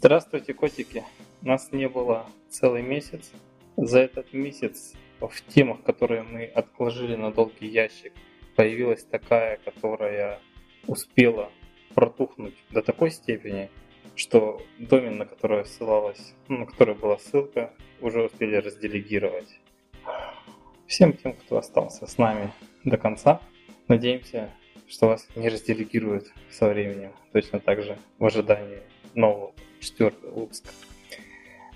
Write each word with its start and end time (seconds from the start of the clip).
Здравствуйте, 0.00 0.54
котики. 0.54 1.02
Нас 1.42 1.72
не 1.72 1.88
было 1.88 2.24
целый 2.48 2.82
месяц. 2.82 3.32
За 3.76 3.98
этот 3.98 4.32
месяц 4.32 4.92
в 5.18 5.42
темах, 5.52 5.82
которые 5.82 6.22
мы 6.22 6.44
отложили 6.44 7.16
на 7.16 7.32
долгий 7.32 7.66
ящик, 7.66 8.12
появилась 8.54 9.02
такая, 9.02 9.56
которая 9.64 10.38
успела 10.86 11.50
протухнуть 11.96 12.54
до 12.70 12.80
такой 12.80 13.10
степени, 13.10 13.70
что 14.14 14.62
домен, 14.78 15.18
на 15.18 15.26
который 15.26 15.66
ссылалась, 15.66 16.32
ну, 16.46 16.58
на 16.58 16.66
который 16.66 16.94
была 16.94 17.18
ссылка, 17.18 17.72
уже 18.00 18.22
успели 18.22 18.54
разделегировать. 18.54 19.58
Всем 20.86 21.12
тем, 21.12 21.32
кто 21.32 21.58
остался 21.58 22.06
с 22.06 22.18
нами 22.18 22.52
до 22.84 22.98
конца, 22.98 23.40
надеемся, 23.88 24.54
что 24.86 25.08
вас 25.08 25.26
не 25.34 25.48
разделегируют 25.48 26.32
со 26.52 26.68
временем, 26.68 27.10
точно 27.32 27.58
так 27.58 27.82
же 27.82 27.98
в 28.20 28.24
ожидании 28.26 28.78
нового 29.14 29.52
четвертого 29.80 30.40
выпуска. 30.40 30.68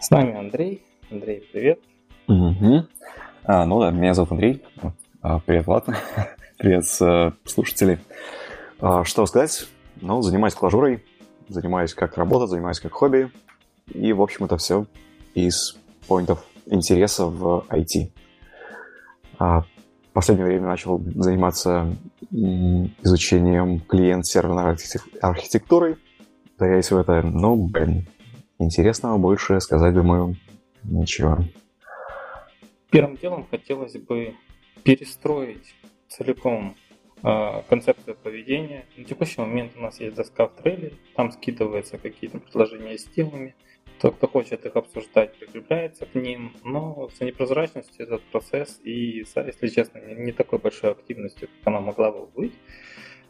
С 0.01 0.11
нами 0.11 0.37
Андрей. 0.37 0.83
Андрей, 1.11 1.49
привет. 1.53 1.81
Угу. 2.29 2.87
А, 3.45 3.67
ну 3.67 3.81
да, 3.81 3.91
меня 3.91 4.15
зовут 4.15 4.33
Андрей. 4.33 4.63
А, 5.21 5.39
привет, 5.41 5.67
Влад. 5.67 5.87
привет, 6.59 6.85
э, 7.01 7.33
слушатели. 7.45 8.01
А, 8.81 9.05
что 9.05 9.27
сказать? 9.27 9.67
Ну, 10.01 10.23
занимаюсь 10.23 10.55
клажурой, 10.55 11.05
занимаюсь 11.49 11.95
как 11.95 12.17
работа, 12.17 12.47
занимаюсь 12.47 12.81
как 12.81 12.93
хобби. 12.93 13.31
И, 13.93 14.13
в 14.13 14.23
общем, 14.23 14.47
это 14.47 14.57
все 14.57 14.87
из 15.35 15.77
поинтов 16.09 16.45
интереса 16.67 17.27
в 17.27 17.65
IT. 17.69 18.11
А 19.39 19.61
в 19.61 19.67
последнее 20.13 20.47
время 20.47 20.67
начал 20.67 21.01
заниматься 21.17 21.97
изучением 22.31 23.81
клиент-серверной 23.81 24.77
архитектурой. 25.21 25.97
Ударяюсь 26.63 26.93
в 26.93 26.97
это, 26.97 27.23
ну, 27.23 27.57
блин, 27.57 28.07
интересного 28.61 29.19
больше 29.19 29.61
сказать, 29.61 29.95
думаю, 29.95 30.37
ничего. 30.85 31.39
Первым 32.89 33.17
делом 33.17 33.49
хотелось 33.51 33.97
бы 33.97 34.37
перестроить 34.85 35.75
целиком 36.07 36.77
э, 37.25 37.63
концепцию 37.69 38.15
поведения. 38.15 38.85
На 38.97 39.03
текущий 39.03 39.41
момент 39.41 39.73
у 39.77 39.81
нас 39.81 39.99
есть 39.99 40.15
доска 40.15 40.47
в 40.47 40.53
трейлере, 40.55 40.93
там 41.17 41.33
скидываются 41.33 41.99
какие-то 41.99 42.39
предложения 42.39 42.97
с 42.97 43.07
темами. 43.07 43.57
Тот, 44.01 44.15
кто 44.15 44.29
хочет 44.29 44.65
их 44.65 44.77
обсуждать, 44.77 45.37
прикрепляется 45.37 46.07
к 46.07 46.15
ним, 46.15 46.53
но 46.63 47.11
за 47.19 47.25
непрозрачностью 47.25 48.07
этот 48.07 48.23
процесс 48.31 48.79
и, 48.85 49.25
если 49.35 49.67
честно, 49.67 49.99
не 49.99 50.31
такой 50.31 50.61
большой 50.61 50.93
активностью, 50.93 51.49
как 51.49 51.75
она 51.75 51.81
могла 51.81 52.13
бы 52.13 52.27
быть, 52.27 52.55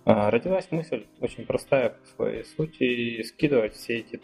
родилась 0.04 0.70
мысль 0.70 1.04
очень 1.20 1.46
простая 1.46 1.90
по 1.90 2.06
своей 2.06 2.44
сути, 2.44 3.22
скидывать 3.22 3.74
все 3.74 3.98
эти 3.98 4.16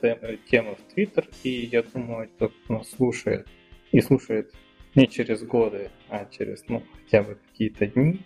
темы 0.50 0.74
в 0.74 0.92
Твиттер, 0.92 1.28
и 1.42 1.50
я 1.50 1.82
думаю, 1.82 2.28
кто 2.36 2.50
нас 2.68 2.90
слушает, 2.90 3.46
и 3.92 4.00
слушает 4.00 4.52
не 4.94 5.06
через 5.06 5.42
годы, 5.42 5.90
а 6.08 6.26
через 6.26 6.64
ну, 6.68 6.82
хотя 7.04 7.22
бы 7.22 7.38
какие-то 7.50 7.86
дни, 7.86 8.20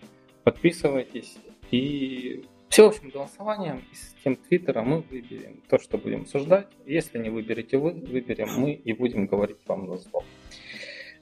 подписывайтесь 0.45 1.37
и 1.71 2.45
все 2.73 2.89
общим 2.89 3.11
голосованием 3.11 3.83
и 3.93 3.95
с 3.95 4.15
тем 4.25 4.37
Твиттера 4.37 4.81
мы 4.81 5.03
выберем 5.03 5.61
то, 5.69 5.79
что 5.79 5.99
будем 5.99 6.23
обсуждать. 6.23 6.69
Если 6.87 7.19
не 7.19 7.29
выберете 7.29 7.77
вы, 7.77 7.93
выберем 7.93 8.49
мы 8.57 8.73
и 8.73 8.95
будем 8.95 9.27
говорить 9.27 9.59
вам 9.67 9.87
на 9.87 9.99
зло. 9.99 10.25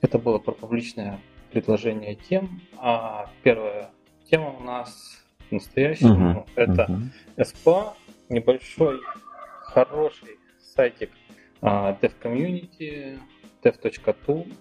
Это 0.01 0.21
было 0.21 0.39
про 0.39 0.53
публичное 0.53 1.19
предложение 1.51 2.15
тем. 2.15 2.61
А 2.77 3.33
первая 3.43 3.91
тема 4.31 4.51
у 4.51 4.63
нас 4.63 5.20
настоящая. 5.51 6.07
Uh-huh. 6.07 6.47
Это 6.57 6.87
uh-huh. 7.37 7.55
SPA, 7.65 7.93
небольшой, 8.29 9.01
хороший 9.63 10.39
сайтик 10.75 11.11
uh, 11.63 11.99
Dev 12.01 12.13
Community, 12.23 13.19
dev.tu. 13.63 14.53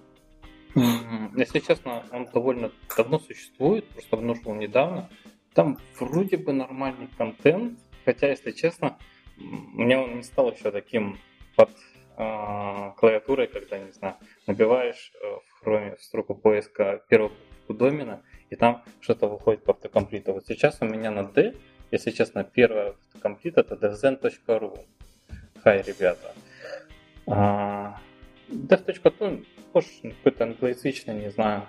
Если 1.36 1.60
честно, 1.60 2.04
он 2.12 2.26
довольно 2.26 2.72
давно 2.96 3.20
существует, 3.20 3.88
просто 3.90 4.18
обнаружил 4.18 4.54
недавно. 4.54 5.10
Там 5.54 5.78
вроде 6.00 6.38
бы 6.38 6.54
нормальный 6.54 7.08
контент, 7.18 7.80
хотя, 8.06 8.30
если 8.30 8.52
честно, 8.52 8.98
меня 9.38 10.02
он 10.02 10.18
не 10.18 10.24
стал 10.24 10.52
еще 10.52 10.72
таким 10.72 11.18
под 11.56 11.72
э, 12.18 12.92
клавиатурой, 12.98 13.48
когда, 13.48 13.80
не 13.80 13.92
знаю, 13.92 14.16
набиваешь 14.46 15.12
э, 15.16 15.26
в 15.26 15.64
хроме 15.64 15.96
в 15.96 16.04
строку 16.04 16.36
поиска 16.36 17.02
букву 17.70 17.74
домена, 17.74 18.24
и 18.50 18.56
там 18.56 18.84
что-то 19.00 19.28
выходит 19.28 19.64
по 19.64 19.74
автокомплиту. 19.74 20.34
Вот 20.34 20.46
сейчас 20.48 20.78
у 20.82 20.86
меня 20.86 21.12
на 21.12 21.24
D, 21.24 21.56
если 21.92 22.12
честно, 22.12 22.44
первый 22.44 22.90
автокомплит 22.90 23.58
это 23.58 23.76
devzen.ru. 23.76 24.80
Хай, 25.64 25.82
ребята. 25.82 26.34
А, 27.28 28.00
dev.tu 28.50 29.46
похож 29.72 29.86
на 30.04 30.12
какой-то 30.12 30.44
англоязычный, 30.46 31.16
не 31.16 31.32
знаю, 31.32 31.64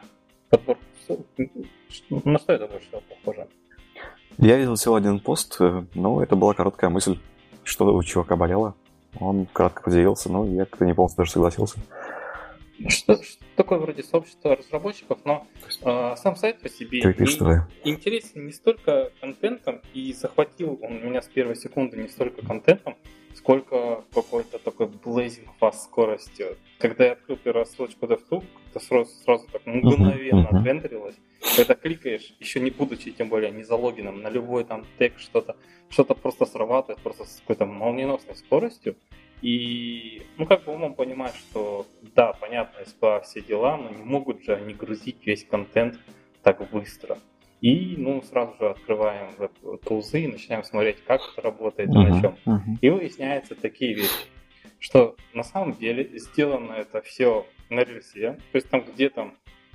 подбор. 0.49 0.79
На 2.09 2.39
что 2.39 2.53
это 2.53 2.67
больше 2.67 2.87
всего 2.87 3.03
похоже? 3.09 3.49
Я 4.39 4.57
видел 4.57 4.75
всего 4.77 4.95
один 4.95 5.21
пост, 5.21 5.57
э, 5.61 5.85
но 5.95 6.23
это 6.23 6.37
была 6.37 6.55
короткая 6.55 6.89
мысль, 6.89 7.19
что 7.65 7.95
у 7.95 8.03
чувака 8.03 8.37
болело. 8.37 8.75
Он 9.19 9.47
кратко 9.47 9.83
поделился, 9.83 10.31
но 10.31 10.47
я 10.47 10.65
как-то 10.65 10.87
не 10.87 10.95
полностью 10.95 11.23
даже 11.23 11.33
согласился. 11.33 11.79
Что, 12.89 13.23
что 13.23 13.45
такое 13.57 13.79
вроде 13.79 14.03
сообщество 14.03 14.57
разработчиков, 14.57 15.19
но 15.25 15.47
э, 15.83 16.15
сам 16.17 16.37
сайт 16.37 16.61
по 16.61 16.69
себе 16.69 17.01
не, 17.85 17.91
интересен 17.91 18.47
не 18.47 18.53
столько 18.53 19.11
контентом, 19.21 19.81
и 19.93 20.13
захватил 20.13 20.79
он 20.83 21.05
меня 21.05 21.21
с 21.21 21.29
первой 21.29 21.57
секунды 21.57 21.97
не 21.99 22.09
столько 22.09 22.45
контентом, 22.45 22.97
сколько 23.35 24.05
какой-то 24.13 24.59
такой 24.59 24.87
blazing 24.87 25.49
fast 25.61 25.85
скоростью. 25.85 26.57
Когда 26.79 27.07
я 27.07 27.13
открыл 27.13 27.37
первую 27.37 27.67
ссылочку 27.67 28.07
DevTube, 28.07 28.45
это 28.71 28.85
сразу, 28.85 29.11
сразу 29.25 29.47
так 29.51 29.67
мгновенно 29.67 30.49
uh-huh, 30.53 30.81
uh-huh. 30.81 31.15
Когда 31.57 31.75
кликаешь, 31.75 32.35
еще 32.39 32.61
не 32.61 32.71
будучи, 32.71 33.11
тем 33.11 33.29
более 33.29 33.51
не 33.51 33.63
залогином, 33.63 34.23
на 34.23 34.29
любой 34.29 34.65
там 34.65 34.85
тег 34.99 35.19
что-то, 35.19 35.57
что-то 35.89 36.15
просто 36.15 36.47
срабатывает 36.47 37.03
просто 37.03 37.25
с 37.25 37.41
какой-то 37.41 37.67
молниеносной 37.67 38.37
скоростью. 38.37 38.97
И, 39.43 40.23
ну, 40.37 40.47
как 40.47 40.65
бы 40.65 40.73
умом 40.73 40.95
понимать, 40.95 41.35
что, 41.35 41.87
да, 42.15 42.33
понятно, 42.35 42.81
SPA 42.81 43.23
все 43.23 43.41
дела, 43.41 43.77
но 43.77 43.89
не 43.91 44.03
могут 44.03 44.43
же 44.45 44.55
они 44.55 44.75
грузить 44.75 45.25
весь 45.25 45.45
контент 45.45 45.99
так 46.43 46.69
быстро. 46.71 47.19
И, 47.61 47.95
ну, 47.97 48.23
сразу 48.23 48.55
же 48.59 48.71
открываем 48.71 49.35
веб-тулзы 49.37 50.23
и 50.23 50.27
начинаем 50.27 50.65
смотреть, 50.65 51.03
как 51.05 51.21
это 51.33 51.43
работает 51.43 51.91
uh-huh, 51.91 52.03
и 52.03 52.11
на 52.11 52.21
чем. 52.21 52.37
Uh-huh. 52.47 52.79
И 52.81 52.89
выясняются 52.89 53.55
такие 53.55 53.95
вещи, 53.95 54.27
что 54.79 55.17
на 55.35 55.43
самом 55.43 55.75
деле 55.75 56.19
сделано 56.19 56.73
это 56.73 57.03
все 57.03 57.47
на 57.69 57.81
рельсе, 57.81 58.33
то 58.53 58.57
есть 58.57 58.69
там 58.71 58.83
где-то, 58.83 59.33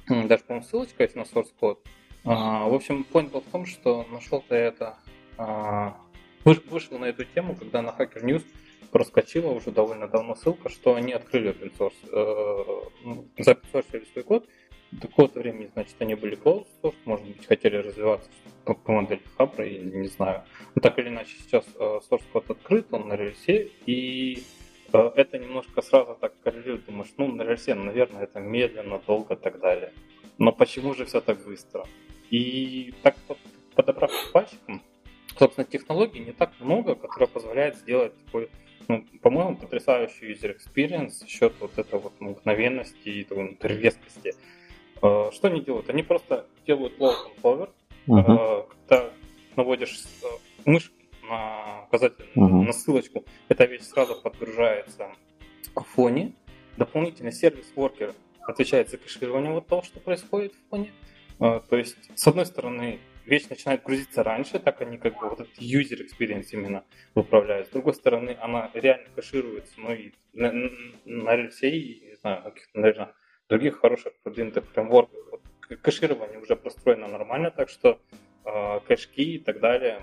даже, 0.07 0.43
по-моему, 0.43 0.65
ссылочка 0.65 1.03
есть 1.03 1.15
на 1.15 1.21
source 1.21 1.53
code. 1.59 1.77
А, 2.23 2.67
в 2.67 2.73
общем, 2.73 3.05
point 3.11 3.29
был 3.29 3.41
в 3.41 3.51
том, 3.51 3.67
что 3.67 4.05
нашел-то 4.11 4.55
это, 4.55 4.97
а, 5.37 5.95
вышел 6.43 6.97
на 6.97 7.05
эту 7.05 7.23
тему, 7.23 7.55
когда 7.55 7.83
на 7.83 7.89
Hacker 7.89 8.23
News 8.23 8.43
проскочила 8.95 9.49
уже 9.49 9.71
довольно 9.71 10.07
давно 10.07 10.35
ссылка, 10.35 10.69
что 10.69 10.95
они 10.95 11.11
открыли 11.11 11.51
open 11.51 11.77
source, 11.77 11.93
э, 12.13 12.89
ну, 13.03 13.27
записали 13.37 14.05
свой 14.13 14.23
код, 14.23 14.47
до 14.93 15.09
какого-то 15.09 15.41
времени, 15.41 15.69
значит, 15.73 15.95
они 15.99 16.15
были 16.15 16.37
closed 16.37 16.67
source, 16.81 16.95
может 17.03 17.25
быть, 17.27 17.45
хотели 17.45 17.75
развиваться 17.75 18.29
по, 18.63 18.73
по 18.73 18.93
модели 18.93 19.21
Хабра, 19.37 19.65
или 19.65 19.97
не 19.97 20.07
знаю. 20.07 20.43
Но 20.75 20.81
так 20.81 20.97
или 20.97 21.09
иначе, 21.09 21.35
сейчас 21.43 21.65
э, 21.77 21.99
source 22.09 22.23
код 22.31 22.49
открыт, 22.49 22.87
он 22.91 23.09
на 23.09 23.17
рельсе, 23.17 23.69
и 23.85 24.43
э, 24.93 25.11
это 25.17 25.39
немножко 25.39 25.81
сразу 25.81 26.15
так 26.15 26.31
коррелирует, 26.41 26.85
думаешь, 26.85 27.13
ну, 27.17 27.27
на 27.27 27.41
рельсе, 27.41 27.75
наверное, 27.75 28.23
это 28.23 28.39
медленно, 28.39 29.01
долго 29.05 29.33
и 29.33 29.37
так 29.37 29.59
далее. 29.59 29.91
Но 30.37 30.53
почему 30.53 30.93
же 30.93 31.03
все 31.03 31.19
так 31.19 31.43
быстро? 31.43 31.85
И 32.31 32.93
так 33.03 33.17
подобрав 33.75 34.13
пальчиком, 34.31 34.81
собственно, 35.37 35.67
технологий 35.67 36.19
не 36.19 36.31
так 36.31 36.53
много, 36.61 36.95
которые 36.95 37.27
позволяют 37.27 37.75
сделать 37.75 38.13
такой 38.23 38.49
ну, 38.87 39.05
по-моему, 39.21 39.57
потрясающий 39.57 40.33
user 40.33 40.55
experience 40.55 41.09
за 41.09 41.27
счет 41.27 41.53
вот 41.59 41.77
этой 41.77 41.99
вот 41.99 42.19
мгновенности 42.19 43.09
и 43.09 43.27
резкости. 43.61 44.33
Э, 45.01 45.29
что 45.31 45.47
они 45.47 45.61
делают? 45.61 45.89
Они 45.89 46.03
просто 46.03 46.45
делают 46.65 46.97
load 46.99 47.15
and 47.27 47.41
hover, 47.41 47.69
uh-huh. 48.07 48.67
когда 48.87 49.09
наводишь 49.55 50.03
э, 50.23 50.27
мышь 50.65 50.91
на 51.29 51.83
указатель, 51.87 52.25
uh-huh. 52.35 52.63
на 52.63 52.73
ссылочку, 52.73 53.23
эта 53.49 53.65
вещь 53.65 53.83
сразу 53.83 54.15
подгружается 54.15 55.11
в 55.75 55.83
фоне. 55.83 56.33
Дополнительно 56.77 57.31
сервис-воркер 57.31 58.13
отвечает 58.41 58.89
за 58.89 58.97
кэширование 58.97 59.51
вот 59.51 59.67
того, 59.67 59.81
что 59.81 59.99
происходит 59.99 60.53
в 60.53 60.69
фоне. 60.69 60.91
То 61.39 61.63
есть, 61.71 61.97
с 62.15 62.27
одной 62.27 62.45
стороны, 62.45 62.99
вещь 63.25 63.47
начинает 63.49 63.83
грузиться 63.83 64.23
раньше, 64.23 64.59
так 64.59 64.81
они 64.81 64.97
как 64.97 65.19
бы 65.19 65.29
вот 65.29 65.41
этот 65.41 65.57
user 65.57 65.99
experience 66.05 66.47
именно 66.51 66.83
выправляют. 67.13 67.67
С 67.67 67.71
другой 67.71 67.93
стороны, 67.93 68.37
она 68.39 68.69
реально 68.73 69.07
кэшируется, 69.15 69.73
ну 69.77 69.93
и 69.93 70.13
на, 70.33 70.51
на 71.05 71.35
рельсе, 71.35 71.69
и, 71.69 72.09
не 72.09 72.15
знаю, 72.15 72.43
каких-то, 72.43 72.79
наверное, 72.79 73.13
других 73.49 73.79
хороших 73.79 74.13
продвинутых 74.23 74.65
фреймворках. 74.71 75.19
Вот, 75.31 75.41
кэширование 75.81 76.39
уже 76.39 76.55
построено 76.55 77.07
нормально, 77.07 77.51
так 77.51 77.69
что 77.69 77.99
э, 78.45 78.79
кэшки 78.87 79.21
и 79.21 79.39
так 79.39 79.59
далее, 79.59 80.01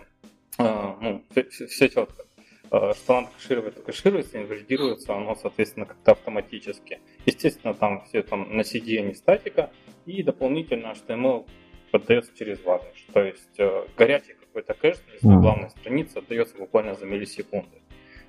э, 0.58 0.94
ну, 1.00 1.24
все, 1.30 1.66
все 1.66 1.88
четко. 1.88 2.26
Э, 2.70 2.94
что 2.94 3.20
надо 3.20 3.28
кэшировать, 3.36 3.74
то 3.74 3.82
кэшируется, 3.82 4.38
инвалидируется 4.38 5.14
оно, 5.14 5.34
соответственно, 5.34 5.86
как-то 5.86 6.12
автоматически. 6.12 7.00
Естественно, 7.26 7.74
там 7.74 8.04
все 8.06 8.22
там 8.22 8.56
на 8.56 8.62
CD, 8.62 8.98
а 8.98 9.02
не 9.02 9.14
статика, 9.14 9.70
и 10.06 10.22
дополнительно 10.22 10.92
HTML 10.92 11.46
подается 11.92 12.32
через 12.36 12.58
varnish. 12.58 13.12
То 13.12 13.22
есть 13.22 13.58
э, 13.58 13.86
горячий 13.96 14.34
какой-то 14.34 14.74
кэш 14.74 14.96
на 15.22 15.40
главной 15.40 15.70
странице 15.70 16.18
отдается 16.18 16.56
буквально 16.56 16.94
за 16.94 17.06
миллисекунды. 17.06 17.82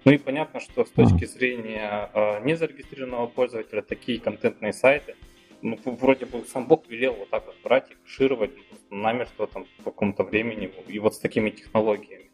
Ну 0.05 0.11
и 0.11 0.17
понятно, 0.17 0.59
что 0.59 0.85
с 0.85 0.89
точки 0.89 1.25
зрения 1.25 2.09
э, 2.13 2.43
незарегистрированного 2.43 3.27
пользователя 3.27 3.81
такие 3.81 4.19
контентные 4.19 4.73
сайты, 4.73 5.15
ну, 5.61 5.79
вроде 5.85 6.25
бы 6.25 6.43
сам 6.45 6.67
Бог 6.67 6.87
велел 6.89 7.13
вот 7.13 7.29
так 7.29 7.45
вот 7.45 7.55
брать 7.63 7.89
и 7.89 7.95
кэшировать 8.03 8.51
ну, 8.91 8.97
намертво 8.97 9.47
там 9.47 9.65
в 9.79 9.83
каком-то 9.83 10.23
времени 10.23 10.69
и 10.87 10.99
вот 10.99 11.15
с 11.15 11.19
такими 11.19 11.49
технологиями. 11.49 12.29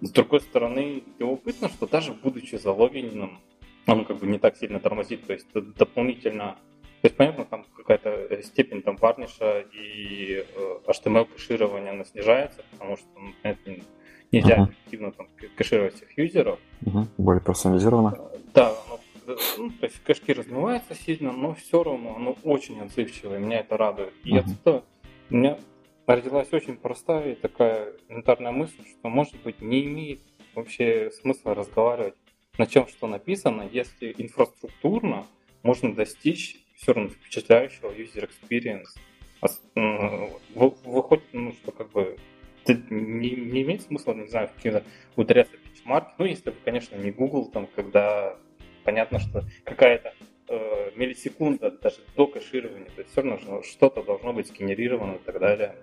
С 0.00 0.10
другой 0.10 0.40
стороны, 0.40 1.04
любопытно, 1.18 1.68
что 1.68 1.86
даже 1.86 2.12
будучи 2.12 2.56
залогиненным, 2.56 3.38
он 3.86 4.04
как 4.04 4.18
бы 4.18 4.26
не 4.26 4.38
так 4.38 4.56
сильно 4.56 4.80
тормозит, 4.80 5.26
то 5.26 5.32
есть 5.32 5.46
дополнительно, 5.52 6.58
то 7.02 7.06
есть 7.06 7.16
понятно, 7.16 7.44
там 7.44 7.64
какая-то 7.76 8.42
степень 8.42 8.82
там 8.82 8.96
варниша 8.96 9.60
и 9.72 10.44
э, 10.54 10.78
HTML 10.86 11.26
кэширования 11.34 11.92
она 11.92 12.04
снижается, 12.04 12.62
потому 12.72 12.96
что 12.96 13.06
ну, 13.16 13.32
понятно, 13.42 13.76
нельзя 14.32 14.56
uh-huh. 14.56 14.70
эффективно 14.70 15.12
там 15.12 15.28
кэшировать 15.56 15.94
всех 15.94 16.18
юзеров. 16.18 16.58
Uh-huh. 16.82 17.06
Более 17.16 17.42
персонализировано. 17.42 18.18
Да, 18.54 18.74
ну, 19.26 19.36
ну, 19.58 19.70
то 19.70 19.86
есть 19.86 20.02
кэшки 20.02 20.32
размываются 20.32 20.94
сильно, 20.94 21.32
но 21.32 21.54
все 21.54 21.82
равно 21.82 22.16
оно 22.16 22.36
очень 22.42 22.80
отзывчивое, 22.80 23.38
меня 23.38 23.60
это 23.60 23.76
радует. 23.76 24.12
И 24.24 24.34
uh-huh. 24.34 24.40
отсюда 24.40 24.84
у 25.30 25.34
меня 25.34 25.58
родилась 26.06 26.52
очень 26.52 26.76
простая 26.76 27.32
и 27.32 27.34
такая 27.34 27.92
элементарная 28.08 28.52
мысль, 28.52 28.82
что, 28.86 29.08
может 29.08 29.36
быть, 29.42 29.62
не 29.62 29.84
имеет 29.84 30.20
вообще 30.54 31.10
смысла 31.10 31.54
разговаривать 31.54 32.14
на 32.60 32.66
чем 32.66 32.86
что 32.88 33.06
написано, 33.06 33.66
если 33.72 34.14
инфраструктурно 34.18 35.26
можно 35.62 35.94
достичь 35.94 36.58
все 36.80 36.92
равно 36.92 37.10
впечатляющего 37.10 37.90
user 37.92 38.28
experience. 38.28 38.96
Выходит, 40.54 41.24
ну, 41.32 41.52
что 41.52 41.72
как 41.72 41.90
бы 41.90 42.18
не, 42.66 43.30
не 43.30 43.62
имеет 43.62 43.82
смысла, 43.82 44.14
не 44.14 44.28
знаю, 44.28 44.50
какие-то 44.54 44.84
ударяться 45.16 45.56
в 45.56 45.64
бенчмарки. 45.64 46.12
Ну, 46.18 46.24
если 46.26 46.50
бы, 46.50 46.56
конечно, 46.64 46.96
не 46.96 47.10
Google, 47.10 47.50
там, 47.50 47.66
когда 47.74 48.36
понятно, 48.84 49.18
что 49.18 49.44
какая-то 49.64 50.14
э, 50.48 50.90
миллисекунда 50.94 51.70
даже 51.70 51.98
до 52.16 52.26
кэширования, 52.26 52.90
то 52.94 53.00
есть 53.00 53.12
все 53.12 53.22
равно 53.22 53.62
что-то 53.62 54.02
должно 54.02 54.32
быть 54.32 54.48
сгенерировано 54.48 55.14
и 55.14 55.18
так 55.18 55.38
далее 55.38 55.76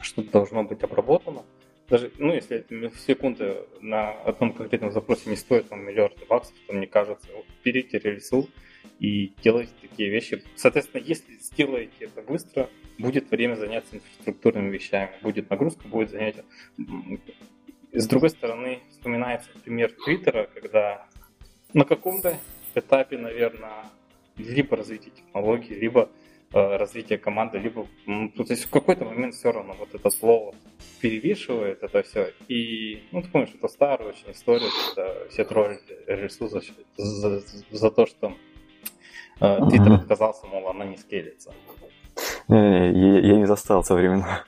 что-то 0.00 0.30
должно 0.30 0.64
быть 0.64 0.82
обработано. 0.82 1.44
Даже, 1.88 2.10
ну, 2.18 2.32
если 2.32 2.64
секунды 3.06 3.58
на 3.80 4.10
одном 4.10 4.52
конкретном 4.52 4.90
запросе 4.90 5.28
не 5.30 5.36
стоит 5.36 5.68
там 5.68 5.84
миллиарды 5.84 6.24
баксов, 6.26 6.54
то 6.66 6.72
мне 6.72 6.86
кажется, 6.86 7.28
берите 7.62 7.98
рельсу 7.98 8.48
и 8.98 9.32
делайте 9.42 9.72
такие 9.80 10.10
вещи. 10.10 10.42
Соответственно, 10.56 11.02
если 11.02 11.34
сделаете 11.34 11.92
это 12.00 12.22
быстро, 12.22 12.68
будет 12.98 13.30
время 13.30 13.56
заняться 13.56 13.96
инфраструктурными 13.96 14.70
вещами, 14.70 15.10
будет 15.22 15.50
нагрузка, 15.50 15.88
будет 15.88 16.10
занятие. 16.10 16.44
С 17.92 18.06
другой 18.06 18.30
стороны, 18.30 18.80
вспоминается 18.90 19.50
пример 19.64 19.92
Твиттера, 20.04 20.48
когда 20.52 21.06
на 21.72 21.84
каком-то 21.84 22.38
этапе, 22.74 23.18
наверное, 23.18 23.84
либо 24.36 24.76
развития 24.76 25.10
технологий, 25.10 25.74
либо 25.74 26.10
Э, 26.56 26.76
развитие 26.76 27.18
команды, 27.18 27.58
либо 27.58 27.88
ну, 28.06 28.28
то 28.28 28.44
есть 28.48 28.66
в 28.66 28.70
какой-то 28.70 29.04
момент 29.04 29.34
все 29.34 29.50
равно 29.50 29.74
вот 29.76 29.92
это 29.92 30.08
слово 30.08 30.54
перевешивает 31.00 31.82
это 31.82 32.04
все. 32.04 32.32
И, 32.46 33.02
ну, 33.10 33.22
ты 33.22 33.28
помнишь, 33.28 33.50
это 33.56 33.66
старая 33.66 34.10
очень 34.10 34.30
история, 34.30 34.68
когда 34.86 35.28
все 35.30 35.44
троллили 35.44 35.80
Рельсу 36.06 36.46
за, 36.46 36.62
за, 36.96 37.42
за 37.72 37.90
то, 37.90 38.06
что 38.06 38.36
Твиттер 39.38 39.92
uh-huh. 39.92 39.94
отказался, 39.96 40.46
мол, 40.46 40.68
она 40.68 40.84
не 40.84 40.96
скелится. 40.96 41.52
Я, 42.48 42.90
я 42.90 43.36
не 43.36 43.46
застал 43.46 43.82
со 43.82 43.94
времена. 43.94 44.44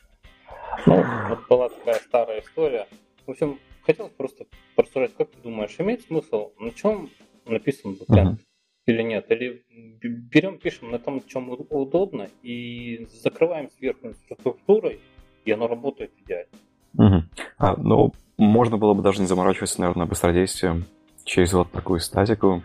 Ну, 0.87 1.05
вот 1.29 1.49
была 1.49 1.69
такая 1.69 1.97
старая 1.97 2.41
история. 2.41 2.87
В 3.27 3.31
общем, 3.31 3.59
хотелось 3.85 4.13
просто 4.13 4.47
порассуждать, 4.77 5.15
как 5.17 5.31
ты 5.31 5.39
думаешь, 5.43 5.75
имеет 5.79 6.03
смысл, 6.03 6.53
на 6.59 6.71
чем 6.71 7.11
написан 7.47 7.95
бэкэнд? 7.95 8.39
Uh-huh 8.39 8.47
или 8.87 9.03
нет? 9.03 9.31
Или 9.31 9.65
берем, 10.01 10.59
пишем 10.59 10.91
на 10.91 10.99
том, 10.99 11.23
чем 11.27 11.51
удобно, 11.51 12.29
и 12.43 13.07
закрываем 13.23 13.69
сверху 13.71 14.09
инфраструктурой, 14.09 15.01
и 15.45 15.51
оно 15.53 15.67
работает 15.67 16.13
идеально. 16.25 16.53
Угу. 16.95 17.25
А, 17.59 17.77
ну, 17.77 18.13
можно 18.39 18.79
было 18.79 18.95
бы 18.95 19.03
даже 19.03 19.21
не 19.21 19.27
заморачиваться, 19.27 19.81
наверное, 19.81 20.07
быстродействием 20.07 20.85
через 21.25 21.53
вот 21.53 21.71
такую 21.73 22.01
статику. 22.01 22.63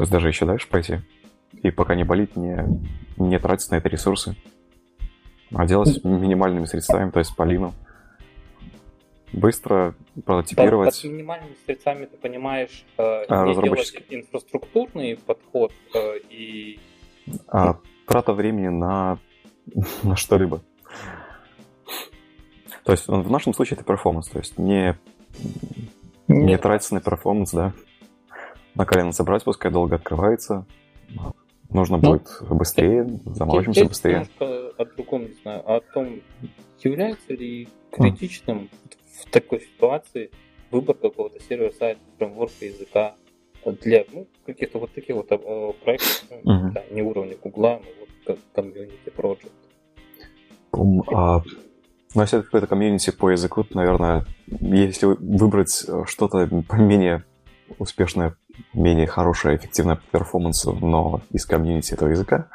То 0.00 0.04
есть 0.04 0.12
даже 0.12 0.28
еще 0.28 0.46
дальше 0.46 0.66
пойти. 0.66 1.00
И 1.62 1.70
пока 1.70 1.94
не 1.94 2.04
болит, 2.04 2.34
не, 2.34 2.64
не 3.18 3.38
тратить 3.38 3.70
на 3.70 3.74
это 3.74 3.90
ресурсы. 3.90 4.34
А 5.52 5.66
делать 5.66 6.02
минимальными 6.04 6.64
средствами, 6.64 7.10
то 7.10 7.18
есть 7.18 7.36
по 7.36 7.42
lean'у 7.42 7.74
быстро 9.34 9.94
прототипировать. 10.24 10.94
Под, 10.94 11.02
под 11.02 11.12
минимальными 11.12 11.54
средствами 11.66 12.06
ты 12.06 12.16
понимаешь, 12.16 12.82
э, 12.96 13.24
а, 13.28 13.52
делать 13.52 13.94
инфраструктурный 14.08 15.18
подход 15.18 15.70
э, 15.94 16.18
и... 16.30 16.80
А, 17.48 17.78
трата 18.06 18.32
времени 18.32 18.68
на, 18.68 19.18
на 20.02 20.16
что-либо. 20.16 20.62
То 22.84 22.92
есть 22.92 23.06
в 23.06 23.30
нашем 23.30 23.52
случае 23.52 23.76
это 23.76 23.84
performance, 23.84 24.30
то 24.30 24.38
есть 24.38 24.56
не, 24.56 24.96
не 26.26 26.44
Нет. 26.46 26.62
тратиться 26.62 26.94
на 26.94 27.02
performance, 27.02 27.50
да. 27.50 27.74
На 28.74 28.84
колено 28.84 29.12
собрать, 29.12 29.44
пускай 29.44 29.70
долго 29.70 29.96
открывается. 29.96 30.66
Нужно 31.70 31.98
ну, 31.98 32.12
будет 32.12 32.28
быстрее, 32.48 33.06
заморочимся 33.26 33.84
быстрее. 33.84 34.26
о 34.38 34.84
другом, 34.84 35.22
не 35.22 35.34
знаю, 35.42 35.62
о 35.70 35.80
том, 35.80 36.20
является 36.80 37.32
ли 37.32 37.68
критичным 37.92 38.68
в 39.20 39.30
такой 39.30 39.60
ситуации 39.60 40.30
выбор 40.70 40.96
какого-то 40.96 41.40
сервер-сайта, 41.40 42.00
фреймворка, 42.18 42.64
языка 42.64 43.14
для 43.64 44.04
ну, 44.12 44.26
каких-то 44.46 44.78
вот 44.78 44.92
таких 44.92 45.16
вот 45.16 45.26
э, 45.30 45.72
проектов, 45.84 46.24
uh-huh. 46.30 46.72
да, 46.72 46.82
не 46.90 47.02
уровня 47.02 47.36
Гугла, 47.36 47.80
но 47.84 47.90
вот 48.00 48.08
как 48.26 48.38
комьюнити 48.54 49.12
project. 49.16 49.52
Um, 50.72 51.02
а, 51.12 51.42
ну, 52.14 52.22
если 52.22 52.38
это 52.38 52.46
какой-то 52.46 52.66
комьюнити 52.66 53.10
по 53.10 53.30
языку, 53.30 53.64
то, 53.64 53.76
наверное, 53.76 54.24
если 54.46 55.06
выбрать 55.06 55.84
э, 55.86 56.04
что-то 56.06 56.48
менее 56.72 57.24
успешное, 57.78 58.36
менее 58.72 59.06
хорошее, 59.06 59.56
эффективное 59.56 59.96
по 59.96 60.02
перформансу, 60.18 60.72
но 60.80 61.20
из 61.30 61.46
комьюнити 61.46 61.94
этого 61.94 62.08
языка, 62.08 62.48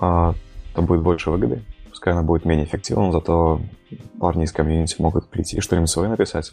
а, 0.00 0.34
то 0.74 0.82
будет 0.82 1.02
больше 1.02 1.30
выгоды. 1.30 1.62
Пускай 1.90 2.12
она 2.12 2.22
будет 2.22 2.44
менее 2.44 2.66
эффективна, 2.66 3.12
зато 3.12 3.60
парни 4.20 4.44
из 4.44 4.52
комьюнити 4.52 5.00
могут 5.00 5.28
прийти 5.28 5.56
и 5.56 5.60
что-нибудь 5.60 5.90
свое 5.90 6.08
написать. 6.08 6.52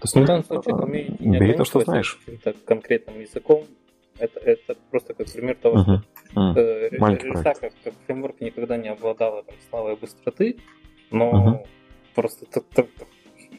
То 0.00 0.04
есть, 0.04 0.16
в 0.16 0.24
данном 0.24 0.44
случае 0.44 0.76
комьюнити 0.76 1.22
не 1.22 1.38
бери 1.38 1.54
то, 1.54 1.64
что 1.64 1.80
знаешь. 1.80 2.18
каким-то 2.24 2.54
конкретным 2.64 3.20
языком. 3.20 3.64
Это, 4.18 4.40
это 4.40 4.74
просто 4.90 5.14
как 5.14 5.30
пример 5.30 5.56
того, 5.56 5.76
uh-huh. 5.76 6.00
что 6.32 6.40
uh-huh. 6.40 6.54
Э, 6.56 6.88
Рельса 6.90 7.54
как, 7.60 7.72
как 7.84 7.94
фреймворк 8.06 8.40
никогда 8.40 8.76
не 8.76 8.88
обладала 8.88 9.44
там, 9.44 9.54
славой 9.70 9.94
быстроты, 9.94 10.56
но 11.12 11.30
uh-huh. 11.30 11.66
просто 12.16 12.46
так, 12.46 12.64
так, 12.74 12.86
так, 12.98 13.08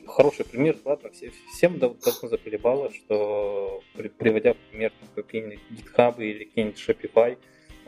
хороший 0.09 0.45
пример, 0.45 0.77
ладно, 0.85 1.09
все, 1.11 1.31
всем 1.55 1.79
давно 1.79 1.97
заколебало, 2.01 2.91
что 2.93 3.81
приводя 4.17 4.55
пример 4.69 4.91
какие-нибудь 5.15 5.59
GitHub 5.71 6.15
или 6.19 6.45
какие-нибудь 6.45 6.79
Shopify, 6.79 7.37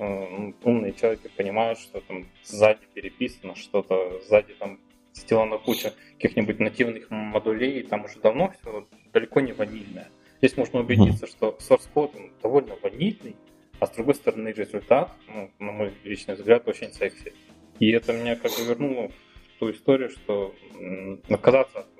Э, 0.01 0.51
умные 0.63 0.93
человеки 0.93 1.29
понимают, 1.37 1.77
что 1.77 2.01
там 2.01 2.25
сзади 2.43 2.79
переписано 2.91 3.55
что-то, 3.55 4.19
сзади 4.27 4.55
там 4.55 4.79
сделана 5.13 5.59
куча 5.59 5.93
каких-нибудь 6.13 6.59
нативных 6.59 7.11
модулей, 7.11 7.81
и 7.81 7.83
там 7.83 8.05
уже 8.05 8.19
давно 8.19 8.51
все 8.51 8.87
далеко 9.13 9.41
не 9.41 9.51
ванильное. 9.51 10.09
Здесь 10.39 10.57
можно 10.57 10.79
убедиться, 10.79 11.27
что 11.27 11.55
source 11.59 11.87
code 11.93 12.31
довольно 12.41 12.75
ванильный, 12.81 13.35
а 13.79 13.85
с 13.85 13.91
другой 13.91 14.15
стороны 14.15 14.47
результат, 14.49 15.11
ну, 15.27 15.51
на 15.59 15.71
мой 15.71 15.93
личный 16.03 16.33
взгляд, 16.33 16.67
очень 16.67 16.91
секси. 16.91 17.33
И 17.79 17.91
это 17.91 18.11
меня 18.11 18.35
как 18.35 18.51
бы 18.57 18.65
вернуло 18.65 19.09
в 19.09 19.59
ту 19.59 19.69
историю, 19.69 20.09
что 20.09 20.55
наказаться 21.29 21.81
от 21.81 21.90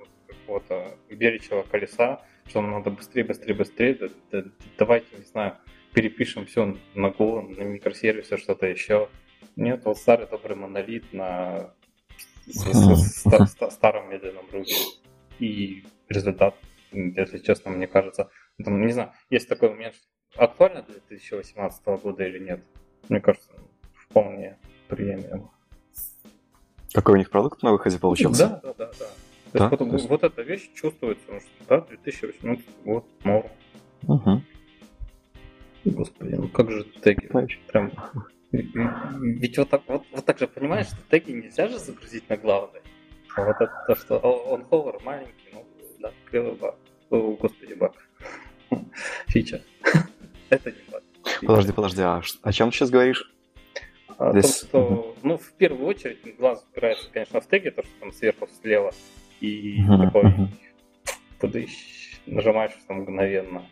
какого-то 0.52 0.96
беречего 1.08 1.62
колеса, 1.62 2.22
что 2.46 2.60
нам 2.60 2.72
надо 2.72 2.90
быстрее, 2.90 3.24
быстрее, 3.24 3.54
быстрее, 3.54 3.94
да, 3.94 4.08
да, 4.30 4.44
давайте, 4.78 5.16
не 5.16 5.24
знаю, 5.24 5.56
перепишем 5.94 6.46
все 6.46 6.76
на 6.94 7.06
Go, 7.08 7.40
на 7.56 7.62
микросервисы, 7.62 8.36
что-то 8.36 8.66
еще. 8.66 9.08
Нет, 9.56 9.84
вот 9.84 9.98
старый 9.98 10.26
добрый 10.26 10.56
монолит 10.56 11.12
на 11.12 11.74
старом 13.70 14.10
медленном 14.10 14.46
Ruby. 14.52 14.74
И 15.38 15.84
результат, 16.08 16.54
если 16.92 17.38
честно, 17.38 17.70
мне 17.70 17.86
кажется, 17.86 18.30
там, 18.62 18.84
не 18.84 18.92
знаю, 18.92 19.12
есть 19.30 19.48
такой 19.48 19.70
момент, 19.70 19.94
актуально 20.36 20.82
для 20.82 20.94
2018 20.94 21.86
года 22.02 22.24
или 22.24 22.38
нет? 22.38 22.60
Мне 23.08 23.20
кажется, 23.20 23.50
вполне 23.94 24.58
приемлемо. 24.88 25.50
Какой 26.92 27.14
у 27.14 27.16
них 27.16 27.30
продукт 27.30 27.62
на 27.62 27.72
выходе 27.72 27.98
получился? 27.98 28.48
Да, 28.48 28.60
да, 28.62 28.74
да, 28.74 28.92
да. 28.98 29.06
То 29.52 29.58
есть, 29.58 29.80
вот, 29.80 29.92
есть... 29.92 30.08
вот 30.08 30.22
эта 30.22 30.42
вещь 30.42 30.70
чувствуется, 30.74 31.24
что 31.26 31.64
да, 31.68 31.80
2018 31.82 32.64
год, 32.84 33.04
норм. 33.24 33.50
Угу. 34.08 34.42
Господи, 35.84 36.34
ну 36.34 36.48
как 36.48 36.70
же 36.70 36.84
теги? 36.84 37.28
Прям 37.68 37.90
ведь 38.52 39.58
вот 39.58 39.70
так, 39.70 39.82
вот, 39.86 40.04
вот 40.12 40.24
так 40.24 40.38
же 40.38 40.46
понимаешь, 40.46 40.86
что 40.86 40.98
теги 41.08 41.32
нельзя 41.32 41.68
же 41.68 41.78
загрузить 41.78 42.28
на 42.28 42.36
главный. 42.36 42.80
А 43.34 43.44
вот 43.44 43.56
это 43.60 43.72
то, 43.86 43.96
что 43.96 44.18
он 44.18 44.64
ховер 44.64 45.00
маленький, 45.04 45.48
ну 45.52 45.66
да, 46.00 46.12
клевый 46.26 46.52
баг. 46.52 46.76
О, 47.10 47.32
господи, 47.32 47.74
баг. 47.74 47.92
Фича. 49.28 49.62
это 50.50 50.70
не 50.70 50.82
баг. 50.90 51.02
Подожди, 51.40 51.72
подожди, 51.72 52.02
а 52.02 52.22
о 52.42 52.52
чем 52.52 52.70
ты 52.70 52.76
сейчас 52.76 52.90
говоришь? 52.90 53.32
О 54.18 54.32
Здесь... 54.32 54.60
том, 54.60 54.68
что, 54.68 55.16
ну, 55.22 55.38
в 55.38 55.52
первую 55.52 55.86
очередь, 55.86 56.36
глаз 56.36 56.64
упирается, 56.70 57.08
конечно, 57.10 57.40
в 57.40 57.48
теге, 57.48 57.70
то, 57.70 57.82
что 57.82 57.92
там 58.00 58.12
сверху 58.12 58.48
слева, 58.60 58.92
и 59.42 59.82
uh-huh, 59.82 60.04
такой, 60.04 60.22
uh-huh. 60.24 60.48
подыщ, 61.40 62.20
нажимаешь 62.26 62.72
там 62.86 62.98
мгновенно. 62.98 63.62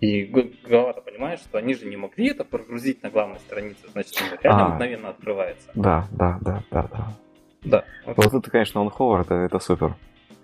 И 0.00 0.24
голова-то 0.64 1.00
понимает, 1.00 1.40
что 1.40 1.58
они 1.58 1.74
же 1.74 1.86
не 1.86 1.96
могли 1.96 2.28
это 2.28 2.44
прогрузить 2.44 3.02
на 3.02 3.10
главной 3.10 3.40
странице, 3.40 3.88
значит, 3.92 4.16
он 4.20 4.38
реально 4.42 4.66
а, 4.66 4.68
мгновенно 4.68 5.08
открывается. 5.10 5.70
Да, 5.74 6.06
да, 6.12 6.38
да, 6.40 6.62
да, 6.70 6.82
да. 6.82 7.16
Да. 7.62 7.84
Вот, 8.06 8.16
вот 8.16 8.34
это, 8.34 8.50
конечно, 8.50 8.80
он 8.80 8.90
ховер, 8.90 9.22
это, 9.22 9.34
это 9.34 9.58
супер. 9.58 9.96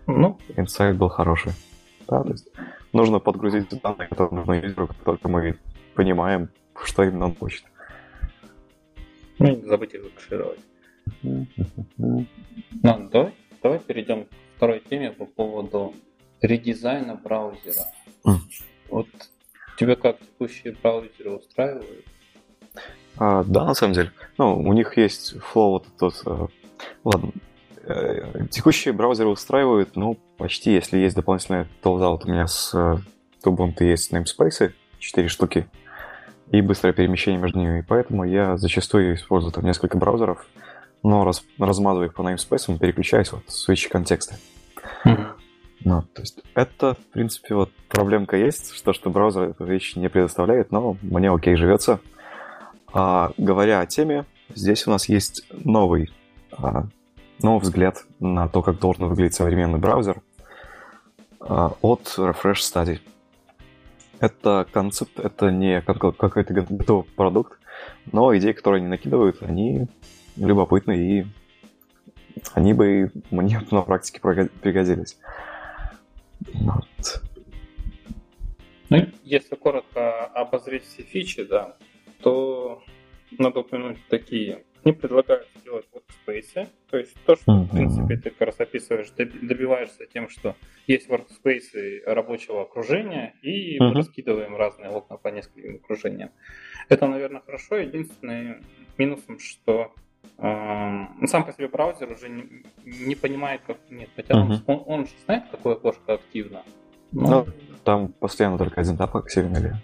Ну. 0.07 0.39
Инсайт 0.57 0.97
был 0.97 1.09
хороший. 1.09 1.53
Да, 2.09 2.23
то 2.23 2.31
есть 2.31 2.51
нужно 2.93 3.21
подгрузить 3.21 3.69
данные, 3.81 4.09
которые 4.09 4.35
нужны 4.35 4.55
юзеру, 4.55 4.89
как 4.89 4.97
только 4.99 5.29
мы 5.29 5.57
понимаем, 5.95 6.49
что 6.83 7.05
именно 7.05 7.27
он 7.27 7.35
хочет. 7.35 7.65
Ну 9.39 9.47
не 9.57 9.63
забыть 9.63 9.95
их 9.95 10.03
закашировать. 10.03 10.61
Ну, 11.23 12.27
давай, 12.83 13.35
давай 13.63 13.79
перейдем 13.79 14.25
к 14.25 14.29
второй 14.57 14.81
теме 14.81 15.11
по 15.11 15.27
поводу 15.27 15.95
редизайна 16.41 17.15
браузера. 17.15 17.87
Mm. 18.25 18.37
Вот 18.91 19.09
Тебя 19.77 19.97
как 19.97 20.19
текущие 20.21 20.77
браузеры 20.81 21.31
устраивают? 21.31 22.05
А, 23.17 23.43
да, 23.45 23.65
на 23.65 23.75
самом 23.75 23.95
деле. 23.95 24.13
Ну, 24.39 24.59
у 24.59 24.73
них 24.73 24.97
есть 24.97 25.39
флоу 25.41 25.73
вот 25.73 25.87
тот... 25.99 26.23
Э, 26.27 26.47
ладно, 27.03 27.31
э, 27.83 28.47
текущие 28.51 28.95
браузеры 28.95 29.29
устраивают, 29.31 29.97
ну, 29.97 30.17
почти, 30.39 30.73
если 30.73 30.99
есть 30.99 31.17
дополнительная 31.17 31.69
толза. 31.83 32.09
Вот 32.09 32.25
у 32.25 32.29
меня 32.29 32.47
с 32.47 32.73
э, 32.75 32.99
Ubuntu 33.45 33.85
есть 33.85 34.13
namespace, 34.13 34.73
4 34.99 35.29
штуки, 35.29 35.67
и 36.51 36.61
быстрое 36.61 36.93
перемещение 36.93 37.41
между 37.41 37.59
ними. 37.59 37.81
И 37.81 37.83
поэтому 37.83 38.25
я 38.25 38.57
зачастую 38.57 39.15
использую 39.15 39.53
там 39.53 39.65
несколько 39.65 39.99
браузеров, 39.99 40.47
но 41.05 41.23
раз, 41.25 41.45
размазываю 41.59 42.09
их 42.09 42.15
по 42.15 42.23
namespace, 42.23 42.77
переключаюсь 42.79 43.31
вот 43.31 43.45
в 43.47 43.53
свечи 43.53 43.89
контекста. 43.89 44.37
Mm-hmm. 45.05 45.27
Ну, 45.85 46.03
то 46.15 46.23
есть 46.23 46.41
это, 46.55 46.95
в 46.95 47.13
принципе, 47.13 47.55
вот 47.55 47.71
проблемка 47.91 48.39
есть, 48.39 48.73
что, 48.73 48.95
что 48.95 49.11
браузер 49.11 49.51
эту 49.51 49.65
вещь 49.67 49.97
не 49.97 50.09
предоставляет, 50.09 50.73
но 50.73 50.97
мне 51.03 51.31
окей 51.31 51.57
живется. 51.57 52.01
А, 52.91 53.33
говоря 53.37 53.81
о 53.81 53.87
теме, 53.87 54.25
здесь 54.55 54.87
у 54.87 54.91
нас 54.91 55.09
есть 55.11 55.45
новый, 55.53 56.11
а, 56.53 56.87
новый 57.43 57.61
взгляд 57.61 58.05
на 58.19 58.49
то, 58.49 58.63
как 58.63 58.79
должен 58.79 59.07
выглядеть 59.07 59.35
современный 59.35 59.79
браузер 59.79 60.23
а, 61.39 61.75
от 61.83 62.15
Refresh 62.17 62.63
Study. 62.63 63.01
Это 64.21 64.67
концепт, 64.73 65.21
это 65.21 65.51
не 65.51 65.83
какой-то 65.83 66.55
готовый 66.55 67.05
продукт, 67.15 67.59
но 68.11 68.35
идеи, 68.39 68.53
которые 68.53 68.81
они 68.81 68.89
накидывают, 68.89 69.43
они 69.43 69.87
любопытны 70.37 70.97
и 70.97 71.27
они 72.55 72.73
бы 72.75 73.11
мне 73.31 73.61
на 73.71 73.83
практике 73.83 74.21
пригодились. 74.21 75.19
Вот. 76.53 77.23
Ну, 78.91 79.07
если 79.23 79.55
коротко 79.57 80.27
обозреть 80.27 80.85
все 80.85 81.03
фичи, 81.03 81.45
да, 81.45 81.77
то 82.21 82.83
надо 83.39 83.61
упомянуть 83.61 83.99
такие. 84.09 84.65
Они 84.85 84.93
предлагают 84.93 85.49
сделать 85.61 85.87
workspace, 85.95 86.69
то 86.91 86.99
есть 86.99 87.15
то, 87.25 87.37
что, 87.37 87.53
в 87.53 87.71
принципе, 87.71 88.19
ты 88.19 88.29
как 88.29 88.49
раз 88.49 88.61
описываешь, 88.61 89.11
добиваешься 89.11 90.05
тем, 90.05 90.29
что 90.29 90.57
есть 90.87 91.09
workspace 91.09 92.05
рабочего 92.05 92.63
окружения, 92.63 93.35
и 93.41 93.79
мы 93.81 93.95
раскидываем 93.95 94.55
разные 94.57 94.91
окна 94.91 95.17
по 95.17 95.29
нескольким 95.29 95.77
окружениям. 95.77 96.33
Это, 96.91 97.07
наверное, 97.07 97.41
хорошо. 97.41 97.77
Единственный 97.77 98.57
минусом, 98.99 99.39
что 99.39 99.95
сам 100.39 101.45
по 101.45 101.53
себе 101.53 101.69
браузер 101.69 102.11
уже 102.11 102.29
не, 102.29 102.65
не 102.85 103.15
понимает, 103.15 103.63
как 103.67 103.79
нет. 103.91 104.11
Хотя 104.17 104.35
uh-huh. 104.35 104.63
он, 104.67 104.83
он 104.87 105.07
же 105.07 105.13
знает, 105.25 105.45
какое 105.51 105.75
окошко 105.75 106.15
активно. 106.15 106.63
Но... 107.13 107.45
Ну, 107.45 107.53
там 107.85 108.09
постоянно 108.09 108.59
только 108.59 108.81
один 108.81 108.97
тап 108.97 109.17
активен 109.17 109.57
или... 109.57 109.75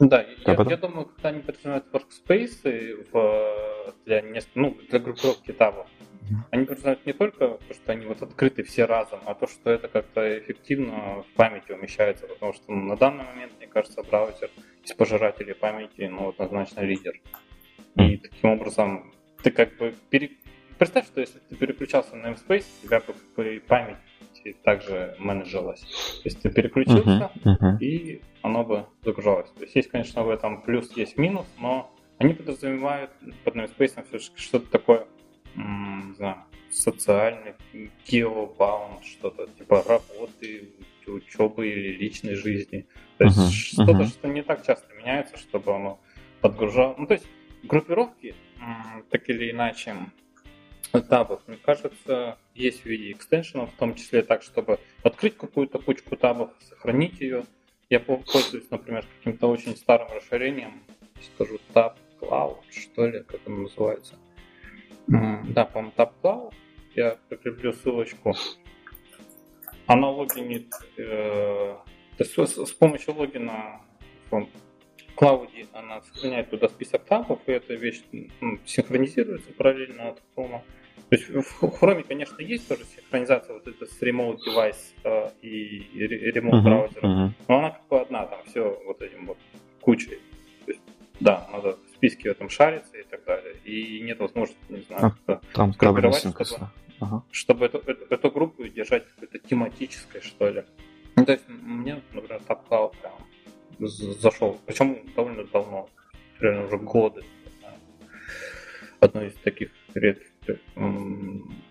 Да, 0.00 0.22
я, 0.46 0.54
я 0.54 0.76
думаю, 0.76 1.06
когда 1.06 1.28
они 1.28 1.40
подразумевают 1.40 1.86
workspace 1.92 3.06
в, 3.12 3.94
для, 4.04 4.24
ну, 4.54 4.76
для 4.90 4.98
группировки 4.98 5.52
табов, 5.52 5.86
uh-huh. 5.86 6.36
они 6.50 6.64
подразумевают 6.64 7.06
не 7.06 7.12
только 7.12 7.48
то, 7.48 7.74
что 7.74 7.92
они 7.92 8.06
вот 8.06 8.20
открыты 8.20 8.64
все 8.64 8.84
разом, 8.84 9.20
а 9.24 9.34
то, 9.34 9.46
что 9.46 9.70
это 9.70 9.88
как-то 9.88 10.38
эффективно 10.38 11.22
в 11.22 11.36
памяти 11.36 11.72
умещается, 11.72 12.26
потому 12.26 12.52
что 12.52 12.72
ну, 12.72 12.82
на 12.82 12.96
данный 12.96 13.24
момент, 13.24 13.52
мне 13.58 13.68
кажется, 13.68 14.02
браузер 14.02 14.50
из 14.82 14.92
пожирателей 14.92 15.54
памяти, 15.54 16.08
ну, 16.10 16.28
однозначно 16.28 16.80
лидер. 16.80 17.20
И 17.96 18.16
таким 18.16 18.50
образом 18.50 19.13
ты 19.44 19.50
как 19.50 19.76
бы 19.76 19.94
пере... 20.10 20.30
Представь, 20.78 21.06
что 21.06 21.20
если 21.20 21.38
ты 21.38 21.54
переключался 21.54 22.16
на 22.16 22.28
namespace, 22.28 22.64
у 22.82 22.86
тебя 22.86 23.00
как 23.00 23.14
бы 23.36 23.62
память 23.68 23.98
также 24.62 25.14
менеджерилась. 25.18 25.80
То 25.80 26.22
есть 26.24 26.42
ты 26.42 26.50
переключился, 26.50 27.30
uh-huh, 27.44 27.56
uh-huh. 27.60 27.78
и 27.78 28.20
оно 28.42 28.64
бы 28.64 28.86
загружалось. 29.02 29.50
То 29.50 29.62
есть 29.62 29.74
есть, 29.74 29.90
конечно, 29.90 30.22
в 30.22 30.30
этом 30.30 30.62
плюс, 30.62 30.94
есть 30.96 31.16
минус, 31.16 31.46
но 31.58 31.94
они 32.18 32.34
подразумевают 32.34 33.10
под 33.44 33.56
namespace 33.56 34.04
все-таки 34.08 34.36
что-то 34.36 34.70
такое, 34.70 35.06
не 35.54 36.14
знаю, 36.16 36.44
социальный, 36.70 37.54
geobound, 38.06 39.02
что-то 39.04 39.46
типа 39.58 39.82
работы, 39.86 40.72
учебы 41.06 41.68
или 41.68 41.96
личной 41.96 42.34
жизни. 42.34 42.86
То 43.18 43.24
есть 43.24 43.38
uh-huh, 43.38 43.50
что-то, 43.50 43.92
uh-huh. 43.92 44.06
что 44.06 44.28
не 44.28 44.42
так 44.42 44.66
часто 44.66 44.92
меняется, 44.94 45.38
чтобы 45.38 45.74
оно 45.74 46.00
подгружало. 46.40 46.96
Ну, 46.98 47.06
то 47.06 47.14
есть 47.14 47.26
группировки 47.62 48.34
так 49.10 49.28
или 49.28 49.50
иначе 49.50 49.96
табов, 51.02 51.42
мне 51.46 51.56
кажется, 51.56 52.38
есть 52.54 52.82
в 52.82 52.86
виде 52.86 53.12
экстеншенов, 53.12 53.72
в 53.72 53.76
том 53.76 53.94
числе 53.94 54.22
так, 54.22 54.42
чтобы 54.42 54.78
открыть 55.02 55.36
какую-то 55.36 55.78
кучку 55.78 56.16
табов, 56.16 56.50
сохранить 56.60 57.20
ее. 57.20 57.44
Я 57.90 58.00
пользуюсь, 58.00 58.70
например, 58.70 59.04
каким-то 59.18 59.48
очень 59.48 59.76
старым 59.76 60.08
расширением, 60.12 60.82
скажу 61.34 61.58
Tab 61.72 61.94
Cloud, 62.20 62.58
что 62.70 63.06
ли, 63.06 63.22
как 63.22 63.40
оно 63.46 63.62
называется. 63.62 64.14
Да, 65.06 65.64
по-моему, 65.64 65.92
Tab 65.96 66.12
Cloud. 66.22 66.54
Я 66.94 67.18
прикреплю 67.28 67.72
ссылочку. 67.72 68.34
Оно 69.86 70.14
логинит, 70.14 70.72
э, 70.96 71.76
то 72.16 72.24
есть 72.24 72.32
с, 72.32 72.66
с 72.66 72.72
помощью 72.72 73.14
логина 73.14 73.82
клауде 75.14 75.66
она 75.72 76.00
сохраняет 76.02 76.50
туда 76.50 76.68
список 76.68 77.04
табов, 77.04 77.40
и 77.46 77.52
эта 77.52 77.74
вещь 77.74 78.02
ну, 78.40 78.58
синхронизируется 78.64 79.52
параллельно 79.52 80.10
от 80.10 80.22
Chrome. 80.36 80.60
То 81.10 81.16
есть 81.16 81.28
в 81.28 81.62
Chrome, 81.62 82.04
конечно, 82.04 82.40
есть 82.40 82.68
тоже 82.68 82.84
синхронизация 82.84 83.54
вот 83.54 83.66
это 83.66 83.86
с 83.86 84.02
Remote 84.02 84.38
Device 84.46 84.94
э, 85.04 85.30
и 85.42 85.88
Remote 86.34 86.50
uh-huh, 86.50 86.62
браузером, 86.62 87.10
uh-huh. 87.10 87.30
но 87.48 87.58
она 87.58 87.70
как 87.70 87.86
бы 87.88 88.00
одна, 88.00 88.26
там 88.26 88.40
все 88.46 88.80
вот 88.86 89.02
этим 89.02 89.26
вот 89.26 89.38
кучей. 89.80 90.18
То 90.64 90.72
есть, 90.72 90.80
да, 91.20 91.46
надо 91.52 91.76
в 91.76 91.96
списке 91.96 92.28
в 92.28 92.32
этом 92.32 92.48
шариться 92.48 92.96
и 92.96 93.02
так 93.04 93.24
далее. 93.24 93.56
И 93.64 94.00
нет 94.00 94.18
возможности, 94.18 94.62
не 94.68 94.80
знаю, 94.82 95.14
а, 95.26 95.40
там 95.52 95.72
группировать, 95.72 96.18
чтобы, 96.18 96.70
ага. 97.00 97.22
чтобы 97.30 97.66
эту, 97.66 97.78
эту, 97.78 98.06
эту 98.08 98.30
группу 98.30 98.66
держать 98.66 99.04
какой-то 99.06 99.38
тематической, 99.38 100.20
что 100.20 100.48
ли. 100.48 100.64
Ну, 101.16 101.24
то 101.24 101.32
есть 101.32 101.44
мне, 101.48 102.02
например, 102.12 102.40
TapCloud 102.48 102.94
прям 103.00 103.14
зашел, 103.78 104.60
причем 104.66 104.98
довольно 105.14 105.44
давно, 105.44 105.88
реально 106.40 106.66
уже 106.66 106.78
годы. 106.78 107.22
Одно 109.00 109.22
из 109.22 109.34
таких 109.34 109.70
редких 109.94 110.30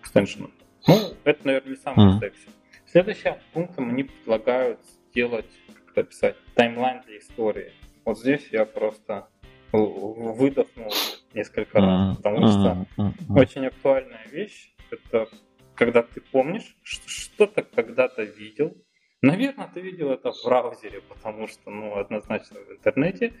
экстеншенов. 0.00 0.50
Ну, 0.86 0.94
это, 1.24 1.46
наверное, 1.46 1.70
не 1.70 1.76
самый 1.76 2.20
секси. 2.20 2.48
Следующим 2.86 3.34
пунктом 3.52 3.90
они 3.90 4.04
предлагают 4.04 4.80
сделать, 5.10 5.50
как 5.66 5.90
это 5.90 6.00
описать, 6.02 6.36
таймлайн 6.54 7.02
для 7.06 7.18
истории. 7.18 7.72
Вот 8.04 8.18
здесь 8.18 8.48
я 8.52 8.64
просто 8.66 9.28
выдохнул 9.72 10.92
несколько 11.32 11.80
раз, 11.80 12.16
потому 12.18 12.46
что 12.46 12.86
очень 13.30 13.66
актуальная 13.66 14.26
вещь 14.30 14.72
это 14.90 15.28
когда 15.74 16.02
ты 16.02 16.20
помнишь, 16.20 16.76
что 16.84 17.08
что-то 17.08 17.62
когда-то 17.64 18.22
видел, 18.22 18.76
Наверное, 19.24 19.70
ты 19.72 19.80
видел 19.80 20.10
это 20.10 20.32
в 20.32 20.44
браузере, 20.44 21.00
потому 21.00 21.46
что, 21.48 21.70
ну, 21.70 21.96
однозначно 21.96 22.60
в 22.60 22.72
интернете. 22.72 23.32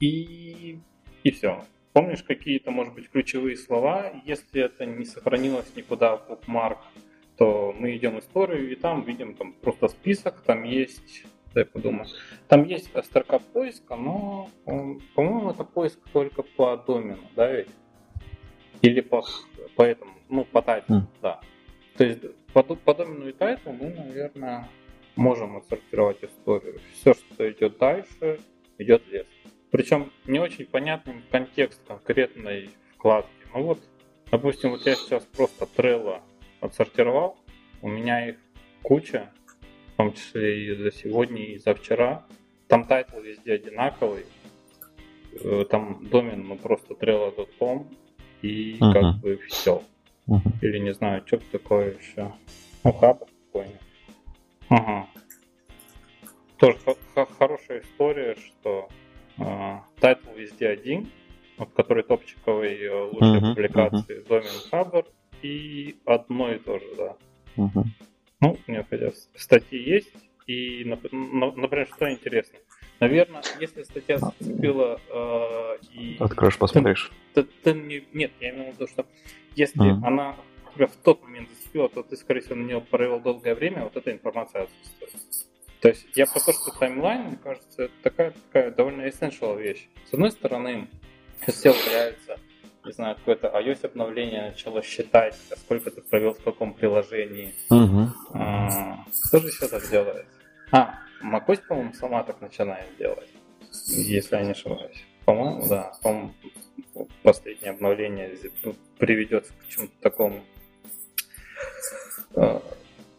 И, 0.00 0.78
и 1.22 1.30
все. 1.30 1.64
Помнишь 1.92 2.22
какие-то, 2.22 2.70
может 2.70 2.94
быть, 2.94 3.10
ключевые 3.10 3.56
слова? 3.56 4.10
Если 4.24 4.62
это 4.62 4.86
не 4.86 5.04
сохранилось 5.04 5.76
никуда 5.76 6.16
в 6.16 6.30
bookmark, 6.30 6.78
то 7.36 7.74
мы 7.78 7.94
идем 7.96 8.18
историю, 8.18 8.70
и 8.70 8.74
там 8.74 9.02
видим 9.02 9.34
там 9.34 9.52
просто 9.52 9.88
список, 9.88 10.40
там 10.42 10.64
есть, 10.64 11.24
дай 11.54 11.64
подумаю, 11.64 12.06
там 12.48 12.64
есть 12.64 12.90
строка 13.04 13.38
поиска, 13.38 13.96
но, 13.96 14.48
по-моему, 14.64 15.50
это 15.50 15.64
поиск 15.64 15.98
только 16.12 16.42
по 16.42 16.76
домену, 16.76 17.28
да, 17.36 17.52
ведь? 17.52 17.68
Или 18.80 19.00
по, 19.00 19.22
по 19.76 19.82
этому, 19.82 20.12
ну, 20.28 20.44
по 20.44 20.62
тайтлу, 20.62 20.96
mm. 20.96 21.06
да. 21.20 21.40
То 21.96 22.04
есть 22.04 22.20
по, 22.52 22.62
по 22.62 22.94
домену 22.94 23.28
и 23.28 23.32
title 23.32 23.65
у 23.65 23.72
мы, 23.72 23.90
наверное, 23.90 24.68
можем 25.16 25.56
отсортировать 25.56 26.22
историю. 26.22 26.80
Все, 26.94 27.14
что 27.14 27.50
идет 27.50 27.78
дальше, 27.78 28.40
идет 28.78 29.02
лесом. 29.10 29.26
Причем 29.70 30.12
не 30.26 30.38
очень 30.38 30.66
понятным 30.66 31.22
контекст 31.30 31.80
конкретной 31.86 32.70
вкладки. 32.94 33.30
Ну 33.54 33.62
вот, 33.62 33.78
допустим, 34.30 34.70
вот 34.70 34.84
я 34.86 34.94
сейчас 34.94 35.24
просто 35.24 35.66
Trello 35.76 36.20
отсортировал, 36.60 37.36
у 37.80 37.88
меня 37.88 38.28
их 38.28 38.36
куча, 38.82 39.30
в 39.94 39.96
том 39.96 40.12
числе 40.12 40.66
и 40.66 40.74
за 40.74 40.92
сегодня, 40.92 41.44
и 41.44 41.58
за 41.58 41.74
вчера. 41.74 42.26
Там 42.68 42.84
title 42.84 43.20
везде 43.20 43.54
одинаковый, 43.54 44.24
э, 45.42 45.64
там 45.68 46.06
домен, 46.08 46.46
ну 46.46 46.56
просто 46.56 46.94
trello.com, 46.94 47.88
и 48.40 48.76
uh-huh. 48.78 48.92
как 48.92 49.20
бы 49.20 49.40
все. 49.48 49.82
Uh-huh. 50.26 50.40
Или 50.62 50.78
не 50.78 50.94
знаю, 50.94 51.22
что 51.26 51.38
такое 51.50 51.98
еще. 51.98 52.32
Ну, 52.84 52.92
хабр 52.92 53.24
какой-нибудь. 53.46 53.80
Ага. 54.72 55.06
Тоже 56.56 56.78
хорошая 57.38 57.80
история, 57.80 58.36
что 58.36 58.88
э, 59.36 59.78
title 60.00 60.30
везде 60.34 60.68
один, 60.68 61.10
вот, 61.58 61.70
который 61.74 62.04
топчиковый 62.04 62.80
э, 62.80 63.02
лучшие 63.02 63.40
uh-huh, 63.40 63.48
публикации, 63.50 64.20
uh-huh. 64.20 64.28
домен 64.28 64.70
хабр, 64.70 65.04
и 65.42 65.96
одно 66.06 66.52
и 66.52 66.58
то 66.58 66.78
же, 66.78 66.86
да. 66.96 67.16
Uh-huh. 67.56 67.84
Ну, 68.40 68.58
меня 68.66 68.86
хотя 68.88 69.10
статьи 69.34 69.78
есть, 69.78 70.14
и, 70.46 70.84
например, 70.86 71.86
что 71.94 72.10
интересно. 72.10 72.58
Наверное, 73.00 73.42
если 73.60 73.82
статья 73.82 74.18
зацепила 74.18 74.98
э, 75.10 75.78
и... 75.92 76.16
Откроешь, 76.18 76.56
посмотришь. 76.56 77.12
Ты, 77.34 77.42
ты, 77.42 77.50
ты 77.62 77.72
не, 77.74 78.04
нет, 78.14 78.30
я 78.40 78.50
имею 78.50 78.72
в 78.72 78.76
виду, 78.76 78.86
что 78.86 79.04
если 79.54 79.82
uh-huh. 79.82 80.06
она 80.06 80.36
тебя 80.74 80.86
в 80.86 80.96
тот 80.96 81.22
момент 81.22 81.48
зацепила, 81.50 81.88
то 81.88 82.02
ты, 82.02 82.16
скорее 82.16 82.40
всего, 82.40 82.56
на 82.56 82.64
нее 82.64 82.80
провел 82.80 83.20
долгое 83.20 83.54
время, 83.54 83.84
вот 83.84 83.96
эта 83.96 84.12
информация 84.12 84.64
отсутствует. 84.64 85.12
То 85.80 85.88
есть 85.88 86.06
я 86.14 86.26
про 86.26 86.38
то, 86.38 86.52
что 86.52 86.70
таймлайн, 86.78 87.22
мне 87.22 87.38
кажется, 87.42 87.84
это 87.84 87.94
такая, 88.02 88.30
такая 88.30 88.70
довольно 88.70 89.02
essential 89.02 89.60
вещь. 89.60 89.88
С 90.08 90.14
одной 90.14 90.30
стороны, 90.30 90.88
все 91.46 91.72
появится, 91.72 92.38
не 92.84 92.92
знаю, 92.92 93.16
какое-то 93.16 93.48
iOS 93.48 93.86
обновление 93.86 94.50
начало 94.50 94.82
считать, 94.82 95.36
сколько 95.56 95.90
ты 95.90 96.00
провел 96.02 96.34
в 96.34 96.42
каком 96.42 96.74
приложении. 96.74 97.52
Угу. 97.70 98.08
А, 98.34 99.04
кто 99.26 99.38
же 99.38 99.48
еще 99.48 99.66
так 99.66 99.88
делает? 99.90 100.26
А, 100.70 101.00
macOS, 101.22 101.60
по-моему, 101.66 101.92
сама 101.94 102.22
так 102.22 102.40
начинает 102.40 102.96
делать, 102.96 103.28
если 103.88 104.36
я 104.36 104.42
не 104.42 104.52
ошибаюсь. 104.52 105.04
По-моему, 105.24 105.66
да. 105.68 105.92
По-моему, 106.02 106.34
последнее 107.22 107.72
обновление 107.72 108.38
приведет 108.98 109.46
к 109.46 109.68
чему-то 109.68 109.92
такому. 110.00 110.42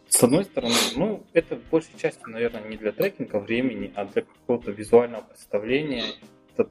С 0.08 0.24
одной 0.24 0.46
стороны, 0.46 0.76
ну, 0.96 1.24
это 1.34 1.56
в 1.56 1.64
большей 1.70 1.98
части, 1.98 2.22
наверное, 2.28 2.62
не 2.68 2.78
для 2.78 2.92
трекинга 2.92 3.38
времени, 3.38 3.92
а 3.96 4.06
для 4.06 4.22
какого-то 4.22 4.72
визуального 4.72 5.24
представления 5.24 6.04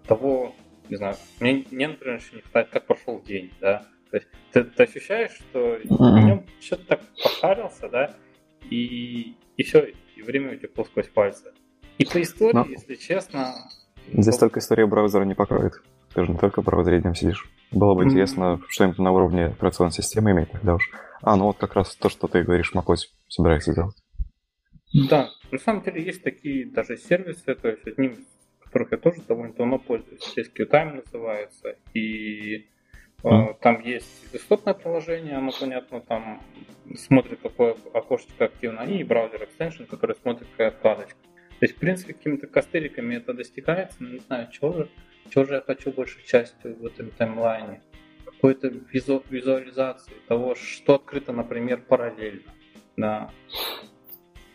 того, 0.07 0.55
не 0.89 0.97
знаю, 0.97 1.17
мне, 1.41 1.65
мне 1.71 1.89
например, 1.89 2.19
еще 2.19 2.37
не 2.37 2.43
хватает, 2.43 2.69
как 2.71 2.87
прошел 2.87 3.21
день, 3.21 3.53
да. 3.61 3.85
То 4.11 4.17
есть 4.19 4.29
ты, 4.53 4.65
ты 4.65 4.83
ощущаешь, 4.85 5.33
что 5.33 5.79
в 5.85 6.25
нем 6.25 6.47
что-то 6.61 6.85
так 6.85 7.01
пошарился, 7.23 7.89
да, 7.89 8.15
и, 8.71 9.35
и 9.57 9.63
все, 9.65 9.89
и 10.17 10.23
время 10.23 10.55
утекло 10.55 10.85
сквозь 10.85 11.09
пальцы. 11.09 11.53
И 11.99 12.05
по 12.05 12.23
истории, 12.23 12.55
Но... 12.55 12.65
если 12.67 12.95
честно... 12.95 13.55
Здесь 14.13 14.37
то... 14.37 14.47
только 14.47 14.61
история 14.61 14.87
браузера 14.87 15.25
не 15.25 15.35
покроет. 15.35 15.83
Ты 16.15 16.25
же 16.25 16.31
не 16.31 16.39
только 16.39 16.63
в 16.63 16.65
браузере 16.65 17.01
днем 17.01 17.15
сидишь. 17.15 17.51
Было 17.73 17.95
бы 17.95 18.03
mm-hmm. 18.03 18.07
интересно 18.07 18.61
что-нибудь 18.69 18.99
на 18.99 19.13
уровне 19.13 19.47
операционной 19.47 19.93
системы 19.93 20.33
иметь 20.33 20.51
тогда 20.51 20.75
уж. 20.75 20.91
А, 21.23 21.37
ну 21.37 21.45
вот 21.45 21.57
как 21.57 21.75
раз 21.75 21.95
то, 21.97 22.09
что 22.09 22.29
ты 22.29 22.43
говоришь, 22.43 22.73
macOS 22.75 23.09
собирается 23.29 23.73
сделать. 23.73 23.97
Да, 24.93 25.31
на 25.51 25.59
самом 25.59 25.83
деле 25.83 26.03
есть 26.03 26.23
такие 26.23 26.71
даже 26.71 26.99
сервисы, 26.99 27.55
то 27.55 27.69
есть 27.69 27.87
одним 27.87 28.13
из 28.13 28.19
которых 28.61 28.93
я 28.93 28.99
тоже 28.99 29.23
довольно 29.27 29.55
давно 29.55 29.79
пользуюсь, 29.79 30.35
SQTime 30.37 31.03
называется, 31.05 31.77
и 31.95 32.69
mm. 33.23 33.57
там 33.61 33.83
есть 33.83 34.33
десктопное 34.33 34.75
приложение, 34.75 35.37
оно, 35.37 35.51
понятно, 35.59 36.01
там 36.01 36.43
смотрит 36.97 37.41
какое 37.43 37.77
окошечко 37.93 38.47
активно, 38.47 38.81
и 38.81 39.05
браузер 39.05 39.43
extension, 39.43 39.87
который 39.87 40.17
смотрит 40.17 40.49
какая 40.53 40.71
вкладочка. 40.71 41.19
То 41.61 41.67
есть, 41.67 41.77
в 41.77 41.79
принципе, 41.79 42.15
какими-то 42.15 42.47
костыликами 42.47 43.17
это 43.17 43.35
достигается, 43.35 43.97
но 44.01 44.09
не 44.09 44.19
знаю, 44.19 44.51
чего 44.51 44.73
же, 44.73 44.89
чего 45.33 45.45
же 45.45 45.55
я 45.55 45.61
хочу 45.63 45.91
большей 45.91 46.23
частью 46.25 46.77
в 46.77 46.85
этом 46.85 47.11
таймлайне 47.11 47.81
какой-то 48.25 48.69
визу, 48.69 49.23
визуализации 49.31 50.15
того, 50.29 50.55
что 50.55 50.97
открыто, 50.97 51.33
например, 51.33 51.81
параллельно. 51.81 52.53
Да. 52.97 53.31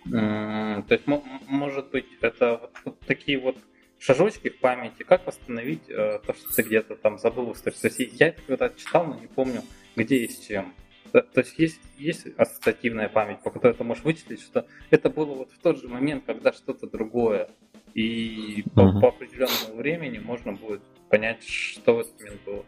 То 0.04 0.86
есть, 0.90 1.08
может 1.48 1.90
быть, 1.90 2.06
это 2.22 2.70
вот, 2.86 3.00
такие 3.02 3.40
вот 3.40 3.58
шажочки 3.98 4.50
в 4.50 4.60
памяти, 4.60 5.04
как 5.04 5.26
восстановить 5.26 5.90
э, 5.90 6.20
то, 6.26 6.34
что 6.34 6.54
ты 6.54 6.62
где-то 6.62 6.96
там 6.96 7.18
забыл 7.18 7.56
есть 7.66 8.20
я 8.20 8.28
это 8.28 8.42
когда 8.44 8.70
читал, 8.70 9.06
но 9.08 9.20
не 9.20 9.28
помню, 9.28 9.64
где 9.96 10.18
и 10.18 10.28
с 10.28 10.40
чем. 10.40 10.74
То, 11.12 11.22
то 11.22 11.42
есть 11.42 11.58
есть, 11.58 11.82
есть 11.98 12.28
ассоциативная 12.38 13.10
память, 13.10 13.42
по 13.42 13.50
которой 13.50 13.74
ты 13.74 13.84
можешь 13.84 14.04
вычислить, 14.04 14.42
что 14.42 14.68
это 14.92 15.10
было 15.10 15.34
вот 15.34 15.52
в 15.52 15.58
тот 15.60 15.82
же 15.82 15.88
момент, 15.88 16.24
когда 16.26 16.54
что-то 16.54 16.88
другое. 16.88 17.50
И 17.98 18.62
uh-huh. 18.62 18.94
по, 18.94 19.00
по 19.00 19.08
определенному 19.08 19.76
времени 19.82 20.20
можно 20.20 20.54
будет 20.54 20.84
понять, 21.10 21.44
что 21.44 21.96
в 21.96 22.00
этот 22.02 22.20
момент 22.20 22.42
было. 22.46 22.66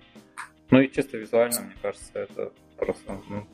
Ну 0.71 0.81
и 0.81 0.91
чисто 0.91 1.17
визуально, 1.17 1.61
мне 1.61 1.75
кажется, 1.83 2.11
это 2.13 2.51
просто, 2.77 3.21
ну, 3.29 3.47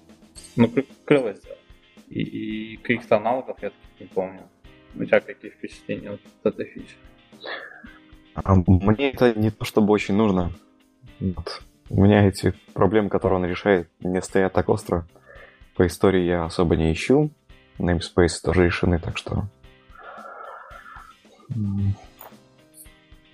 ну 0.56 0.72
крыло 1.04 1.34
сделать. 1.34 1.60
И, 2.08 2.22
и 2.22 2.78
каких-то 2.78 3.18
аналогов 3.18 3.58
я 3.62 3.72
таких 3.72 4.00
не 4.00 4.06
помню. 4.06 4.44
У 4.96 5.04
тебя 5.04 5.20
какие 5.20 5.52
впечатления 5.52 6.12
от 6.12 6.22
этой 6.44 6.66
фичи? 6.66 6.96
А 8.36 8.56
мне 8.56 9.12
это 9.12 9.38
не 9.38 9.52
то 9.52 9.66
чтобы 9.66 9.92
очень 9.92 10.16
нужно. 10.16 10.54
Вот. 11.20 11.62
У 11.90 12.02
меня 12.02 12.26
эти 12.26 12.54
проблемы, 12.74 13.10
которые 13.10 13.40
он 13.40 13.46
решает, 13.46 13.90
не 14.00 14.22
стоят 14.22 14.54
так 14.54 14.70
остро. 14.70 15.06
По 15.76 15.86
истории 15.86 16.24
я 16.24 16.46
особо 16.46 16.78
не 16.78 16.94
ищу. 16.94 17.32
Namespace 17.80 18.40
тоже 18.42 18.64
решены, 18.64 18.98
так 18.98 19.18
что... 19.18 19.50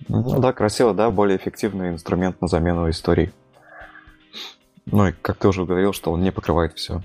Ну 0.08 0.40
да, 0.40 0.52
красиво, 0.52 0.94
да, 0.94 1.10
более 1.10 1.36
эффективный 1.36 1.90
инструмент 1.90 2.40
на 2.40 2.48
замену 2.48 2.90
истории. 2.90 3.32
Ну 4.86 5.08
и 5.08 5.12
как 5.12 5.36
ты 5.36 5.48
уже 5.48 5.64
говорил, 5.64 5.92
что 5.92 6.10
он 6.10 6.22
не 6.22 6.32
покрывает 6.32 6.74
все. 6.74 7.02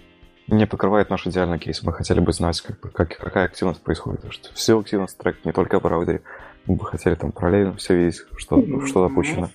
Не 0.48 0.65
покрывает 0.65 1.10
наш 1.10 1.28
идеальный 1.28 1.60
кейс. 1.60 1.84
Мы 1.84 1.93
хотели 1.93 2.20
бы 2.20 2.32
знать, 2.32 2.62
как, 2.62 2.80
как, 2.80 3.17
какая 3.17 3.46
активность 3.46 3.82
происходит. 3.82 4.32
Что 4.32 4.54
все 4.54 4.80
активность 4.80 5.17
трек 5.17 5.43
не 5.46 5.52
только 5.52 5.80
в 5.80 5.84
браузере. 5.84 6.22
Мы 6.65 6.76
бы 6.76 6.86
хотели 6.86 7.15
там 7.15 7.32
параллельно 7.32 7.76
все 7.76 7.96
видеть, 7.96 8.22
что, 8.38 8.63
что 8.86 9.08
допущено. 9.08 9.50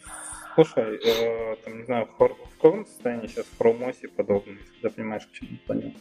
Слушай, 0.54 0.96
э, 0.96 1.56
там, 1.64 1.78
не 1.78 1.84
знаю, 1.84 2.06
в, 2.06 2.28
каком 2.60 2.84
состоянии 2.84 3.26
сейчас 3.26 3.46
в 3.46 3.58
Chrome 3.58 4.08
подобный, 4.14 4.58
если 4.58 4.82
ты 4.82 4.90
понимаешь, 4.90 5.26
к 5.26 5.32
чему 5.32 5.58
клоню? 5.66 5.94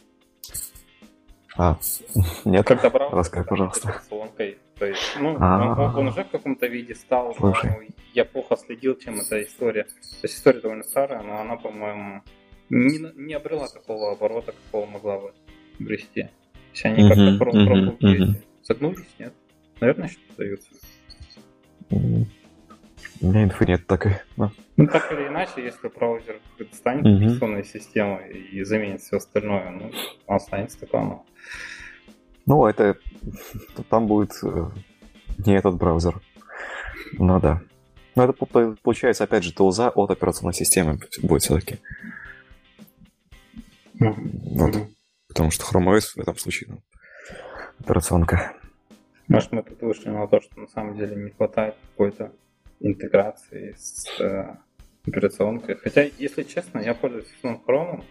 А, 1.56 1.78
нет, 2.44 2.66
Когда 2.66 2.90
брал, 2.90 3.10
расскажи, 3.10 3.46
пожалуйста. 3.46 3.88
Операционкой, 3.90 4.58
то 4.78 4.86
есть, 4.86 5.16
ну, 5.20 5.34
он, 5.34 5.96
он 5.96 6.08
уже 6.08 6.24
в 6.24 6.30
каком-то 6.30 6.66
виде 6.66 6.94
стал, 6.94 7.34
Слушай. 7.36 7.70
но 7.70 7.94
я 8.14 8.24
плохо 8.24 8.56
следил, 8.56 8.96
чем 8.96 9.20
эта 9.20 9.42
история. 9.42 9.84
То 9.84 10.24
есть 10.24 10.36
история 10.36 10.60
довольно 10.60 10.82
старая, 10.82 11.22
но 11.22 11.40
она, 11.40 11.56
по-моему, 11.56 12.22
не, 12.70 12.98
не 13.16 13.34
обрела 13.34 13.68
такого 13.68 14.12
оборота, 14.12 14.52
какого 14.52 14.86
могла 14.86 15.18
бы 15.18 15.32
обрести. 15.78 16.22
То 16.22 16.28
есть 16.72 16.84
они 16.86 17.08
как-то 17.08 17.38
про, 17.38 17.52
uh-huh. 17.52 18.42
Загнулись, 18.62 19.14
нет? 19.18 19.34
Наверное, 19.80 20.08
что-то 20.08 20.36
даются. 20.38 20.70
У 23.22 23.28
меня 23.28 23.44
инфы 23.44 23.64
нет 23.66 23.86
такой. 23.86 24.16
Но... 24.36 24.50
Ну, 24.76 24.86
так 24.88 25.12
или 25.12 25.28
иначе, 25.28 25.64
если 25.64 25.86
браузер 25.86 26.40
станет 26.72 27.06
uh-huh. 27.06 27.16
операционной 27.18 27.64
системой 27.64 28.32
и 28.32 28.64
заменит 28.64 29.00
все 29.00 29.18
остальное, 29.18 29.70
ну, 29.70 29.92
он 30.26 30.36
останется 30.36 30.80
такой. 30.80 31.18
Ну, 32.46 32.66
это... 32.66 32.96
Там 33.88 34.08
будет 34.08 34.32
э, 34.42 34.66
не 35.46 35.54
этот 35.54 35.76
браузер. 35.76 36.20
Ну 37.12 37.38
да. 37.38 37.60
Но 38.16 38.24
это 38.24 38.32
получается, 38.82 39.24
опять 39.24 39.44
же, 39.44 39.54
тулза 39.54 39.90
от 39.90 40.10
операционной 40.10 40.54
системы 40.54 40.98
будет 41.22 41.42
все-таки. 41.42 41.78
Mm-hmm. 44.00 44.58
Вот. 44.58 44.76
Потому 45.28 45.50
что 45.52 45.64
Chrome 45.64 45.96
OS 45.96 46.14
в 46.16 46.18
этом 46.18 46.36
случае 46.36 46.70
ну, 46.70 46.82
операционка. 47.78 48.52
Может, 49.28 49.52
мы 49.52 49.62
тут 49.62 49.80
вышли 49.80 50.08
на 50.08 50.26
то, 50.26 50.40
что 50.40 50.58
на 50.60 50.66
самом 50.66 50.96
деле 50.96 51.14
не 51.14 51.30
хватает 51.30 51.76
какой-то 51.92 52.32
интеграции 52.82 53.74
с 53.78 54.06
э, 54.20 54.56
операционкой. 55.06 55.76
Хотя, 55.76 56.02
если 56.18 56.42
честно, 56.42 56.80
я 56.80 56.94
пользуюсь 56.94 57.32
Chrome, 57.42 58.04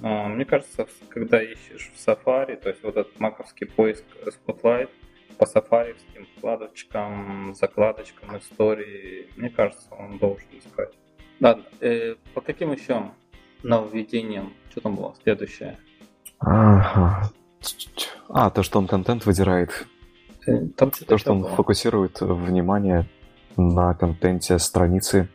А, 0.00 0.28
мне 0.28 0.44
кажется, 0.44 0.86
когда 1.10 1.42
ищешь 1.42 1.92
в 1.94 2.08
Safari, 2.08 2.56
то 2.56 2.70
есть 2.70 2.82
вот 2.82 2.96
этот 2.96 3.20
маковский 3.20 3.66
поиск 3.66 4.04
Spotlight 4.26 4.88
по 5.38 5.46
сафариевским 5.46 6.26
вкладочкам, 6.36 7.54
закладочкам 7.54 8.36
истории, 8.38 9.28
мне 9.36 9.50
кажется, 9.50 9.94
он 9.94 10.18
должен 10.18 10.48
искать. 10.52 10.92
Ладно, 11.40 11.64
э, 11.80 12.16
по 12.34 12.40
каким 12.40 12.72
еще 12.72 13.10
нововведениям? 13.62 14.52
Что 14.70 14.80
там 14.80 14.96
было 14.96 15.14
следующее? 15.22 15.78
Ага. 16.38 17.30
А, 18.28 18.50
то, 18.50 18.62
что 18.62 18.78
он 18.78 18.86
контент 18.88 19.26
выдирает. 19.26 19.86
Э, 20.46 20.66
там 20.76 20.90
то, 20.90 21.18
что 21.18 21.32
он 21.32 21.42
было. 21.42 21.50
фокусирует 21.50 22.20
внимание 22.20 23.06
на 23.56 23.94
контенте 23.94 24.58
страницы. 24.58 25.28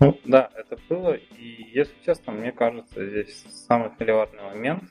Ну, 0.00 0.18
да, 0.24 0.50
это 0.56 0.78
было. 0.88 1.12
И, 1.12 1.70
если 1.74 1.94
честно, 2.04 2.32
мне 2.32 2.52
кажется, 2.52 3.06
здесь 3.06 3.44
самый 3.66 3.90
холиварный 3.98 4.42
момент. 4.42 4.84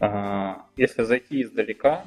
А, 0.00 0.66
если 0.76 1.02
зайти 1.02 1.42
издалека, 1.42 2.04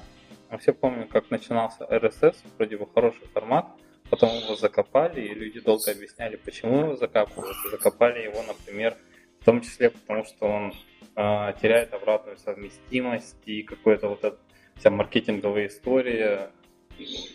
мы 0.50 0.58
все 0.58 0.74
помним, 0.74 1.08
как 1.08 1.30
начинался 1.30 1.84
RSS, 1.86 2.36
вроде 2.58 2.78
бы 2.78 2.88
хороший 2.92 3.28
формат, 3.34 3.68
потом 4.10 4.36
его 4.36 4.56
закопали, 4.56 5.22
и 5.22 5.34
люди 5.34 5.60
долго 5.60 5.92
объясняли, 5.92 6.36
почему 6.36 6.80
его 6.80 6.96
закапывают. 6.96 7.56
И 7.66 7.70
закопали 7.70 8.24
его, 8.24 8.42
например, 8.42 8.98
в 9.40 9.46
том 9.46 9.62
числе 9.62 9.92
потому, 9.92 10.26
что 10.26 10.48
он 10.48 10.74
э, 11.16 11.54
теряет 11.62 11.94
обратную 11.94 12.38
совместимость 12.38 13.38
и 13.46 13.62
какой-то 13.64 14.10
вот 14.10 14.24
эта 14.24 14.38
вся 14.76 14.90
маркетинговая 14.90 15.68
история. 15.68 16.50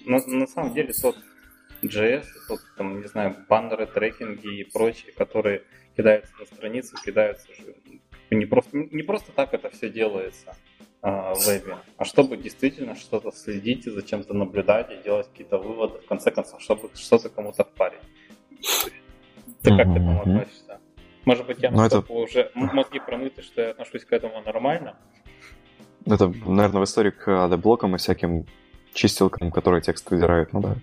Но 0.07 0.21
на 0.27 0.47
самом 0.47 0.75
деле 0.75 0.93
тот 0.93 1.17
JS, 1.83 2.25
тот, 2.49 2.61
там, 2.77 3.01
не 3.01 3.09
знаю, 3.09 3.37
баннеры, 3.49 3.87
трекинги 3.87 4.61
и 4.61 4.65
прочие, 4.65 5.13
которые 5.13 5.65
кидаются 5.97 6.33
на 6.39 6.47
страницу, 6.47 6.97
кидаются 7.05 7.49
же 7.55 7.75
не 8.35 8.47
просто, 8.47 8.77
не 8.77 9.03
просто 9.03 9.33
так 9.33 9.53
это 9.55 9.69
все 9.71 9.91
делается 9.91 10.57
э, 11.03 11.09
в 11.35 11.47
вебе, 11.47 11.77
а 11.97 12.05
чтобы 12.05 12.37
действительно 12.37 12.95
что-то 12.95 13.31
следить 13.33 13.87
и 13.87 13.91
за 13.91 14.03
чем-то 14.03 14.35
наблюдать 14.35 14.91
и 14.91 15.03
делать 15.03 15.29
какие-то 15.29 15.59
выводы, 15.59 15.99
в 15.99 16.07
конце 16.07 16.31
концов, 16.31 16.61
чтобы 16.63 16.91
что-то 16.95 17.29
кому-то 17.29 17.65
впарить. 17.65 18.01
Ты 19.63 19.77
как 19.77 19.87
к 19.87 19.91
этому 19.91 20.21
относишься? 20.21 20.81
Может 21.25 21.47
быть, 21.47 21.59
я 21.61 21.71
ну, 21.71 21.85
это... 21.85 22.01
уже 22.13 22.51
мозги 22.55 22.99
промыты, 22.99 23.43
что 23.43 23.63
я 23.63 23.71
отношусь 23.71 24.05
к 24.05 24.13
этому 24.13 24.41
нормально? 24.43 24.97
Это, 26.05 26.29
наверное, 26.29 26.81
в 26.81 26.85
истории 26.85 27.11
к 27.11 27.29
AD-блокам 27.29 27.95
и 27.95 27.99
всяким 27.99 28.47
чистилкам, 28.93 29.51
которые 29.51 29.83
текст 29.83 30.11
выдирают, 30.11 30.53
ну 30.53 30.61
да. 30.61 30.77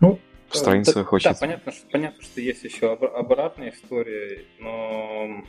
Ну, 0.00 0.18
в 0.48 0.56
страницах 0.56 1.10
да, 1.10 1.16
очень... 1.16 1.30
Да, 1.30 1.36
понятно, 1.38 1.72
что, 1.72 1.86
понятно, 1.90 2.22
что 2.22 2.40
есть 2.40 2.64
еще 2.64 2.92
обратная 2.92 3.70
история, 3.70 4.44
но 4.58 5.44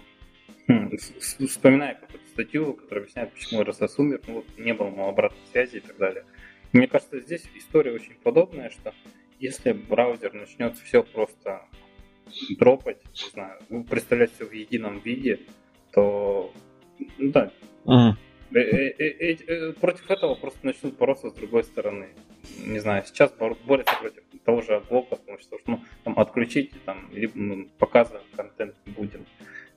хм, 0.67 0.91
вспоминая 0.97 1.95
какую-то 1.95 2.27
статью, 2.29 2.73
которая 2.73 3.03
объясняет, 3.03 3.33
почему 3.33 3.61
RSS 3.61 3.93
умер, 3.97 4.21
ну, 4.27 4.33
вот 4.35 4.45
не 4.57 4.73
было 4.73 4.87
ему 4.87 5.07
обратной 5.07 5.39
связи 5.51 5.77
и 5.77 5.79
так 5.81 5.97
далее. 5.97 6.25
Мне 6.71 6.87
кажется, 6.87 7.19
здесь 7.19 7.43
история 7.55 7.91
очень 7.91 8.15
подобная, 8.23 8.69
что 8.69 8.93
если 9.39 9.73
браузер 9.73 10.33
начнет 10.33 10.77
все 10.77 11.03
просто 11.03 11.61
дропать, 12.57 12.97
не 13.13 13.29
знаю, 13.29 13.59
представлять 13.89 14.31
все 14.33 14.45
в 14.45 14.51
едином 14.53 14.99
виде, 14.99 15.41
то, 15.91 16.51
ну 17.17 17.31
да, 17.31 17.51
мм. 17.85 18.13
Против 19.79 20.09
этого 20.11 20.35
просто 20.35 20.59
начнут 20.63 20.97
бороться 20.97 21.29
с 21.29 21.33
другой 21.33 21.63
стороны. 21.63 22.09
Не 22.65 22.79
знаю, 22.79 23.03
сейчас 23.05 23.31
борются 23.31 23.95
против 23.99 24.23
того 24.45 24.61
же 24.61 24.81
адблока, 24.89 25.15
потому 25.15 25.39
что 25.39 25.57
ну, 25.65 25.79
там 26.03 26.19
отключите, 26.19 26.75
там, 26.85 27.09
либо 27.11 27.33
ну, 27.35 27.67
показываем 27.79 28.25
контент 28.35 28.75
будем. 28.85 29.25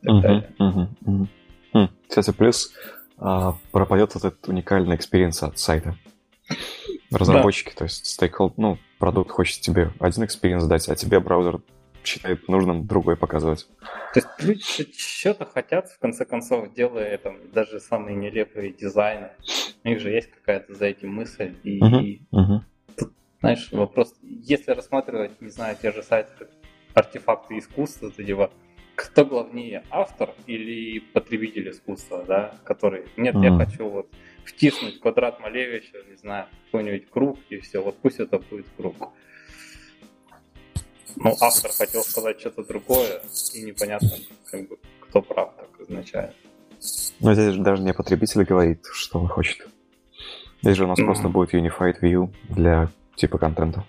Uh-huh. 0.04 1.88
Кстати, 2.08 2.32
плюс 2.32 2.72
а, 3.18 3.56
пропадет 3.72 4.14
этот 4.14 4.46
уникальный 4.48 4.96
experience 4.96 5.42
от 5.42 5.58
сайта. 5.58 5.96
Разработчики, 7.10 7.72
то 7.74 7.84
есть 7.84 8.06
stakeholder, 8.06 8.58
ну, 8.58 8.78
продукт 8.98 9.30
хочет 9.30 9.60
тебе 9.60 9.92
один 10.00 10.24
experience 10.24 10.64
дать, 10.64 10.88
а 10.88 10.94
тебе 10.94 11.20
браузер 11.20 11.60
считает 12.06 12.48
нужным 12.48 12.86
другой 12.86 13.16
показывать. 13.16 13.68
То 14.14 14.20
есть 14.20 14.28
люди 14.38 14.92
что-то 14.96 15.44
хотят, 15.44 15.88
в 15.90 15.98
конце 15.98 16.24
концов, 16.24 16.72
делая 16.74 17.18
там 17.18 17.36
даже 17.52 17.80
самые 17.80 18.16
нелепые 18.16 18.72
дизайны. 18.72 19.30
У 19.84 19.88
них 19.88 20.00
же 20.00 20.10
есть 20.10 20.30
какая-то 20.30 20.74
за 20.74 20.86
этим 20.86 21.14
мысль. 21.14 21.54
И 21.64 21.80
uh-huh, 21.80 22.20
uh-huh. 22.32 22.60
тут, 22.96 23.12
знаешь, 23.40 23.70
вопрос, 23.72 24.14
если 24.22 24.72
рассматривать, 24.72 25.40
не 25.40 25.50
знаю, 25.50 25.76
те 25.80 25.92
же 25.92 26.02
сайты, 26.02 26.32
как 26.38 26.48
артефакты 26.94 27.58
искусства, 27.58 28.10
то 28.10 28.24
типа, 28.24 28.50
кто 28.94 29.26
главнее, 29.26 29.84
автор 29.90 30.30
или 30.46 31.00
потребитель 31.00 31.70
искусства, 31.70 32.24
да, 32.26 32.54
который, 32.64 33.06
нет, 33.16 33.34
uh-huh. 33.34 33.44
я 33.44 33.56
хочу 33.56 33.88
вот 33.88 34.08
втиснуть 34.44 35.00
квадрат 35.00 35.40
Малевича, 35.40 35.98
не 36.08 36.16
знаю, 36.16 36.46
какой-нибудь 36.66 37.10
круг, 37.10 37.38
и 37.50 37.58
все, 37.58 37.82
вот 37.82 37.96
пусть 37.98 38.20
это 38.20 38.38
будет 38.38 38.66
круг 38.76 38.96
ну, 41.16 41.36
автор 41.40 41.70
хотел 41.72 42.02
сказать 42.02 42.40
что-то 42.40 42.64
другое, 42.64 43.22
и 43.54 43.62
непонятно, 43.62 44.10
как 44.50 44.68
бы, 44.68 44.78
кто 45.00 45.22
прав 45.22 45.50
так 45.56 45.68
изначально. 45.88 46.34
Ну, 47.20 47.34
здесь 47.34 47.54
же 47.54 47.62
даже 47.62 47.82
не 47.82 47.92
потребитель 47.92 48.44
говорит, 48.44 48.84
что 48.92 49.18
он 49.18 49.28
хочет. 49.28 49.66
Здесь 50.62 50.76
же 50.76 50.84
у 50.84 50.88
нас 50.88 50.98
mm-hmm. 50.98 51.04
просто 51.04 51.28
будет 51.28 51.54
Unified 51.54 52.00
View 52.00 52.30
для 52.48 52.88
типа 53.14 53.38
контента. 53.38 53.84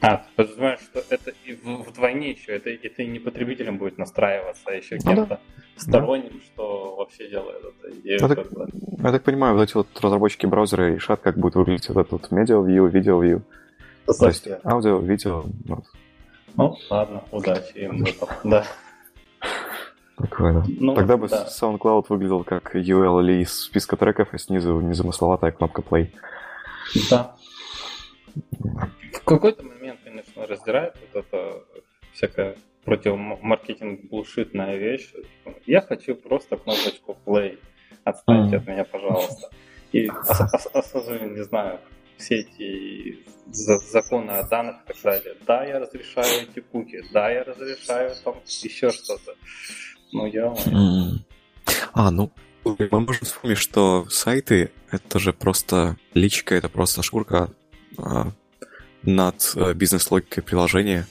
А, 0.00 0.18
ты 0.18 0.24
подразумеваешь, 0.36 0.80
что 0.80 1.02
это 1.08 1.32
и 1.44 1.58
вдвойне 1.62 2.32
еще, 2.32 2.52
это, 2.52 2.70
это 2.70 3.02
и 3.02 3.06
не 3.06 3.18
потребителем 3.18 3.78
будет 3.78 3.98
настраиваться, 3.98 4.62
а 4.66 4.72
еще 4.72 4.98
ну, 5.04 5.14
кем-то 5.14 5.26
да. 5.26 5.40
сторонним, 5.76 6.32
да. 6.32 6.44
что 6.44 6.96
вообще 6.96 7.28
делает 7.28 7.62
это. 7.64 7.94
Я, 8.04 8.16
я, 8.16 8.28
так, 8.28 8.46
я 9.02 9.12
так 9.12 9.22
понимаю, 9.22 9.54
вот 9.54 9.62
эти 9.62 9.74
вот 9.74 9.88
разработчики 10.00 10.46
браузера 10.46 10.94
решат, 10.94 11.20
как 11.20 11.38
будет 11.38 11.54
выглядеть 11.54 11.88
вот 11.88 11.98
этот 11.98 12.12
вот 12.12 12.30
медиа 12.30 12.56
view, 12.56 12.88
видео 12.90 13.24
view. 13.24 13.42
То 14.06 14.26
есть 14.28 14.46
аудио, 14.64 14.98
видео, 14.98 15.44
вот, 15.64 15.84
ну, 16.56 16.76
ладно, 16.90 17.24
удачи 17.30 17.76
им 17.76 18.04
в 18.04 18.08
этом, 18.08 18.28
да. 18.44 18.64
Прикольно. 20.16 20.64
Ну, 20.66 20.94
Тогда 20.94 21.16
бы 21.16 21.28
да. 21.28 21.46
SoundCloud 21.46 22.06
выглядел 22.08 22.42
как 22.42 22.74
URL 22.74 23.42
из 23.42 23.52
списка 23.64 23.96
треков, 23.96 24.32
и 24.32 24.38
снизу 24.38 24.80
незамысловатая 24.80 25.52
кнопка 25.52 25.82
play. 25.82 26.10
Да. 27.10 27.36
В 28.34 29.24
какой-то 29.24 29.62
момент, 29.62 30.00
конечно, 30.02 30.46
раздирает 30.46 30.94
вот 31.12 31.24
это 31.24 31.62
всякая 32.12 32.56
противомаркетинг 32.84 34.08
булшитная 34.08 34.76
вещь. 34.76 35.12
Я 35.66 35.82
хочу 35.82 36.14
просто 36.14 36.56
кнопочку 36.56 37.16
play. 37.26 37.58
Отстаньте 38.04 38.56
mm. 38.56 38.58
от 38.58 38.66
меня, 38.66 38.84
пожалуйста. 38.84 39.50
И 39.92 40.08
особенно, 40.72 41.34
не 41.34 41.42
знаю, 41.42 41.80
все 42.18 42.40
эти 42.40 43.18
законы 43.50 44.32
о 44.32 44.42
данных 44.44 44.76
и 44.84 44.92
так 44.92 45.02
далее. 45.02 45.36
Да, 45.46 45.64
я 45.64 45.78
разрешаю 45.78 46.42
эти 46.42 46.60
куки, 46.60 47.02
да, 47.12 47.30
я 47.30 47.44
разрешаю 47.44 48.14
там 48.24 48.40
еще 48.46 48.90
что-то. 48.90 49.34
Ну, 50.12 50.26
я... 50.26 50.54
А, 51.92 52.10
ну, 52.10 52.30
мы 52.64 53.00
можем 53.00 53.24
вспомнить, 53.24 53.58
что 53.58 54.06
сайты— 54.10 54.70
это 54.90 55.18
же 55.18 55.32
просто 55.32 55.96
личка, 56.14 56.54
это 56.54 56.68
просто 56.68 57.02
шкурка 57.02 57.50
а, 57.96 58.32
над 59.02 59.52
а, 59.56 59.74
бизнес-логикой 59.74 60.42
приложения. 60.42 61.06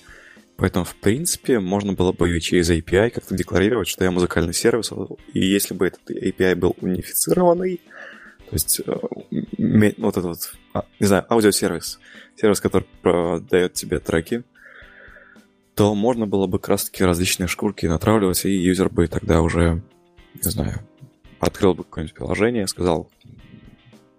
Поэтому, 0.57 0.85
в 0.85 0.95
принципе, 0.95 1.59
можно 1.59 1.93
было 1.93 2.13
бы 2.13 2.39
через 2.39 2.69
API 2.69 3.09
как-то 3.09 3.35
декларировать, 3.35 3.89
что 3.89 4.05
я 4.05 4.11
музыкальный 4.11 4.53
сервис, 4.53 4.91
и 5.33 5.39
если 5.39 5.73
бы 5.73 5.87
этот 5.87 6.09
API 6.09 6.55
был 6.55 6.75
унифицированный, 6.79 7.81
то 8.49 8.53
есть 8.53 8.81
э, 8.85 8.91
вот 9.97 10.17
этот 10.17 10.25
вот, 10.25 10.53
а, 10.73 10.85
не 10.99 11.07
знаю, 11.07 11.25
аудиосервис, 11.29 11.99
сервис, 12.35 12.61
который 12.61 12.87
дает 13.41 13.73
тебе 13.73 13.99
треки, 13.99 14.43
то 15.73 15.93
можно 15.93 16.25
было 16.25 16.47
бы 16.47 16.59
как 16.59 16.69
раз-таки 16.69 17.03
различные 17.03 17.47
шкурки 17.47 17.85
натравливать, 17.85 18.45
и 18.45 18.51
юзер 18.51 18.89
бы 18.89 19.07
тогда 19.07 19.41
уже, 19.41 19.81
не 20.35 20.49
знаю, 20.49 20.79
открыл 21.39 21.73
бы 21.73 21.83
какое-нибудь 21.83 22.15
приложение, 22.15 22.67
сказал, 22.67 23.09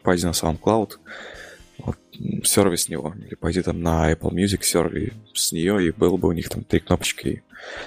пойди 0.03 0.27
на 0.27 0.31
SoundCloud, 0.31 0.99
вот, 1.79 1.99
сервис 2.45 2.83
с 2.83 2.89
него, 2.89 3.15
или 3.25 3.35
пойди 3.35 3.63
там 3.63 3.81
на 3.81 4.13
Apple 4.13 4.33
Music 4.33 4.63
сервис 4.63 5.13
с 5.35 5.53
нее, 5.53 5.87
и 5.87 5.91
было 5.93 6.17
бы 6.17 6.29
у 6.29 6.33
них 6.33 6.49
там 6.49 6.65
три 6.65 6.81
кнопочки 6.81 7.29
и 7.29 7.43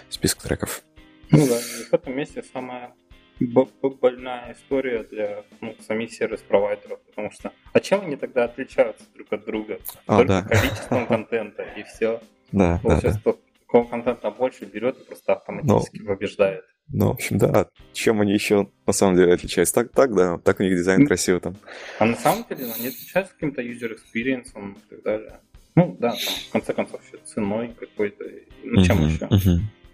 список 0.10 0.42
треков. 0.42 0.84
Ну 1.32 1.48
да, 1.48 1.60
и 1.60 1.84
в 1.84 1.94
этом 1.94 2.16
месте 2.16 2.44
самое 2.52 2.92
больная 3.40 4.54
история 4.54 5.04
для 5.04 5.44
ну, 5.62 5.76
самих 5.88 6.12
сервис-провайдеров, 6.12 7.00
потому 7.02 7.32
что 7.32 7.52
а 7.72 7.80
чем 7.80 8.02
они 8.02 8.16
тогда 8.16 8.46
отличаются 8.46 9.06
друг 9.16 9.32
от 9.32 9.46
друга? 9.46 9.80
А, 10.08 10.18
Только 10.18 10.28
да. 10.28 10.42
количеством 10.44 11.08
контента 11.08 11.64
и 11.64 11.84
все. 11.84 12.22
Да, 12.52 12.80
да, 12.84 13.00
да. 13.02 13.34
какого 13.66 13.88
контента 13.88 14.32
больше 14.32 14.66
берет 14.66 15.00
и 15.00 15.06
просто 15.06 15.34
автоматически 15.34 16.00
Но... 16.00 16.08
побеждает. 16.08 16.66
Ну, 16.92 17.10
в 17.10 17.12
общем, 17.12 17.38
да. 17.38 17.68
Чем 17.94 18.20
они 18.22 18.34
еще 18.34 18.68
на 18.88 18.94
самом 18.94 19.16
деле 19.16 19.34
отличаются? 19.34 19.76
Так, 19.76 19.92
так, 19.92 20.16
да. 20.16 20.40
Так 20.40 20.60
у 20.60 20.64
них 20.64 20.74
дизайн 20.74 21.06
красивый 21.06 21.40
там. 21.40 21.56
А 22.00 22.06
на 22.06 22.16
самом 22.16 22.46
деле 22.50 22.64
они 22.64 22.88
отличаются 22.88 23.34
каким-то 23.34 23.62
user 23.62 23.92
experience 23.96 24.50
и 24.50 24.90
так 24.90 25.04
далее. 25.04 25.40
Ну, 25.76 25.96
да, 26.00 26.10
там, 26.10 26.20
в 26.20 26.52
конце 26.52 26.74
концов, 26.74 27.02
ценой 27.26 27.76
какой-то. 27.80 28.26
Ну, 28.64 28.84
чем 28.84 29.08
еще? 29.08 29.30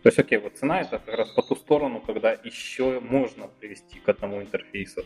То 0.06 0.10
есть, 0.10 0.20
окей, 0.20 0.38
вот 0.38 0.56
цена 0.56 0.82
это 0.82 1.00
как 1.00 1.18
раз 1.18 1.32
по 1.32 1.42
ту 1.42 1.56
сторону, 1.56 2.00
когда 2.00 2.32
еще 2.32 3.00
можно 3.00 3.48
привести 3.48 3.98
к 4.00 4.08
одному 4.08 4.40
интерфейсу, 4.40 5.04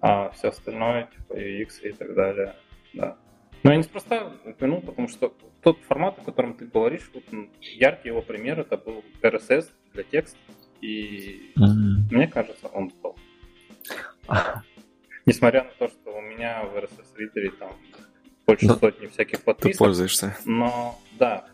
а 0.00 0.30
все 0.30 0.50
остальное, 0.50 1.10
типа 1.12 1.32
UX 1.32 1.82
и 1.82 1.90
так 1.90 2.14
далее, 2.14 2.54
да. 2.92 3.18
Но 3.64 3.72
я 3.72 3.76
неспроста 3.76 4.32
упомянул, 4.44 4.82
потому 4.82 5.08
что 5.08 5.34
тот 5.62 5.80
формат, 5.80 6.20
о 6.20 6.22
котором 6.22 6.54
ты 6.54 6.66
говоришь, 6.66 7.10
вот 7.12 7.24
яркий 7.60 8.10
его 8.10 8.22
пример, 8.22 8.60
это 8.60 8.76
был 8.76 9.04
RSS 9.20 9.66
для 9.94 10.04
текста, 10.04 10.38
и 10.80 11.52
mm-hmm. 11.58 12.12
мне 12.14 12.28
кажется, 12.28 12.68
он 12.68 12.92
был. 13.02 13.16
Несмотря 15.26 15.64
на 15.64 15.70
то, 15.70 15.88
что 15.88 16.16
у 16.16 16.20
меня 16.20 16.62
в 16.66 16.76
RSS 16.76 17.16
Reader 17.18 17.50
там 17.58 17.72
больше 18.46 18.68
да. 18.68 18.74
сотни 18.76 19.08
всяких 19.08 19.42
подписок. 19.42 19.72
Ты 19.72 19.78
пользуешься. 19.78 20.36
Но 20.44 21.00
да, 21.18 21.49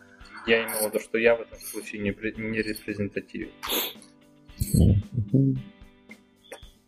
я 0.47 0.63
имел 0.63 0.77
в 0.79 0.85
виду, 0.93 0.99
что 0.99 1.17
я 1.17 1.35
в 1.35 1.41
этом 1.41 1.59
случае 1.59 2.01
не, 2.01 2.09
не 2.41 2.61
репрезентативен. 2.61 3.51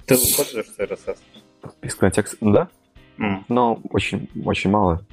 Ты 0.05 0.15
пользуешься 0.35 0.83
RSS? 0.83 2.11
Текст, 2.11 2.37
да? 2.41 2.69
Mm. 3.17 3.43
Но 3.49 3.81
очень, 3.91 4.29
очень 4.45 4.69
мало. 4.69 5.05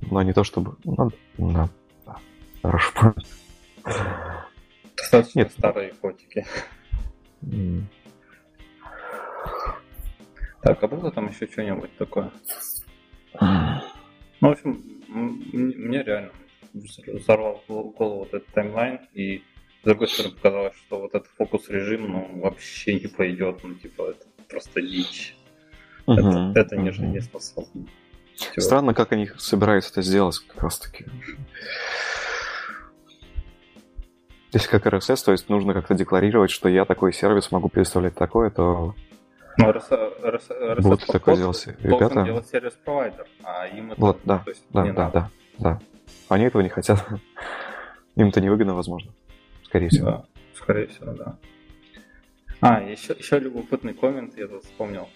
Но 0.00 0.22
не 0.22 0.32
то 0.32 0.42
чтобы... 0.42 0.76
Ну, 0.84 1.10
да. 1.38 1.68
Хорошо. 2.62 3.14
Достаточно 4.96 5.40
Нет. 5.40 5.52
старые 5.52 5.92
котики. 5.92 6.46
Mm. 7.42 7.82
Так, 10.62 10.82
а 10.82 10.88
было 10.88 11.12
там 11.12 11.28
еще 11.28 11.46
что-нибудь 11.46 11.94
такое? 11.98 12.32
Mm. 13.34 13.80
Ну, 14.40 14.48
в 14.48 14.52
общем, 14.52 14.82
мне 15.08 16.02
реально 16.02 16.32
взорвал 16.74 17.62
голову 17.68 18.18
вот 18.20 18.34
этот 18.34 18.46
таймлайн, 18.48 19.00
и 19.12 19.42
с 19.82 19.84
другой 19.84 20.08
стороны 20.08 20.34
показалось, 20.34 20.76
что 20.76 21.00
вот 21.00 21.14
этот 21.14 21.28
фокус-режим, 21.36 22.10
ну, 22.10 22.40
вообще 22.40 23.00
не 23.00 23.06
пойдет, 23.06 23.60
ну, 23.62 23.74
типа, 23.74 24.10
это 24.10 24.26
просто 24.48 24.82
дичь. 24.82 25.36
Угу, 26.06 26.18
это, 26.18 26.60
это 26.60 26.76
не 26.76 26.90
жизнеспособно. 26.90 27.86
Странно, 28.56 28.94
как 28.94 29.12
они 29.12 29.30
собираются 29.38 29.92
это 29.92 30.02
сделать 30.02 30.38
как 30.38 30.62
раз 30.62 30.78
таки. 30.78 31.06
Если 34.52 34.68
как 34.68 34.86
RSS, 34.86 35.24
то 35.24 35.32
есть 35.32 35.48
нужно 35.48 35.72
как-то 35.72 35.94
декларировать, 35.94 36.50
что 36.50 36.68
я 36.68 36.84
такой 36.84 37.12
сервис 37.12 37.50
могу 37.50 37.68
предоставлять 37.68 38.14
такое, 38.14 38.50
то 38.50 38.94
ну, 39.56 39.70
RSS, 39.70 40.22
RSS 40.22 40.82
будут 40.82 41.06
такое 41.06 41.36
делать 41.36 41.66
ребята. 41.80 42.22
делать 42.22 42.46
сервис-провайдер, 42.48 43.26
а 43.42 43.66
им 43.66 43.92
это 43.92 44.00
вот, 44.00 44.20
да, 44.24 44.42
есть, 44.46 44.64
да, 44.70 44.82
да, 44.82 44.92
надо. 44.92 45.12
да, 45.12 45.30
да. 45.58 45.80
Они 46.28 46.44
этого 46.44 46.62
не 46.62 46.68
хотят. 46.68 47.04
Им 48.16 48.28
это 48.28 48.40
невыгодно, 48.40 48.74
возможно. 48.74 49.12
Скорее 49.64 49.88
всего. 49.88 50.06
Да, 50.06 50.24
скорее 50.54 50.86
всего, 50.86 51.12
да. 51.12 51.38
А, 52.60 52.80
еще, 52.82 53.14
еще 53.18 53.38
любопытный 53.38 53.94
коммент, 53.94 54.36
я 54.38 54.46
тут 54.46 54.64
вспомнил. 54.64 55.08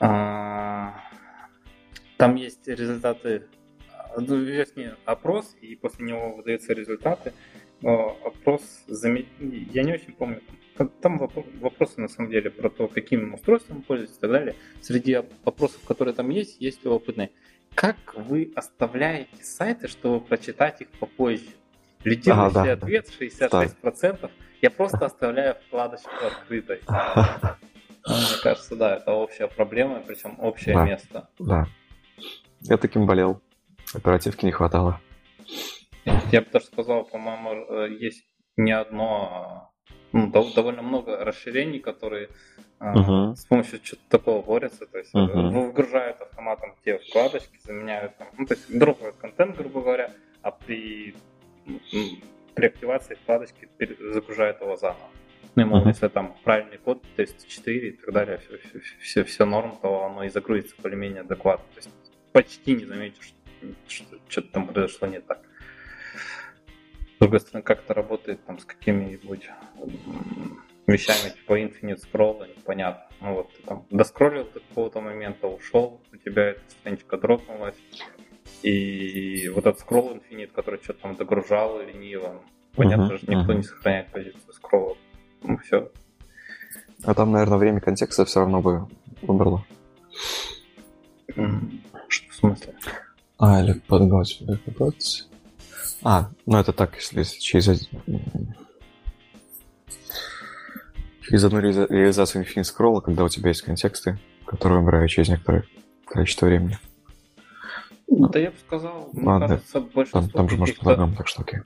А, 0.00 1.00
там 2.16 2.34
есть 2.34 2.66
результаты, 2.68 3.46
ну, 4.16 4.36
вернее, 4.36 4.96
опрос, 5.04 5.56
и 5.60 5.74
после 5.76 6.06
него 6.06 6.36
выдаются 6.36 6.72
результаты. 6.72 7.32
Опрос, 7.82 8.84
я 8.88 9.82
не 9.82 9.92
очень 9.92 10.12
помню, 10.12 10.40
там 11.00 11.18
вопросы 11.60 12.00
на 12.00 12.08
самом 12.08 12.30
деле 12.30 12.50
про 12.50 12.68
то, 12.68 12.88
каким 12.88 13.34
устройством 13.34 13.82
пользуетесь 13.82 14.16
и 14.16 14.20
так 14.20 14.30
далее. 14.30 14.54
Среди 14.80 15.22
вопросов, 15.44 15.80
которые 15.86 16.14
там 16.14 16.30
есть, 16.30 16.60
есть 16.60 16.84
любопытные. 16.84 17.30
Как 17.74 17.96
вы 18.14 18.52
оставляете 18.54 19.42
сайты, 19.42 19.88
чтобы 19.88 20.24
прочитать 20.24 20.80
их 20.80 20.88
попозже? 20.98 21.50
Лидирующий 22.04 22.60
ага, 22.60 22.64
да, 22.64 22.72
ответ 22.72 23.08
66%. 23.20 24.18
Да. 24.20 24.30
Я 24.60 24.70
просто 24.70 25.06
оставляю 25.06 25.56
вкладочку 25.66 26.10
открытой. 26.26 26.80
Ну, 28.06 28.16
мне 28.16 28.36
кажется, 28.42 28.76
да, 28.76 28.96
это 28.96 29.12
общая 29.12 29.48
проблема, 29.48 30.02
причем 30.06 30.38
общее 30.38 30.74
да, 30.74 30.84
место. 30.84 31.28
Да. 31.38 31.66
Я 32.60 32.76
таким 32.76 33.06
болел. 33.06 33.40
Оперативки 33.94 34.44
не 34.44 34.52
хватало. 34.52 35.00
Я 36.04 36.42
бы 36.42 36.48
даже 36.52 36.66
сказал, 36.66 37.04
по-моему, 37.04 37.64
э, 37.66 37.96
есть 37.98 38.26
не 38.58 38.72
одно, 38.72 39.30
а, 39.32 39.73
ну, 40.14 40.52
довольно 40.54 40.82
много 40.82 41.24
расширений, 41.24 41.80
которые 41.80 42.28
uh-huh. 42.78 43.34
с 43.34 43.44
помощью 43.46 43.80
чего-то 43.80 44.02
такого 44.08 44.42
борются. 44.42 44.86
То 44.86 44.98
есть 44.98 45.12
uh-huh. 45.14 45.50
выгружают 45.50 46.20
автоматом 46.20 46.74
те 46.84 46.98
вкладочки, 46.98 47.58
заменяют 47.64 48.16
там, 48.16 48.28
ну, 48.38 48.46
то 48.46 48.54
есть 48.54 48.78
дропают 48.78 49.16
контент, 49.16 49.56
грубо 49.56 49.80
говоря, 49.80 50.12
а 50.42 50.52
при, 50.52 51.14
при 52.54 52.66
активации 52.66 53.16
вкладочки 53.16 53.68
загружают 54.12 54.60
его 54.60 54.76
заново. 54.76 55.08
Ну, 55.56 55.62
и, 55.62 55.68
uh-huh. 55.68 55.88
если 55.88 56.08
там 56.08 56.36
правильный 56.44 56.78
код, 56.78 57.02
304 57.16 57.88
и 57.88 57.92
так 57.92 58.14
далее, 58.14 58.38
все, 58.38 58.58
все, 58.58 58.80
все, 59.00 59.24
все 59.24 59.44
норм, 59.44 59.76
то 59.82 60.04
оно 60.04 60.24
и 60.24 60.28
загрузится 60.28 60.76
более-менее 60.80 61.22
адекватно. 61.22 61.64
То 61.74 61.78
есть 61.78 61.90
почти 62.32 62.74
не 62.74 62.84
заметишь, 62.84 63.34
что 63.88 64.16
что-то 64.28 64.48
там 64.52 64.68
произошло 64.68 65.08
не 65.08 65.20
так. 65.20 65.40
Другой 67.24 67.40
стороны, 67.40 67.62
как 67.62 67.84
это 67.84 67.94
работает 67.94 68.44
там 68.44 68.58
с 68.58 68.64
какими-нибудь 68.64 69.50
вещами 70.86 71.30
типа 71.30 71.58
Infinite 71.58 72.00
Scroll, 72.04 72.46
непонятно. 72.56 73.04
Ну 73.20 73.34
вот 73.34 73.54
ты 73.56 73.62
там 73.62 73.86
доскроллил 73.90 74.44
до 74.52 74.60
какого-то 74.60 75.00
момента, 75.00 75.46
ушел, 75.46 76.00
у 76.12 76.16
тебя 76.16 76.50
эта 76.50 76.60
страничка 76.68 77.16
дропнулась, 77.16 77.76
и 78.62 79.50
вот 79.54 79.66
этот 79.66 79.80
scroll 79.80 80.20
Infinite, 80.20 80.48
который 80.48 80.80
что-то 80.82 81.00
там 81.00 81.16
догружал 81.16 81.80
лениво, 81.80 82.42
понятно 82.76 83.12
uh-huh, 83.12 83.18
же, 83.18 83.26
никто 83.26 83.52
uh-huh. 83.52 83.56
не 83.56 83.62
сохраняет 83.62 84.08
позицию 84.08 84.52
скролла. 84.52 84.96
Ну, 85.42 85.56
все. 85.58 85.90
А 87.04 87.14
там, 87.14 87.32
наверное, 87.32 87.58
время 87.58 87.80
контекста 87.80 88.24
все 88.24 88.40
равно 88.40 88.60
бы 88.60 88.86
выбрало. 89.22 89.64
Что 92.08 92.30
в 92.30 92.34
смысле? 92.34 92.74
А, 93.38 93.62
или 93.62 93.80
подготовить. 93.86 95.28
А, 96.04 96.30
ну 96.44 96.58
это 96.58 96.72
так, 96.74 96.96
если 96.96 97.24
через 97.40 97.88
через 101.22 101.44
одну 101.44 101.60
реализацию 101.60 102.44
Infinite 102.44 102.64
Scroll, 102.64 103.00
когда 103.00 103.24
у 103.24 103.28
тебя 103.28 103.48
есть 103.48 103.62
контексты, 103.62 104.18
которые 104.44 104.80
выбирают 104.80 105.10
через 105.10 105.30
некоторое 105.30 105.64
количество 106.06 106.46
времени. 106.46 106.78
Ну, 108.06 108.28
да 108.28 108.38
я 108.38 108.50
бы 108.50 108.56
сказал, 108.58 109.08
мне 109.14 109.26
Ладно, 109.26 109.48
кажется, 109.48 109.80
больше 109.80 110.12
там, 110.12 110.28
там 110.28 110.48
же 110.50 110.58
может 110.58 110.78
по-другому, 110.78 111.16
так 111.16 111.26
что 111.26 111.40
окей. 111.40 111.60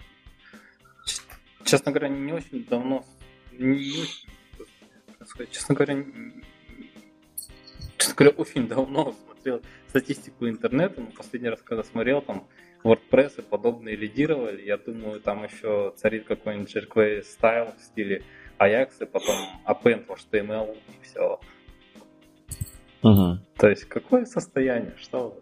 Честно 1.64 1.90
говоря, 1.90 2.08
не 2.08 2.32
очень 2.32 2.64
давно 2.64 3.04
не 3.58 4.00
очень, 4.00 4.28
сказать, 5.26 5.50
честно 5.50 5.74
говоря, 5.74 6.04
честно 7.96 8.14
говоря, 8.14 8.34
очень 8.36 8.68
давно 8.68 9.14
смотрел 9.24 9.62
статистику 9.88 10.48
интернета, 10.48 11.00
но 11.00 11.06
последний 11.08 11.48
раз, 11.48 11.60
когда 11.62 11.82
смотрел, 11.82 12.22
там 12.22 12.46
WordPress 12.84 13.38
и 13.38 13.42
подобные 13.42 13.96
лидировали, 13.96 14.62
я 14.62 14.76
думаю, 14.76 15.20
там 15.20 15.44
еще 15.44 15.92
царит 15.96 16.26
какой-нибудь 16.26 16.74
jQuery 16.74 17.22
стайл 17.22 17.72
в 17.78 17.82
стиле 17.82 18.22
Ajax, 18.58 18.90
и 19.00 19.04
потом 19.04 19.36
append 19.66 20.06
в 20.06 20.10
HTML 20.10 20.76
и 20.76 21.04
все. 21.04 21.40
Угу. 23.02 23.38
То 23.56 23.68
есть, 23.68 23.84
какое 23.84 24.24
состояние? 24.24 24.94
Что 24.96 25.38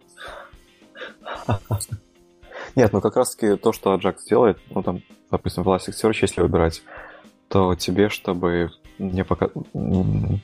Нет, 2.74 2.92
ну 2.92 3.00
как 3.00 3.16
раз 3.16 3.34
таки 3.34 3.56
то, 3.56 3.72
что 3.72 3.94
Ajax 3.94 4.16
делает, 4.28 4.58
ну 4.70 4.82
там, 4.82 5.02
допустим, 5.30 5.62
в 5.62 5.68
Elasticsearch, 5.68 6.18
если 6.22 6.40
выбирать 6.40 6.82
то 7.48 7.74
тебе, 7.74 8.08
чтобы 8.08 8.70
не 8.98 9.24
пока... 9.24 9.50
У 9.72 10.40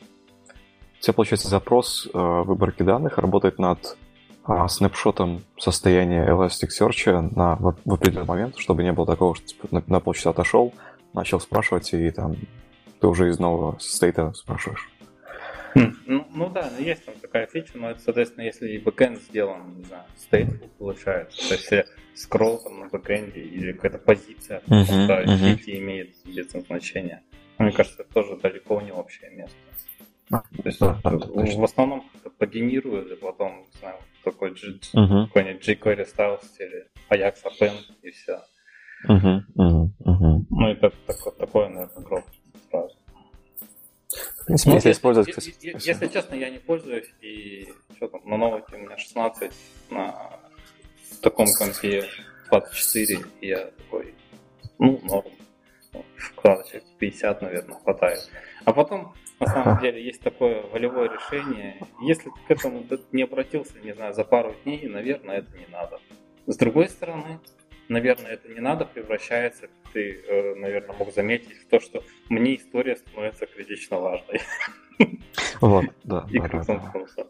тебя, 1.00 1.14
получается, 1.14 1.48
запрос 1.48 2.06
э, 2.06 2.18
выборки 2.18 2.84
данных 2.84 3.18
работает 3.18 3.58
над 3.58 3.96
а, 4.44 4.68
снапшотом 4.68 5.42
состояния 5.58 6.26
Elasticsearch 6.26 7.34
на, 7.34 7.56
в, 7.56 7.76
в 7.84 7.94
определенный 7.94 8.26
момент, 8.26 8.58
чтобы 8.58 8.82
не 8.82 8.92
было 8.92 9.06
такого, 9.06 9.34
что 9.34 9.46
типа, 9.46 9.68
на, 9.70 9.82
на 9.86 10.00
полчаса 10.00 10.30
отошел, 10.30 10.72
начал 11.12 11.40
спрашивать, 11.40 11.92
и 11.92 12.10
там 12.10 12.36
ты 13.00 13.06
уже 13.06 13.28
из 13.30 13.38
нового 13.38 13.78
state 13.78 14.23
а 14.23 14.32
спрашиваешь. 14.32 14.88
Хм, 15.74 15.96
ну, 16.06 16.26
ну 16.34 16.50
да, 16.50 16.70
есть 16.78 17.04
там 17.04 17.14
такая 17.20 17.46
фича, 17.46 17.72
но 17.74 17.90
это, 17.90 18.00
соответственно, 18.00 18.44
если 18.44 18.68
и 18.68 18.78
бэкэнд 18.78 19.20
сделан, 19.22 19.74
не 19.78 19.84
знаю, 19.84 20.04
stateful 20.30 20.68
получается. 20.78 21.48
То 21.48 21.54
есть 21.54 21.70
если 21.70 21.86
скролл 22.14 22.58
там 22.58 22.80
на 22.80 22.88
бэкэнде 22.88 23.40
или 23.40 23.72
какая-то 23.72 23.98
позиция 23.98 24.60
uh-huh, 24.66 25.08
uh-huh. 25.08 25.56
сети 25.56 25.78
имеет 25.78 26.14
без 26.24 26.50
значения. 26.50 27.22
Мне 27.58 27.72
кажется, 27.72 28.02
это 28.02 28.12
тоже 28.12 28.36
далеко 28.36 28.80
не 28.80 28.92
общее 28.92 29.30
место. 29.30 29.56
А, 30.30 30.40
То 30.40 30.62
есть 30.64 30.80
да, 30.80 30.98
да, 31.04 31.10
в, 31.10 31.56
в 31.56 31.64
основном 31.64 32.04
пагинируют, 32.38 33.12
и 33.12 33.16
потом, 33.16 33.64
не 33.72 33.78
знаю, 33.78 33.96
такой 34.22 34.50
uh-huh. 34.50 35.26
какой-нибудь 35.26 35.68
jQuery 35.68 36.06
style 36.06 36.40
в 36.40 36.44
стиле 36.44 36.88
Ajax 37.10 37.36
append 37.44 37.80
и 38.02 38.10
все. 38.10 38.40
Uh-huh, 39.08 39.40
uh-huh, 39.56 39.88
uh-huh. 40.04 40.38
Ну 40.50 40.70
и 40.70 40.74
так, 40.76 40.94
так, 41.06 41.36
такое, 41.36 41.68
наверное, 41.68 42.04
гроб 42.04 42.24
сразу. 42.70 42.96
В 44.42 44.46
принципе, 44.46 44.70
ну, 44.70 44.76
если, 44.76 44.88
если 44.88 44.92
использовать... 44.92 45.28
Если, 45.28 45.54
если, 45.60 45.88
если 45.88 46.06
честно, 46.08 46.34
я 46.34 46.50
не 46.50 46.58
пользуюсь, 46.58 47.10
и 47.20 47.68
что 47.96 48.08
там, 48.08 48.20
на 48.24 48.36
новоте 48.36 48.76
у 48.76 48.78
меня 48.78 48.96
16, 48.96 49.52
на 49.90 50.40
таком 51.22 51.46
компе 51.58 52.04
24, 52.50 53.20
и 53.40 53.46
я 53.48 53.66
такой, 53.66 54.14
ну, 54.78 55.00
норм. 55.04 55.30
вкладочек 56.16 56.84
50, 56.98 57.42
наверное, 57.42 57.78
хватает. 57.78 58.30
А 58.64 58.72
потом, 58.72 59.14
на 59.42 59.52
самом 59.52 59.80
деле, 59.80 60.04
есть 60.04 60.20
такое 60.20 60.62
волевое 60.72 61.10
решение. 61.10 61.76
Если 62.00 62.30
ты 62.30 62.40
к 62.46 62.50
этому 62.50 62.84
не 63.12 63.22
обратился, 63.22 63.78
не 63.82 63.92
знаю, 63.92 64.14
за 64.14 64.24
пару 64.24 64.54
дней, 64.64 64.88
наверное, 64.88 65.38
это 65.38 65.56
не 65.58 65.66
надо. 65.66 65.98
С 66.46 66.56
другой 66.56 66.88
стороны, 66.88 67.40
наверное, 67.88 68.32
это 68.32 68.48
не 68.48 68.60
надо 68.60 68.84
превращается, 68.84 69.68
ты, 69.92 70.22
э, 70.28 70.54
наверное, 70.54 70.96
мог 70.96 71.12
заметить, 71.12 71.56
в 71.58 71.68
то, 71.68 71.80
что 71.80 72.02
мне 72.28 72.56
история 72.56 72.96
становится 72.96 73.46
критично 73.46 73.98
важной. 73.98 74.40
Вот, 75.60 75.86
да. 76.04 76.26
И 76.30 76.38
да, 76.38 76.48
да, 76.48 76.92
да. 77.16 77.26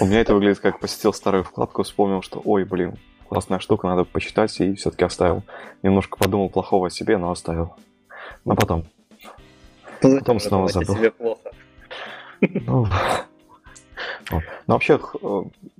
У 0.00 0.06
меня 0.06 0.20
это 0.20 0.34
выглядит 0.34 0.58
как 0.58 0.80
посетил 0.80 1.12
старую 1.12 1.44
вкладку, 1.44 1.82
вспомнил, 1.84 2.22
что 2.22 2.40
ой, 2.44 2.64
блин, 2.64 2.96
классная 3.28 3.60
штука, 3.60 3.86
надо 3.86 4.04
почитать, 4.04 4.58
и 4.60 4.74
все-таки 4.74 5.04
оставил. 5.04 5.42
Немножко 5.82 6.18
подумал 6.18 6.50
плохого 6.50 6.88
о 6.88 6.90
себе, 6.90 7.16
но 7.16 7.30
оставил. 7.30 7.76
Но 8.44 8.56
потом. 8.56 8.84
Потом 10.04 10.40
снова 10.40 10.68
забыл. 10.68 10.96
Себе 10.96 11.10
плохо. 11.10 11.50
Ну. 12.40 12.86
Но 14.66 14.74
вообще, 14.74 15.00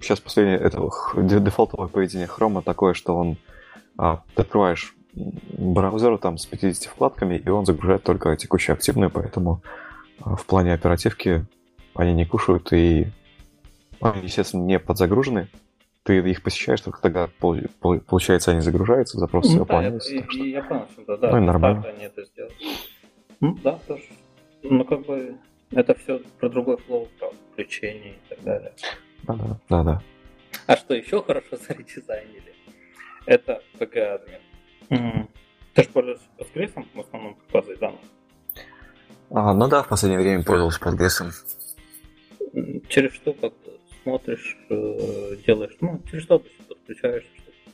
сейчас 0.01 0.21
последнее, 0.21 0.59
это 0.59 0.81
дефолтовое 1.17 1.89
поведение 1.89 2.27
хрома 2.27 2.63
такое, 2.63 2.95
что 2.95 3.17
он, 3.17 3.37
а, 3.97 4.23
ты 4.35 4.43
открываешь 4.43 4.95
браузер 5.15 6.19
там 6.19 6.39
с 6.39 6.47
50 6.47 6.85
вкладками, 6.85 7.37
и 7.37 7.49
он 7.49 7.67
загружает 7.67 8.03
только 8.03 8.37
текущие 8.37 8.75
активные, 8.75 9.11
поэтому 9.11 9.63
а, 10.21 10.37
в 10.37 10.47
плане 10.47 10.75
оперативки 10.75 11.47
они 11.95 12.13
не 12.15 12.25
кушают, 12.25 12.73
и 12.73 13.09
они, 14.01 14.23
естественно, 14.23 14.63
не 14.63 14.79
подзагружены. 14.79 15.49
Ты 16.03 16.19
их 16.19 16.43
посещаешь, 16.43 16.83
только 16.83 17.01
тогда, 17.01 17.29
получается, 17.41 18.51
они 18.51 18.61
загружаются, 18.61 19.19
запросы 19.19 19.53
ну, 19.53 19.61
выполняются. 19.61 20.11
Да, 20.11 20.17
я, 20.17 20.27
что... 20.29 20.45
я 20.45 20.63
понял, 20.63 20.87
что 20.93 21.17
да, 21.17 21.31
ну, 21.31 21.39
и 21.39 21.41
нормально. 21.41 21.85
они 21.89 22.05
это 22.05 22.25
сделают. 22.25 22.55
Ну, 23.45 23.59
да, 23.63 23.79
тоже. 23.87 24.05
Ну, 24.63 24.87
как 24.87 25.05
бы, 25.05 25.37
это 25.71 25.95
все 25.95 26.19
про 26.41 26.49
другой 26.49 26.79
флоу, 26.79 27.09
про 27.19 27.31
включение 27.53 28.15
и 28.15 28.29
так 28.31 28.43
далее. 28.43 28.73
Да, 29.25 29.35
да, 29.35 29.59
да, 29.69 29.83
да. 29.83 30.03
А 30.67 30.77
что 30.77 30.95
еще 30.95 31.23
хорошо 31.23 31.57
заредизайнили? 31.69 32.55
Это 33.27 33.63
PG-админ. 33.79 34.41
Mm-hmm. 34.89 35.29
Ты 35.75 35.83
же 35.83 35.89
пользуешься 35.91 36.25
Postgres 36.39 36.87
в 36.95 37.01
основном 37.01 37.35
как 37.35 37.51
базой 37.51 37.77
данных? 37.77 38.01
А, 39.29 39.53
ну 39.53 39.69
да, 39.69 39.83
в 39.83 39.89
последнее 39.89 40.23
время 40.23 40.43
пользовался 40.43 40.81
Postgres. 40.81 41.35
Через 42.89 43.13
что 43.13 43.35
как 43.35 43.53
смотришь, 44.03 44.57
э, 44.71 45.37
делаешь? 45.47 45.77
Ну, 45.83 46.01
через 46.11 46.23
что 46.23 46.39
ты 46.39 46.49
подключаешься, 46.67 47.29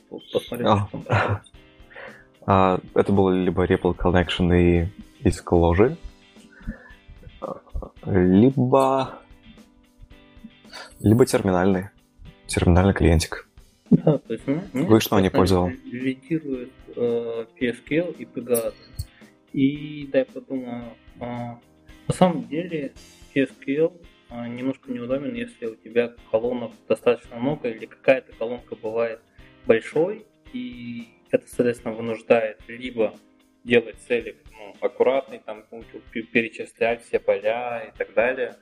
чтобы 0.07 0.21
посмотреть, 0.33 0.67
а. 0.67 0.87
что 0.89 0.97
там 1.07 1.41
а, 2.45 2.79
Это 2.93 3.13
было 3.13 3.29
либо 3.31 3.65
REPL 3.65 3.95
Connection 3.95 4.53
и 4.53 4.89
из 5.23 5.43
ложи, 5.49 5.97
либо 8.05 9.21
либо 10.99 11.25
терминальный, 11.25 11.89
терминальный 12.47 12.93
клиентик. 12.93 13.47
Да, 13.89 14.19
то 14.19 14.33
есть, 14.33 14.47
ну, 14.47 14.61
Вы 14.85 15.01
что 15.01 15.19
не 15.19 15.29
пользовал? 15.29 15.69
Лидирует 15.85 16.71
э, 16.95 17.45
PSQL 17.59 18.15
и 18.17 18.25
PGA. 18.25 18.73
И 19.51 20.07
дай 20.11 20.23
подумаю, 20.23 20.93
э, 21.19 21.25
на 21.25 22.13
самом 22.13 22.47
деле 22.47 22.93
PSQL 23.35 23.91
э, 24.29 24.47
немножко 24.47 24.91
неудобен, 24.91 25.33
если 25.33 25.65
у 25.65 25.75
тебя 25.75 26.13
колонок 26.29 26.71
достаточно 26.87 27.35
много 27.35 27.69
или 27.69 27.85
какая-то 27.85 28.31
колонка 28.33 28.75
бывает 28.75 29.19
большой, 29.65 30.25
и 30.53 31.09
это, 31.31 31.45
соответственно, 31.47 31.93
вынуждает 31.93 32.59
либо 32.67 33.13
делать 33.63 33.97
целик 34.07 34.37
ну, 34.51 34.75
аккуратный, 34.81 35.39
там 35.39 35.63
перечислять 36.31 37.03
все 37.05 37.19
поля 37.19 37.79
и 37.81 37.97
так 37.97 38.13
далее, 38.13 38.55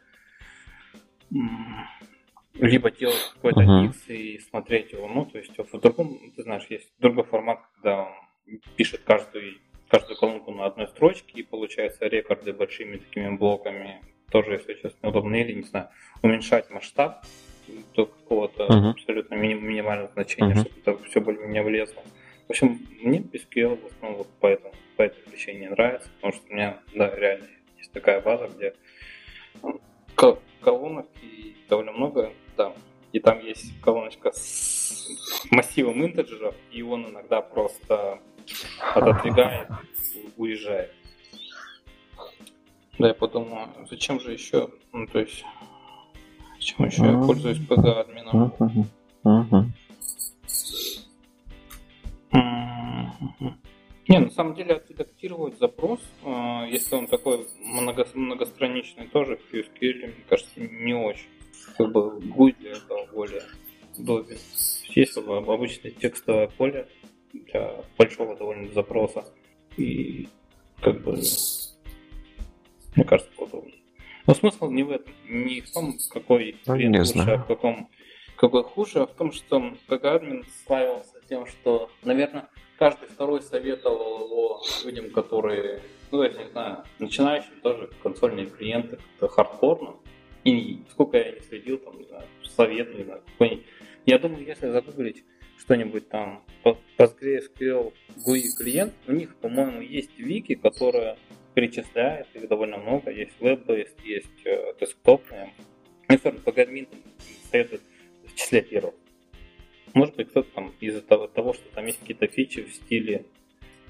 либо 2.54 2.92
делать 2.92 3.32
какой-то 3.36 3.62
uh-huh. 3.62 3.82
микс 3.84 4.10
и 4.10 4.40
смотреть 4.40 4.92
его. 4.92 5.08
Ну, 5.08 5.26
то 5.26 5.38
есть 5.38 5.58
в 5.58 5.80
другом, 5.80 6.20
ты 6.36 6.44
знаешь, 6.44 6.66
есть 6.70 6.92
другой 7.00 7.24
формат, 7.24 7.62
когда 7.76 8.04
он 8.04 8.60
пишет 8.76 9.02
каждую, 9.06 9.60
каждую 9.88 10.18
колонку 10.18 10.52
на 10.52 10.66
одной 10.66 10.88
строчке, 10.88 11.40
и 11.40 11.44
получается 11.44 12.08
рекорды 12.08 12.54
большими 12.54 12.98
такими 12.98 13.36
блоками. 13.36 14.02
Тоже, 14.32 14.54
если 14.54 14.74
честно, 14.76 15.10
удобно. 15.10 15.36
Или, 15.36 15.54
не 15.54 15.64
знаю, 15.64 15.90
уменьшать 16.22 16.70
масштаб 16.70 17.26
до 17.96 18.06
какого-то 18.06 18.66
uh-huh. 18.66 18.92
абсолютно 18.92 19.36
мини- 19.36 19.60
минимального 19.60 20.12
значения, 20.14 20.54
uh-huh. 20.54 20.62
чтобы 20.62 21.00
это 21.00 21.10
все 21.10 21.22
более-менее 21.22 21.64
влезло. 21.64 22.04
В 22.48 22.52
общем, 22.52 22.80
мне 23.02 23.20
SQL 23.20 23.80
в 23.80 23.86
основном 23.86 24.18
вот 24.20 24.28
по, 24.40 24.48
этому, 24.48 24.74
по 25.00 25.04
этой 25.04 25.24
причине 25.24 25.70
нравится, 25.70 26.10
потому 26.16 26.34
что 26.34 26.44
у 26.50 26.54
меня, 26.54 26.78
да, 26.94 27.16
реально 27.16 27.48
есть 27.78 27.90
такая 27.94 28.20
база, 28.20 28.50
где 28.50 28.74
колонок 30.62 31.08
и 31.22 31.56
довольно 31.70 31.94
много, 31.94 32.34
да. 32.58 32.74
И 33.14 33.20
там 33.22 33.40
есть 33.40 33.80
колоночка 33.80 34.34
с 34.34 35.08
массивом 35.52 36.04
интеджеров, 36.04 36.54
и 36.72 36.82
он 36.82 37.10
иногда 37.12 37.40
просто 37.42 38.20
отодвигает, 38.94 39.70
уезжает. 40.36 40.94
Да, 42.98 43.08
я 43.08 43.14
подумал, 43.14 43.70
зачем 43.90 44.20
же 44.20 44.34
еще, 44.34 44.70
ну, 44.92 45.08
то 45.08 45.20
есть, 45.20 45.46
зачем 46.56 46.86
еще 46.86 47.06
я 47.06 47.14
пользуюсь 47.14 47.58
PG 47.58 47.90
админом? 47.90 48.52
Не, 54.10 54.18
на 54.18 54.32
самом 54.32 54.56
деле 54.56 54.74
отредактировать 54.74 55.60
запрос, 55.60 56.00
а, 56.24 56.66
если 56.68 56.96
он 56.96 57.06
такой 57.06 57.48
много, 57.60 58.08
многостраничный, 58.16 59.08
тоже 59.08 59.38
в 59.38 59.54
QSQL, 59.54 60.08
мне 60.08 60.26
кажется, 60.28 60.60
не 60.60 60.96
очень. 60.96 61.28
Как 61.78 61.92
бы 61.92 62.20
будет 62.20 62.58
для 62.58 62.72
этого 62.72 63.06
более 63.14 63.44
удобен. 63.96 64.38
Есть 64.96 65.16
обычное 65.16 65.92
текстовое 65.92 66.48
поле 66.48 66.88
для 67.34 67.84
большого 68.00 68.36
довольно 68.36 68.72
запроса. 68.74 69.26
И 69.78 70.28
как 70.82 71.04
бы 71.04 71.20
мне 72.96 73.06
кажется, 73.06 73.32
удобнее. 73.38 73.76
Но 74.26 74.34
смысл 74.34 74.72
не 74.72 74.82
в 74.82 74.90
этом, 74.90 75.14
не 75.28 75.62
в 75.62 75.72
том, 75.72 75.94
какой 76.10 76.56
ну, 76.66 76.76
клиент 76.76 76.98
лучше, 76.98 77.20
а 77.20 77.38
в 77.38 77.46
каком 77.46 77.90
какой 78.36 78.64
хуже, 78.64 79.02
а 79.02 79.06
в 79.06 79.14
том, 79.14 79.32
что 79.32 79.58
PG-админ 79.88 80.46
славился 80.66 81.16
тем, 81.28 81.46
что, 81.46 81.92
наверное, 82.04 82.48
каждый 82.80 83.10
второй 83.10 83.42
советовал 83.42 84.26
его 84.26 84.62
людям, 84.86 85.12
которые, 85.12 85.82
ну, 86.12 86.24
я 86.24 86.30
не 86.30 86.50
знаю, 86.50 86.84
начинающим 86.98 87.60
тоже 87.62 87.90
консольные 88.02 88.48
клиенты, 88.48 88.98
это 89.18 89.28
хардкорно. 89.28 89.98
И 90.46 90.80
сколько 90.90 91.18
я 91.18 91.34
не 91.34 91.42
следил, 91.42 91.78
там, 91.78 92.00
не 92.00 92.06
знаю, 92.06 92.24
совет, 92.44 92.96
не 92.98 93.04
знаю, 93.04 93.22
какой-нибудь. 93.34 93.66
Я 94.06 94.18
думаю, 94.18 94.46
если 94.46 94.70
загуглить 94.70 95.26
что-нибудь 95.58 96.08
там 96.08 96.44
PostgreSQL 96.64 97.94
GUI 98.26 98.44
клиент, 98.58 98.94
у 99.08 99.12
них, 99.12 99.36
по-моему, 99.36 99.82
есть 99.82 100.18
вики, 100.18 100.56
которая 100.56 101.18
перечисляет, 101.54 102.28
их 102.34 102.48
довольно 102.48 102.78
много, 102.78 103.12
есть 103.12 103.34
web-based, 103.42 104.02
есть 104.06 104.46
э, 104.46 104.74
десктопные. 104.80 105.54
Ну, 106.08 106.16
PGAdmin 106.16 106.88
советует 107.52 107.82
в 108.26 108.36
числе 108.36 108.62
первых. 108.62 108.96
Может 109.94 110.16
быть, 110.16 110.30
кто-то 110.30 110.50
там 110.54 110.74
из-за 110.80 111.02
того, 111.02 111.28
того, 111.28 111.54
что 111.54 111.64
там 111.74 111.86
есть 111.86 112.00
какие-то 112.00 112.28
фичи 112.28 112.64
в 112.64 112.74
стиле... 112.74 113.26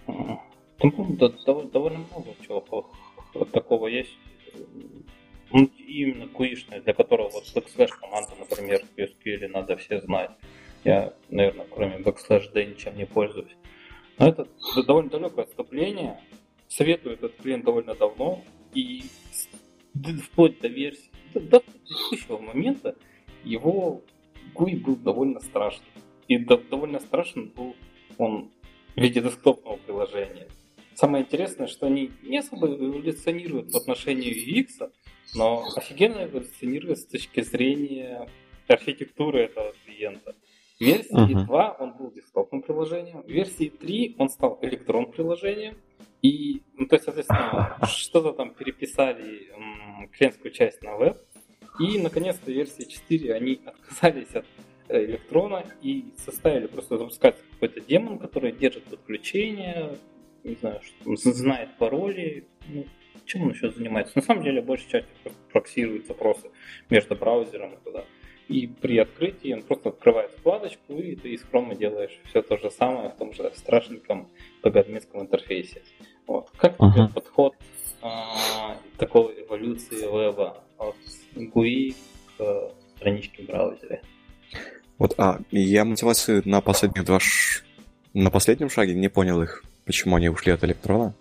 Там, 0.06 1.18
довольно, 1.18 1.70
довольно 1.70 2.00
много 2.00 2.36
чего 2.46 2.90
такого 3.52 3.88
есть. 3.88 4.18
Ну, 5.52 5.70
именно 5.78 6.28
куишное, 6.28 6.80
для 6.82 6.94
которого 6.94 7.30
вот 7.30 7.44
backslash 7.54 7.90
команда, 8.00 8.32
например, 8.40 8.84
в 8.96 9.00
SQL 9.00 9.48
надо 9.50 9.76
все 9.78 10.00
знать. 10.02 10.32
Я, 10.84 11.14
наверное, 11.30 11.66
кроме 11.70 11.98
backslash 11.98 12.52
d 12.54 12.66
ничем 12.66 12.96
не 12.96 13.06
пользуюсь. 13.06 13.56
Но 14.18 14.28
это 14.28 14.48
довольно 14.86 15.10
далекое 15.10 15.46
отступление. 15.46 16.20
Советую 16.68 17.16
этот 17.16 17.36
клиент 17.36 17.66
довольно 17.66 17.96
давно. 17.96 18.42
И 18.74 19.04
вплоть 20.24 20.60
до 20.62 20.68
версии, 20.68 21.10
до 21.34 21.64
текущего 21.84 22.38
момента 22.38 22.96
его 23.44 24.02
GUI 24.56 24.76
был 24.78 24.96
довольно 24.96 25.40
страшный. 25.40 25.88
И 26.28 26.38
довольно 26.38 27.00
страшен 27.00 27.52
был 27.56 27.76
он 28.18 28.52
в 28.96 29.02
виде 29.02 29.22
десктопного 29.22 29.78
приложения. 29.78 30.48
Самое 30.94 31.24
интересное, 31.24 31.68
что 31.68 31.88
они 31.88 32.12
не 32.24 32.40
особо 32.40 32.68
эволюционируют 32.68 33.72
в 33.72 33.78
отношении 33.78 34.32
UX, 34.32 34.92
но 35.34 35.64
офигенно 35.76 36.26
эволюционируют 36.26 37.00
с 37.00 37.06
точки 37.06 37.42
зрения 37.42 38.28
архитектуры 38.68 39.44
этого 39.44 39.74
клиента. 39.86 40.36
В 40.78 40.82
версии 40.82 41.36
uh-huh. 41.36 41.46
2 41.46 41.78
он 41.80 41.94
был 41.98 42.12
десктопным 42.12 42.62
приложением, 42.62 43.24
в 43.24 43.30
версии 43.30 43.70
3 43.70 44.16
он 44.18 44.30
стал 44.30 44.60
электрон 44.62 45.12
приложением, 45.12 45.76
и, 46.22 46.64
ну, 46.74 46.86
то 46.86 46.96
есть, 46.96 47.06
соответственно, 47.06 47.78
что-то 47.88 48.34
там 48.34 48.54
переписали 48.54 49.52
м, 49.52 50.10
клиентскую 50.10 50.52
часть 50.52 50.82
на 50.82 50.98
веб, 50.98 51.18
и, 51.80 52.00
наконец-то, 52.00 52.52
версии 52.52 52.84
4 52.84 53.34
они 53.34 53.62
отказались 53.66 54.34
от 54.36 54.46
э, 54.90 55.06
электрона 55.06 55.66
и 55.82 56.06
составили 56.18 56.68
просто 56.68 56.98
запускать 56.98 57.36
какой-то 57.54 57.82
демон, 57.82 58.20
который 58.20 58.52
держит 58.52 58.84
подключение, 58.84 59.98
не 60.44 60.56
знаю, 60.56 60.82
что, 60.82 61.16
знает 61.32 61.70
пароли, 61.78 62.48
ну, 62.68 62.86
чем 63.26 63.44
он 63.44 63.52
еще 63.52 63.70
занимается? 63.72 64.14
На 64.18 64.22
самом 64.24 64.44
деле, 64.44 64.62
большая 64.62 64.90
часть 64.90 65.08
проксирует 65.52 66.08
запросы 66.08 66.50
между 66.90 67.16
браузером 67.16 67.74
и 67.74 67.84
туда. 67.84 68.06
И 68.48 68.66
при 68.66 68.98
открытии 68.98 69.54
он 69.54 69.62
просто 69.62 69.90
открывает 69.90 70.32
вкладочку, 70.32 70.96
и 70.96 71.16
ты 71.16 71.30
из 71.30 71.44
Chrome 71.44 71.78
делаешь 71.78 72.20
все 72.26 72.42
то 72.42 72.58
же 72.58 72.72
самое 72.72 73.10
в 73.10 73.16
том 73.16 73.32
же 73.32 73.52
страшненьком 73.56 74.28
логарифмическом 74.64 75.22
интерфейсе. 75.22 75.84
Вот. 76.26 76.50
Как 76.58 76.76
uh-huh. 76.80 76.94
тебе 76.94 77.14
подход 77.14 77.54
а, 78.02 78.78
такой 78.98 79.44
эволюции 79.44 80.02
веба 80.02 80.64
от 80.80 80.96
GUI 81.36 81.96
к 82.38 82.72
страничке 82.98 83.44
браузера? 83.44 84.02
Вот, 84.98 85.16
а, 85.18 85.40
я 85.52 85.86
мотивацию 85.86 86.42
на 86.46 86.62
последних 86.62 87.06
два 87.06 87.20
ш... 87.20 87.64
на 88.14 88.30
последнем 88.30 88.70
шаге 88.70 88.94
не 88.94 89.08
понял 89.08 89.42
их, 89.42 89.64
почему 89.86 90.18
они 90.18 90.30
ушли 90.30 90.52
от 90.52 90.64
электрона. 90.64 91.16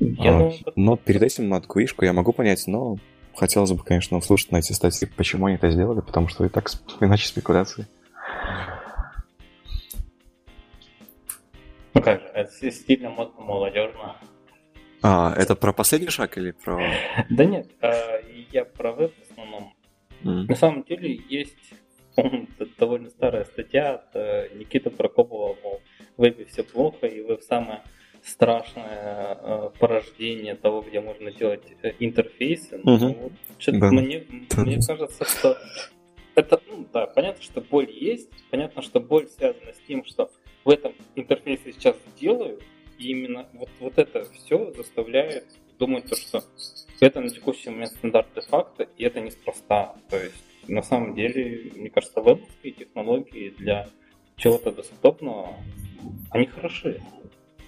Я 0.00 0.30
а, 0.30 0.38
думаю, 0.38 0.54
но 0.74 0.96
перед 0.96 1.22
этим 1.22 1.54
от 1.54 1.66
gui 1.66 1.86
я 2.00 2.12
могу 2.12 2.32
понять, 2.32 2.66
но 2.66 2.96
хотелось 3.34 3.72
бы, 3.72 3.84
конечно, 3.84 4.16
услышать 4.16 4.50
на 4.50 4.56
эти 4.58 4.72
статьи, 4.72 5.08
почему 5.16 5.46
они 5.46 5.56
это 5.56 5.70
сделали, 5.70 6.00
потому 6.00 6.28
что 6.28 6.44
и 6.44 6.48
так 6.48 6.70
иначе 7.00 7.28
спекуляции. 7.28 7.86
Ну 11.94 12.00
как, 12.00 12.22
это 12.34 12.70
стильно, 12.70 13.10
модно, 13.10 13.42
молодежно. 13.42 14.16
А, 15.02 15.34
это 15.36 15.56
про 15.56 15.72
последний 15.72 16.08
шаг 16.08 16.38
или 16.38 16.52
про... 16.52 16.80
Да 17.30 17.44
нет, 17.44 17.68
а, 17.80 17.92
я 18.52 18.64
про 18.64 18.92
веб 18.92 19.12
основном. 20.22 20.46
На 20.46 20.54
самом 20.54 20.82
деле 20.84 21.20
есть 21.28 21.56
довольно 22.78 23.10
старая 23.10 23.44
статья 23.44 23.94
от 23.94 24.14
э, 24.14 24.48
Никиты 24.54 24.90
Прокопова, 24.90 25.56
мол, 25.62 25.80
в 26.16 26.22
вебе 26.22 26.44
все 26.44 26.62
плохо, 26.62 27.06
и 27.06 27.22
веб 27.22 27.42
самое 27.42 27.82
страшное 28.22 29.38
э, 29.40 29.70
порождение 29.78 30.54
того, 30.54 30.82
где 30.82 31.00
можно 31.00 31.30
делать 31.32 31.64
э, 31.82 31.92
интерфейсы. 31.98 32.78
Угу. 32.78 32.84
Ну, 32.86 33.32
да. 33.66 33.90
мне, 33.90 34.24
мне 34.56 34.78
кажется, 34.86 35.24
что 35.24 35.56
это, 36.34 36.60
ну 36.68 36.86
да, 36.92 37.06
понятно, 37.06 37.42
что 37.42 37.60
боль 37.60 37.90
есть, 37.90 38.30
понятно, 38.50 38.82
что 38.82 39.00
боль 39.00 39.26
связана 39.28 39.72
с 39.72 39.86
тем, 39.86 40.04
что 40.04 40.30
в 40.64 40.70
этом 40.70 40.94
интерфейсе 41.16 41.72
сейчас 41.72 41.96
делают, 42.20 42.62
и 42.98 43.08
именно 43.08 43.48
вот, 43.54 43.68
вот 43.80 43.98
это 43.98 44.24
все 44.32 44.72
заставляет 44.72 45.46
думать, 45.82 46.08
то, 46.08 46.14
что 46.14 46.44
это 47.00 47.20
на 47.20 47.28
текущий 47.28 47.70
момент 47.70 47.90
стандарт 47.90 48.28
де-факто, 48.36 48.86
и 48.96 49.04
это 49.04 49.20
неспроста. 49.20 49.96
То 50.08 50.16
есть, 50.16 50.44
на 50.68 50.82
самом 50.82 51.16
деле, 51.16 51.72
мне 51.74 51.90
кажется, 51.90 52.20
вебовские 52.20 52.72
технологии 52.72 53.50
для 53.50 53.88
чего-то 54.36 54.70
десктопного, 54.70 55.56
они 56.30 56.46
хороши. 56.46 57.00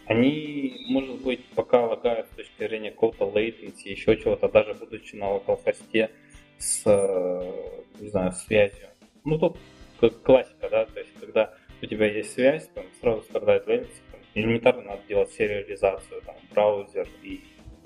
Они, 0.07 0.87
может 0.89 1.23
быть, 1.23 1.45
пока 1.57 1.85
лагают 1.87 2.29
с 2.29 2.37
точки 2.37 2.59
зрения 2.59 2.93
какого-то 2.93 3.25
latency, 3.25 3.89
еще 3.89 4.17
чего-то, 4.17 4.49
даже 4.49 4.75
будучи 4.75 5.17
на 5.17 5.33
локал-хосте 5.33 6.11
с, 6.59 6.83
э, 6.87 7.73
не 7.99 8.11
знаю, 8.11 8.31
связью. 8.33 8.87
Ну, 9.25 9.39
тут 9.39 10.17
классика, 10.23 10.69
да, 10.71 10.87
то 10.87 11.01
есть, 11.01 11.11
когда 11.19 11.53
у 11.83 11.87
тебя 11.87 12.07
есть 12.07 12.35
связь, 12.35 12.69
там 12.75 12.85
сразу 13.01 13.23
страдает 13.23 13.67
latency, 13.67 14.03
элементарно 14.35 14.83
надо 14.83 15.03
делать 15.09 15.33
сериализацию, 15.33 16.23
там, 16.23 16.37
браузер 16.53 17.09
и 17.25 17.41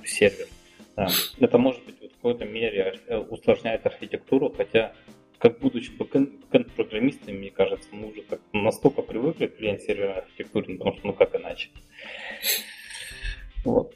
сервер. 0.04 0.46
Это 1.38 1.58
может 1.58 1.84
быть 1.84 1.96
в 1.98 2.16
какой-то 2.16 2.44
мере 2.44 3.00
э, 3.06 3.16
усложняет 3.18 3.86
архитектуру, 3.86 4.50
хотя 4.50 4.92
как 5.38 5.60
будучи 5.60 5.92
бэкэнд-программистами, 5.92 7.38
мне 7.38 7.50
кажется, 7.50 7.88
мы 7.92 8.08
уже 8.08 8.22
так 8.22 8.40
настолько 8.52 9.02
привыкли 9.02 9.46
к 9.46 9.56
клиент-серверной 9.56 10.18
архитектуре, 10.18 10.76
потому 10.76 10.96
что 10.96 11.06
ну 11.06 11.12
как 11.12 11.36
иначе. 11.36 11.70
Вот. 13.64 13.94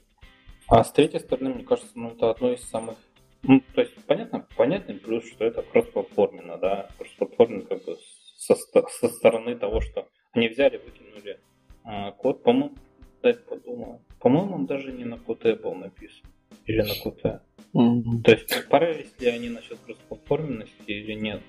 А 0.69 0.85
с 0.85 0.93
третьей 0.93 1.19
стороны, 1.19 1.55
мне 1.55 1.65
кажется, 1.65 1.91
ну 1.97 2.11
это 2.11 2.31
одно 2.31 2.53
из 2.53 2.63
самых 2.63 2.97
ну, 3.45 3.61
то 3.75 3.81
есть, 3.81 3.93
понятно, 4.07 4.47
понятный 4.57 4.95
плюс, 4.95 5.29
что 5.29 5.45
это 5.45 5.63
кросс-платформенно, 5.63 6.59
да, 6.59 6.89
кросс-платформенно 6.97 7.63
как 7.63 7.85
бы 7.85 7.97
со, 8.37 8.55
со 8.55 9.09
стороны 9.09 9.57
того, 9.57 9.81
что 9.81 10.07
они 10.33 10.49
взяли, 10.49 10.77
выкинули 10.77 11.41
а, 11.85 12.13
код, 12.13 12.45
по-моему, 12.45 12.77
дай 13.21 13.35
подумаю, 13.35 14.01
по-моему, 14.23 14.55
он 14.55 14.67
даже 14.67 14.93
не 14.93 15.05
на 15.05 15.15
Qt 15.15 15.61
был 15.63 15.75
написан, 15.75 16.25
или 16.67 16.83
на 16.83 16.93
Qt. 16.93 17.41
Mm-hmm. 17.75 18.23
То 18.23 18.31
есть, 18.31 18.69
парились 18.69 19.13
ли 19.19 19.29
они 19.29 19.49
насчет 19.49 19.79
кроссплатформенности 19.85 20.73
или 20.87 21.15
нет? 21.15 21.43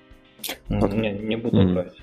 Okay. 0.68 0.96
Не, 0.96 1.12
не 1.12 1.36
буду 1.36 1.62
mm-hmm. 1.62 1.72
брать. 1.72 1.96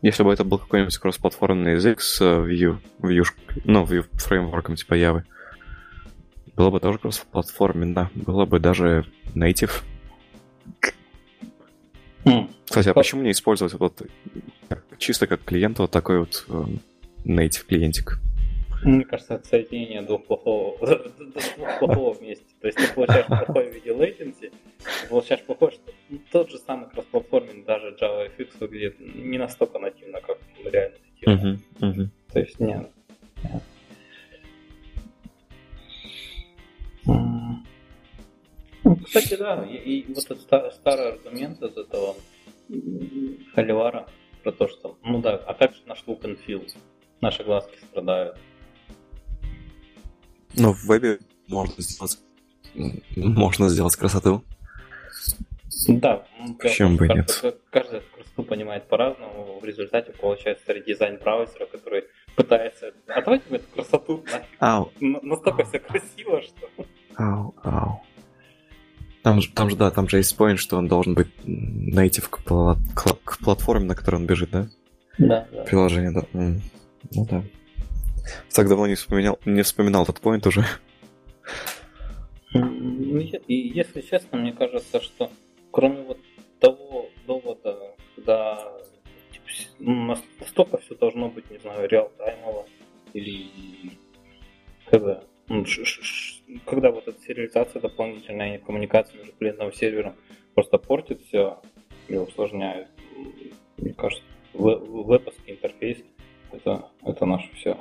Если 0.00 0.22
бы 0.22 0.32
это 0.32 0.44
был 0.44 0.58
какой-нибудь 0.58 0.96
кроссплатформенный 0.96 1.72
язык 1.72 2.00
с 2.00 2.20
Vue, 2.22 2.78
Vue, 2.98 3.24
ну, 3.64 3.84
Vue 3.84 4.04
фреймворком 4.12 4.76
типа 4.76 4.94
Java, 4.94 5.22
было 6.56 6.70
бы 6.70 6.80
тоже 6.80 6.98
кроссплатформенно, 6.98 8.10
было 8.14 8.46
бы 8.46 8.60
даже 8.60 9.06
native. 9.34 9.82
Mm. 12.24 12.50
Кстати, 12.64 12.88
а 12.88 12.94
почему 12.94 13.22
не 13.22 13.32
использовать 13.32 13.74
вот 13.74 14.00
чисто 14.98 15.26
как 15.26 15.44
клиент 15.44 15.78
вот 15.78 15.90
такой 15.90 16.20
вот 16.20 16.46
э, 16.48 16.64
native 17.24 17.66
клиентик? 17.66 18.18
Мне 18.82 19.04
кажется, 19.04 19.34
это 19.34 19.46
соединение 19.46 20.02
двух 20.02 20.24
плохого, 20.24 20.76
плохого 21.78 22.12
вместе. 22.12 22.46
То 22.60 22.66
есть 22.66 22.78
ты 22.78 22.92
получаешь 22.94 23.26
плохой 23.26 23.70
в 23.70 23.74
виде 23.74 23.90
latency, 23.90 24.52
ты 25.00 25.08
получаешь 25.08 25.42
плохой, 25.42 25.70
что 25.70 25.92
тот 26.32 26.50
же 26.50 26.58
самый 26.58 26.88
кроссплатформинг 26.90 27.64
даже 27.64 27.96
JavaFX 28.00 28.58
выглядит 28.60 29.00
не 29.00 29.38
настолько 29.38 29.78
нативно, 29.78 30.20
как 30.20 30.38
реально 30.64 30.96
нативно. 31.22 31.58
Uh-huh, 31.80 31.92
uh-huh. 31.92 32.08
То 32.32 32.40
есть 32.40 32.60
нет. 32.60 32.90
нет. 33.42 33.62
Ну, 38.84 38.96
кстати, 38.96 39.34
да, 39.36 39.64
и, 39.64 39.76
и 39.76 40.12
вот 40.12 40.24
этот 40.24 40.74
старый, 40.74 41.12
аргумент 41.12 41.62
из 41.62 41.76
этого 41.76 42.16
Холивара 43.54 44.06
про 44.42 44.52
то, 44.52 44.68
что, 44.68 44.98
ну 45.02 45.20
да, 45.20 45.36
а 45.36 45.54
как 45.54 45.74
же 45.74 45.80
наш 45.86 46.04
look 46.06 46.20
and 46.22 46.38
feel? 46.46 46.66
Наши 47.20 47.42
глазки 47.44 47.76
страдают. 47.78 48.36
Ну, 50.56 50.72
в 50.72 50.84
вебе 50.84 51.18
можно 51.48 51.74
сделать, 51.78 52.18
можно 53.16 53.68
сделать 53.68 53.96
красоту. 53.96 54.42
Да. 55.88 56.26
Почему 56.60 56.96
бы 56.96 57.08
нет? 57.08 57.44
Каждый 57.70 58.02
красоту 58.14 58.42
понимает 58.44 58.88
по-разному. 58.88 59.58
В 59.60 59.64
результате 59.64 60.12
получается 60.12 60.72
редизайн 60.72 61.18
браузера, 61.18 61.66
который 61.66 62.04
пытается... 62.36 62.92
А 63.08 63.20
давайте 63.22 63.44
мы 63.50 63.56
эту 63.56 63.68
красоту... 63.74 64.24
Ау. 64.58 64.90
Настолько 65.00 65.64
все 65.64 65.78
красиво, 65.78 66.42
что... 66.42 66.86
Ау, 67.16 67.54
ау. 67.62 68.02
Там 69.22 69.40
же, 69.40 69.50
там 69.52 69.70
же, 69.70 69.76
да, 69.76 69.90
там 69.90 70.08
же 70.08 70.18
есть 70.18 70.36
point, 70.38 70.56
что 70.56 70.76
он 70.76 70.86
должен 70.86 71.14
быть 71.14 71.28
native 71.46 72.28
к, 72.28 72.40
пла- 72.40 72.76
к, 72.94 73.14
к 73.24 73.38
платформе, 73.38 73.86
на 73.86 73.94
которой 73.94 74.16
он 74.16 74.26
бежит, 74.26 74.50
да? 74.50 74.68
Да, 75.16 75.48
да. 75.50 75.62
Приложение, 75.62 76.12
да. 76.12 76.26
Ну 76.32 76.60
да. 77.26 77.42
Так 78.54 78.68
давно 78.68 78.86
не 78.86 78.94
вспоминал, 78.94 79.38
не 79.44 79.62
вспоминал 79.62 80.04
этот 80.04 80.20
point 80.20 80.46
уже. 80.46 80.64
Ну, 82.52 83.18
и 83.18 83.54
если 83.54 84.00
честно, 84.00 84.38
мне 84.38 84.52
кажется, 84.52 85.00
что 85.00 85.30
кроме 85.70 86.02
вот 86.02 86.18
того 86.60 87.10
довода, 87.26 87.96
когда 88.14 88.72
типа, 89.32 89.46
ну, 89.80 90.16
настолько 90.40 90.78
все 90.78 90.94
должно 90.94 91.28
быть, 91.28 91.50
не 91.50 91.58
знаю, 91.58 91.88
реал-таймово 91.88 92.66
или 93.12 93.98
когда, 94.86 95.22
ну, 95.48 95.64
когда 96.64 96.90
вот 96.90 97.08
эта 97.08 97.20
сериализация 97.22 97.82
дополнительная 97.82 98.58
коммуникация 98.58 99.18
между 99.18 99.32
клиентом 99.32 99.70
и 99.70 99.74
сервером 99.74 100.14
просто 100.54 100.78
портит 100.78 101.22
все 101.26 101.60
и 102.08 102.16
усложняет. 102.16 102.88
Мне 103.78 103.92
кажется, 103.94 104.24
вебовский 104.52 105.54
интерфейс 105.54 105.98
это, 106.52 106.88
это 107.04 107.26
наше 107.26 107.52
все. 107.56 107.76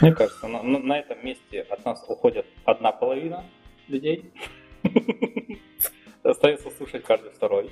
Мне 0.00 0.12
кажется, 0.12 0.48
на, 0.48 0.62
на 0.62 0.98
этом 0.98 1.24
месте 1.24 1.60
от 1.62 1.84
нас 1.84 2.04
уходит 2.08 2.46
одна 2.64 2.92
половина 2.92 3.44
людей. 3.88 4.32
Остается 6.22 6.70
слушать 6.70 7.04
каждый 7.04 7.30
второй. 7.30 7.70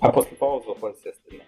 А 0.00 0.12
после 0.12 0.36
паузы 0.36 0.68
уходят 0.70 0.98
все 0.98 1.10
остальные. 1.10 1.46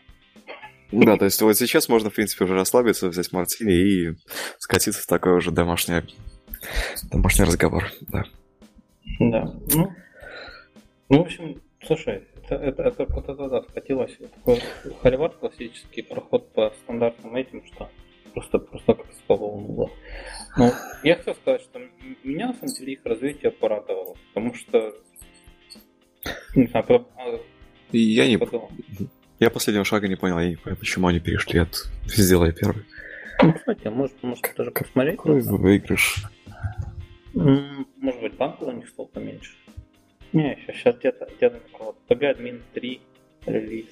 Да, 0.90 1.16
то 1.16 1.26
есть 1.26 1.40
вот 1.42 1.56
сейчас 1.56 1.88
можно, 1.88 2.08
в 2.08 2.14
принципе, 2.14 2.44
уже 2.44 2.54
расслабиться, 2.54 3.08
взять 3.08 3.30
мартини 3.30 3.74
и 3.74 4.14
скатиться 4.58 5.02
в 5.02 5.06
такой 5.06 5.36
уже 5.36 5.50
домашний, 5.50 6.00
домашний 7.10 7.44
разговор, 7.44 7.84
да. 8.00 8.24
Да, 9.20 9.54
ну, 9.74 9.92
ну, 11.08 11.18
в 11.18 11.20
общем, 11.22 11.60
слушай, 11.82 12.24
это, 12.44 12.56
это, 12.56 12.82
это 12.82 13.06
вот 13.08 13.28
это 13.28 13.48
да, 13.48 13.62
скатилось. 13.62 14.16
Такой 14.34 14.60
холивар 15.02 15.30
классический 15.30 16.02
проход 16.02 16.52
по 16.52 16.72
стандартным 16.82 17.34
этим, 17.36 17.64
что 17.66 17.88
просто, 18.32 18.58
просто 18.58 18.94
как 18.94 19.06
с 19.12 19.20
было. 19.26 19.90
Ну, 20.56 20.70
я 21.02 21.16
хотел 21.16 21.34
сказать, 21.34 21.62
что 21.62 21.80
меня, 22.24 22.48
на 22.48 22.54
самом 22.54 22.74
деле, 22.74 22.92
их 22.94 23.00
развитие 23.04 23.50
порадовало, 23.50 24.16
потому 24.32 24.54
что 24.54 24.94
Не 26.54 26.66
знаю, 26.66 26.84
про- 26.86 27.06
а, 27.16 27.40
я 27.92 28.26
не... 28.26 28.36
подумал. 28.36 28.70
Я 29.40 29.50
последнего 29.50 29.84
шага 29.84 30.08
не 30.08 30.16
понял, 30.16 30.38
я 30.40 30.48
не 30.48 30.56
понял, 30.56 30.76
почему 30.76 31.06
они 31.06 31.20
перешли 31.20 31.60
от 31.60 31.74
«сделай 32.06 32.52
первый». 32.52 32.84
Ну, 33.40 33.52
кстати, 33.52 33.86
может, 33.86 34.20
может 34.22 34.44
даже 34.56 34.72
посмотреть. 34.72 35.16
Какой 35.16 35.40
выигрыш? 35.40 36.24
Может 37.34 38.20
быть, 38.20 38.34
банк 38.34 38.60
у 38.62 38.70
них 38.72 38.88
стал 38.88 39.06
поменьше. 39.06 39.54
Не, 40.32 40.56
сейчас, 40.56 40.76
сейчас 40.76 40.96
где-то, 40.96 41.28
где-то 41.36 41.60
около 41.72 41.96
PG 42.08 42.26
админ 42.26 42.62
3 42.74 43.00
релиз. 43.46 43.86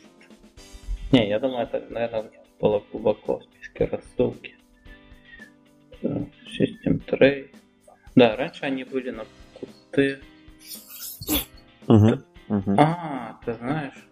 Не, 1.13 1.29
я 1.29 1.39
думаю, 1.39 1.63
это, 1.63 1.85
наверное, 1.89 2.31
было 2.61 2.83
глубоко 2.91 3.39
в 3.39 3.45
списке 3.45 3.85
рассылки. 3.85 4.57
Э, 6.03 6.25
System 6.59 7.05
Tray. 7.07 7.55
Да, 8.15 8.37
раньше 8.37 8.65
они 8.65 8.85
были 8.85 9.11
на 9.11 9.25
QT. 9.55 10.23
Угу. 11.89 12.23
Угу. 12.49 12.75
А, 12.79 13.41
ты 13.45 13.55
знаешь, 13.55 14.07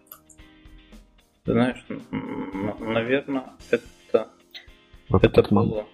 ты 1.43 1.51
знаешь, 1.51 1.85
наверное, 2.79 3.53
это, 3.69 4.29
это 5.09 5.53
было... 5.53 5.87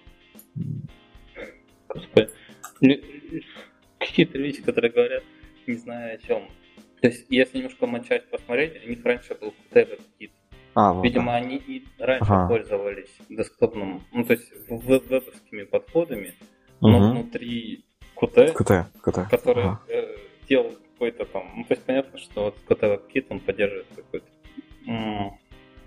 Господи. 1.88 2.30
Какие-то 3.98 4.38
люди, 4.38 4.62
которые 4.62 4.90
говорят, 4.90 5.22
не 5.66 5.74
знаю 5.74 6.14
о 6.14 6.18
чем. 6.18 6.48
То 7.00 7.08
есть, 7.08 7.26
если 7.30 7.58
немножко 7.58 7.86
начать 7.86 8.28
посмотреть, 8.30 8.84
у 8.84 8.88
них 8.88 9.04
раньше 9.04 9.34
был 9.34 9.54
QT 9.72 9.98
WebKit. 10.20 10.30
А, 10.74 10.92
вот 10.92 11.04
Видимо, 11.04 11.34
они 11.34 11.56
и 11.56 11.84
раньше 11.98 12.32
Ага. 12.32 12.48
пользовались 12.48 13.14
десктопным, 13.28 14.02
ну, 14.12 14.24
то 14.24 14.32
есть, 14.32 14.50
вебовскими 14.68 15.64
подходами, 15.64 16.34
да. 16.80 16.88
но 16.88 16.98
Мгм. 16.98 17.10
внутри 17.10 17.84
QT, 18.16 18.52
КТ, 18.52 18.86
КТ. 19.02 19.28
который 19.30 19.64
Ага. 19.64 19.80
э, 19.88 20.16
делал 20.48 20.72
какой-то 20.92 21.24
там, 21.26 21.52
ну, 21.56 21.64
то 21.64 21.74
есть, 21.74 21.84
понятно, 21.84 22.18
что 22.18 22.44
вот 22.44 22.56
QT 22.68 22.80
WebKit, 22.80 23.26
он 23.28 23.40
поддерживает 23.40 23.86
какой-то 23.94 24.26
м, 24.86 25.38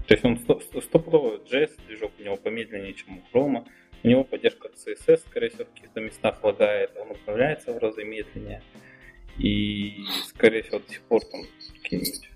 то 0.08 0.14
есть 0.14 0.24
он 0.24 0.38
сто- 0.38 0.60
сто- 0.60 0.82
стопудово 0.82 1.38
JS 1.50 1.72
движок 1.88 2.12
у 2.20 2.24
него 2.24 2.36
помедленнее, 2.38 2.94
чем 2.94 3.18
у 3.18 3.38
Chrome. 3.38 3.66
У 4.04 4.08
него 4.08 4.24
поддержка 4.24 4.70
CSS, 4.70 5.18
скорее 5.28 5.50
всего, 5.50 5.66
в 5.66 5.74
каких-то 5.74 6.00
местах 6.00 6.44
лагает, 6.44 6.92
он 6.98 7.12
управляется 7.12 7.74
в 7.74 7.78
разы 7.80 8.04
медленнее. 8.04 8.62
И, 9.38 10.06
скорее 10.28 10.64
всего, 10.64 10.80
до 10.80 10.90
сих 10.90 11.02
пор 11.02 11.22
там 11.26 11.42
какие-нибудь 11.82 12.30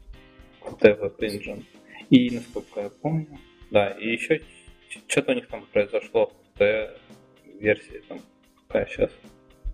Web 0.62 1.18
Engine. 1.20 1.64
И, 2.10 2.30
насколько 2.32 2.82
я 2.82 2.90
помню, 2.90 3.40
да, 3.72 3.92
и 3.92 4.12
еще 4.12 4.42
что-то 5.08 5.32
у 5.32 5.36
них 5.36 5.48
там 5.48 5.66
произошло 5.72 6.28
в 6.28 6.60
Qt 6.60 7.00
версии, 7.60 8.04
там, 8.08 8.20
какая 8.68 8.86
сейчас, 8.88 9.12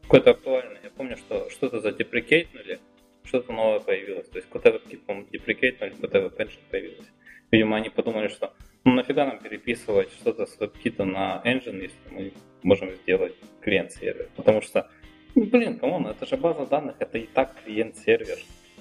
какое-то 0.03 0.31
актуальное. 0.31 0.79
Я 0.83 0.89
помню, 0.89 1.17
что 1.17 1.49
что-то 1.49 1.79
задеприкейтнули, 1.79 2.79
что-то 3.23 3.53
новое 3.53 3.79
появилось. 3.79 4.27
То 4.29 4.37
есть 4.37 4.49
Qt 4.51 4.63
WebKit, 4.63 4.97
по-моему, 5.05 5.27
деприкейтнули, 5.31 5.93
Qt 5.93 6.11
WebEngine 6.11 6.59
появилось. 6.69 7.07
Видимо, 7.51 7.77
они 7.77 7.89
подумали, 7.89 8.27
что 8.27 8.53
ну 8.83 8.93
нафига 8.93 9.25
нам 9.25 9.39
переписывать 9.39 10.11
что-то 10.11 10.45
с 10.45 10.57
WebKit 10.59 11.03
на 11.03 11.41
Engine, 11.45 11.81
если 11.81 11.97
мы 12.11 12.33
можем 12.63 12.91
сделать 12.95 13.33
клиент-сервер. 13.61 14.29
Потому 14.35 14.61
что, 14.61 14.89
ну, 15.35 15.45
блин, 15.45 15.77
come 15.79 15.95
on, 15.95 16.07
это 16.07 16.25
же 16.25 16.37
база 16.37 16.65
данных, 16.65 16.95
это 16.99 17.17
и 17.17 17.27
так 17.27 17.55
клиент-сервер. 17.63 18.37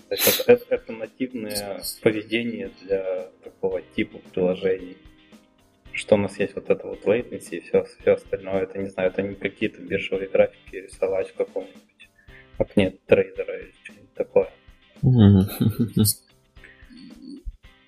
То 0.09 0.14
есть 0.14 0.40
это, 0.40 0.52
это- 0.52 0.74
это 0.74 0.92
нативное 0.92 1.82
поведение 2.02 2.70
для 2.82 3.28
такого 3.42 3.80
типа 3.82 4.18
приложений. 4.32 4.96
Что 5.92 6.16
у 6.16 6.18
нас 6.18 6.38
есть 6.40 6.55
вот 6.57 6.68
это 6.70 6.86
вот 6.86 7.05
latency 7.05 7.57
и 7.57 7.61
все, 7.61 7.84
все 7.84 8.12
остальное, 8.14 8.62
это 8.64 8.78
не 8.78 8.88
знаю, 8.88 9.11
это 9.11 9.22
не 9.22 9.34
какие-то 9.36 9.80
биржевые 9.80 10.28
графики 10.28 10.76
рисовать 10.76 11.28
в 11.30 11.34
каком-нибудь 11.34 12.09
окне 12.59 12.90
трейдера 13.07 13.59
или 13.61 13.72
что-нибудь 13.84 14.14
такое. 14.14 14.50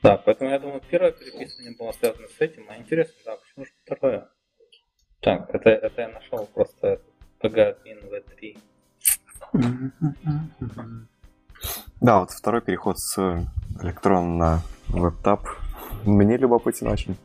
Да, 0.02 0.16
поэтому 0.18 0.50
я 0.50 0.58
думаю, 0.60 0.80
первое 0.88 1.10
переписывание 1.12 1.74
было 1.76 1.90
связано 1.92 2.28
с 2.28 2.40
этим, 2.40 2.66
а 2.68 2.76
интересно, 2.76 3.14
да, 3.24 3.36
почему 3.36 3.64
же 3.64 3.72
второе? 3.84 4.28
Так, 5.20 5.52
это, 5.52 5.70
это 5.70 6.00
я 6.02 6.08
нашел 6.08 6.46
просто 6.46 7.00
PG-админ 7.40 7.98
V3. 8.10 8.56
Да, 12.00 12.20
вот 12.20 12.30
второй 12.30 12.60
переход 12.60 12.98
с 12.98 13.46
электрона 13.82 14.36
на 14.36 14.62
веб-тап. 14.88 15.48
Мне 16.04 16.36
любопытен 16.36 16.88
очень. 16.88 17.16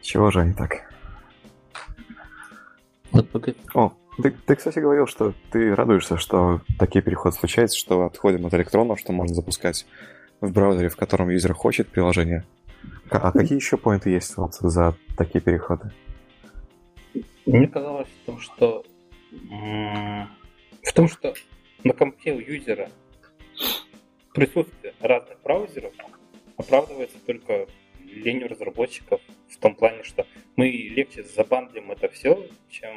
Чего 0.00 0.30
же 0.30 0.40
они 0.40 0.52
так? 0.52 0.82
О, 3.74 3.92
ты, 4.22 4.30
ты, 4.30 4.56
кстати, 4.56 4.78
говорил, 4.78 5.06
что 5.06 5.34
ты 5.50 5.74
радуешься, 5.74 6.16
что 6.16 6.60
такие 6.78 7.02
переходы 7.02 7.36
случаются, 7.36 7.78
что 7.78 8.04
отходим 8.04 8.46
от 8.46 8.54
электронов, 8.54 9.00
что 9.00 9.12
можно 9.12 9.34
запускать 9.34 9.86
в 10.40 10.52
браузере, 10.52 10.88
в 10.88 10.96
котором 10.96 11.30
юзер 11.30 11.54
хочет 11.54 11.88
приложение. 11.88 12.44
А 13.10 13.32
какие 13.32 13.56
еще 13.56 13.76
поинты 13.76 14.10
есть 14.10 14.36
вот 14.36 14.54
за 14.54 14.94
такие 15.16 15.40
переходы? 15.40 15.90
Мне 17.46 17.66
казалось 17.66 18.08
в 18.08 18.26
том, 18.26 18.40
что 18.40 18.84
в 19.50 20.92
том, 20.94 21.08
что 21.08 21.34
на 21.82 21.92
компе 21.92 22.32
у 22.32 22.38
юзера 22.38 22.90
присутствие 24.32 24.94
разных 25.00 25.40
браузеров 25.42 25.92
оправдывается 26.56 27.18
только 27.24 27.66
ленью 28.00 28.48
разработчиков 28.48 29.20
в 29.48 29.56
том 29.58 29.74
плане, 29.74 30.02
что 30.02 30.26
мы 30.56 30.68
легче 30.68 31.22
забандлим 31.22 31.90
это 31.90 32.08
все, 32.08 32.48
чем 32.68 32.92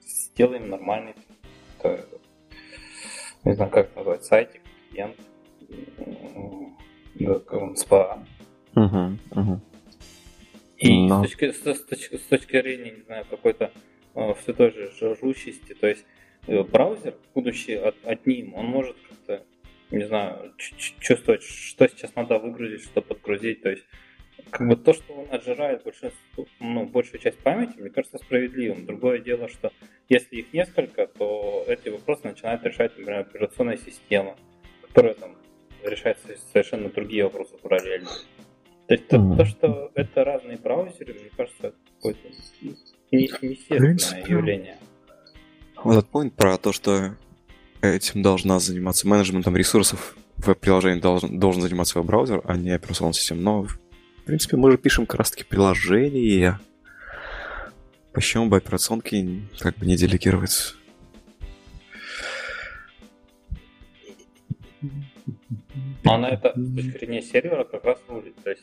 сделаем 0.00 0.68
нормальный 0.68 1.14
э, 1.82 2.04
не 3.44 3.54
знаю, 3.54 3.70
как 3.70 3.86
это 3.86 3.96
назвать, 3.98 4.24
сайтик, 4.24 4.60
клиент, 4.90 5.16
SPA. 7.18 8.24
Угу, 8.74 9.40
угу. 9.40 9.60
И 10.78 11.08
Но- 11.08 11.24
с, 11.24 11.28
точки, 11.28 11.52
с, 11.52 11.60
с 11.60 11.84
точки, 11.84 12.16
с 12.16 12.22
точки 12.22 12.60
зрения, 12.60 12.92
не 12.92 13.02
знаю, 13.02 13.24
какой-то 13.28 13.70
все 14.14 14.52
той 14.52 14.72
же 14.72 14.90
жужущести, 14.98 15.74
то 15.74 15.86
есть 15.86 16.04
э, 16.46 16.62
браузер, 16.62 17.14
будучи 17.34 17.72
от, 17.72 17.96
одним, 18.04 18.54
он 18.54 18.66
может 18.66 18.96
как-то, 19.08 19.44
не 19.90 20.04
знаю, 20.04 20.52
чувствовать, 20.56 21.42
что 21.42 21.88
сейчас 21.88 22.14
надо 22.14 22.38
выгрузить, 22.38 22.84
что 22.84 23.02
подгрузить, 23.02 23.62
то 23.62 23.70
есть 23.70 23.84
как 24.50 24.66
бы 24.66 24.76
то, 24.76 24.92
что 24.92 25.12
он 25.12 25.26
отжирает 25.30 25.84
большинство, 25.84 26.46
ну, 26.60 26.86
большую 26.86 27.20
часть 27.20 27.38
памяти, 27.38 27.78
мне 27.78 27.90
кажется 27.90 28.18
справедливым. 28.18 28.86
Другое 28.86 29.18
дело, 29.18 29.48
что 29.48 29.72
если 30.08 30.36
их 30.36 30.52
несколько, 30.52 31.06
то 31.06 31.64
эти 31.68 31.88
вопросы 31.88 32.22
начинает 32.26 32.64
решать, 32.64 32.96
например, 32.96 33.20
операционная 33.20 33.76
система, 33.76 34.36
которая 34.82 35.14
там 35.14 35.36
решает 35.84 36.18
совершенно 36.52 36.88
другие 36.88 37.24
вопросы 37.24 37.56
параллельно. 37.58 38.10
То 38.88 38.94
есть 38.94 39.08
то, 39.08 39.18
Мгм. 39.18 39.36
то, 39.36 39.44
что 39.44 39.92
это 39.94 40.24
разные 40.24 40.56
браузеры, 40.56 41.14
мне 41.14 41.30
кажется, 41.36 41.68
это 41.68 41.76
какое-то 41.96 42.28
принципе, 43.10 44.24
явление. 44.28 44.78
Вот 45.82 45.98
этот 45.98 46.10
point 46.10 46.30
про 46.30 46.56
то, 46.58 46.72
что 46.72 47.16
этим 47.80 48.22
должна 48.22 48.60
заниматься 48.60 49.08
менеджментом 49.08 49.56
ресурсов 49.56 50.16
веб-приложение 50.36 51.00
должен, 51.00 51.38
должен 51.38 51.62
заниматься 51.62 51.98
веб-браузер, 51.98 52.42
а 52.44 52.56
не 52.56 52.70
операционная 52.70 53.12
система. 53.12 53.40
Но, 53.40 53.62
в 53.62 53.78
принципе, 54.24 54.56
мы 54.56 54.70
же 54.70 54.78
пишем 54.78 55.06
как 55.06 55.18
раз-таки 55.18 55.44
приложения. 55.44 56.60
Почему 58.12 58.46
бы 58.46 58.56
операционки 58.56 59.42
как 59.58 59.76
бы 59.76 59.86
не 59.86 59.96
делегировать? 59.96 60.74
Она 66.04 66.30
это 66.30 66.52
с 66.56 66.74
точки 66.74 66.98
зрения 66.98 67.22
сервера 67.22 67.64
как 67.64 67.84
раз 67.84 67.98
рулит. 68.08 68.34
То 68.42 68.50
есть 68.50 68.62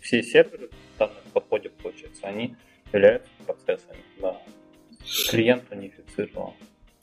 все 0.00 0.22
серверы 0.22 0.68
в 0.68 0.98
данном 0.98 1.14
подходе, 1.32 1.70
получается, 1.70 2.26
они 2.26 2.56
являются 2.94 3.28
процессами. 3.46 3.98
Да. 4.20 4.40
Клиент 5.30 5.64
унифицирован. 5.70 6.54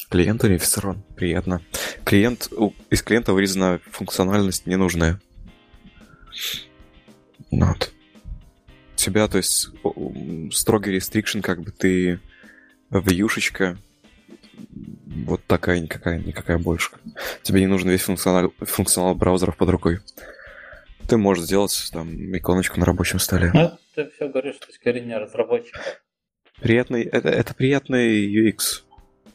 Клиент 0.10 0.44
унифицирован. 0.44 1.04
Приятно. 1.16 1.62
Клиент, 2.04 2.50
из 2.90 3.02
клиента 3.02 3.34
вырезана 3.34 3.80
функциональность 3.92 4.66
ненужная. 4.66 5.22
Ну 7.52 7.66
Вот. 7.68 7.94
Тебя, 8.96 9.28
то 9.28 9.38
есть, 9.38 9.70
строгий 10.52 10.92
рестрикшн, 10.92 11.40
как 11.40 11.62
бы 11.62 11.72
ты 11.72 12.20
вьюшечка, 12.92 13.78
вот 15.08 15.44
такая, 15.46 15.80
никакая, 15.80 16.20
никакая 16.20 16.58
больше. 16.58 16.92
Тебе 17.42 17.62
не 17.62 17.68
нужен 17.68 17.90
весь 17.90 18.02
функционал, 18.02 18.54
функционал 18.60 19.16
браузеров 19.16 19.58
под 19.58 19.70
рукой. 19.70 20.00
Ты 21.12 21.18
можешь 21.18 21.44
сделать 21.44 21.90
там 21.92 22.08
иконочку 22.38 22.80
на 22.80 22.86
рабочем 22.86 23.20
столе. 23.20 23.52
Ну, 23.54 23.72
ты 23.96 24.10
все 24.12 24.30
говоришь 24.30 24.56
с 24.56 24.60
точки 24.60 24.90
зрения 24.90 25.18
разработчика. 25.18 25.82
Приятный, 26.62 27.04
это, 27.04 27.28
это 27.28 27.54
приятный 27.54 28.34
UX. 28.34 28.84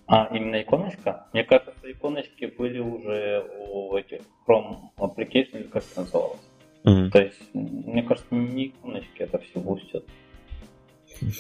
А, 0.07 0.27
именно 0.35 0.62
иконочка? 0.62 1.27
Мне 1.35 1.45
кажется, 1.45 1.74
иконочки 1.83 2.47
были 2.47 2.79
уже 2.79 3.45
у 3.68 3.95
этих 3.95 4.20
Chrome 4.49 4.89
Application, 4.97 5.61
или 5.61 5.62
как 5.64 5.85
это 5.85 6.01
называлось. 6.01 6.41
Мгм. 6.85 7.11
То 7.11 7.20
есть, 7.20 7.43
мне 7.53 8.03
кажется, 8.03 8.35
не 8.35 8.68
иконочки 8.68 9.18
это 9.18 9.37
все 9.37 9.61
бустят. 9.61 10.07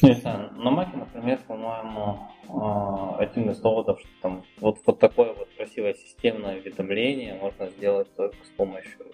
Не 0.02 0.12
знаю, 0.16 0.52
на 0.52 0.70
Маке, 0.70 0.98
например, 0.98 1.38
по-моему, 1.48 2.18
а, 2.50 3.16
один 3.20 3.48
из 3.48 3.58
доводов, 3.60 4.00
что 4.00 4.08
там 4.20 4.44
вот, 4.58 4.80
вот 4.84 4.98
такое 4.98 5.32
вот 5.32 5.48
красивое 5.56 5.94
системное 5.94 6.58
уведомление 6.58 7.36
можно 7.40 7.68
сделать 7.68 8.14
только 8.16 8.36
с 8.44 8.50
помощью 8.50 9.06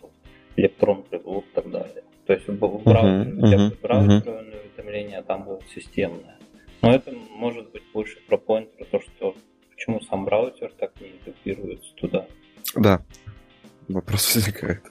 электронных 0.57 1.13
иглу 1.13 1.41
и 1.41 1.55
так 1.55 1.71
далее. 1.71 2.05
То 2.27 2.33
есть 2.35 2.47
в 2.47 2.57
браузере, 2.57 3.31
uh-huh, 3.31 3.81
uh-huh, 3.81 3.83
uh-huh. 3.83 4.61
уведомление, 4.61 5.19
а 5.19 5.23
там 5.23 5.45
будет 5.45 5.63
системное. 5.75 6.39
Но 6.81 6.93
это 6.95 7.13
может 7.31 7.71
быть 7.71 7.83
больше 7.93 8.19
про 8.27 8.37
point, 8.37 8.67
про 8.77 8.85
то, 8.85 9.01
что 9.01 9.35
почему 9.71 10.01
сам 10.03 10.25
браузер 10.25 10.73
так 10.79 10.93
не 11.01 11.09
интегрируется 11.09 11.93
туда. 11.95 12.27
Да, 12.77 13.03
вопрос 13.89 14.35
возникает. 14.35 14.83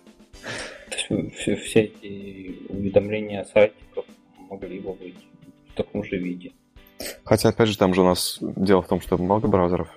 То 0.90 1.16
есть 1.16 1.36
все, 1.36 1.56
все 1.56 1.82
эти 1.84 2.68
уведомления 2.70 3.44
сайтиков 3.46 4.06
могли 4.50 4.80
бы 4.80 4.94
быть 4.94 5.16
в 5.70 5.74
таком 5.76 6.04
же 6.04 6.18
виде. 6.18 6.52
Хотя, 7.24 7.50
опять 7.50 7.70
же, 7.70 7.78
там 7.78 7.94
же 7.94 8.02
у 8.02 8.06
нас 8.06 8.38
дело 8.42 8.82
в 8.82 8.88
том, 8.88 9.02
что 9.02 9.18
много 9.18 9.48
браузеров. 9.48 9.88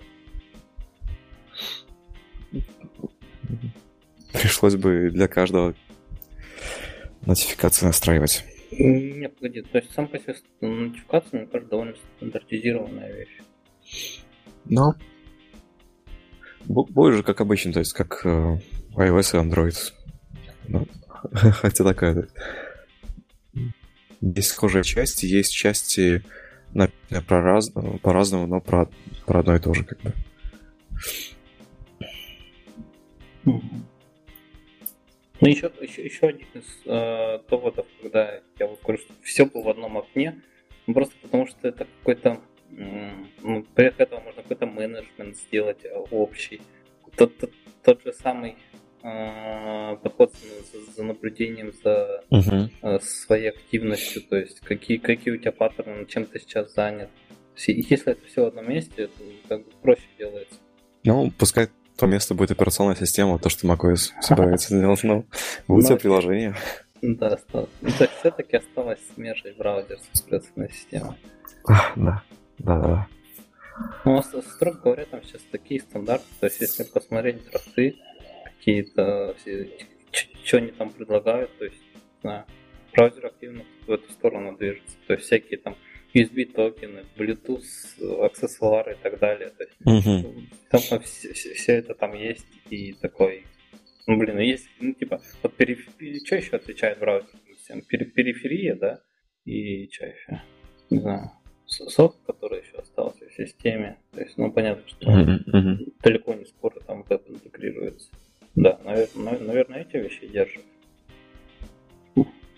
Пришлось 4.35 4.75
бы 4.75 5.11
для 5.11 5.29
каждого 5.29 5.75
нотификации 7.25 7.87
настраивать. 7.87 8.45
Нет, 8.73 9.37
погоди, 9.37 9.63
то 9.63 9.79
есть 9.79 9.93
сам 9.93 10.09
по 10.09 10.19
себе 10.19 10.35
нотификация, 10.61 11.41
мне 11.41 11.47
кажется, 11.47 11.71
довольно 11.71 11.95
стандартизированная 12.17 13.13
вещь. 13.13 14.21
Ну, 14.65 14.95
будет 16.65 17.17
же 17.17 17.23
как 17.23 17.41
обычно, 17.41 17.73
то 17.73 17.79
есть 17.79 17.93
как 17.93 18.23
э, 18.25 18.59
iOS 18.97 19.37
и 19.37 19.49
Android. 19.49 19.93
Ну, 20.69 20.87
хотя 21.33 21.85
такая... 21.85 22.29
Есть 24.21 24.49
схожие 24.49 24.83
части, 24.83 25.27
есть 25.27 25.53
части 25.53 26.25
на, 26.73 26.89
про 27.27 27.43
раз, 27.43 27.71
по-разному, 28.03 28.47
но 28.47 28.61
про, 28.61 28.89
про 29.27 29.41
одно 29.41 29.55
и 29.55 29.61
то 29.61 29.75
же 29.75 29.85
как 29.85 30.01
бы. 30.01 30.13
Ну, 35.45 35.51
еще, 35.51 35.71
еще, 35.79 36.03
еще 36.03 36.29
один 36.29 36.47
из 36.55 36.65
э, 36.87 37.39
доводов, 37.51 37.87
когда 38.01 38.41
я 38.59 38.67
вот 38.67 38.81
говорю, 38.83 38.99
что 38.99 39.13
все 39.23 39.45
было 39.45 39.65
в 39.65 39.69
одном 39.69 39.99
окне, 39.99 40.41
ну, 40.87 40.95
просто 40.95 41.15
потому 41.21 41.47
что 41.47 41.69
это 41.69 41.87
какой-то, 41.99 42.41
ну, 42.71 43.63
поверх 43.75 44.01
этого 44.01 44.21
можно 44.21 44.41
какой-то 44.41 44.65
менеджмент 44.65 45.37
сделать 45.37 45.85
э, 45.85 45.95
общий. 45.95 46.63
Тот, 47.15 47.37
тот, 47.37 47.51
тот 47.83 48.03
же 48.03 48.15
самый 48.15 48.57
э, 49.03 49.97
подход 50.03 50.33
за, 50.73 50.81
за 50.81 51.05
наблюдением 51.05 51.75
за 51.75 52.25
uh-huh. 52.31 52.71
э, 52.81 53.01
своей 53.01 53.51
активностью, 53.51 54.23
то 54.23 54.37
есть 54.37 54.61
какие, 54.61 54.97
какие 54.97 55.35
у 55.35 55.37
тебя 55.37 55.53
паттерны, 55.53 56.07
чем 56.07 56.25
ты 56.25 56.41
сейчас 56.41 56.73
занят. 56.73 57.11
Если 57.67 58.13
это 58.13 58.27
все 58.27 58.45
в 58.45 58.47
одном 58.47 58.71
месте, 58.71 59.09
то 59.09 59.23
как 59.47 59.63
бы 59.63 59.71
проще 59.83 60.09
делается. 60.19 60.57
Ну, 61.05 61.31
пускай 61.37 61.69
то 61.97 62.07
место 62.07 62.35
будет 62.35 62.51
операционная 62.51 62.97
система, 62.97 63.39
то, 63.39 63.49
что 63.49 63.67
macOS 63.67 64.11
собирается 64.21 64.79
делать, 64.79 65.03
но 65.05 65.25
будет 65.69 65.85
все 65.85 65.97
приложение. 65.97 66.55
Да. 67.03 67.39
Ну, 67.53 67.67
то 67.99 68.05
есть 68.05 68.15
все-таки 68.19 68.57
осталось 68.57 68.99
смежный 69.15 69.53
браузер 69.53 69.99
с 70.13 70.23
операционной 70.23 70.71
системой. 70.71 71.17
Да, 71.97 72.23
да, 72.59 72.79
да. 72.79 73.07
Ну, 74.05 74.23
строго 74.23 74.79
говоря, 74.79 75.05
там 75.07 75.23
сейчас 75.25 75.43
такие 75.51 75.81
стандарты, 75.81 76.27
то 76.41 76.47
есть 76.47 76.61
если 76.61 76.85
посмотреть 76.85 77.45
драфты, 77.51 77.97
какие-то, 78.45 79.35
что 80.45 80.57
они 80.59 80.69
там 80.69 80.91
предлагают, 80.91 81.57
то 81.59 81.65
есть, 81.65 81.81
не 81.83 82.21
знаю, 82.23 82.45
браузер 82.95 83.27
активно 83.27 83.65
в 83.87 83.91
эту 83.91 84.11
сторону 84.13 84.57
движется, 84.57 84.97
то 85.07 85.15
есть 85.15 85.27
всякие 85.27 85.59
там 85.59 85.77
USB 86.15 86.45
токены, 86.47 87.05
Bluetooth, 87.17 88.25
аксессуары 88.25 88.93
и 88.93 88.97
так 89.03 89.19
далее. 89.19 89.51
То 89.51 89.65
есть, 89.65 90.07
угу. 90.07 90.33
там, 90.71 91.01
все, 91.01 91.33
все 91.33 91.73
это 91.73 91.95
там 91.95 92.15
есть 92.15 92.47
и 92.71 92.93
такой, 92.93 93.45
ну 94.07 94.19
блин, 94.19 94.39
есть, 94.39 94.69
ну 94.81 94.93
типа, 94.93 95.21
вот 95.43 95.55
периферия, 95.55 96.21
что 96.25 96.37
еще 96.37 96.57
отличает 96.57 96.99
браузер? 96.99 97.29
Периферия, 97.89 98.77
да, 98.77 99.01
и 99.45 99.89
что 99.91 100.07
еще? 100.07 100.43
Не 100.91 100.99
знаю, 101.01 101.31
софт, 101.67 102.19
который 102.27 102.61
еще 102.61 102.77
остался 102.77 103.27
в 103.27 103.33
системе. 103.33 103.99
То 104.13 104.21
есть, 104.21 104.37
ну 104.37 104.53
понятно, 104.53 104.87
что 104.87 105.11
mm-hmm. 105.11 105.95
далеко 106.03 106.35
не 106.35 106.45
скоро 106.45 106.79
там 106.81 107.03
веб 107.05 107.29
интегрируется. 107.29 108.09
Да, 108.55 108.79
наверное, 108.85 109.39
наверное, 109.41 109.81
эти 109.83 109.97
вещи 109.97 110.27
держат. 110.29 110.63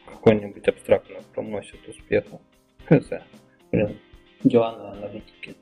Какой-нибудь 0.07 0.67
абстрактный 0.69 1.23
проносит 1.33 1.89
успеха. 1.89 2.41
Хз. 2.87 3.11
Блин, 3.73 3.99
дела 4.45 4.77
на 4.77 4.93
аналитике. 4.93 5.55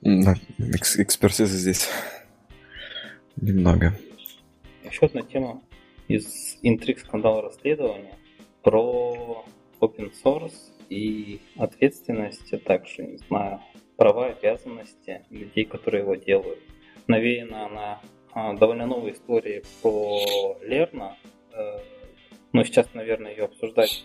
Да, 0.00 0.34
экс- 0.58 0.98
экспертизы 0.98 1.56
здесь 1.56 1.88
немного. 3.36 3.94
Еще 4.84 5.06
одна 5.06 5.22
тема 5.22 5.62
из 6.08 6.58
интриг 6.62 6.98
скандала 7.00 7.42
расследования 7.42 8.16
про 8.62 9.44
open 9.80 10.12
source 10.24 10.54
и 10.88 11.40
ответственность, 11.56 12.52
а 12.52 12.58
также, 12.58 13.02
не 13.02 13.16
знаю, 13.18 13.60
права 13.96 14.28
и 14.30 14.32
обязанности 14.32 15.24
людей, 15.30 15.64
которые 15.64 16.02
его 16.02 16.14
делают. 16.14 16.60
Навеяна 17.06 17.66
она 17.66 18.00
а, 18.32 18.54
довольно 18.54 18.86
новой 18.86 19.12
историей 19.12 19.62
про 19.82 20.58
Лерна, 20.62 21.16
э, 21.52 21.78
но 22.52 22.64
сейчас, 22.64 22.92
наверное, 22.94 23.32
ее 23.32 23.44
обсуждать 23.44 24.04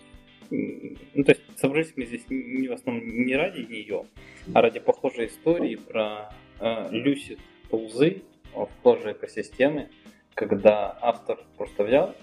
ну, 0.50 1.24
то 1.24 1.32
есть 1.32 1.42
собрались 1.56 1.92
мы 1.96 2.06
здесь 2.06 2.24
не 2.28 2.68
в 2.68 2.72
основном 2.72 3.06
не 3.06 3.34
ради 3.36 3.60
нее, 3.60 4.06
а 4.54 4.62
ради 4.62 4.80
похожей 4.80 5.28
истории 5.28 5.76
про 5.76 6.32
э, 6.58 6.88
Lucid 6.90 7.38
тулзы 7.70 8.22
в 8.54 8.68
схожей 8.80 9.12
экосистеме, 9.12 9.90
когда 10.34 10.96
автор 11.00 11.38
просто 11.56 11.84
взял 11.84 12.14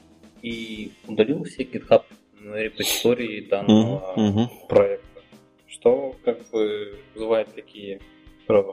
и 0.41 0.91
удалил 1.07 1.43
все 1.43 1.63
GitHub 1.63 2.03
репозитории 2.41 3.41
данного 3.41 4.13
mm-hmm. 4.17 4.67
проекта, 4.67 5.21
что 5.67 6.15
как 6.23 6.49
бы 6.49 6.99
вызывает 7.13 7.53
такие 7.53 7.99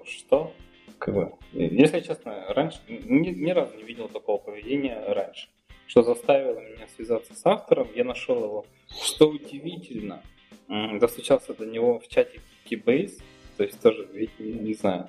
что? 0.06 0.52
Как 0.98 1.14
бы, 1.14 1.32
если 1.52 2.00
честно, 2.00 2.44
раньше 2.54 2.78
ни, 2.88 3.28
ни 3.28 3.50
разу 3.50 3.76
не 3.76 3.82
видел 3.82 4.08
такого 4.08 4.38
поведения 4.38 5.02
раньше 5.08 5.48
что 5.86 6.02
заставило 6.02 6.58
меня 6.60 6.86
связаться 6.96 7.34
с 7.34 7.46
автором. 7.46 7.88
Я 7.94 8.04
нашел 8.04 8.44
его, 8.44 8.66
что 8.88 9.28
удивительно, 9.28 10.22
достучался 10.68 11.54
до 11.54 11.66
него 11.66 11.98
в 11.98 12.08
чате 12.08 12.40
Keybase, 12.68 13.20
то 13.56 13.64
есть 13.64 13.80
тоже, 13.80 14.08
не, 14.38 14.52
не 14.52 14.74
знаю. 14.74 15.08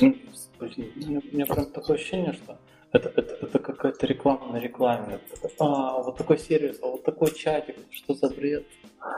Ну, 0.00 0.16
у 0.60 0.64
меня 0.64 1.46
прям 1.46 1.70
такое 1.70 1.96
ощущение, 1.96 2.32
что 2.32 2.58
это, 2.92 3.12
это, 3.16 3.34
это 3.44 3.58
какая-то 3.58 4.06
реклама 4.06 4.52
на 4.52 4.58
рекламе. 4.58 5.18
А, 5.58 6.00
вот 6.00 6.16
такой 6.16 6.38
сервис, 6.38 6.78
а 6.82 6.86
вот 6.86 7.04
такой 7.04 7.34
чатик, 7.34 7.76
что 7.90 8.14
за 8.14 8.30
бред? 8.30 8.66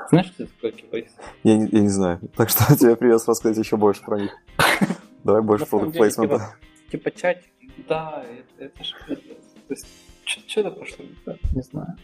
Знаешь, 0.09 0.29
что 0.29 0.45
это 0.45 0.53
такое 0.55 0.73
Keybase? 0.73 1.11
Я 1.45 1.57
не, 1.57 1.69
я 1.71 1.81
не 1.81 1.89
знаю. 1.89 2.21
Так 2.37 2.49
что 2.49 2.77
тебе 2.79 2.97
придется 2.97 3.31
рассказать 3.31 3.59
еще 3.59 3.77
больше 3.77 4.03
про 4.03 4.19
них. 4.19 4.37
Давай 5.25 5.43
больше 5.43 5.67
продукт 5.67 5.97
плейсмента. 5.97 6.57
Типа, 6.91 7.11
типа 7.11 7.11
чатик, 7.11 7.51
да, 7.89 8.25
это, 8.25 8.65
это 8.65 8.85
же 8.85 8.95
То 9.05 9.75
есть 9.75 9.87
что 10.27 10.61
это 10.61 10.71
пошло 10.71 11.05
не 11.55 11.63
знаю. 11.63 11.97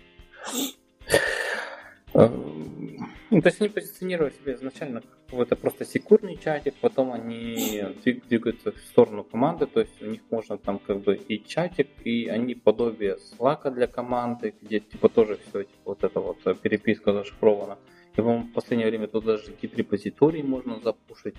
Эм, 2.15 3.09
ну, 3.31 3.41
то 3.41 3.49
есть 3.49 3.61
они 3.61 3.71
позиционируют 3.71 4.35
себя 4.35 4.55
изначально 4.55 5.01
как 5.01 5.11
какой-то 5.31 5.57
просто 5.57 5.87
секурный 5.87 6.37
чатик, 6.37 6.75
потом 6.81 7.13
они 7.13 7.83
двигаются 8.05 8.73
в 8.73 8.79
сторону 8.79 9.25
команды, 9.25 9.67
то 9.67 9.81
есть 9.81 10.03
у 10.03 10.07
них 10.07 10.21
можно 10.31 10.59
там 10.59 10.79
как 10.79 11.01
бы 11.01 11.17
и 11.17 11.43
чатик, 11.43 11.89
и 12.05 12.29
они 12.29 12.55
подобие 12.55 13.17
слака 13.17 13.71
для 13.71 13.87
команды, 13.87 14.55
где 14.61 14.81
типа 14.81 15.09
тоже 15.09 15.39
все 15.49 15.63
типа, 15.63 15.81
вот 15.85 16.05
это 16.05 16.21
вот 16.21 16.37
э, 16.45 16.55
переписка 16.55 17.15
зашифрована. 17.15 17.79
И, 18.15 18.21
в 18.21 18.53
последнее 18.53 18.91
время 18.91 19.09
тут 19.09 19.25
даже 19.25 19.45
какие-то 19.45 19.79
репозитории 19.79 20.43
можно 20.43 20.79
запушить. 20.81 21.37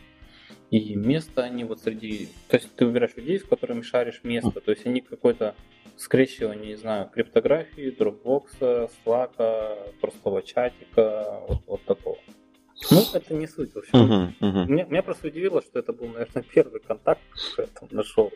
И 0.74 0.96
место 0.96 1.44
они 1.44 1.66
вот 1.66 1.82
среди... 1.82 2.30
То 2.48 2.58
есть 2.58 2.76
ты 2.76 2.88
выбираешь 2.88 3.16
людей, 3.16 3.40
с 3.40 3.44
которыми 3.44 3.84
шаришь 3.84 4.22
место. 4.24 4.60
То 4.60 4.72
есть 4.72 4.88
они 4.88 5.02
какой-то 5.02 5.54
скрещивание, 5.98 6.70
не 6.70 6.76
знаю, 6.76 7.12
криптографии, 7.14 7.92
дропбокса, 7.92 8.90
слака, 9.04 9.78
простого 10.02 10.42
чатика, 10.42 11.42
вот, 11.48 11.62
вот 11.68 11.86
такого. 11.86 12.18
Ну, 12.90 13.04
это 13.14 13.36
не 13.36 13.46
суть, 13.46 13.72
в 13.72 13.78
общем. 13.78 13.94
Uh-huh, 13.94 14.34
uh-huh. 14.42 14.66
Меня, 14.66 14.86
меня 14.86 15.04
просто 15.04 15.28
удивило, 15.28 15.62
что 15.62 15.78
это 15.78 15.94
был, 15.94 16.08
наверное, 16.08 16.44
первый 16.52 16.82
контакт, 16.82 17.22
который 17.30 17.70
я 17.72 17.80
там 17.80 17.90
нашел. 17.92 18.34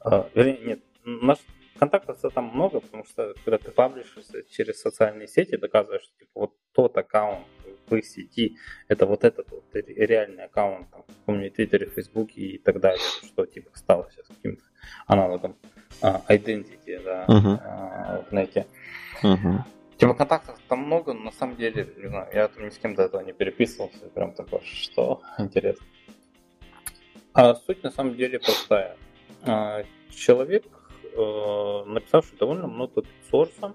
А, 0.00 0.28
вернее, 0.34 0.58
нет, 0.62 0.80
наш, 1.06 1.38
контактов 1.78 2.20
там 2.34 2.50
много, 2.52 2.80
потому 2.80 3.06
что 3.06 3.32
когда 3.42 3.56
ты 3.56 3.70
паблишишься 3.70 4.42
через 4.50 4.82
социальные 4.82 5.28
сети, 5.28 5.56
доказываешь, 5.56 6.02
что 6.02 6.18
типа, 6.18 6.30
вот 6.34 6.52
тот 6.72 6.94
аккаунт 6.98 7.46
в 7.88 7.94
их 7.94 8.06
сети, 8.06 8.56
это 8.88 9.06
вот 9.06 9.24
этот 9.24 9.50
вот 9.50 9.64
реальный 9.74 10.44
аккаунт, 10.44 10.90
там, 10.90 11.04
помню, 11.26 11.50
Твиттере, 11.50 11.86
Фейсбуке 11.86 12.40
и 12.40 12.58
так 12.58 12.80
далее, 12.80 13.00
что 13.24 13.46
типа 13.46 13.70
стало 13.74 14.08
сейчас 14.10 14.26
каким-то 14.28 14.62
аналогом 15.06 15.56
uh, 16.00 16.20
identity, 16.28 17.02
да, 17.02 17.24
uh-huh. 17.26 17.60
uh, 17.60 18.28
в 18.28 18.32
нете. 18.32 18.66
Uh-huh. 19.22 19.58
Типа 19.96 20.14
контактов 20.14 20.58
там 20.68 20.80
много, 20.80 21.12
но 21.12 21.24
на 21.24 21.32
самом 21.32 21.56
деле, 21.56 21.88
не 21.96 22.08
знаю, 22.08 22.28
я 22.32 22.48
там 22.48 22.64
ни 22.64 22.70
с 22.70 22.78
кем 22.78 22.94
до 22.94 23.04
этого 23.04 23.22
не 23.22 23.32
переписывался, 23.32 24.06
прям 24.14 24.32
такой, 24.32 24.60
что 24.64 25.22
интересно. 25.38 25.86
А 27.32 27.54
суть 27.54 27.82
на 27.82 27.90
самом 27.90 28.14
деле 28.16 28.38
простая. 28.38 28.96
А, 29.42 29.84
человек, 30.10 30.64
э, 31.02 31.84
написавший 31.86 32.38
довольно 32.38 32.66
много 32.66 33.02
сорса, 33.30 33.74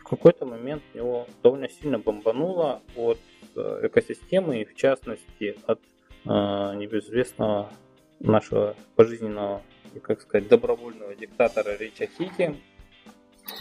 в 0.00 0.04
какой-то 0.04 0.44
момент 0.44 0.82
его 0.94 1.26
довольно 1.42 1.68
сильно 1.68 1.98
бомбануло 1.98 2.82
от 2.96 3.18
экосистемы 3.56 4.62
и 4.62 4.64
в 4.64 4.74
частности 4.74 5.56
от 5.66 5.80
э, 6.24 6.28
небезызвестного 6.28 7.70
нашего 8.20 8.76
пожизненного, 8.96 9.62
как 10.02 10.20
сказать, 10.20 10.48
добровольного 10.48 11.14
диктатора 11.14 11.76
Рича 11.76 12.06
Хики 12.06 12.56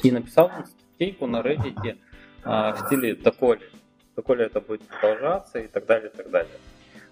и 0.04 0.12
написал 0.12 0.52
статейку 0.66 1.28
на 1.28 1.42
Reddit 1.42 1.98
а, 2.44 2.74
в 2.74 2.86
стиле 2.86 3.16
«доколе». 3.16 3.70
Доколе 4.16 4.46
это 4.46 4.60
будет 4.60 4.82
продолжаться 4.84 5.60
и 5.60 5.68
так 5.68 5.86
далее, 5.86 6.12
и 6.14 6.18
так 6.18 6.30
далее. 6.30 6.52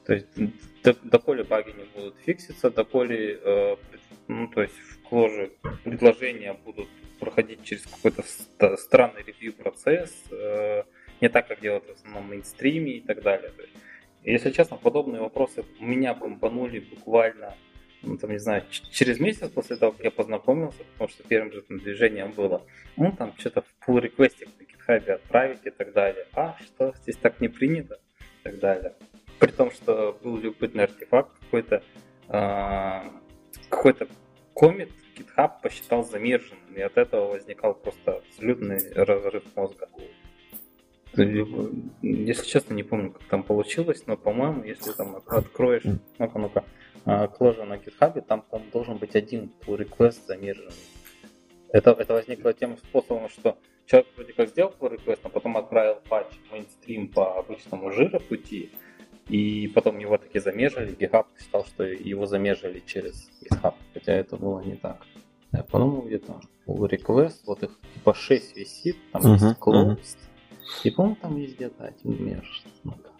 То 0.06 0.14
есть 0.14 0.28
доколе 1.04 1.44
баги 1.44 1.72
не 1.72 1.84
будут 1.96 2.16
фикситься, 2.26 2.70
доколе 2.70 3.40
э, 3.44 3.76
ну, 4.28 4.48
то 4.50 4.62
есть 4.62 4.76
в 4.76 5.02
кложе 5.04 5.52
предложения 5.84 6.54
будут 6.54 6.88
проходить 7.20 7.64
через 7.64 7.86
какой-то 7.86 8.24
странный 8.78 9.24
ревью 9.24 9.54
процесс, 9.54 10.12
э, 10.32 10.84
не 11.22 11.30
так, 11.30 11.48
как 11.48 11.62
делают 11.62 11.86
в 11.86 11.92
основном 11.92 12.30
мейнстриме 12.30 12.94
и 12.94 13.02
так 13.02 13.22
далее. 13.22 13.52
Если 14.24 14.52
честно, 14.52 14.78
подобные 14.78 15.22
вопросы 15.22 15.64
меня 15.80 16.14
бомбанули 16.14 16.80
буквально 16.80 17.56
ну, 18.04 18.18
там, 18.18 18.32
не 18.32 18.40
знаю, 18.40 18.64
через 18.70 19.20
месяц 19.20 19.50
после 19.50 19.76
того, 19.76 19.92
как 19.92 20.04
я 20.04 20.12
познакомился, 20.12 20.84
потому 20.94 21.10
что 21.10 21.24
первым 21.24 21.52
же 21.52 21.62
там 21.62 21.80
движением 21.80 22.32
было, 22.32 22.62
ну, 22.96 23.12
там, 23.12 23.34
что-то 23.38 23.62
в 23.64 23.88
pull 23.88 24.00
реквесте 24.00 24.48
на 24.60 24.64
GitHub 24.64 25.12
отправить 25.12 25.66
и 25.66 25.70
так 25.70 25.94
далее. 25.94 26.26
А, 26.34 26.58
что, 26.60 26.94
здесь 27.02 27.18
так 27.18 27.42
не 27.42 27.48
принято? 27.48 28.00
И 28.20 28.44
так 28.44 28.60
далее. 28.60 28.94
При 29.40 29.52
том, 29.52 29.72
что 29.72 30.18
был 30.24 30.38
любопытный 30.38 30.86
артефакт 30.86 31.32
какой-то, 31.40 31.84
э, 32.30 33.02
какой-то 33.70 34.08
комит 34.54 34.90
GitHub 35.16 35.52
посчитал 35.62 36.04
замерженным, 36.04 36.74
и 36.76 36.82
от 36.82 36.98
этого 36.98 37.32
возникал 37.32 37.74
просто 37.74 38.18
абсолютный 38.18 38.80
разрыв 38.94 39.44
мозга. 39.56 39.90
Если 41.16 42.46
честно, 42.46 42.74
не 42.74 42.84
помню, 42.84 43.12
как 43.12 43.24
там 43.24 43.44
получилось, 43.44 44.04
но, 44.06 44.18
по-моему, 44.18 44.64
если 44.64 44.92
там 44.92 45.16
откроешь, 45.26 45.84
ну-ка, 46.18 46.40
ну-ка, 46.40 47.28
кложа 47.28 47.66
на 47.66 47.76
GitHub, 47.76 48.22
там, 48.22 48.42
по 48.42 48.62
должен 48.72 48.98
быть 48.98 49.16
один 49.16 49.52
pull 49.62 49.78
request 49.78 50.26
замерженный. 50.28 50.74
Это, 51.70 51.92
это 51.92 52.14
возникло 52.14 52.54
тем 52.54 52.78
способом, 52.78 53.30
что 53.30 53.58
человек 53.86 54.08
вроде 54.16 54.34
как 54.34 54.50
сделал 54.50 54.74
pull 54.80 54.96
request, 54.96 55.20
а 55.24 55.30
потом 55.30 55.58
отправил 55.58 55.98
патч 56.08 56.28
мейнстрим 56.52 57.08
по 57.08 57.40
обычному 57.40 57.92
жира 57.92 58.20
пути, 58.20 58.72
и 59.30 59.68
потом 59.74 60.00
его 60.00 60.18
таки 60.18 60.40
замежили, 60.40 60.96
GitHub 60.96 61.26
считал, 61.40 61.66
что 61.66 61.84
его 61.84 62.26
замежили 62.26 62.82
через 62.86 63.30
GitHub, 63.42 63.74
хотя 63.94 64.14
это 64.14 64.38
было 64.38 64.62
не 64.62 64.76
так. 64.76 65.06
Я 65.52 65.64
по-моему, 65.64 66.02
где-то 66.02 66.42
pull 66.66 66.90
request, 66.90 67.40
вот 67.46 67.64
их 67.64 67.72
типа 67.94 68.14
6 68.14 68.58
висит, 68.58 68.98
там 69.12 69.22
uh-huh, 69.22 69.34
есть 69.34 69.60
closed, 69.60 69.98
uh-huh. 69.98 70.18
И 70.84 70.92
по-моему 70.92 71.18
там 71.22 71.38
есть 71.38 71.56
где-то 71.56 71.86
один 71.86 72.26
меж. 72.26 72.64
Ну-ка. 72.84 73.12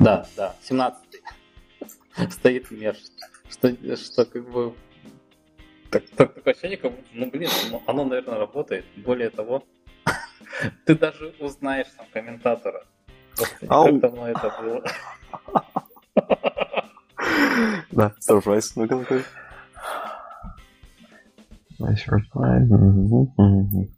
Да, 0.00 0.26
да, 0.36 0.56
17 0.62 1.22
стоит 2.30 2.70
меж. 2.70 2.96
Что, 3.48 3.96
что 3.96 4.24
как 4.24 4.48
бы 4.50 4.74
так, 5.90 6.04
так, 6.16 6.34
такое 6.34 6.52
ощущение, 6.54 6.78
как 6.78 6.92
ну 7.12 7.30
блин, 7.30 7.50
ну, 7.70 7.82
оно, 7.86 8.04
наверное, 8.04 8.38
работает. 8.38 8.84
Более 8.96 9.30
того, 9.30 9.64
ты 10.86 10.94
даже 10.94 11.34
узнаешь 11.40 11.88
сам 11.96 12.06
комментатора. 12.12 12.84
Господи, 13.36 13.66
как 13.66 14.00
давно 14.00 14.28
это 14.28 14.54
было. 14.60 14.84
Да, 17.92 18.14
surprise, 18.20 18.72
ну-ка, 18.76 18.96
ну-ка. 18.96 19.22
Nice 21.78 22.06
reply. 22.08 23.90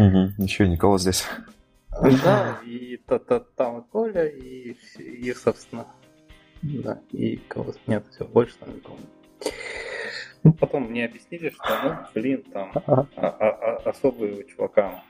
Угу, 0.00 0.42
еще 0.42 0.66
никого 0.66 0.96
здесь. 0.96 1.26
Да, 2.24 2.58
и 2.64 2.96
та 3.06 3.16
-та 3.16 3.44
там 3.54 3.82
Коля, 3.82 4.26
и, 4.26 4.74
и, 4.98 5.34
собственно, 5.34 5.86
да, 6.62 6.98
и 7.12 7.36
кого 7.36 7.74
нет, 7.86 8.04
все, 8.10 8.24
больше 8.24 8.56
там 8.56 8.74
никого. 8.74 8.96
Ну, 10.42 10.52
потом 10.54 10.84
мне 10.84 11.04
объяснили, 11.04 11.50
что, 11.50 11.68
ну, 11.84 11.96
блин, 12.14 12.42
там 12.50 12.72
а, 12.86 13.06
а, 13.16 13.26
а, 13.26 13.76
особые 13.90 14.38
у 14.38 14.42
чувака 14.44 15.02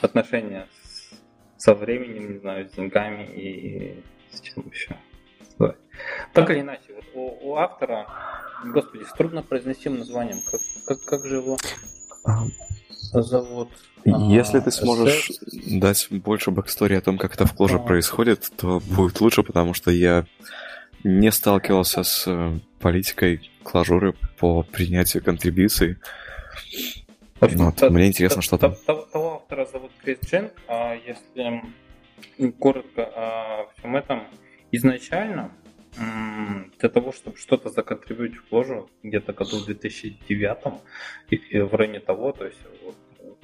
отношения 0.00 0.68
с, 0.80 1.14
со 1.56 1.74
временем, 1.74 2.34
не 2.34 2.38
знаю, 2.38 2.68
с 2.68 2.72
деньгами 2.72 3.24
и 3.24 4.04
с 4.30 4.40
чем 4.40 4.64
еще. 4.70 4.96
Да. 5.58 5.74
Так 6.32 6.50
или 6.50 6.60
иначе, 6.60 6.94
вот 6.94 7.04
у, 7.14 7.50
у 7.50 7.56
автора, 7.56 8.06
господи, 8.66 9.02
с 9.02 9.12
труднопроизносимым 9.14 9.98
названием, 9.98 10.38
как, 10.48 10.60
как, 10.86 11.04
как 11.04 11.26
же 11.26 11.36
его 11.36 11.56
зовут? 13.12 13.68
Если 14.04 14.60
ты 14.60 14.70
сможешь 14.70 15.30
дать 15.66 16.06
больше 16.10 16.50
backstory 16.50 16.94
о 16.94 17.00
том, 17.00 17.18
как 17.18 17.34
это 17.34 17.46
в 17.46 17.54
кложе 17.54 17.78
происходит, 17.78 18.50
то 18.56 18.80
будет 18.80 19.20
лучше, 19.20 19.42
потому 19.42 19.74
что 19.74 19.90
я 19.90 20.24
не 21.04 21.30
сталкивался 21.30 22.02
с 22.02 22.24
э, 22.26 22.58
политикой 22.80 23.50
клажуры 23.62 24.14
по 24.38 24.62
принятию 24.62 25.22
контрибьюций. 25.22 25.98
Вот, 27.40 27.76
то, 27.76 27.90
мне 27.90 28.08
интересно, 28.08 28.42
что 28.42 28.58
там. 28.58 28.74
Того 28.86 29.36
автора 29.36 29.66
зовут 29.66 29.92
Крис 30.02 30.18
Джен. 30.24 30.50
А 30.66 30.94
если 30.94 31.62
коротко 32.58 33.04
о 33.04 33.68
всем 33.76 33.96
этом, 33.96 34.24
изначально 34.72 35.52
для 35.96 36.88
того, 36.88 37.12
чтобы 37.12 37.36
что-то 37.36 37.70
законтрибьютить 37.70 38.38
в 38.38 38.48
кожу, 38.48 38.90
где-то 39.02 39.32
году 39.32 39.58
в 39.58 39.66
2009 39.66 40.80
и 41.30 41.60
в 41.60 41.74
районе 41.74 42.00
того, 42.00 42.32
то 42.32 42.46
есть 42.46 42.60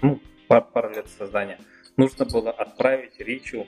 ну, 0.02 0.20
пару, 0.48 0.64
пару 0.64 0.90
лет 0.90 1.08
создания, 1.08 1.58
нужно 1.96 2.24
было 2.24 2.50
отправить 2.50 3.18
Ричу 3.18 3.66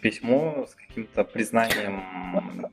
письмо 0.00 0.66
с 0.68 0.74
каким-то 0.74 1.24
признанием 1.24 2.70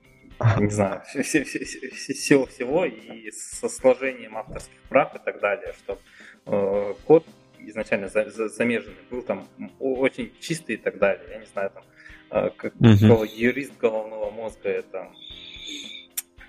не 0.60 0.70
знаю, 0.70 1.02
всего-всего 1.04 2.86
и 2.86 3.32
со 3.32 3.68
сложением 3.70 4.38
авторских 4.38 4.80
прав 4.90 5.16
и 5.16 5.20
так 5.20 5.40
далее, 5.40 5.74
чтобы 5.74 6.00
э, 6.46 6.94
код 7.06 7.26
изначально 7.60 8.08
за, 8.08 8.30
за, 8.30 8.48
замеженный 8.48 9.02
был 9.10 9.24
там 9.24 9.48
очень 9.80 10.32
чистый 10.40 10.76
и 10.76 10.78
так 10.78 11.00
далее. 11.00 11.26
Я 11.32 11.38
не 11.40 11.46
знаю, 11.46 11.72
там, 11.72 11.84
как, 12.30 12.76
mm-hmm. 12.76 13.36
юрист 13.36 13.78
головного 13.78 14.30
мозга 14.32 14.70
это, 14.70 15.12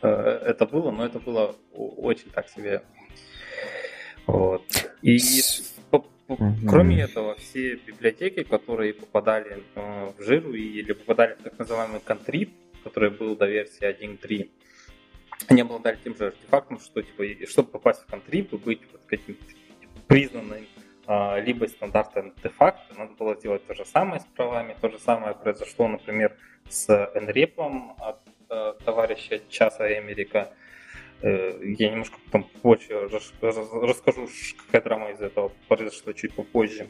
э, 0.03 0.09
это 0.09 0.67
было, 0.67 0.91
но 0.91 1.07
это 1.07 1.19
было 1.21 1.55
очень 1.73 2.31
так 2.31 2.49
себе. 2.49 2.83
Вот. 4.27 4.63
И. 5.03 5.19
Кроме 6.69 7.01
этого, 7.01 7.37
все 7.37 7.77
библиотеки, 7.77 8.43
которые 8.43 8.93
попадали 8.93 9.65
э, 9.75 10.13
в 10.19 10.23
жиру 10.23 10.53
или 10.53 10.93
попадали 10.93 11.35
в 11.35 11.43
так 11.43 11.59
называемый 11.59 12.01
контрип, 12.01 12.53
который 12.85 13.11
был 13.11 13.35
до 13.35 13.47
версии 13.47 13.89
1.3, 13.89 14.51
они 15.47 15.63
обладали 15.63 15.99
тем 16.05 16.15
же 16.15 16.27
артефактом, 16.27 16.81
что 16.81 17.01
типа, 17.01 17.25
чтобы 17.47 17.71
попасть 17.71 18.03
в 18.03 18.07
контрип 18.07 18.53
и 18.53 18.57
быть 18.59 18.81
вот 18.93 19.01
каким-то 19.07 19.43
признанным 20.07 20.67
либо 21.09 21.67
стандартом 21.67 22.35
де-факто, 22.43 22.95
надо 22.99 23.15
было 23.15 23.35
сделать 23.35 23.67
то 23.67 23.75
же 23.75 23.87
самое 23.87 24.21
с 24.21 24.25
правами. 24.25 24.77
То 24.81 24.91
же 24.91 24.99
самое 24.99 25.35
произошло, 25.35 25.89
например, 25.89 26.37
с 26.69 26.89
NREP 26.89 27.55
от 27.99 28.21
э, 28.51 28.75
товарища 28.85 29.41
Часа 29.49 29.85
Америка. 29.85 30.53
Э, 31.23 31.59
я 31.63 31.91
немножко 31.91 32.19
потом 32.27 32.45
позже 32.61 33.09
расскажу, 33.09 34.29
какая 34.67 34.83
драма 34.83 35.11
из 35.11 35.21
этого 35.21 35.51
произошла 35.67 36.13
чуть 36.13 36.35
попозже. 36.35 36.89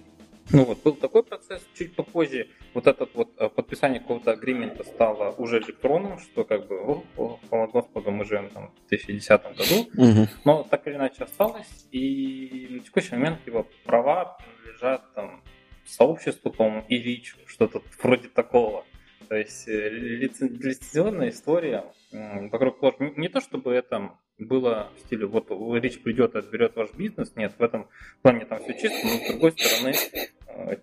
Ну 0.51 0.65
вот, 0.65 0.83
был 0.83 0.95
такой 0.95 1.23
процесс, 1.23 1.63
чуть 1.75 1.95
попозже 1.95 2.49
вот 2.75 2.87
этот 2.87 3.15
вот 3.15 3.31
э, 3.39 3.49
подписание 3.49 4.01
какого-то 4.01 4.33
агримента 4.33 4.83
стало 4.85 5.33
уже 5.33 5.59
электронным, 5.59 6.19
что 6.19 6.45
как 6.45 6.67
бы, 6.67 6.81
о, 6.81 7.05
о, 7.17 7.39
о 7.51 7.67
господи, 7.67 8.09
мы 8.09 8.25
живем 8.25 8.49
там 8.51 8.73
в 8.87 8.89
2010 8.89 9.43
году, 9.43 9.89
угу. 9.97 10.29
но 10.45 10.63
так 10.63 10.87
или 10.87 10.95
иначе 10.95 11.25
осталось, 11.25 11.87
и 11.93 12.69
на 12.71 12.81
текущий 12.81 13.15
момент 13.15 13.39
его 13.47 13.67
права 13.85 14.39
принадлежат 14.39 15.03
там 15.15 15.43
сообществу, 15.85 16.51
по-моему, 16.51 16.85
и 16.89 16.99
ВИЧ, 16.99 17.37
что-то 17.47 17.83
вроде 18.03 18.29
такого. 18.29 18.85
То 19.29 19.37
есть 19.37 19.69
э, 19.69 19.89
лицензионная 19.91 21.29
история 21.29 21.85
вокруг 22.11 22.83
ложь. 22.83 22.95
Не 22.99 23.29
то 23.29 23.41
чтобы 23.41 23.75
это 23.75 24.13
было 24.39 24.91
в 24.97 25.01
стиле, 25.01 25.27
вот 25.27 25.51
Рич 25.83 26.01
придет 26.01 26.35
и 26.35 26.39
отберет 26.39 26.77
ваш 26.77 26.93
бизнес, 26.95 27.35
нет, 27.37 27.53
в 27.59 27.63
этом 27.63 27.89
плане 28.23 28.45
там 28.47 28.63
все 28.63 28.73
чисто, 28.75 29.07
но 29.07 29.11
с 29.11 29.29
другой 29.31 29.53
стороны, 29.53 29.95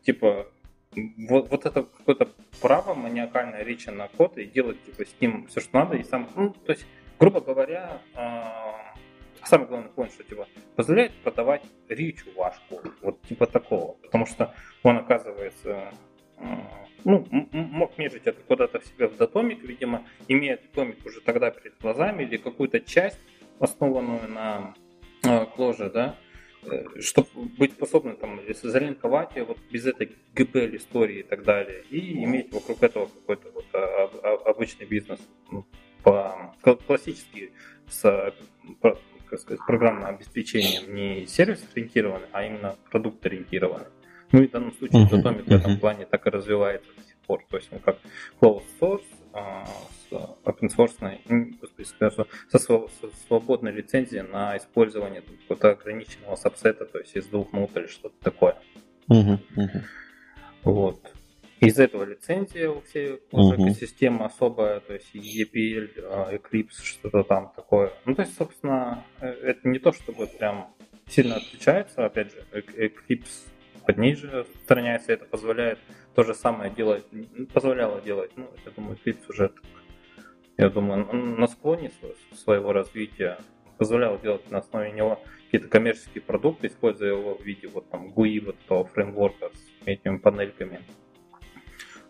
типа, 0.03 0.47
вот, 1.29 1.49
вот 1.49 1.65
это 1.65 1.83
какое-то 1.83 2.29
право 2.61 2.93
маниакальное 2.93 3.63
Рича 3.63 3.91
на 3.91 4.07
код 4.07 4.37
и 4.37 4.45
делать 4.45 4.83
типа 4.85 5.05
с 5.05 5.21
ним 5.21 5.47
все, 5.47 5.59
что 5.59 5.79
надо, 5.79 5.97
и 5.97 6.03
сам, 6.03 6.29
ну, 6.35 6.53
то 6.65 6.71
есть, 6.71 6.85
грубо 7.19 7.41
говоря, 7.41 8.01
э, 8.15 9.45
самый 9.45 9.67
главный 9.67 9.89
point, 9.95 10.11
что 10.13 10.23
типа 10.23 10.47
позволяет 10.75 11.13
продавать 11.23 11.63
ричу 11.89 12.29
ваш 12.35 12.55
код, 12.69 12.91
вот 13.01 13.21
типа 13.23 13.47
такого, 13.47 13.93
потому 14.01 14.25
что 14.25 14.53
он 14.83 14.97
оказывается 14.97 15.91
ну, 17.05 17.25
мог 17.51 17.97
межить 17.97 18.23
это 18.25 18.41
куда-то 18.41 18.79
в 18.79 18.85
себе 18.85 19.07
в 19.07 19.15
датомик, 19.15 19.63
видимо, 19.63 20.03
имея 20.27 20.57
датомик 20.57 21.05
уже 21.05 21.21
тогда 21.21 21.51
перед 21.51 21.79
глазами 21.79 22.23
или 22.23 22.37
какую-то 22.37 22.79
часть, 22.79 23.19
основанную 23.59 24.27
на 24.27 24.73
э, 25.23 25.45
кложе, 25.55 25.89
да, 25.91 26.07
э, 26.07 26.24
чтобы 26.99 27.27
быть 27.57 27.73
способным 27.73 28.17
там 28.17 28.39
залинковать 28.63 29.35
ее 29.35 29.43
вот 29.43 29.57
без 29.71 29.85
этой 29.85 30.15
GPL 30.33 30.77
истории 30.77 31.19
и 31.19 31.23
так 31.23 31.43
далее, 31.43 31.83
и 31.89 32.23
иметь 32.23 32.51
вокруг 32.51 32.83
этого 32.83 33.07
какой-то 33.07 33.51
вот 33.51 33.65
а, 33.73 34.09
обычный 34.45 34.85
бизнес 34.85 35.19
ну, 35.51 35.65
по 36.03 36.55
классический 36.87 37.51
с 37.87 38.33
как 39.29 39.39
сказать, 39.39 39.65
программным 39.65 40.05
обеспечением 40.05 40.93
не 40.93 41.25
сервис 41.25 41.63
ориентированный, 41.73 42.27
а 42.31 42.45
именно 42.45 42.75
продукт 42.91 43.25
ориентированный. 43.25 43.87
Ну 44.31 44.43
и 44.43 44.47
в 44.47 44.51
данном 44.51 44.73
случае 44.73 45.05
uh-huh, 45.05 45.11
Datomic 45.11 45.45
uh-huh. 45.45 45.57
в 45.57 45.61
этом 45.61 45.79
плане 45.79 46.05
так 46.05 46.25
и 46.27 46.29
развивается 46.29 46.89
до 46.95 47.03
сих 47.03 47.15
пор. 47.27 47.43
То 47.49 47.57
есть 47.57 47.71
он 47.71 47.79
как 47.79 47.97
closed 48.41 48.63
source 48.79 49.03
а, 49.33 49.65
с 50.09 50.13
open 50.13 50.69
source, 50.75 51.19
со, 51.85 52.09
со 52.59 52.87
свободной 53.27 53.71
лицензией 53.71 54.23
на 54.23 54.57
использование 54.57 55.21
какого-то 55.21 55.71
ограниченного 55.71 56.35
сабсета, 56.35 56.85
то 56.85 56.99
есть 56.99 57.15
из 57.15 57.25
двух 57.27 57.53
нот 57.53 57.75
или 57.75 57.87
что-то 57.87 58.15
такое. 58.21 58.57
Uh-huh, 59.09 59.39
uh-huh. 59.55 59.81
Вот. 60.63 61.13
Из 61.59 61.79
этого 61.79 62.03
лицензия 62.03 62.69
у 62.69 62.81
всей 62.81 63.21
уже 63.31 63.55
uh-huh. 63.55 63.63
экосистема 63.63 64.25
особая, 64.25 64.81
то 64.81 64.93
есть 64.93 65.15
EPL, 65.15 65.89
а, 66.03 66.33
Eclipse, 66.35 66.83
что-то 66.83 67.23
там 67.23 67.53
такое. 67.55 67.93
Ну, 68.05 68.13
то 68.13 68.23
есть, 68.23 68.35
собственно, 68.35 69.05
э, 69.21 69.27
это 69.27 69.67
не 69.67 69.79
то, 69.79 69.93
чтобы 69.93 70.27
прям 70.27 70.73
сильно 71.07 71.37
отличается. 71.37 72.05
Опять 72.05 72.31
же, 72.33 72.43
Eclipse 72.51 73.47
под 73.85 73.97
ней 73.97 74.15
же 74.15 74.41
отстраняется, 74.41 75.13
это 75.13 75.25
позволяет 75.25 75.79
то 76.15 76.23
же 76.23 76.33
самое 76.33 76.71
делать, 76.71 77.05
позволяло 77.53 78.01
делать, 78.01 78.31
ну, 78.35 78.49
я 78.65 78.71
думаю, 78.71 78.97
Eclipse 78.97 79.29
уже, 79.29 79.51
я 80.57 80.69
думаю, 80.69 81.05
на 81.13 81.47
склоне 81.47 81.91
своего 82.33 82.73
развития 82.73 83.37
позволял 83.77 84.19
делать 84.19 84.49
на 84.51 84.59
основе 84.59 84.91
него 84.91 85.21
какие-то 85.45 85.67
коммерческие 85.67 86.21
продукты, 86.21 86.67
используя 86.67 87.11
его 87.11 87.35
в 87.35 87.43
виде 87.43 87.67
вот 87.67 87.89
там 87.89 88.13
GUI, 88.13 88.45
вот 88.45 88.55
этого 88.63 88.85
фреймворка 88.85 89.49
с 89.53 89.87
этими 89.87 90.17
панельками. 90.17 90.81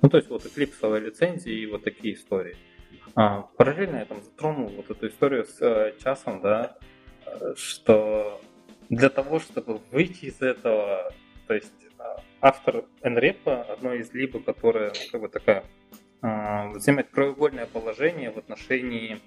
Ну, 0.01 0.09
то 0.09 0.17
есть 0.17 0.29
вот 0.29 0.45
Eclipse 0.45 0.99
лицензии 0.99 1.53
и 1.53 1.65
вот 1.65 1.83
такие 1.83 2.13
истории. 2.13 2.55
А, 3.15 3.43
параллельно 3.57 3.97
я 3.97 4.05
там 4.05 4.21
затронул 4.21 4.69
вот 4.69 4.89
эту 4.89 5.07
историю 5.07 5.45
с 5.45 5.61
э, 5.61 5.93
часом, 6.03 6.41
да, 6.41 6.77
э, 7.25 7.53
что 7.55 8.41
для 8.89 9.09
того, 9.09 9.39
чтобы 9.39 9.79
выйти 9.91 10.25
из 10.25 10.41
этого 10.41 11.11
то 11.47 11.53
есть 11.53 11.73
а, 11.99 12.17
автор 12.41 12.85
NREP, 13.01 13.47
одно 13.71 13.93
из 13.93 14.13
либо, 14.13 14.39
которое 14.39 14.89
ну, 14.89 15.11
как 15.11 15.21
бы 15.21 15.27
такая 15.27 15.63
занимает 16.21 17.09
краеугольное 17.09 17.65
положение 17.65 18.31
в 18.31 18.37
отношении 18.37 19.19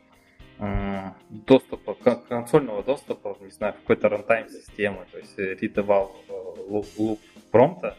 а, 0.58 1.14
доступа, 1.28 1.94
консольного 1.94 2.82
доступа, 2.82 3.36
не 3.40 3.50
знаю, 3.50 3.74
какой-то 3.74 4.08
рантайм 4.08 4.48
системы, 4.48 5.06
то 5.12 5.18
есть 5.18 5.38
read-eval 5.38 6.10
loop 6.68 7.18
промпта, 7.50 7.96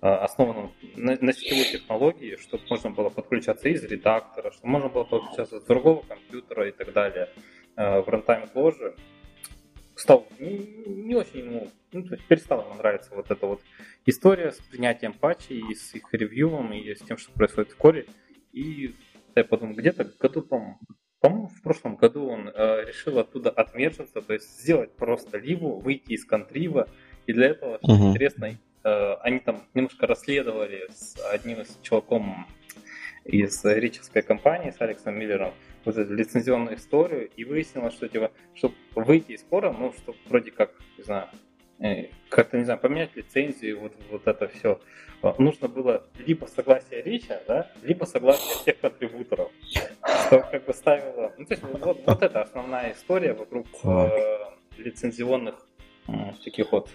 основанном 0.00 0.72
на, 0.96 1.16
на 1.20 1.32
сетевой 1.32 1.64
технологии, 1.64 2.36
чтобы 2.36 2.64
можно 2.68 2.90
было 2.90 3.08
подключаться 3.08 3.68
из 3.68 3.84
редактора, 3.84 4.50
чтобы 4.50 4.68
можно 4.68 4.88
было 4.88 5.04
подключаться 5.04 5.60
с 5.60 5.64
другого 5.64 6.02
компьютера 6.02 6.68
и 6.68 6.72
так 6.72 6.92
далее 6.92 7.28
в 7.76 8.04
рантайм 8.08 8.48
ложе 8.54 8.94
стал 9.94 10.26
не, 10.38 10.58
не 10.86 11.14
очень 11.14 11.40
ему, 11.40 11.70
ну, 11.92 12.02
то 12.02 12.14
есть 12.14 12.26
перестала 12.26 12.64
ему 12.64 12.74
нравиться 12.74 13.14
вот 13.14 13.30
эта 13.30 13.46
вот 13.46 13.60
история 14.06 14.52
с 14.52 14.58
принятием 14.58 15.12
патчей 15.12 15.62
и 15.70 15.74
с 15.74 15.94
их 15.94 16.12
ревьюом 16.12 16.72
и 16.72 16.94
с 16.94 17.00
тем, 17.00 17.18
что 17.18 17.32
происходит 17.32 17.72
в 17.72 17.76
коре. 17.76 18.06
И 18.52 18.94
я 19.34 19.44
подумал, 19.44 19.74
где-то 19.74 20.04
году, 20.18 20.42
по-моему, 20.42 21.48
в 21.48 21.62
прошлом 21.62 21.96
году 21.96 22.28
он 22.28 22.48
э, 22.48 22.84
решил 22.86 23.18
оттуда 23.18 23.50
отмержиться, 23.50 24.20
то 24.20 24.32
есть 24.32 24.60
сделать 24.60 24.92
просто 24.92 25.38
ливу, 25.38 25.78
выйти 25.78 26.12
из 26.12 26.24
контрива. 26.24 26.88
И 27.26 27.32
для 27.32 27.48
этого, 27.48 27.78
что 27.82 27.92
uh-huh. 27.92 28.10
интересно, 28.10 28.58
э, 28.84 29.14
они 29.20 29.38
там 29.38 29.62
немножко 29.74 30.06
расследовали 30.06 30.88
с 30.90 31.16
одним 31.32 31.60
из 31.60 31.78
чуваком 31.82 32.46
из 33.24 33.64
рической 33.64 34.22
компании, 34.22 34.70
с 34.70 34.80
Алексом 34.80 35.18
Миллером, 35.18 35.54
вот 35.84 35.96
эту 35.96 36.12
лицензионную 36.12 36.76
историю, 36.76 37.30
и 37.36 37.44
выяснилось, 37.44 37.94
что 37.94 38.08
типа, 38.08 38.32
чтобы 38.54 38.74
выйти 38.94 39.32
из 39.32 39.40
спора, 39.40 39.72
ну, 39.72 39.92
чтобы 39.92 40.18
вроде 40.28 40.50
как, 40.50 40.72
не 40.98 41.04
знаю, 41.04 41.28
как-то, 42.28 42.58
не 42.58 42.64
знаю, 42.64 42.78
поменять 42.78 43.14
лицензию, 43.16 43.80
вот, 43.80 43.92
вот 44.10 44.26
это 44.26 44.48
все, 44.48 44.80
а, 45.22 45.34
нужно 45.38 45.68
было 45.68 46.04
либо 46.26 46.46
согласие 46.46 47.02
Рича, 47.02 47.40
да, 47.46 47.70
либо 47.82 48.04
согласие 48.04 48.54
всех 48.56 48.80
контрибуторов, 48.80 49.50
что 50.26 50.40
как 50.40 50.64
бы 50.64 50.74
ставило... 50.74 51.32
Ну, 51.38 51.44
то 51.44 51.54
есть 51.54 51.62
вот, 51.62 52.02
вот 52.06 52.22
это 52.22 52.42
основная 52.42 52.92
история 52.92 53.32
вокруг 53.32 53.66
э, 53.84 54.08
лицензионных 54.78 55.66
э, 56.08 56.12
таких 56.44 56.72
вот 56.72 56.88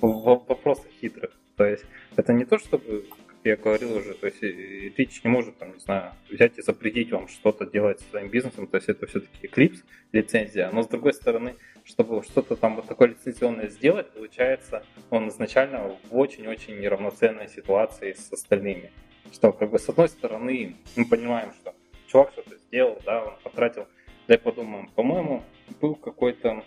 вопросов 0.00 0.86
хитрых. 1.00 1.32
То 1.56 1.64
есть 1.64 1.84
это 2.16 2.32
не 2.32 2.44
то, 2.44 2.58
чтобы 2.58 3.04
я 3.44 3.56
говорил 3.56 3.96
уже, 3.96 4.14
то 4.14 4.26
есть 4.26 4.42
Twitch 4.42 5.20
не 5.24 5.30
может, 5.30 5.56
там, 5.58 5.72
не 5.72 5.80
знаю, 5.80 6.12
взять 6.30 6.58
и 6.58 6.62
запретить 6.62 7.10
вам 7.10 7.28
что-то 7.28 7.66
делать 7.66 8.00
со 8.00 8.10
своим 8.10 8.28
бизнесом, 8.28 8.66
то 8.66 8.76
есть 8.76 8.88
это 8.88 9.06
все-таки 9.06 9.46
Eclipse 9.46 9.82
лицензия, 10.12 10.70
но 10.70 10.82
с 10.82 10.88
другой 10.88 11.14
стороны, 11.14 11.56
чтобы 11.84 12.22
что-то 12.22 12.56
там 12.56 12.76
вот 12.76 12.86
такое 12.86 13.08
лицензионное 13.08 13.68
сделать, 13.68 14.10
получается, 14.10 14.84
он 15.10 15.28
изначально 15.28 15.96
в 16.10 16.16
очень-очень 16.16 16.80
неравноценной 16.80 17.48
ситуации 17.48 18.12
с 18.12 18.32
остальными. 18.32 18.90
Что, 19.32 19.52
как 19.52 19.70
бы, 19.70 19.78
с 19.78 19.88
одной 19.88 20.08
стороны, 20.08 20.76
мы 20.96 21.04
понимаем, 21.06 21.52
что 21.52 21.74
чувак 22.08 22.32
что-то 22.32 22.56
сделал, 22.56 22.98
да, 23.04 23.24
он 23.24 23.34
потратил, 23.42 23.86
дай 24.26 24.38
подумаем, 24.38 24.88
по-моему, 24.88 25.42
был 25.80 25.94
какой-то 25.94 26.64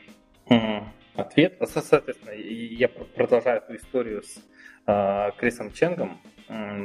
ответ, 1.16 1.58
соответственно, 1.66 2.32
я 2.32 2.90
продолжаю 2.90 3.62
эту 3.62 3.76
историю 3.76 4.24
с 4.24 4.38
э, 4.88 5.32
Крисом 5.38 5.72
Ченгом, 5.72 6.20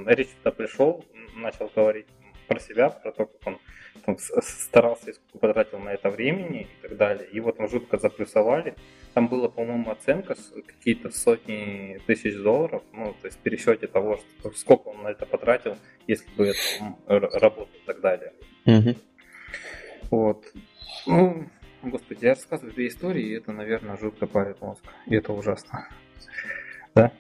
Рич 0.07 0.29
туда 0.29 0.53
пришел, 0.53 1.05
начал 1.35 1.71
говорить 1.75 2.07
про 2.49 2.59
себя, 2.61 2.91
про 2.91 3.13
то, 3.13 3.27
как 3.27 3.47
он 3.47 3.59
там, 4.05 4.17
старался 4.19 5.11
и 5.11 5.13
сколько 5.13 5.39
потратил 5.39 5.79
на 5.79 5.91
это 5.91 6.11
времени 6.11 6.63
и 6.63 6.83
так 6.83 6.97
далее. 6.97 7.29
Его 7.31 7.53
там 7.53 7.69
жутко 7.69 7.99
заплюсовали. 7.99 8.75
Там 9.15 9.29
была, 9.29 9.49
по-моему, 9.49 9.91
оценка 9.91 10.35
какие-то 10.67 11.11
сотни 11.11 12.01
тысяч 12.07 12.35
долларов, 12.37 12.83
ну, 12.93 13.15
то 13.21 13.27
есть 13.27 13.39
в 13.39 13.41
пересчете 13.41 13.87
того, 13.87 14.19
что, 14.19 14.51
сколько 14.53 14.89
он 14.89 15.03
на 15.03 15.09
это 15.09 15.27
потратил, 15.27 15.77
если 16.07 16.29
бы 16.37 16.47
это 16.47 17.39
работал 17.39 17.75
и 17.75 17.87
так 17.87 18.01
далее. 18.01 18.33
Mm-hmm. 18.67 18.97
Вот. 20.11 20.45
Ну, 21.07 21.49
господи, 21.83 22.25
я 22.25 22.31
рассказываю 22.31 22.73
две 22.75 22.89
истории, 22.89 23.25
и 23.25 23.37
это, 23.37 23.53
наверное, 23.53 23.97
жутко 23.97 24.27
парит 24.27 24.61
мозг. 24.61 24.83
И 25.07 25.17
это 25.17 25.33
ужасно. 25.33 25.89
Да? 26.95 27.13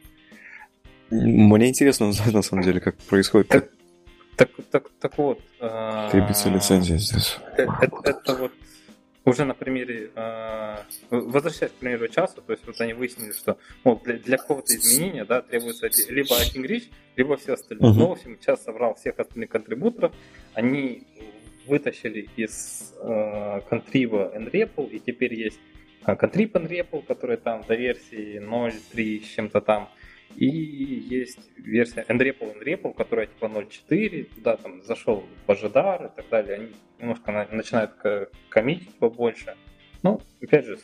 Мне 1.10 1.68
интересно 1.68 2.06
узнать, 2.06 2.32
на 2.34 2.42
самом 2.42 2.62
деле, 2.62 2.80
как 2.80 2.96
происходит. 2.96 3.48
Так, 3.48 3.70
так, 4.38 4.50
так, 4.70 4.90
так 5.00 5.18
вот. 5.18 5.40
Э, 5.60 6.08
Требуется 6.12 6.48
лицензия 6.48 6.96
здесь. 6.96 7.38
Это, 7.56 7.62
э, 7.82 8.10
это 8.10 8.34
вот 8.36 8.52
уже 9.24 9.44
на 9.44 9.54
примере, 9.54 10.10
э, 10.14 10.76
возвращаясь 11.10 11.72
к 11.72 11.74
примеру 11.74 12.06
часа, 12.08 12.40
то 12.40 12.52
есть 12.52 12.64
вот 12.64 12.80
они 12.80 12.92
выяснили, 12.94 13.32
что 13.32 13.58
мол, 13.82 14.00
для, 14.04 14.14
для 14.14 14.38
какого-то 14.38 14.74
изменения 14.76 15.24
да, 15.24 15.42
требуется 15.42 15.90
либо 16.08 16.38
один 16.38 16.64
рич, 16.64 16.88
либо 17.16 17.36
все 17.36 17.54
остальные. 17.54 17.90
Uh-huh. 17.90 17.98
Ну, 17.98 18.06
в 18.06 18.12
общем, 18.12 18.38
час 18.38 18.62
собрал 18.62 18.94
всех 18.94 19.18
остальных 19.18 19.50
контрибуторов, 19.50 20.12
они 20.54 21.02
вытащили 21.66 22.28
из 22.36 22.94
э, 23.02 23.60
контрива 23.68 24.32
nREPL, 24.36 24.88
и 24.88 25.00
теперь 25.00 25.34
есть 25.34 25.58
контриб 26.04 26.54
nREPL, 26.54 27.04
который 27.06 27.38
там 27.38 27.64
до 27.66 27.74
версии 27.74 28.40
0.3 28.40 29.24
с 29.24 29.26
чем-то 29.34 29.60
там, 29.60 29.90
и 30.36 30.46
есть 30.46 31.50
версия 31.56 32.04
nREPL 32.08 32.62
nREPL, 32.62 32.94
которая 32.94 33.26
типа 33.26 33.46
0.4, 33.46 34.24
туда 34.34 34.56
там 34.56 34.82
зашел 34.82 35.24
Божидар 35.46 36.06
и 36.06 36.16
так 36.16 36.28
далее. 36.28 36.54
Они 36.56 36.72
немножко 36.98 37.32
на, 37.32 37.46
начинают 37.50 37.92
коммитить 38.48 38.94
побольше. 38.98 39.56
Ну, 40.02 40.20
опять 40.40 40.66
же, 40.66 40.78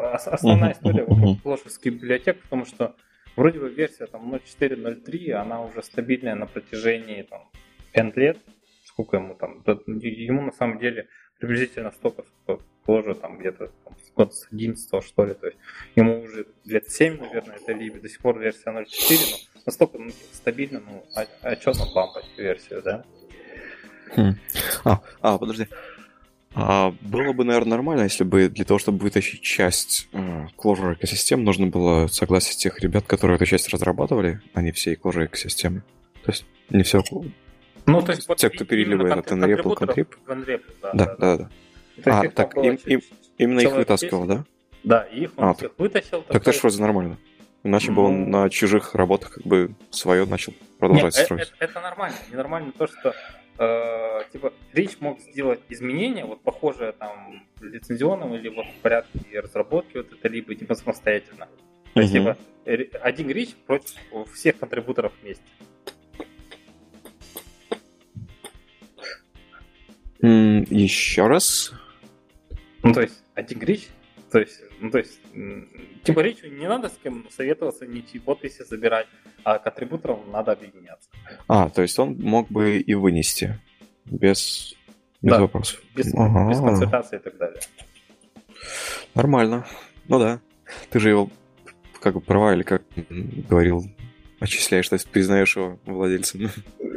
основная 0.00 0.72
история 0.72 1.04
вокруг 1.04 1.38
флошевских 1.42 1.94
библиотек, 1.94 2.42
потому 2.42 2.64
что 2.64 2.96
вроде 3.36 3.60
бы 3.60 3.68
версия 3.68 4.06
там 4.06 4.34
0.4.0.3, 4.34 5.32
она 5.32 5.62
уже 5.62 5.82
стабильная 5.82 6.34
на 6.34 6.46
протяжении 6.46 7.22
там 7.22 7.50
N 7.92 8.12
лет, 8.16 8.38
сколько 8.84 9.18
ему 9.18 9.34
там, 9.34 9.62
ему 9.66 10.42
на 10.42 10.52
самом 10.52 10.78
деле 10.78 11.08
приблизительно 11.38 11.90
столько, 11.92 12.24
сколько 12.42 12.64
тоже 12.88 13.14
там 13.14 13.38
где-то 13.38 13.70
там, 13.84 13.94
год 14.16 14.34
с 14.34 14.46
11 14.50 15.04
что 15.04 15.26
ли, 15.26 15.34
то 15.34 15.46
есть 15.46 15.58
ему 15.94 16.22
уже 16.22 16.46
лет 16.64 16.90
7, 16.90 17.20
наверное, 17.20 17.56
это 17.56 17.72
либо 17.74 18.00
до 18.00 18.08
сих 18.08 18.18
пор 18.20 18.38
версия 18.38 18.70
0.4, 18.70 19.18
но 19.54 19.60
настолько 19.66 19.98
ну, 19.98 20.10
стабильно, 20.32 20.80
ну, 20.80 21.04
а, 21.14 21.26
а 21.42 21.56
что 21.56 21.74
там 21.74 21.88
бампать 21.94 22.24
версию, 22.38 22.80
да? 22.82 23.04
Хм. 24.16 24.36
А, 24.86 25.02
а, 25.20 25.36
подожди. 25.36 25.66
А 26.54 26.94
было 27.02 27.34
бы, 27.34 27.44
наверное, 27.44 27.72
нормально, 27.72 28.04
если 28.04 28.24
бы 28.24 28.48
для 28.48 28.64
того, 28.64 28.78
чтобы 28.78 29.00
вытащить 29.00 29.42
часть 29.42 30.08
э, 30.12 30.46
Clojure 30.56 30.94
экосистем, 30.94 31.44
нужно 31.44 31.66
было 31.66 32.06
согласие 32.06 32.56
тех 32.56 32.80
ребят, 32.80 33.04
которые 33.06 33.36
эту 33.36 33.44
часть 33.44 33.68
разрабатывали, 33.68 34.40
а 34.54 34.62
не 34.62 34.72
всей 34.72 34.94
Clojure 34.94 35.26
экосистемы. 35.26 35.82
То 36.24 36.32
есть 36.32 36.46
не 36.70 36.84
все. 36.84 37.02
Ну, 37.84 38.00
то 38.00 38.12
есть, 38.12 38.26
вот 38.26 38.38
те, 38.38 38.48
кто 38.48 38.64
переливает 38.64 39.18
от 39.18 39.30
NREP 39.30 39.74
контрип. 39.74 40.14
Да, 40.26 40.92
да, 40.94 41.16
да. 41.16 41.36
да. 41.36 41.50
А, 42.04 42.28
так, 42.28 42.56
им, 42.56 42.78
им, 42.84 43.00
именно 43.38 43.60
их 43.60 43.72
вытаскивал, 43.72 44.24
да? 44.24 44.44
Да, 44.84 45.02
их 45.02 45.32
он 45.36 45.44
а, 45.44 45.54
всех 45.54 45.72
вытащил. 45.78 46.22
Так 46.22 46.42
это 46.42 46.52
же 46.52 46.60
вроде 46.60 46.80
нормально. 46.80 47.18
Иначе 47.64 47.90
ну... 47.90 47.96
бы 47.96 48.02
он 48.02 48.30
на 48.30 48.48
чужих 48.50 48.94
работах 48.94 49.34
как 49.34 49.44
бы 49.44 49.74
свое 49.90 50.24
начал 50.24 50.54
продолжать 50.78 51.16
Нет, 51.16 51.24
строить. 51.24 51.52
Это, 51.58 51.64
это 51.64 51.80
нормально. 51.80 52.16
Ненормально 52.30 52.72
то, 52.76 52.86
что 52.86 53.14
э, 53.58 54.20
типа 54.32 54.52
Рич 54.72 54.98
мог 55.00 55.20
сделать 55.20 55.60
изменения, 55.68 56.24
вот 56.24 56.40
похожие 56.42 56.92
там 56.92 57.42
лицензионным 57.60 58.34
или 58.34 58.48
вот 58.48 58.66
в 58.66 58.82
порядке 58.82 59.40
разработки 59.40 59.96
вот 59.96 60.12
это, 60.12 60.28
либо 60.28 60.54
типа 60.54 60.74
самостоятельно. 60.74 61.48
То 61.94 62.00
есть, 62.00 62.12
типа, 62.12 62.36
один 63.02 63.30
Рич 63.30 63.54
против 63.66 63.96
всех 64.32 64.58
контрибуторов 64.58 65.12
вместе. 65.22 65.42
Еще 70.20 71.26
раз. 71.26 71.72
Ну, 72.82 72.92
то 72.92 73.00
есть, 73.00 73.22
один 73.34 73.60
Рич, 73.60 73.88
то 74.30 74.38
есть, 74.38 74.60
ну, 74.80 74.90
то 74.90 74.98
есть, 74.98 75.20
типа 76.04 76.20
Ричу 76.20 76.48
не 76.48 76.68
надо 76.68 76.88
с 76.88 76.98
кем 77.02 77.26
советоваться, 77.30 77.86
ничьи 77.86 78.20
подписи 78.20 78.62
забирать, 78.62 79.06
а 79.42 79.58
к 79.58 79.66
атрибуторам 79.66 80.30
надо 80.30 80.52
объединяться. 80.52 81.08
А, 81.46 81.70
то 81.70 81.82
есть 81.82 81.98
он 81.98 82.16
мог 82.18 82.48
бы 82.50 82.78
и 82.78 82.94
вынести 82.94 83.58
без, 84.04 84.74
без 85.22 85.32
да, 85.32 85.40
вопросов. 85.40 85.82
Без, 85.94 86.14
ага. 86.14 86.50
без 86.50 86.58
консультации 86.58 87.16
и 87.16 87.20
так 87.20 87.36
далее. 87.38 87.60
Нормально. 89.14 89.66
Ну 90.08 90.18
да. 90.18 90.40
Ты 90.90 91.00
же 91.00 91.08
его 91.10 91.30
как 92.00 92.14
бы 92.14 92.20
права 92.20 92.54
или 92.54 92.62
как 92.62 92.82
говорил, 93.48 93.84
отчисляешь, 94.40 94.88
то 94.88 94.94
есть 94.94 95.08
признаешь 95.08 95.56
его 95.56 95.78
владельцем. 95.84 96.50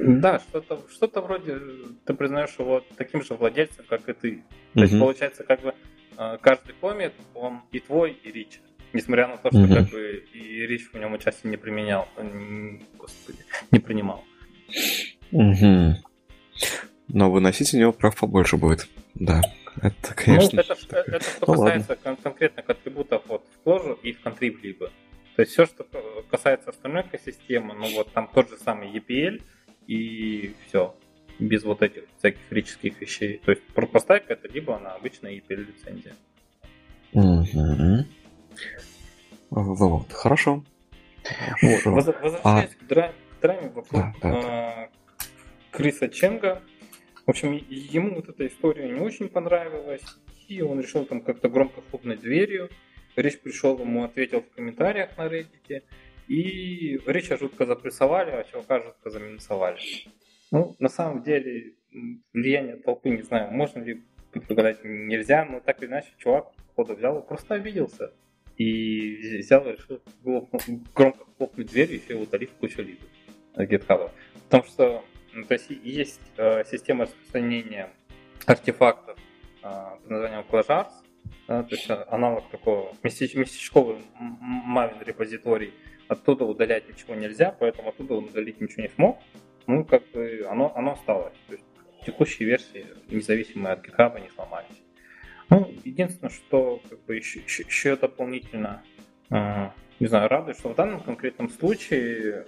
Да, 0.04 0.40
что-то 0.40 0.82
что 0.90 1.22
вроде 1.22 1.60
ты 2.06 2.14
признаешь 2.14 2.56
его 2.58 2.84
таким 2.98 3.24
же 3.24 3.36
владельцем, 3.36 3.86
как 3.88 4.08
и 4.10 4.14
ты. 4.14 4.44
То 4.74 4.82
есть 4.82 4.98
получается, 4.98 5.44
как 5.44 5.62
бы 5.62 5.74
э, 6.18 6.38
каждый 6.42 6.74
комик, 6.80 7.14
он 7.36 7.62
и 7.72 7.80
твой, 7.80 8.12
и 8.12 8.32
Рич. 8.32 8.62
Несмотря 8.94 9.28
на 9.28 9.38
то, 9.38 9.50
что 9.50 9.68
как 9.74 9.90
бы 9.90 10.24
и 10.34 10.66
Рич 10.66 10.90
в 10.92 10.98
нем 10.98 11.14
участие 11.14 11.52
не 11.52 11.58
применял, 11.58 12.08
господи, 12.98 13.40
не 13.72 13.80
принимал. 13.80 14.24
Угу. 15.32 15.96
Но 17.10 17.32
выносить 17.32 17.74
у 17.74 17.78
него 17.78 17.92
прав 17.94 18.18
побольше 18.18 18.58
будет. 18.58 18.88
Да, 19.16 19.42
это, 19.82 20.14
конечно. 20.16 20.50
Ну, 20.54 20.60
это, 20.62 20.74
это, 20.74 21.16
это 21.16 21.30
что 21.30 21.46
ну, 21.48 21.54
касается 21.54 21.96
кон- 21.96 22.18
конкретных 22.18 22.70
атрибутов 22.70 23.22
вот 23.28 23.46
в 23.54 23.68
Clojure 23.68 23.98
и 24.02 24.14
в 24.14 24.26
Contrib 24.26 24.58
либо. 24.62 24.92
То 25.36 25.44
есть 25.44 25.54
все, 25.54 25.66
что 25.66 25.86
касается 26.30 26.72
остальной 26.72 27.04
экосистемы, 27.04 27.74
ну 27.74 27.88
вот 27.96 28.12
там 28.12 28.30
тот 28.34 28.50
же 28.50 28.58
самый 28.58 28.92
EPL 28.92 29.42
и 29.92 30.56
все. 30.68 30.96
Без 31.38 31.64
вот 31.64 31.82
этих 31.82 32.04
всяких 32.18 32.40
физических 32.50 33.02
вещей. 33.02 33.42
То 33.44 33.52
есть 33.52 33.64
поставка 33.92 34.34
это 34.34 34.48
либо 34.48 34.78
она 34.78 34.92
обычная 34.92 35.34
EPL 35.34 35.66
лицензия. 35.66 36.16
Угу. 37.12 38.06
Вот, 39.50 40.14
хорошо. 40.14 40.64
Вот. 41.62 41.86
Возвращаясь 41.86 42.42
а... 42.44 42.86
к 42.86 42.88
драме 43.42 43.70
вокруг 43.70 43.92
да, 43.92 44.14
да, 44.22 44.42
да. 44.42 44.90
Криса 45.72 46.08
Ченга, 46.08 46.62
в 47.26 47.30
общем, 47.30 47.54
ему 47.70 48.16
вот 48.16 48.30
эта 48.30 48.48
история 48.48 48.90
не 48.90 49.02
очень 49.02 49.28
понравилась, 49.28 50.04
и 50.48 50.62
он 50.62 50.80
решил 50.80 51.06
там 51.06 51.22
как-то 51.22 51.50
громко 51.50 51.82
хлопнуть 51.90 52.22
дверью. 52.22 52.70
Речь 53.18 53.40
пришел, 53.40 53.78
ему 53.78 54.06
ответил 54.06 54.42
в 54.42 54.56
комментариях 54.56 55.18
на 55.18 55.28
Reddit, 55.28 55.84
и 56.32 56.98
Рича 57.06 57.36
жутко 57.36 57.66
запрессовали, 57.66 58.32
а 58.32 58.46
чувака 58.46 58.82
жутко 58.82 59.10
заминусовали. 59.10 59.80
Ну, 60.50 60.78
на 60.80 60.88
самом 60.88 61.24
деле, 61.24 61.74
влияние 62.34 62.78
толпы, 62.78 63.10
не 63.10 63.22
знаю, 63.22 63.52
можно 63.52 63.84
ли 63.84 64.02
предугадать, 64.32 64.80
нельзя, 64.84 65.44
но 65.44 65.60
так 65.60 65.82
или 65.82 65.90
иначе, 65.90 66.08
чувак, 66.18 66.54
походу, 66.56 66.96
взял 66.96 67.20
и 67.20 67.28
просто 67.28 67.56
обиделся. 67.56 68.14
И 68.56 69.40
взял 69.40 69.68
и 69.68 69.74
решил 69.74 70.02
громко 70.24 71.26
хлопнуть 71.38 71.68
дверью, 71.68 72.02
еще 72.02 72.16
удалив 72.16 72.52
кучу 72.52 72.82
лидов 72.82 73.10
GitHub. 73.58 74.12
Потому 74.50 74.64
что 74.64 75.04
ну, 75.34 75.44
то 75.44 75.54
есть 75.54 75.70
есть 75.70 76.22
э, 76.38 76.64
система 76.64 77.06
распространения 77.06 77.90
артефактов 78.46 79.18
э, 79.64 79.68
под 80.02 80.10
названием 80.10 80.46
ClashArts, 80.50 80.94
да, 81.48 81.64
то 81.64 81.76
есть 81.76 81.90
аналог 81.90 82.50
такого 82.50 82.94
местеч- 83.04 83.38
местечковый 83.38 83.98
Maven 84.20 85.04
репозиторий. 85.04 85.74
Оттуда 86.12 86.44
удалять 86.44 86.90
ничего 86.90 87.16
нельзя, 87.16 87.56
поэтому 87.58 87.88
оттуда 87.88 88.16
удалить 88.16 88.60
ничего 88.60 88.84
не 88.84 88.90
смог. 88.90 89.20
Ну, 89.66 89.86
как 89.86 90.04
бы 90.12 90.46
оно, 90.50 90.76
оно 90.76 90.92
осталось. 90.92 91.34
То 91.48 91.54
есть 91.54 91.66
текущие 92.06 92.50
версии, 92.50 92.86
независимые 93.10 93.74
от 93.74 93.88
GitHub, 93.88 94.20
не 94.22 94.30
сломались. 94.30 94.82
Ну, 95.50 95.72
единственное, 95.86 96.30
что 96.30 96.82
как 96.90 97.00
бы 97.06 97.16
еще, 97.16 97.40
еще 97.40 97.96
дополнительно 97.96 98.84
э, 99.30 99.70
не 100.02 100.08
знаю, 100.08 100.28
радует, 100.28 100.58
что 100.58 100.74
в 100.74 100.76
данном 100.76 101.00
конкретном 101.00 101.50
случае 101.50 102.46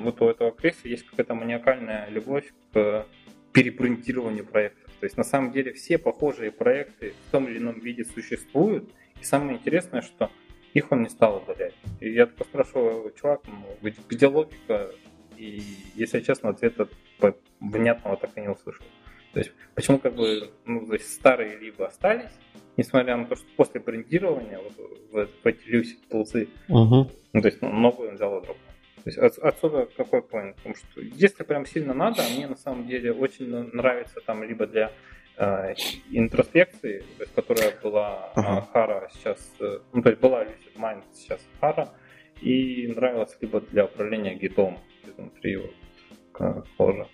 вот 0.00 0.20
у 0.20 0.28
этого 0.28 0.50
Криса 0.50 0.88
есть 0.88 1.06
какая-то 1.06 1.34
маниакальная 1.34 2.08
любовь 2.08 2.52
к 2.72 3.06
перепринтированию 3.52 4.44
проектов. 4.44 4.90
То 4.98 5.06
есть 5.06 5.16
на 5.16 5.24
самом 5.24 5.52
деле 5.52 5.74
все 5.74 5.96
похожие 5.96 6.50
проекты 6.50 7.12
в 7.28 7.30
том 7.30 7.46
или 7.46 7.58
ином 7.58 7.78
виде 7.78 8.04
существуют, 8.04 8.90
и 9.20 9.24
самое 9.24 9.58
интересное, 9.58 10.02
что 10.02 10.30
их 10.74 10.92
он 10.92 11.02
не 11.02 11.08
стал 11.08 11.38
удалять. 11.38 11.74
И 12.00 12.10
я 12.12 12.26
только 12.26 12.44
спрашиваю, 12.44 13.12
чувак, 13.12 13.42
ну, 13.46 13.90
где 14.08 14.26
логика? 14.26 14.90
И, 15.36 15.62
если 15.94 16.20
честно, 16.20 16.50
ответа 16.50 16.88
внятного 17.60 18.16
так 18.16 18.30
и 18.36 18.40
не 18.40 18.48
услышал. 18.48 18.84
То 19.32 19.38
есть, 19.38 19.52
почему 19.74 19.98
как 19.98 20.14
бы 20.14 20.50
ну, 20.66 20.86
то 20.86 20.94
есть 20.94 21.12
старые 21.12 21.56
либо 21.56 21.86
остались, 21.86 22.32
несмотря 22.76 23.16
на 23.16 23.26
то, 23.26 23.36
что 23.36 23.46
после 23.56 23.80
брендирования 23.80 24.58
вот, 24.58 24.72
в, 25.12 25.42
в 25.42 25.46
эти 25.46 25.64
люси 25.66 25.96
ползы, 26.08 26.48
uh-huh. 26.68 27.10
ну, 27.32 27.40
то 27.40 27.48
есть 27.48 27.62
ну, 27.62 27.72
новую 27.72 28.10
он 28.10 28.14
взял 28.16 28.38
и 28.38 28.42
дропнул. 28.42 28.66
То 28.96 29.08
есть 29.08 29.18
от, 29.18 29.38
отсюда 29.38 29.88
какой 29.96 30.22
поинт? 30.22 30.56
Потому 30.56 30.74
что 30.74 31.00
если 31.00 31.44
прям 31.44 31.64
сильно 31.64 31.94
надо, 31.94 32.22
мне 32.34 32.48
на 32.48 32.56
самом 32.56 32.86
деле 32.86 33.12
очень 33.12 33.46
нравится 33.72 34.20
там 34.26 34.42
либо 34.42 34.66
для 34.66 34.92
э, 35.40 35.74
интроспекции, 36.10 37.00
то 37.16 37.22
есть 37.24 37.34
которая 37.34 37.72
была 37.82 38.32
uh-huh. 38.36 38.64
Хара 38.72 39.08
сейчас, 39.14 39.38
э, 39.60 39.78
ну 39.92 40.02
то 40.02 40.10
есть 40.10 40.20
была 40.20 40.44
Lucid 40.44 40.76
Mind 40.76 41.02
сейчас 41.14 41.40
Хара, 41.60 41.88
и 42.40 42.86
нравилось 42.94 43.36
либо 43.40 43.60
для 43.60 43.86
управления 43.86 44.34
гитом 44.34 44.78
изнутри 45.04 45.56
вот, 45.56 46.66
тоже. 46.76 47.06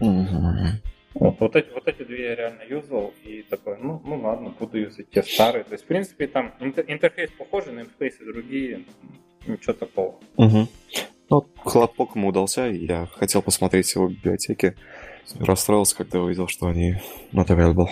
Uh-huh. 0.00 0.82
Вот, 1.14 1.40
вот, 1.40 1.56
эти, 1.56 1.70
вот 1.70 1.88
эти 1.88 2.02
две 2.02 2.24
я 2.24 2.34
реально 2.34 2.62
юзал 2.68 3.14
и 3.22 3.42
такой, 3.48 3.78
ну, 3.78 4.02
ну 4.04 4.20
ладно, 4.20 4.54
буду 4.58 4.78
юзать 4.78 5.08
те 5.08 5.22
старые. 5.22 5.64
То 5.64 5.72
есть, 5.72 5.84
в 5.84 5.86
принципе, 5.86 6.26
там 6.26 6.52
интерфейс 6.60 7.30
похожий 7.30 7.72
на 7.72 7.80
интерфейсы 7.80 8.24
другие, 8.24 8.84
ничего 9.46 9.72
такого. 9.72 10.20
Угу. 10.36 10.68
Ну, 11.28 11.46
хлопок 11.64 12.14
ему 12.14 12.28
удался, 12.28 12.66
я 12.66 13.06
хотел 13.06 13.42
посмотреть 13.42 13.92
его 13.94 14.08
библиотеки. 14.08 14.76
Расстроился, 15.40 15.96
когда 15.96 16.20
увидел, 16.20 16.46
что 16.46 16.66
они 16.68 16.96
not 17.32 17.48
available. 17.48 17.88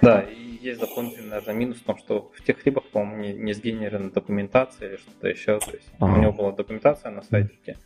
Да, 0.00 0.20
и 0.20 0.46
есть 0.66 0.80
дополнительный, 0.80 1.30
наверное, 1.30 1.54
минус 1.54 1.78
в 1.78 1.84
том, 1.84 1.98
что 1.98 2.30
в 2.34 2.44
тех 2.44 2.64
либах, 2.64 2.84
по-моему, 2.84 3.22
не, 3.22 3.32
не 3.32 3.52
сгенерена 3.52 4.10
документация 4.10 4.90
или 4.90 4.96
что-то 4.96 5.28
еще. 5.28 5.58
То 5.58 5.72
есть 5.72 5.88
ага. 5.98 6.14
у 6.14 6.22
него 6.22 6.32
была 6.32 6.52
документация 6.52 7.10
на 7.10 7.22
сайте, 7.22 7.78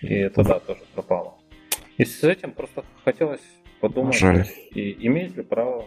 и 0.00 0.14
это, 0.14 0.42
да, 0.42 0.58
тоже 0.58 0.80
пропало. 0.94 1.34
И 1.98 2.04
с 2.04 2.24
этим 2.24 2.52
просто 2.52 2.84
хотелось 3.04 3.42
подумать, 3.80 4.16
Жаль. 4.16 4.46
и 4.70 5.06
имеет 5.06 5.36
ли 5.36 5.42
право 5.42 5.84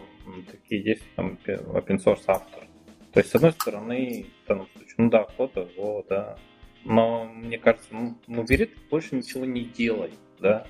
такие 0.50 0.82
действия 0.82 1.10
там, 1.16 1.38
open 1.46 1.98
source 2.02 2.22
автор. 2.26 2.64
То 3.12 3.20
есть, 3.20 3.30
с 3.30 3.34
одной 3.34 3.52
стороны, 3.52 4.26
в 4.44 4.48
данном 4.48 4.68
случае, 4.72 4.94
ну 4.98 5.10
да, 5.10 5.24
код 5.24 5.56
его, 5.56 6.04
да, 6.08 6.38
но 6.84 7.24
мне 7.24 7.58
кажется, 7.58 7.88
ну, 7.90 8.16
ну 8.26 8.44
бери, 8.44 8.70
больше 8.90 9.16
ничего 9.16 9.44
не 9.44 9.64
делай, 9.64 10.12
да, 10.40 10.66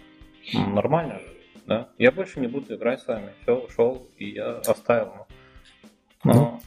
нормально 0.53 1.19
же, 1.21 1.37
да, 1.67 1.89
я 1.99 2.13
больше 2.13 2.41
не 2.41 2.47
буду 2.47 2.75
играть 2.75 3.01
с 3.01 3.07
вами, 3.07 3.31
все, 3.43 3.57
ушел, 3.57 4.07
и 4.19 4.31
я 4.31 4.59
оставил, 4.59 5.27
но... 6.25 6.33
но 6.33 6.61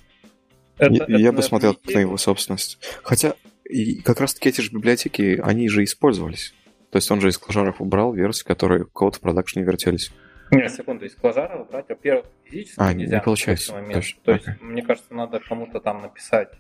это, 0.77 0.93
я, 0.93 1.03
это, 1.03 1.11
я 1.13 1.31
бы 1.31 1.41
смотрел 1.41 1.77
на 1.85 1.99
его 1.99 2.17
собственность. 2.17 2.79
Хотя, 3.01 3.35
и 3.63 4.01
как 4.01 4.19
раз-таки 4.19 4.49
эти 4.49 4.59
же 4.59 4.71
библиотеки, 4.71 5.39
они 5.41 5.69
же 5.69 5.85
использовались. 5.85 6.53
То 6.91 6.97
есть 6.97 7.09
он 7.11 7.21
же 7.21 7.29
из 7.29 7.37
клажаров 7.37 7.79
убрал 7.79 8.13
версии, 8.13 8.43
которые 8.43 8.85
код 8.85 9.15
в 9.15 9.21
продакшне 9.21 9.63
вертелись. 9.63 10.11
Нет, 10.51 10.71
секунду, 10.71 11.05
из 11.05 11.15
Клажара 11.15 11.59
убрать, 11.59 11.89
во-первый, 11.89 12.25
физически 12.43 12.79
а, 12.79 12.93
нельзя. 12.93 13.17
не 13.17 13.23
получается. 13.23 13.73
Момент. 13.73 13.93
Точно. 13.93 14.21
То 14.23 14.31
есть, 14.33 14.47
okay. 14.47 14.53
мне 14.61 14.81
кажется, 14.83 15.13
надо 15.13 15.39
кому-то 15.39 15.79
там 15.79 16.01
написать 16.01 16.53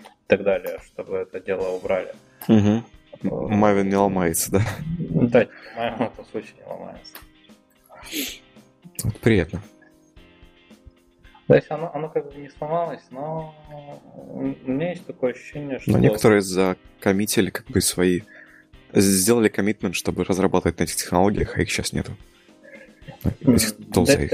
и 0.00 0.26
так 0.26 0.42
далее, 0.42 0.80
чтобы 0.84 1.18
это 1.18 1.40
дело 1.40 1.68
убрали. 1.68 2.12
Угу. 2.46 2.84
Мавин 3.22 3.88
не 3.88 3.96
ломается, 3.96 4.52
да? 4.52 4.62
Да, 4.98 5.44
типа, 5.44 5.54
Мавин 5.76 5.96
в 5.96 6.00
этом 6.00 6.24
случае 6.26 6.54
не 6.58 6.64
ломается. 6.64 7.14
Вот, 9.02 9.16
приятно. 9.20 9.62
То 11.48 11.54
есть 11.54 11.70
оно, 11.70 11.90
оно 11.94 12.08
как 12.10 12.30
бы 12.30 12.38
не 12.38 12.50
сломалось, 12.50 13.02
но 13.10 13.54
у 14.14 14.42
меня 14.70 14.90
есть 14.90 15.06
такое 15.06 15.32
ощущение, 15.32 15.78
что... 15.78 15.92
Но 15.92 15.98
некоторые 15.98 16.42
закоммитили 16.42 17.50
как 17.50 17.66
бы 17.66 17.80
свои... 17.80 18.20
Сделали 18.92 19.48
коммитмент, 19.48 19.94
чтобы 19.94 20.24
разрабатывать 20.24 20.78
на 20.78 20.84
этих 20.84 20.96
технологиях, 20.96 21.58
а 21.58 21.62
их 21.62 21.70
сейчас 21.70 21.92
нету. 21.92 22.16
Дай 23.40 24.26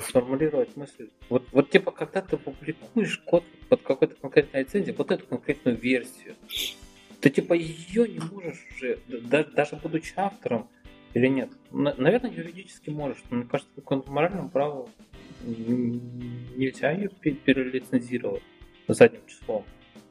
сформулировать 0.00 0.76
мысль. 0.76 1.08
Вот, 1.28 1.46
вот 1.52 1.70
типа, 1.70 1.90
когда 1.90 2.20
ты 2.20 2.36
публикуешь 2.36 3.18
код 3.18 3.44
под 3.68 3.82
какой-то 3.82 4.14
конкретной 4.14 4.60
лицензией, 4.62 4.94
вот 4.96 5.10
эту 5.10 5.26
конкретную 5.26 5.76
версию, 5.76 6.34
ты 7.26 7.30
типа 7.30 7.54
ее 7.54 8.06
не 8.06 8.20
можешь 8.20 8.64
уже, 8.76 8.98
даже 9.08 9.74
будучи 9.82 10.12
автором, 10.14 10.68
или 11.12 11.26
нет? 11.26 11.50
Наверное, 11.72 12.30
юридически 12.30 12.90
можешь, 12.90 13.18
но 13.30 13.38
мне 13.38 13.46
кажется, 13.46 13.80
по 13.80 14.04
моральному 14.06 14.48
праву 14.48 14.88
нельзя 15.42 16.92
ее 16.92 17.08
перелицензировать 17.08 18.44
задним 18.86 19.26
числом. 19.26 19.64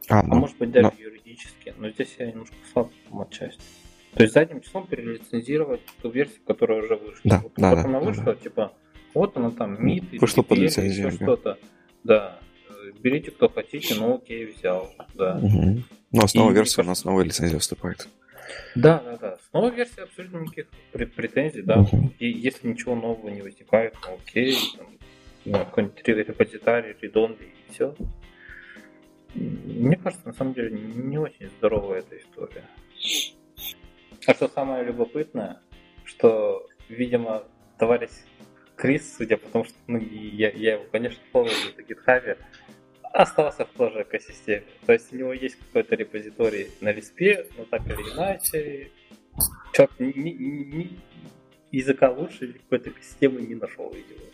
А, 0.09 0.23
ну, 0.23 0.33
а 0.33 0.35
может 0.35 0.57
быть 0.57 0.71
даже 0.71 0.91
но... 0.93 1.03
юридически, 1.03 1.73
но 1.77 1.89
здесь 1.89 2.13
я 2.19 2.27
немножко 2.27 2.55
слаб 2.73 2.91
отчасти. 3.17 3.63
То 4.13 4.23
есть 4.23 4.33
задним 4.33 4.59
числом 4.59 4.85
перелицензировать 4.85 5.81
ту 6.01 6.09
версию, 6.09 6.41
которая 6.45 6.83
уже 6.83 6.97
вышла. 6.97 7.21
Да, 7.23 7.39
вот, 7.39 7.53
да, 7.55 7.75
да, 7.75 7.83
она 7.85 7.99
вышла, 8.01 8.25
да. 8.25 8.35
типа, 8.35 8.73
вот 9.13 9.37
она 9.37 9.51
там, 9.51 9.81
МИД, 9.81 10.19
Вышло 10.19 10.41
под 10.41 10.57
лицензию. 10.57 11.11
что-то. 11.11 11.57
Да, 12.03 12.39
берите 13.01 13.31
кто 13.31 13.49
хотите, 13.49 13.95
но 13.95 14.15
окей, 14.15 14.45
взял, 14.45 14.93
да. 15.13 15.37
Угу. 15.41 15.83
Но 16.11 16.27
снова 16.27 16.51
и 16.51 16.53
версия, 16.53 16.81
у 16.81 16.85
нас 16.85 17.03
новая 17.03 17.25
лицензия 17.25 17.59
вступает. 17.59 18.07
Да, 18.75 19.01
да, 19.03 19.17
да. 19.17 19.37
С 19.37 19.53
новой 19.53 19.71
версией 19.71 20.03
абсолютно 20.03 20.39
никаких 20.39 20.67
претензий, 21.13 21.61
да. 21.61 21.79
Угу. 21.79 22.13
И 22.19 22.29
если 22.29 22.67
ничего 22.67 22.95
нового 22.95 23.29
не 23.29 23.41
возникает, 23.41 23.95
ну 24.05 24.15
окей, 24.15 24.57
там, 24.77 24.87
ну, 25.45 25.59
какой-нибудь 25.59 26.07
репозитарий, 26.07 26.95
редонды 27.01 27.45
и 27.45 27.71
все. 27.71 27.95
Мне 29.33 29.97
кажется, 29.97 30.27
на 30.27 30.33
самом 30.33 30.53
деле, 30.53 30.71
не 30.71 31.17
очень 31.17 31.49
здоровая 31.57 31.99
эта 31.99 32.17
история. 32.17 32.63
А 34.27 34.33
что 34.33 34.47
самое 34.47 34.83
любопытное, 34.83 35.59
что, 36.03 36.67
видимо, 36.89 37.43
товарищ 37.77 38.09
Крис, 38.75 39.15
судя 39.17 39.37
по 39.37 39.49
тому, 39.49 39.65
что 39.65 39.75
ну, 39.87 39.99
я, 39.99 40.49
я 40.51 40.73
его, 40.73 40.85
конечно, 40.91 41.21
фолловил 41.31 41.55
на 41.77 41.81
гитхабе, 41.81 42.37
остался 43.15 43.65
в 43.65 43.69
той 43.69 43.91
же 43.91 44.01
экосистеме. 44.03 44.65
То 44.85 44.93
есть 44.93 45.13
у 45.13 45.17
него 45.17 45.33
есть 45.33 45.55
какой-то 45.55 45.95
репозиторий 45.95 46.71
на 46.81 46.91
лиспе, 46.91 47.47
но 47.57 47.65
так 47.65 47.85
или 47.85 48.13
иначе, 48.13 48.91
человек 49.73 49.99
ни, 49.99 50.29
ни, 50.29 50.75
ни 50.75 50.99
языка 51.71 52.11
лучше 52.11 52.53
какой-то 52.53 52.89
экосистемы 52.89 53.41
не 53.41 53.55
нашел, 53.55 53.91
видимо. 53.91 54.25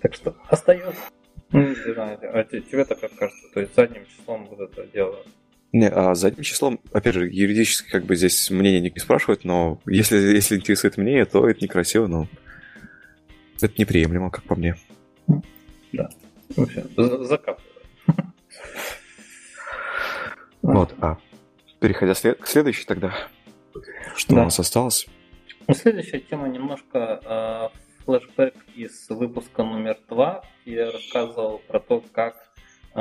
Так 0.00 0.14
что 0.14 0.36
остается. 0.48 1.02
Ну, 1.50 1.68
не 1.68 1.92
знаю, 1.92 2.18
а 2.22 2.44
тебе-то 2.44 2.94
как 2.94 3.14
кажется? 3.14 3.48
То 3.52 3.60
есть 3.60 3.74
задним 3.74 4.06
числом 4.06 4.46
вот 4.46 4.60
это 4.60 4.86
дело 4.86 5.24
не, 5.72 5.88
а 5.88 6.14
задним 6.14 6.44
числом, 6.44 6.80
опять 6.92 7.14
же, 7.14 7.26
юридически 7.26 7.90
как 7.90 8.04
бы 8.04 8.14
здесь 8.14 8.50
мнение 8.50 8.80
не 8.80 9.00
спрашивает, 9.00 9.44
но 9.44 9.80
если, 9.86 10.16
если 10.18 10.56
интересует 10.56 10.98
мнение, 10.98 11.24
то 11.24 11.48
это 11.48 11.62
некрасиво, 11.62 12.06
но 12.06 12.28
это 13.60 13.72
неприемлемо, 13.78 14.30
как 14.30 14.44
по 14.44 14.54
мне. 14.54 14.76
Да. 15.92 16.10
Вообще, 16.56 16.84
закапываю. 17.24 17.72
Вот, 20.62 20.94
а 21.00 21.18
переходя 21.80 22.14
след... 22.14 22.38
к 22.38 22.46
следующей 22.46 22.86
тогда, 22.86 23.12
что 24.14 24.34
да. 24.34 24.42
у 24.42 24.44
нас 24.44 24.58
осталось? 24.58 25.06
Следующая 25.70 26.20
тема 26.20 26.48
немножко 26.48 27.20
э, 27.24 28.04
флешбэк 28.04 28.54
из 28.74 29.08
выпуска 29.08 29.64
номер 29.64 29.98
два. 30.08 30.44
Я 30.64 30.90
рассказывал 30.92 31.58
про 31.58 31.80
то, 31.80 32.02
как 32.12 32.36
э, 32.94 32.98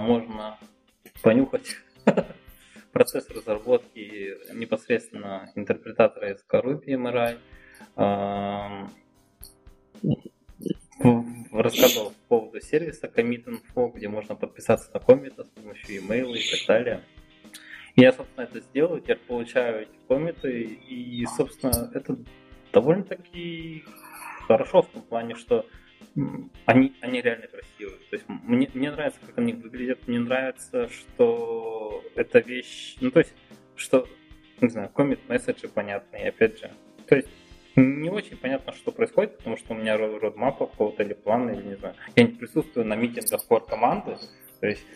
можно 0.00 0.58
понюхать 1.22 1.76
процесс 2.92 3.28
разработки 3.30 4.34
непосредственно 4.54 5.50
интерпретатора 5.54 6.32
из 6.32 6.44
Ruby 6.50 6.86
MRI. 6.86 7.38
Рассказывал 10.98 12.10
по 12.28 12.40
поводу 12.40 12.60
сервиса 12.60 13.06
Commit.info, 13.06 13.92
где 13.94 14.08
можно 14.08 14.34
подписаться 14.34 14.90
на 14.92 15.00
коммита 15.00 15.44
с 15.44 15.48
помощью 15.48 16.02
email 16.02 16.34
и 16.34 16.50
так 16.50 16.66
далее. 16.66 17.02
Я, 17.96 18.12
собственно, 18.12 18.44
это 18.44 18.60
сделал, 18.60 18.98
теперь 18.98 19.18
получаю 19.18 19.82
эти 19.82 19.98
комиты, 20.06 20.62
и, 20.62 21.24
собственно, 21.26 21.90
это 21.94 22.18
довольно-таки 22.72 23.84
хорошо 24.46 24.82
в 24.82 24.88
том 24.88 25.02
плане, 25.02 25.34
что 25.34 25.66
они, 26.66 26.94
они 27.00 27.22
реально 27.22 27.46
красивые. 27.46 27.98
То 28.10 28.16
есть 28.16 28.24
мне, 28.28 28.70
мне 28.74 28.90
нравится, 28.90 29.20
как 29.24 29.38
они 29.38 29.54
выглядят, 29.54 30.06
мне 30.06 30.18
нравится, 30.18 30.88
что 30.88 32.02
эта 32.14 32.38
вещь, 32.40 32.96
ну 33.00 33.10
то 33.10 33.20
есть, 33.20 33.34
что, 33.76 34.06
не 34.60 34.68
знаю, 34.68 34.90
комит 34.90 35.26
месседжи 35.28 35.68
понятные, 35.68 36.28
опять 36.28 36.58
же. 36.58 36.70
То 37.06 37.16
есть 37.16 37.28
не 37.76 38.10
очень 38.10 38.36
понятно, 38.36 38.72
что 38.72 38.90
происходит, 38.90 39.36
потому 39.38 39.56
что 39.56 39.74
у 39.74 39.76
меня 39.76 39.96
родмапа 39.96 40.66
какого-то 40.66 41.02
или 41.02 41.14
плана, 41.14 41.50
или 41.50 41.62
не 41.62 41.76
знаю. 41.76 41.94
Я 42.14 42.24
не 42.24 42.32
присутствую 42.32 42.86
на 42.86 42.96
митингах 42.96 43.44
кор 43.46 43.64
команды, 43.64 44.16
то 44.60 44.66
есть 44.66 44.86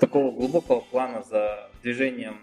такого 0.00 0.32
глубокого 0.32 0.80
плана 0.80 1.22
за 1.22 1.70
движением 1.82 2.38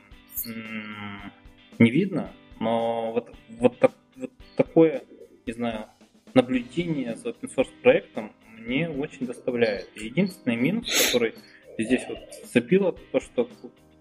не 1.80 1.92
видно, 1.92 2.32
но 2.60 3.12
вот, 3.12 3.34
вот, 3.50 3.80
так, 3.80 3.92
вот 4.16 4.32
такое, 4.56 5.04
не 5.46 5.54
знаю, 5.54 5.88
наблюдение 6.34 7.16
за 7.16 7.30
open 7.30 7.50
source 7.56 7.72
проектом 7.82 8.32
мне 8.58 8.89
очень 8.89 9.26
доставляет. 9.26 9.89
Единственный 9.96 10.56
минус, 10.56 10.88
который 11.06 11.34
здесь 11.78 12.06
вот 12.08 12.20
зацепил, 12.42 12.89
это 12.89 13.00
то, 13.12 13.20
что 13.20 13.50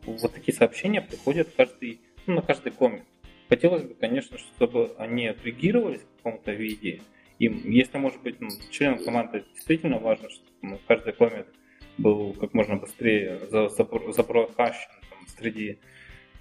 вот 0.04 0.32
такие 0.32 0.54
сообщения 0.54 1.00
приходят 1.00 1.48
каждый, 1.56 2.00
ну, 2.26 2.36
на 2.36 2.42
каждый 2.42 2.72
коммент. 2.72 3.04
Хотелось 3.50 3.82
бы, 3.82 3.94
конечно, 3.94 4.38
чтобы 4.38 4.94
они 4.96 5.26
агрегировались 5.26 6.02
в 6.02 6.16
каком-то 6.18 6.52
виде. 6.52 7.00
И 7.40 7.46
если, 7.46 7.98
может 7.98 8.22
быть, 8.22 8.40
ну, 8.40 8.48
членам 8.70 9.02
команды 9.02 9.44
действительно 9.54 9.98
важно, 9.98 10.30
чтобы 10.30 10.50
ну, 10.62 10.80
каждый 10.86 11.14
коммент 11.14 11.48
был 11.98 12.32
как 12.34 12.54
можно 12.54 12.76
быстрее 12.76 13.40
заброхащен 13.50 14.88
среди 15.36 15.80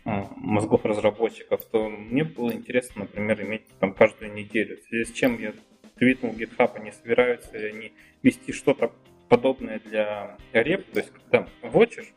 а, 0.06 0.32
мозгов 0.36 0.86
разработчиков, 0.86 1.66
то 1.66 1.90
мне 1.90 2.24
было 2.24 2.54
интересно, 2.54 3.02
например, 3.02 3.42
иметь 3.42 3.64
там 3.80 3.96
каждую 3.96 4.32
неделю. 4.32 4.78
В 4.78 4.84
связи 4.84 5.06
с 5.06 5.12
чем 5.12 5.40
я 5.40 5.56
твитнул 5.98 6.34
GitHub, 6.34 6.76
они 6.76 6.92
собираются 6.92 7.58
ли 7.58 7.70
они 7.70 7.94
вести 8.22 8.52
что-то 8.52 8.94
подобное 9.30 9.80
для 9.80 10.38
реп, 10.54 10.86
то 10.92 11.00
есть 11.00 11.12
когда 11.12 11.48
вводишь 11.64 12.14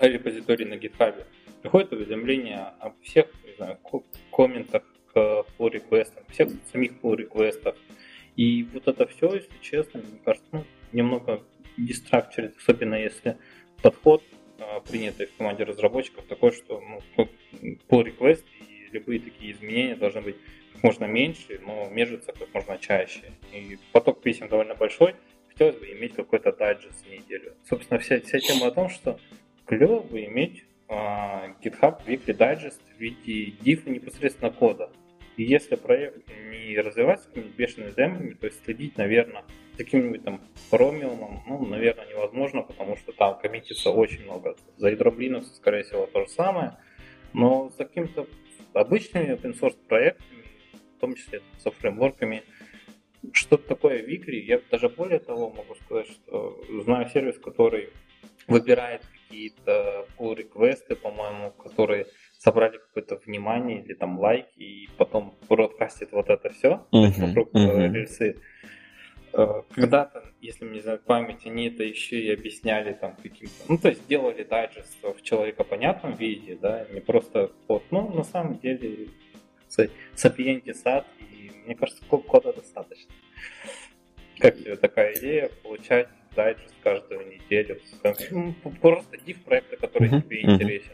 репозиторий 0.00 0.66
на 0.66 0.74
GitHub, 0.74 1.24
приходит 1.62 1.92
уведомление 1.92 2.72
об 2.80 3.00
всех 3.02 3.26
знаю, 3.62 3.78
комментах 4.30 4.82
к 5.12 5.44
pull 5.58 5.70
реквестам 5.70 6.24
всех 6.28 6.48
самих 6.72 6.92
pull 7.02 7.16
реквестах 7.16 7.76
И 8.36 8.64
вот 8.64 8.88
это 8.88 9.06
все, 9.06 9.34
если 9.34 9.58
честно, 9.60 10.00
мне 10.00 10.18
кажется, 10.24 10.48
ну, 10.52 10.64
немного 10.92 11.42
дистракчерит, 11.76 12.56
особенно 12.56 12.94
если 12.94 13.36
подход 13.82 14.22
а, 14.58 14.80
принятый 14.80 15.26
в 15.26 15.36
команде 15.36 15.64
разработчиков 15.64 16.24
такой, 16.24 16.52
что 16.52 16.80
ну, 16.80 17.28
pull 17.88 18.04
request 18.04 18.44
и 18.60 18.88
любые 18.92 19.20
такие 19.20 19.52
изменения 19.52 19.96
должны 19.96 20.20
быть 20.22 20.36
можно 20.82 21.04
меньше, 21.04 21.60
но 21.64 21.88
межется 21.90 22.32
как 22.32 22.52
можно 22.52 22.76
чаще. 22.78 23.32
И 23.52 23.78
поток 23.92 24.20
писем 24.20 24.48
довольно 24.48 24.74
большой, 24.74 25.14
хотелось 25.48 25.76
бы 25.76 25.86
иметь 25.92 26.14
какой-то 26.14 26.52
дайджест 26.52 27.06
в 27.06 27.10
неделю. 27.10 27.54
Собственно, 27.68 28.00
вся, 28.00 28.20
вся 28.20 28.40
тема 28.40 28.66
о 28.66 28.70
том, 28.72 28.88
что 28.88 29.18
клево 29.66 30.00
бы 30.00 30.24
иметь 30.24 30.64
GitHub 31.62 32.04
Weekly 32.06 32.36
Digest 32.36 32.80
в 32.96 33.00
виде 33.00 33.52
дифа 33.60 33.90
непосредственно 33.90 34.50
кода. 34.50 34.90
И 35.36 35.44
если 35.44 35.76
проект 35.76 36.28
не 36.50 36.78
развивается 36.78 37.28
какими-нибудь 37.28 37.56
бешеными 37.56 37.90
темпами, 37.90 38.34
то 38.34 38.46
есть 38.46 38.62
следить, 38.64 38.98
наверное, 38.98 39.44
за 39.72 39.84
каким-нибудь 39.84 40.24
там 40.24 40.42
Chromium, 40.70 41.40
ну, 41.46 41.64
наверное, 41.66 42.06
невозможно, 42.06 42.62
потому 42.62 42.96
что 42.96 43.12
там 43.12 43.38
коммитится 43.38 43.90
очень 43.90 44.24
много. 44.24 44.56
За 44.76 44.90
ядром 44.90 45.18
Linux, 45.18 45.44
скорее 45.54 45.84
всего, 45.84 46.06
то 46.06 46.24
же 46.24 46.28
самое. 46.28 46.76
Но 47.32 47.70
за 47.70 47.84
какими-то 47.86 48.26
обычными 48.74 49.34
open 49.34 49.58
source 49.58 49.76
проектами 49.88 50.42
том 51.02 51.16
числе 51.16 51.42
со 51.58 51.70
фреймворками. 51.72 52.44
Что-то 53.32 53.68
такое 53.68 54.02
Викри, 54.02 54.40
я 54.44 54.60
даже 54.70 54.88
более 54.88 55.18
того 55.18 55.50
могу 55.50 55.74
сказать, 55.74 56.06
что 56.06 56.64
знаю 56.84 57.08
сервис, 57.08 57.38
который 57.38 57.90
выбирает 58.46 59.02
какие-то 59.32 60.06
pull 60.18 60.34
реквесты 60.34 60.94
по-моему, 60.94 61.52
которые 61.52 62.06
собрали 62.38 62.78
какое-то 62.78 63.16
внимание 63.24 63.82
или 63.82 63.94
там 63.94 64.18
лайки, 64.18 64.58
и 64.58 64.88
потом 64.98 65.34
бродкастит 65.48 66.12
вот 66.12 66.28
это 66.28 66.50
все 66.50 66.84
uh-huh, 66.92 67.26
вокруг 67.28 67.54
uh-huh. 67.54 67.92
рельсы. 67.92 68.36
Э, 69.32 69.62
когда-то, 69.74 70.24
если 70.42 70.66
мне 70.66 70.82
знать 70.82 71.02
память, 71.04 71.46
они 71.46 71.68
это 71.68 71.82
еще 71.82 72.20
и 72.20 72.30
объясняли 72.30 72.92
там 72.92 73.16
каким-то... 73.16 73.54
Ну, 73.68 73.78
то 73.78 73.88
есть 73.88 74.06
делали 74.06 74.42
дайджест 74.42 75.02
в 75.02 75.22
человекопонятном 75.22 76.14
виде, 76.14 76.58
да, 76.60 76.86
не 76.92 77.00
просто 77.00 77.50
под... 77.66 77.84
Ну, 77.90 78.12
на 78.12 78.24
самом 78.24 78.58
деле 78.58 79.08
сапиенти 80.14 80.74
сад, 80.74 81.06
и 81.18 81.50
мне 81.64 81.74
кажется, 81.74 82.04
кода 82.04 82.52
достаточно. 82.52 83.14
Как 84.38 84.58
тебе 84.58 84.76
такая 84.76 85.14
идея 85.14 85.50
получать 85.62 86.08
дайджест 86.34 86.74
каждую 86.82 87.01
Ну, 88.30 88.54
просто 88.80 89.16
div 89.26 89.38
проекта, 89.44 89.76
который 89.76 90.08
uh-huh, 90.08 90.22
тебе 90.22 90.42
интересен. 90.42 90.92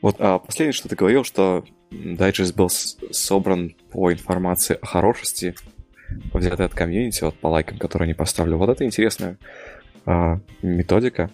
Вот 0.00 0.16
а, 0.18 0.38
последнее, 0.38 0.72
что 0.72 0.88
ты 0.88 0.96
говорил, 0.96 1.24
что 1.24 1.64
дайджест 1.90 2.56
был 2.56 2.68
собран 2.68 3.74
по 3.90 4.12
информации 4.12 4.76
о 4.80 4.86
хорошести, 4.86 5.54
взятый 6.34 6.66
от 6.66 6.74
комьюнити, 6.74 7.22
вот 7.22 7.36
по 7.36 7.46
лайкам, 7.48 7.78
которые 7.78 8.06
они 8.06 8.14
поставили. 8.14 8.54
Вот 8.54 8.68
это 8.68 8.84
интересная 8.84 9.38
а, 10.04 10.40
методика. 10.60 11.30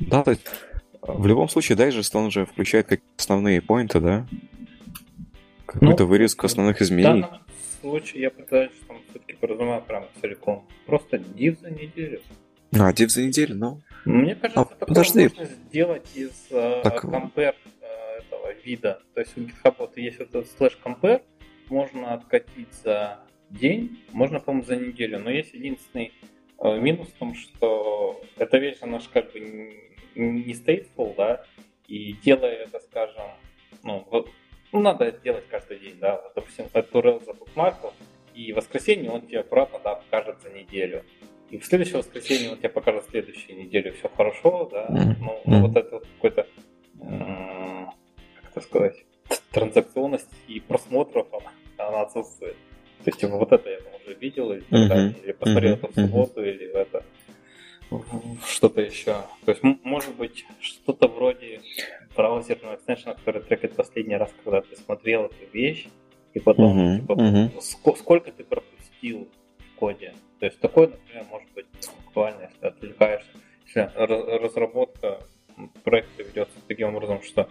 Да, 0.00 0.22
то 0.22 0.32
есть 0.32 0.42
в 1.02 1.26
любом 1.26 1.48
случае 1.48 1.76
дайджест, 1.76 2.14
он 2.16 2.30
же 2.30 2.44
включает 2.44 2.86
какие-то 2.86 3.14
основные 3.16 3.62
поинты, 3.62 4.00
да? 4.00 4.26
Какую-то 5.66 6.04
ну, 6.04 6.08
вырезку 6.08 6.46
основных 6.46 6.82
изменений. 6.82 7.22
В 7.22 7.26
данном 7.26 7.40
случае 7.80 8.22
я 8.22 8.30
пытаюсь 8.30 8.72
там 8.86 8.98
все-таки 9.10 9.34
прям 9.34 10.04
целиком. 10.20 10.64
Просто 10.86 11.16
div 11.16 11.60
за 11.60 11.70
неделю. 11.70 12.20
А, 12.72 12.92
div 12.92 13.08
за 13.08 13.22
неделю, 13.22 13.54
ну. 13.54 13.80
Мне 14.04 14.34
кажется, 14.34 14.60
а, 14.60 14.64
такое 14.64 14.88
подожди. 14.88 15.22
можно 15.28 15.44
сделать 15.44 16.06
из 16.14 16.48
uh, 16.50 16.82
так... 16.82 17.04
compare 17.04 17.54
uh, 17.54 18.18
этого 18.18 18.52
вида. 18.64 19.00
То 19.14 19.20
есть 19.20 19.36
у 19.36 19.40
GitHub 19.40 19.74
вот 19.78 19.96
есть 19.96 20.18
вот 20.18 20.28
этот 20.28 20.46
slash 20.58 20.76
compare, 20.84 21.22
можно 21.68 22.14
откатить 22.14 22.72
за 22.84 23.20
день, 23.50 23.98
можно, 24.12 24.40
по-моему, 24.40 24.66
за 24.66 24.76
неделю. 24.76 25.18
Но 25.18 25.30
есть 25.30 25.54
единственный 25.54 26.12
uh, 26.58 26.78
минус 26.80 27.08
в 27.08 27.18
том, 27.18 27.34
что 27.34 28.22
эта 28.36 28.58
вещь, 28.58 28.78
она 28.80 28.98
же 29.00 29.08
как 29.12 29.32
бы 29.32 29.40
не 30.14 30.52
stateful, 30.52 31.14
да, 31.16 31.44
и 31.86 32.12
делая 32.24 32.64
это, 32.64 32.80
скажем, 32.80 33.24
ну, 33.82 34.06
ну, 34.72 34.80
надо 34.80 35.04
это 35.04 35.20
делать 35.22 35.44
каждый 35.48 35.78
день, 35.78 35.98
да, 35.98 36.20
вот, 36.20 36.32
допустим, 36.34 36.66
этот 36.66 36.92
URL 36.92 37.24
забукмаркал, 37.24 37.94
и 38.34 38.52
в 38.52 38.56
воскресенье 38.56 39.10
он 39.10 39.22
тебе 39.22 39.40
обратно, 39.40 39.80
да, 39.82 39.94
покажет 39.96 40.42
за 40.42 40.50
неделю. 40.50 41.04
И 41.50 41.58
в 41.58 41.64
следующее 41.64 41.98
воскресенье 41.98 42.50
он 42.50 42.58
тебе 42.58 42.68
покажет 42.68 43.04
следующую 43.10 43.58
неделю, 43.58 43.94
все 43.94 44.08
хорошо, 44.14 44.68
да, 44.70 44.86
ну, 44.90 45.40
ну 45.46 45.66
вот 45.66 45.76
это 45.76 45.94
вот 45.96 46.06
какой-то, 46.16 46.46
как 46.98 48.50
это 48.50 48.60
сказать, 48.60 49.04
транзакционность 49.52 50.28
и 50.46 50.60
просмотров, 50.60 51.26
она, 51.32 51.88
она 51.88 52.02
отсутствует. 52.02 52.56
То 53.04 53.10
есть, 53.10 53.22
вот 53.22 53.52
это 53.52 53.70
я 53.70 53.80
там 53.80 53.92
уже 54.04 54.14
видел, 54.14 54.52
или, 54.52 54.62
uh-huh. 54.70 55.22
или 55.22 55.32
посмотрел 55.32 55.74
это 55.74 55.88
в 55.88 55.94
субботу, 55.94 56.44
или 56.44 56.66
в 56.66 56.74
это 56.74 57.04
что-то 58.46 58.82
еще. 58.82 59.22
То 59.44 59.52
есть, 59.52 59.62
может 59.62 60.14
быть, 60.16 60.44
что-то 60.60 61.08
вроде 61.08 61.60
браузерного 62.14 62.74
экстеншена, 62.74 63.14
который 63.14 63.42
трекает 63.42 63.74
последний 63.74 64.16
раз, 64.16 64.30
когда 64.44 64.60
ты 64.60 64.76
смотрел 64.76 65.26
эту 65.26 65.46
вещь, 65.52 65.88
и 66.34 66.40
потом, 66.40 66.78
uh-huh, 66.78 67.00
типа. 67.00 67.12
Ск- 67.60 67.96
сколько 67.96 68.32
ты 68.32 68.44
пропустил 68.44 69.28
в 69.58 69.78
коде. 69.78 70.12
То 70.38 70.46
есть, 70.46 70.60
такое, 70.60 70.88
например, 70.88 71.24
может 71.30 71.50
быть 71.52 71.66
актуально, 72.06 72.42
если 72.42 72.66
отвлекаешься, 72.66 73.30
если 73.66 73.80
разработка 74.38 75.20
проекта 75.82 76.22
ведется 76.22 76.56
таким 76.68 76.94
образом, 76.94 77.22
что 77.22 77.50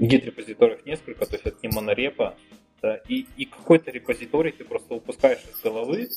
гид-репозиториев 0.00 0.84
несколько, 0.84 1.26
то 1.26 1.34
есть 1.34 1.46
это 1.46 1.56
не 1.62 1.68
монорепа, 1.74 2.36
да, 2.82 3.00
и, 3.08 3.26
и 3.36 3.44
какой-то 3.44 3.90
репозиторий 3.90 4.52
ты 4.52 4.64
просто 4.64 4.94
упускаешь 4.94 5.42
из 5.44 5.60
головы, 5.60 6.08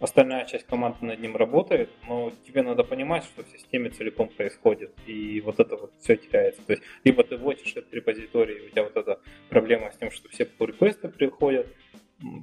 остальная 0.00 0.44
часть 0.46 0.66
команды 0.66 1.06
над 1.06 1.20
ним 1.20 1.36
работает, 1.36 1.90
но 2.08 2.32
тебе 2.46 2.62
надо 2.62 2.82
понимать, 2.84 3.24
что 3.24 3.44
в 3.44 3.48
системе 3.48 3.90
целиком 3.90 4.28
происходит, 4.28 4.92
и 5.06 5.40
вот 5.40 5.60
это 5.60 5.76
вот 5.76 5.92
все 6.00 6.16
теряется. 6.16 6.62
То 6.66 6.72
есть, 6.72 6.82
либо 7.04 7.22
ты 7.22 7.36
вводишь 7.36 7.70
этот 7.70 7.92
репозиторий, 7.94 8.58
и 8.58 8.66
у 8.66 8.70
тебя 8.70 8.82
вот 8.84 8.96
эта 8.96 9.20
проблема 9.48 9.90
с 9.92 9.96
тем, 9.96 10.10
что 10.10 10.28
все 10.28 10.44
pull 10.44 10.66
реквесты 10.66 11.08
приходят, 11.08 11.68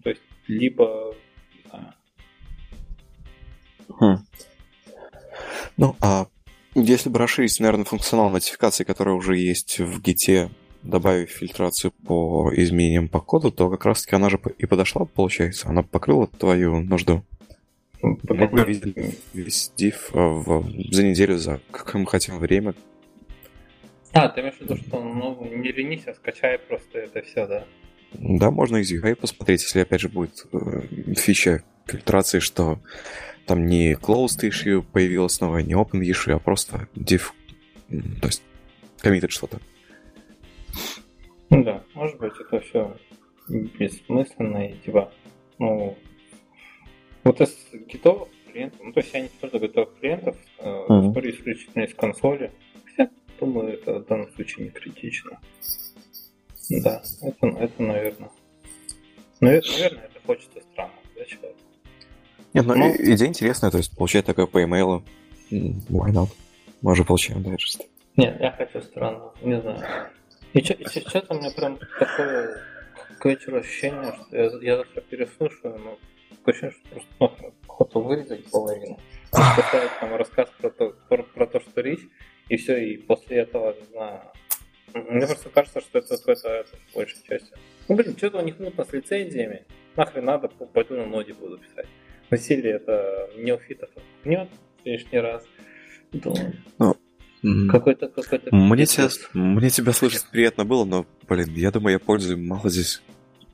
то 0.04 0.10
есть, 0.10 0.22
либо... 0.48 1.16
Хм. 4.00 4.18
Ну, 5.78 5.96
а 6.02 6.28
если 6.76 7.10
бы 7.10 7.20
расширить, 7.20 7.60
наверное, 7.60 7.86
функционал 7.86 8.30
нотификации, 8.30 8.84
который 8.84 9.14
уже 9.14 9.38
есть 9.38 9.80
в 9.80 10.02
гите, 10.02 10.50
добавив 10.84 11.30
фильтрацию 11.30 11.92
по 11.92 12.52
изменениям 12.56 13.08
по 13.08 13.20
коду, 13.20 13.52
то 13.52 13.70
как 13.70 13.86
раз-таки 13.86 14.16
она 14.16 14.30
же 14.30 14.40
и 14.58 14.66
подошла, 14.66 15.06
получается. 15.06 15.70
Она 15.70 15.84
покрыла 15.84 16.28
твою 16.28 16.80
нужду. 16.80 17.24
Мы 18.02 18.64
видели 18.66 19.16
весь 19.34 19.72
div 19.78 19.96
в, 20.12 20.92
за 20.92 21.04
неделю, 21.04 21.38
за 21.38 21.60
какое 21.72 22.02
мы 22.02 22.08
хотим 22.08 22.40
время. 22.40 22.74
А, 24.14 24.28
ты 24.28 24.42
имеешь 24.42 24.56
в 24.56 24.62
виду, 24.62 24.76
что 24.76 25.02
ну, 25.02 25.38
не 25.46 25.72
ленись, 25.72 26.08
а 26.08 26.14
скачай 26.14 26.58
просто 26.58 27.00
это 27.00 27.22
все, 27.22 27.48
да? 27.48 27.66
Да, 28.14 28.52
можно 28.52 28.78
из 28.78 28.92
UI 28.92 29.16
посмотреть, 29.16 29.64
если 29.64 29.80
опять 29.80 30.02
же 30.02 30.10
будет 30.10 30.46
э, 30.52 30.82
фича 31.16 31.64
фильтрации, 31.86 32.40
что 32.40 32.80
там 33.46 33.66
не 33.66 33.94
closed 33.94 34.42
issue 34.42 34.84
появилось 34.84 35.34
снова, 35.34 35.60
не 35.60 35.74
open 35.74 36.02
issue, 36.02 36.34
а 36.34 36.40
просто 36.40 36.88
div, 36.96 37.32
то 37.90 38.28
есть 38.28 38.44
committed 39.02 39.30
что-то. 39.30 39.60
Ну 41.50 41.64
да, 41.64 41.84
может 41.94 42.18
быть, 42.18 42.34
это 42.40 42.60
все 42.62 42.98
бессмысленно 43.50 44.70
и 44.70 44.74
типа, 44.78 45.12
ну, 45.60 45.98
вот 47.24 47.42
из 47.42 47.56
гитовых 47.88 48.30
клиентов, 48.52 48.80
ну, 48.84 48.94
то 48.94 49.00
есть 49.00 49.14
я 49.14 49.22
не 49.22 49.30
только 49.40 49.60
готовых 49.60 50.00
клиентов, 50.00 50.38
uh-huh. 50.60 51.10
историю 51.10 51.36
исключительно 51.36 51.84
из 51.84 51.94
консоли. 51.94 52.52
Хотя, 52.86 53.12
думаю, 53.40 53.74
это 53.74 54.00
в 54.00 54.06
данном 54.06 54.32
случае 54.34 54.66
не 54.66 54.72
критично. 54.72 55.40
Да, 56.80 57.02
это, 57.22 57.48
это 57.48 57.84
наверное. 57.84 58.30
Наверное, 59.40 60.04
это 60.06 60.20
хочется 60.26 60.62
странно 60.72 60.94
для 61.16 61.26
человека. 61.26 61.60
Нет, 62.54 62.66
ну, 62.66 62.76
Но... 62.76 62.90
идея 62.92 63.28
интересная, 63.28 63.72
то 63.72 63.78
есть 63.78 63.96
получать 63.96 64.26
такое 64.26 64.46
по 64.46 64.64
имейлу. 64.64 65.04
Why 65.52 66.12
not? 66.12 66.30
Мы 66.82 66.94
уже 66.94 67.04
получаем 67.04 67.44
дайджест. 67.44 67.82
Нет, 68.18 68.38
я 68.40 68.52
хочу 68.52 68.82
странно, 68.82 69.32
не 69.42 69.60
знаю. 69.60 70.10
И 70.54 70.62
сейчас 70.62 71.24
у 71.30 71.34
меня 71.36 71.52
прям 71.52 71.80
такое 72.00 72.62
к 73.20 73.26
вечеру 73.26 73.60
ощущение, 73.60 74.14
что 74.14 74.38
я, 74.38 74.52
я 74.62 74.78
завтра 74.78 75.02
переслушаю, 75.02 75.80
но 75.80 75.98
такое 76.30 76.54
ощущение, 76.54 76.72
что 76.72 76.90
просто 76.90 77.44
ну, 77.44 77.54
охота 77.68 78.00
вырезать 78.00 78.52
половину. 78.52 79.00
Поставить 79.32 80.00
там 80.00 80.16
рассказ 80.16 80.50
про 80.60 80.70
то, 80.70 80.96
про, 81.08 81.24
про 81.24 81.48
то, 81.48 81.60
что 81.62 81.82
речь, 81.82 82.02
и 82.50 82.58
все, 82.58 82.78
и 82.78 82.98
после 82.98 83.38
этого, 83.38 83.74
не 83.80 83.86
знаю. 83.92 84.22
Мне 84.94 85.26
просто 85.26 85.50
кажется, 85.50 85.82
что 85.82 86.00
это 86.00 86.18
какое-то 86.18 86.50
это, 86.50 86.70
большей 86.94 87.20
части. 87.28 87.52
Ну, 87.88 87.96
блин, 87.96 88.16
что-то 88.18 88.40
у 88.40 88.46
них 88.46 88.60
мутно 88.60 88.86
с 88.86 88.94
лицензиями. 88.94 89.66
Нахрен 89.96 90.26
надо, 90.26 90.48
пойду 90.48 90.96
на 90.96 91.06
ноде 91.06 91.34
буду 91.34 91.58
писать. 91.58 91.88
Василий 92.30 92.70
это 92.70 93.30
неофитов 93.38 93.90
отпнет 93.96 94.50
лишний 94.86 95.20
раз. 95.20 95.44
Думаю. 96.12 96.54
Ну, 96.78 96.96
какой-то 97.70 98.08
какой-то. 98.08 98.56
Мне 98.56 98.86
тебя, 98.86 99.10
мне 99.34 99.70
тебя 99.70 99.94
слышать 99.94 100.26
приятно 100.32 100.64
было, 100.64 100.86
но, 100.86 101.06
блин, 101.28 101.54
я 101.56 101.72
думаю, 101.72 101.94
я 101.94 102.00
пользуюсь 102.00 102.40
мало 102.40 102.70
здесь 102.70 103.02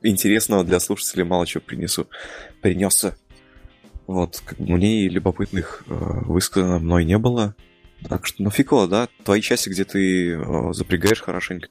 интересного 0.02 0.64
для 0.64 0.78
слушателей 0.80 1.24
мало 1.24 1.46
чего 1.46 1.62
принесу. 1.62 2.06
Принесся. 2.60 3.16
Вот, 4.06 4.42
мне 4.58 5.02
и 5.02 5.08
любопытных 5.08 5.84
э, 5.86 5.92
высказано 5.92 6.78
мной 6.78 7.04
не 7.04 7.18
было. 7.18 7.54
Так 8.08 8.26
что, 8.26 8.42
ну 8.42 8.50
фиково, 8.50 8.86
да? 8.86 9.08
Твои 9.24 9.40
части, 9.40 9.68
где 9.68 9.84
ты 9.84 10.34
э, 10.34 10.72
запрягаешь 10.72 11.20
хорошенько. 11.20 11.68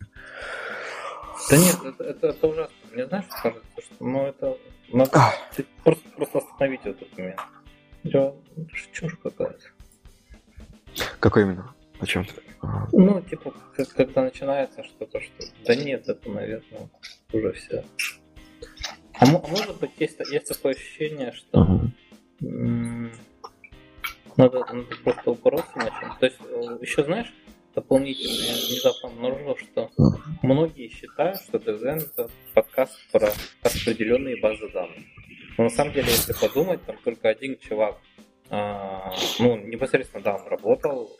Да 1.50 1.58
нет, 1.58 1.78
это, 1.84 2.04
это, 2.04 2.28
это 2.28 2.48
ужасно. 2.48 2.76
Мне 2.92 3.08
знаешь, 3.08 3.26
что 3.26 3.42
кажется, 3.42 3.70
что 3.78 3.96
ну 4.04 4.26
это 4.26 4.58
надо 4.92 5.12
а. 5.14 5.34
просто, 5.84 6.10
просто 6.10 6.38
остановить 6.40 6.82
этот 6.84 7.18
момент. 7.18 7.40
Это 8.04 8.36
чушь 8.92 9.18
какая-то. 9.24 9.60
Какой 11.20 11.44
именно? 11.44 11.74
О 12.00 12.06
чем 12.06 12.26
ты? 12.26 12.34
Ну, 12.92 13.22
типа, 13.22 13.54
как, 13.76 13.90
когда 13.90 14.24
начинается 14.24 14.84
что-то, 14.84 15.22
что... 15.22 15.46
Да 15.66 15.76
нет, 15.76 16.08
это, 16.08 16.30
наверное, 16.30 16.90
уже 17.32 17.54
все. 17.54 17.86
А, 19.14 19.26
а 19.26 19.26
может 19.26 19.80
быть, 19.80 19.92
есть, 20.00 20.20
есть 20.32 20.48
такое 20.48 20.74
ощущение, 20.74 21.32
что 21.32 21.92
uh-huh. 22.42 23.12
Надо, 24.38 24.60
надо 24.72 24.96
просто 25.04 25.32
упороться 25.32 25.78
на 25.78 25.90
чем 25.90 26.18
То 26.20 26.26
есть, 26.26 26.38
э, 26.42 26.78
еще 26.82 27.04
знаешь, 27.04 27.34
дополнительно, 27.76 28.32
я 28.32 28.54
внезапно 28.54 29.10
обнаружил, 29.10 29.58
что 29.58 29.90
многие 30.42 30.90
считают, 30.90 31.42
что 31.42 31.58
DevZen 31.58 32.06
это 32.06 32.30
подкаст 32.54 32.96
про 33.12 33.32
распределенные 33.64 34.40
базы 34.40 34.70
данных. 34.70 35.04
Но 35.58 35.66
на 35.66 35.70
самом 35.70 35.94
деле, 35.94 36.08
если 36.08 36.34
подумать, 36.34 36.84
там 36.86 36.98
только 37.04 37.30
один 37.30 37.58
чувак, 37.58 37.98
а, 38.50 39.12
ну, 39.40 39.58
непосредственно, 39.58 40.24
да, 40.24 40.36
он 40.36 40.48
работал, 40.48 41.12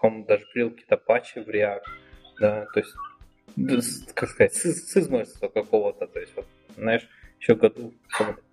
он 0.00 0.24
даже 0.24 0.44
прил 0.52 0.70
какие-то 0.70 0.96
патчи 0.96 1.38
в 1.38 1.48
React, 1.48 1.82
да, 2.40 2.66
то 2.72 2.80
есть, 2.80 4.12
как 4.14 4.28
сказать, 4.30 4.54
с, 4.54 4.62
с 4.62 4.96
измольства 4.96 5.48
какого-то, 5.48 6.06
то 6.06 6.18
есть, 6.18 6.32
вот, 6.34 6.46
знаешь, 6.76 7.06
еще 7.40 7.54
году, 7.54 7.94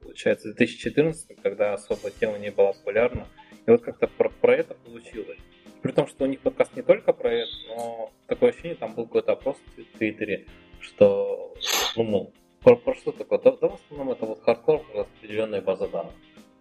получается, 0.01 0.53
2014, 0.53 1.41
когда 1.41 1.73
особо 1.73 2.11
тема 2.11 2.37
не 2.37 2.51
была 2.51 2.73
популярна, 2.73 3.27
и 3.65 3.71
вот 3.71 3.81
как-то 3.81 4.07
про, 4.07 4.29
про 4.29 4.55
это 4.55 4.75
получилось. 4.75 5.39
При 5.81 5.91
том, 5.91 6.07
что 6.07 6.23
у 6.23 6.27
них 6.27 6.39
подкаст 6.39 6.75
не 6.75 6.81
только 6.81 7.13
про 7.13 7.31
это, 7.31 7.51
но 7.69 8.11
такое 8.27 8.51
ощущение, 8.51 8.75
там 8.75 8.95
был 8.95 9.05
какой-то 9.05 9.33
опрос 9.33 9.57
в 9.77 9.97
Твиттере, 9.97 10.45
что, 10.79 11.53
ну, 11.95 12.03
мол, 12.03 12.33
про, 12.63 12.75
про 12.75 12.95
что 12.95 13.11
такое? 13.11 13.39
Да, 13.39 13.51
да, 13.51 13.69
в 13.69 13.75
основном 13.75 14.11
это 14.11 14.25
вот 14.25 14.41
хардкор 14.41 14.83
распределенная 14.93 15.61
база 15.61 15.87
данных. 15.87 16.13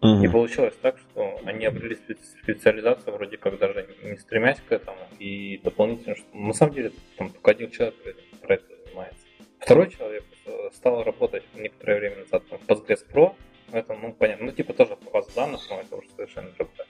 Mm-hmm. 0.02 0.24
И 0.24 0.28
получилось 0.28 0.74
так, 0.82 0.98
что 0.98 1.40
они 1.46 1.64
обрели 1.64 1.96
специализацию, 2.42 3.14
вроде 3.14 3.38
как 3.38 3.58
даже 3.58 3.88
не 4.02 4.18
стремясь 4.18 4.60
к 4.60 4.72
этому, 4.72 4.98
и 5.18 5.58
дополнительно, 5.64 6.14
что 6.14 6.26
на 6.36 6.52
самом 6.52 6.74
деле 6.74 6.92
там 7.16 7.30
только 7.30 7.50
один 7.52 7.70
человек 7.70 7.94
про 8.42 8.56
это 8.56 8.64
занимается. 8.84 9.26
Второй 9.60 9.90
человек 9.90 10.24
э, 10.44 10.70
стал 10.74 11.02
работать 11.04 11.44
некоторое 11.54 12.00
время 12.00 12.16
назад 12.18 12.42
там, 12.50 12.58
в 12.58 12.66
Postgres 12.66 13.00
Pro, 13.10 13.34
это, 13.74 13.94
ну, 13.94 14.12
понятно, 14.12 14.46
ну, 14.46 14.52
типа 14.52 14.72
тоже 14.72 14.96
по 14.96 15.10
базе 15.10 15.30
данных, 15.34 15.60
но 15.68 15.80
это 15.80 15.96
уже 15.96 16.08
совершенно 16.10 16.50
другое. 16.50 16.86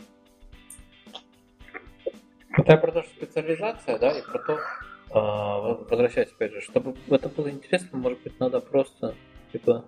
Это 2.56 2.76
про 2.76 2.92
то, 2.92 3.02
что 3.02 3.10
специализация, 3.14 3.98
да, 3.98 4.18
и 4.18 4.22
про 4.22 4.38
то, 4.38 4.52
э, 4.54 5.84
возвращаясь 5.90 6.30
опять 6.30 6.52
же, 6.52 6.60
чтобы 6.60 6.94
это 7.10 7.28
было 7.28 7.50
интересно, 7.50 7.98
может 7.98 8.22
быть, 8.22 8.38
надо 8.38 8.60
просто, 8.60 9.14
типа, 9.52 9.84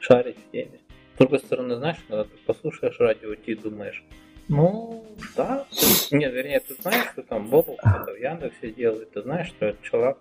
шарить 0.00 0.38
в 0.38 0.50
теме. 0.50 0.80
С 1.14 1.18
другой 1.18 1.38
стороны, 1.38 1.76
знаешь, 1.76 1.98
когда 2.06 2.24
ты 2.24 2.36
послушаешь 2.46 2.98
радио, 2.98 3.34
ты 3.34 3.56
думаешь, 3.56 4.04
ну, 4.48 5.06
да. 5.36 5.66
Нет, 6.10 6.32
вернее, 6.32 6.60
ты 6.60 6.74
знаешь, 6.74 7.10
что 7.12 7.22
там 7.22 7.46
это 7.46 8.12
в 8.12 8.18
Яндексе 8.18 8.72
делает, 8.72 9.12
ты 9.12 9.22
знаешь, 9.22 9.46
что 9.46 9.66
это 9.66 9.82
человек, 9.82 10.18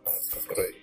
который 0.48 0.76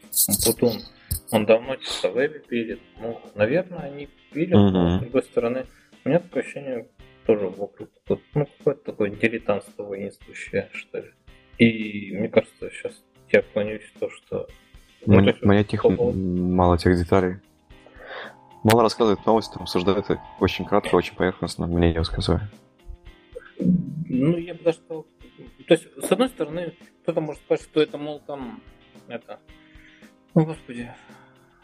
Путун, 0.44 0.82
он 1.30 1.46
давно 1.46 1.76
что-то 1.80 2.10
в 2.10 2.16
вебе 2.16 2.40
пилит. 2.40 2.80
Ну, 2.98 3.20
наверное, 3.34 3.80
они 3.80 4.08
пилят, 4.32 4.54
uh-huh. 4.54 4.70
но 4.70 4.98
с 4.98 5.00
другой 5.00 5.22
стороны, 5.22 5.66
у 6.04 6.08
меня 6.08 6.20
такое 6.20 6.42
ощущение 6.42 6.88
тоже 7.26 7.48
вокруг 7.48 7.88
ну, 8.34 8.46
какое-то 8.58 8.84
такое 8.84 9.10
дилетантство 9.10 9.82
воинствующее, 9.82 10.68
что 10.72 10.98
ли. 10.98 11.10
И 11.58 12.16
мне 12.16 12.28
кажется, 12.28 12.70
сейчас 12.70 12.92
я 13.30 13.42
клонюсь 13.42 13.82
в 13.94 13.98
то, 13.98 14.10
что... 14.10 14.48
Ну, 15.06 15.20
мне, 15.20 15.34
мне 15.42 15.64
тех 15.64 15.84
мало 15.84 16.78
тех 16.78 16.96
деталей. 16.96 17.36
Мало 18.62 18.82
рассказывает 18.82 19.24
новости, 19.26 19.52
там 19.54 19.62
обсуждает 19.62 20.06
очень 20.40 20.64
кратко, 20.64 20.94
очень 20.94 21.14
поверхностно, 21.14 21.66
мне 21.66 21.92
не 21.92 21.98
высказываю. 21.98 22.42
Ну, 23.58 24.36
я 24.36 24.54
бы 24.54 24.62
даже 24.64 24.78
сказал... 24.78 25.06
То 25.68 25.74
есть, 25.74 25.86
с 26.02 26.12
одной 26.12 26.28
стороны, 26.28 26.74
кто-то 27.02 27.20
может 27.20 27.42
сказать, 27.42 27.64
что 27.64 27.80
это, 27.80 27.98
мол, 27.98 28.20
там, 28.20 28.62
это... 29.08 29.38
Ну, 30.36 30.44
господи, 30.44 30.92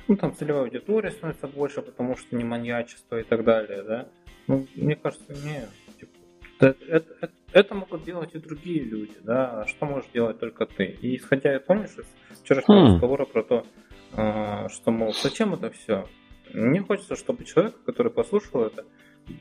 ну, 0.08 0.16
там 0.16 0.34
целевая 0.34 0.62
аудитория 0.62 1.10
становится 1.10 1.46
больше, 1.46 1.82
потому 1.82 2.16
что 2.16 2.34
не 2.34 2.42
маньячество 2.42 3.20
и 3.20 3.22
так 3.22 3.44
далее, 3.44 3.82
да? 3.82 4.08
Ну, 4.46 4.66
мне 4.74 4.96
кажется, 4.96 5.30
не. 5.44 5.68
Типа, 6.00 6.16
это, 6.58 7.14
это, 7.20 7.32
это 7.52 7.74
могут 7.74 8.04
делать 8.04 8.34
и 8.34 8.38
другие 8.38 8.82
люди, 8.82 9.12
да, 9.20 9.60
а 9.60 9.66
что 9.66 9.84
можешь 9.84 10.08
делать 10.14 10.40
только 10.40 10.64
ты. 10.64 10.86
И 10.86 11.16
исходя, 11.16 11.60
помнишь, 11.60 11.90
из 12.30 12.40
вчерашнего 12.40 12.80
хм. 12.80 12.94
разговора 12.94 13.26
про 13.26 13.42
то, 13.42 13.66
а, 14.14 14.70
что, 14.70 14.90
мол, 14.90 15.12
зачем 15.12 15.52
это 15.52 15.68
все? 15.70 16.08
Мне 16.54 16.80
хочется, 16.80 17.14
чтобы 17.14 17.44
человек, 17.44 17.74
который 17.84 18.10
послушал 18.10 18.62
это, 18.62 18.86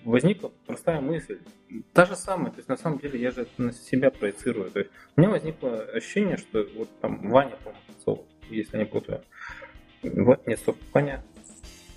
возникла 0.03 0.51
простая 0.67 0.99
мысль. 0.99 1.39
Та 1.93 2.03
же 2.03 2.17
самая, 2.17 2.51
то 2.51 2.57
есть 2.57 2.67
на 2.67 2.75
самом 2.75 2.99
деле 2.99 3.17
я 3.17 3.31
же 3.31 3.43
это 3.43 3.61
на 3.61 3.71
себя 3.71 4.11
проецирую. 4.11 4.69
То 4.71 4.79
есть 4.79 4.91
у 5.15 5.21
меня 5.21 5.31
возникло 5.31 5.83
ощущение, 5.83 6.35
что 6.35 6.67
вот 6.75 6.89
там 6.99 7.29
Ваня, 7.29 7.55
по-моему, 7.63 8.27
если 8.55 8.77
не 8.77 8.85
путаю. 8.85 9.21
Вот, 10.03 10.45
нет, 10.47 10.59
стоп, 10.59 10.77
Ваня, 10.93 11.23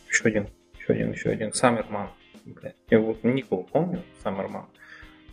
еще 0.08 0.24
один, 0.24 0.48
еще 0.78 0.92
один, 0.92 1.12
еще 1.12 1.30
один, 1.30 1.52
Саммерман. 1.52 2.10
Я 2.90 3.00
вот 3.00 3.24
Никол 3.24 3.64
помню, 3.64 4.02
Саммерман. 4.22 4.66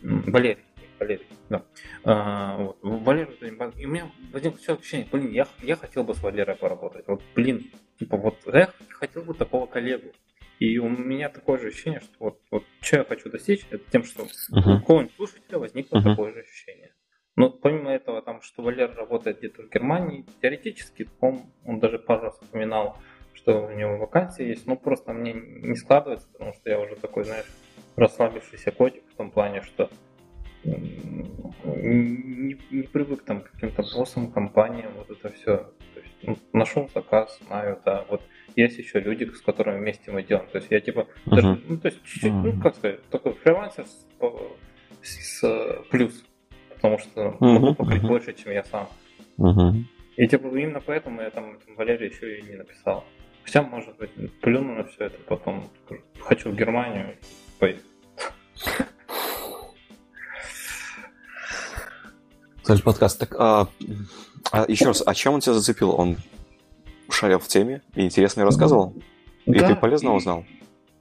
Валерий, 0.02 0.64
Валерий, 0.98 1.26
да. 1.48 1.62
А, 2.04 2.56
вот, 2.56 2.78
Валерий, 2.82 3.36
и 3.76 3.86
у 3.86 3.88
меня 3.88 4.10
возникло 4.32 4.58
все 4.58 4.74
ощущение, 4.74 5.06
блин, 5.10 5.30
я, 5.30 5.46
я 5.62 5.76
хотел 5.76 6.04
бы 6.04 6.14
с 6.14 6.22
Валерой 6.22 6.56
поработать. 6.56 7.06
Вот, 7.06 7.22
блин, 7.34 7.70
типа 7.98 8.16
вот 8.16 8.38
я 8.52 8.70
хотел 8.88 9.22
бы 9.22 9.34
такого 9.34 9.66
коллегу. 9.66 10.12
И 10.58 10.78
у 10.78 10.88
меня 10.88 11.28
такое 11.28 11.58
же 11.58 11.68
ощущение, 11.68 12.00
что 12.00 12.14
вот, 12.20 12.40
вот 12.50 12.64
что 12.80 12.98
я 12.98 13.04
хочу 13.04 13.28
достичь, 13.30 13.66
это 13.70 13.82
тем, 13.90 14.04
что 14.04 14.22
uh-huh. 14.22 14.76
у 14.76 14.84
кого-нибудь 14.84 15.14
слушателя 15.16 15.58
возникло 15.58 15.98
uh-huh. 15.98 16.10
такое 16.10 16.32
же 16.32 16.40
ощущение. 16.40 16.81
Но 17.36 17.50
помимо 17.50 17.90
этого, 17.90 18.20
там, 18.22 18.42
что 18.42 18.62
Валер 18.62 18.94
работает 18.94 19.38
где-то 19.38 19.62
в 19.62 19.70
Германии, 19.70 20.26
теоретически 20.42 21.08
он, 21.20 21.40
он 21.64 21.80
даже 21.80 21.98
пару 21.98 22.22
раз 22.22 22.38
упоминал, 22.42 22.98
что 23.32 23.66
у 23.66 23.70
него 23.70 23.96
вакансия 23.96 24.46
есть, 24.46 24.66
но 24.66 24.76
просто 24.76 25.12
мне 25.12 25.32
не 25.32 25.76
складывается, 25.76 26.28
потому 26.32 26.52
что 26.52 26.68
я 26.68 26.78
уже 26.78 26.96
такой, 26.96 27.24
знаешь, 27.24 27.50
расслабившийся 27.96 28.70
котик 28.70 29.04
в 29.10 29.14
том 29.14 29.30
плане, 29.30 29.62
что 29.62 29.90
не, 30.64 32.58
не 32.70 32.82
привык 32.82 33.24
там 33.24 33.40
к 33.40 33.50
каким-то 33.50 33.82
боссам, 33.94 34.30
компаниям, 34.30 34.92
вот 34.96 35.10
это 35.10 35.30
все. 35.30 35.56
То 35.94 36.00
есть, 36.00 36.14
ну, 36.22 36.38
нашел 36.52 36.88
заказ, 36.94 37.38
знаю, 37.46 37.80
да, 37.84 38.04
вот 38.08 38.22
есть 38.56 38.78
еще 38.78 39.00
люди, 39.00 39.24
с 39.24 39.40
которыми 39.40 39.78
вместе 39.78 40.10
мы 40.10 40.22
делаем. 40.22 40.48
То 40.50 40.58
есть 40.58 40.70
я 40.70 40.80
типа, 40.80 41.08
uh-huh. 41.26 41.34
даже, 41.34 41.60
ну 41.66 41.78
то 41.78 41.88
есть 41.88 42.02
чуть-чуть, 42.04 42.32
uh-huh. 42.32 42.52
ну 42.52 42.60
как 42.60 42.76
сказать, 42.76 43.02
такой 43.08 43.32
фрилансер 43.34 43.86
с, 43.86 44.06
с 45.02 45.82
плюс, 45.90 46.24
потому 46.82 46.98
что 46.98 47.36
могу 47.38 47.74
покрыть 47.74 48.02
больше, 48.02 48.32
чем 48.32 48.52
я 48.52 48.64
сам. 48.64 48.88
И 50.16 50.28
типа 50.28 50.48
именно 50.48 50.80
поэтому 50.80 51.22
я 51.22 51.30
там, 51.30 51.56
Валерий 51.76 52.10
еще 52.10 52.38
и 52.38 52.42
не 52.42 52.56
написал. 52.56 53.04
Хотя, 53.44 53.62
может 53.62 53.96
быть, 53.96 54.10
плюну 54.40 54.74
на 54.74 54.84
все 54.84 55.06
это 55.06 55.18
потом. 55.26 55.64
Хочу 56.20 56.50
в 56.50 56.56
Германию 56.56 57.16
поехать. 57.58 57.84
Дальше 62.66 62.84
подкаст. 62.84 63.18
Так, 63.18 63.34
а, 63.38 63.68
а 64.52 64.64
еще 64.68 64.86
раз, 64.86 65.02
а 65.04 65.14
чем 65.14 65.34
он 65.34 65.40
тебя 65.40 65.54
зацепил? 65.54 65.98
Он 65.98 66.18
шарил 67.10 67.38
в 67.38 67.48
теме 67.48 67.82
и 67.94 68.02
интересно 68.02 68.44
рассказывал? 68.44 68.94
И 69.46 69.58
да, 69.58 69.68
ты 69.68 69.76
полезно 69.76 70.10
и... 70.10 70.12
узнал? 70.12 70.44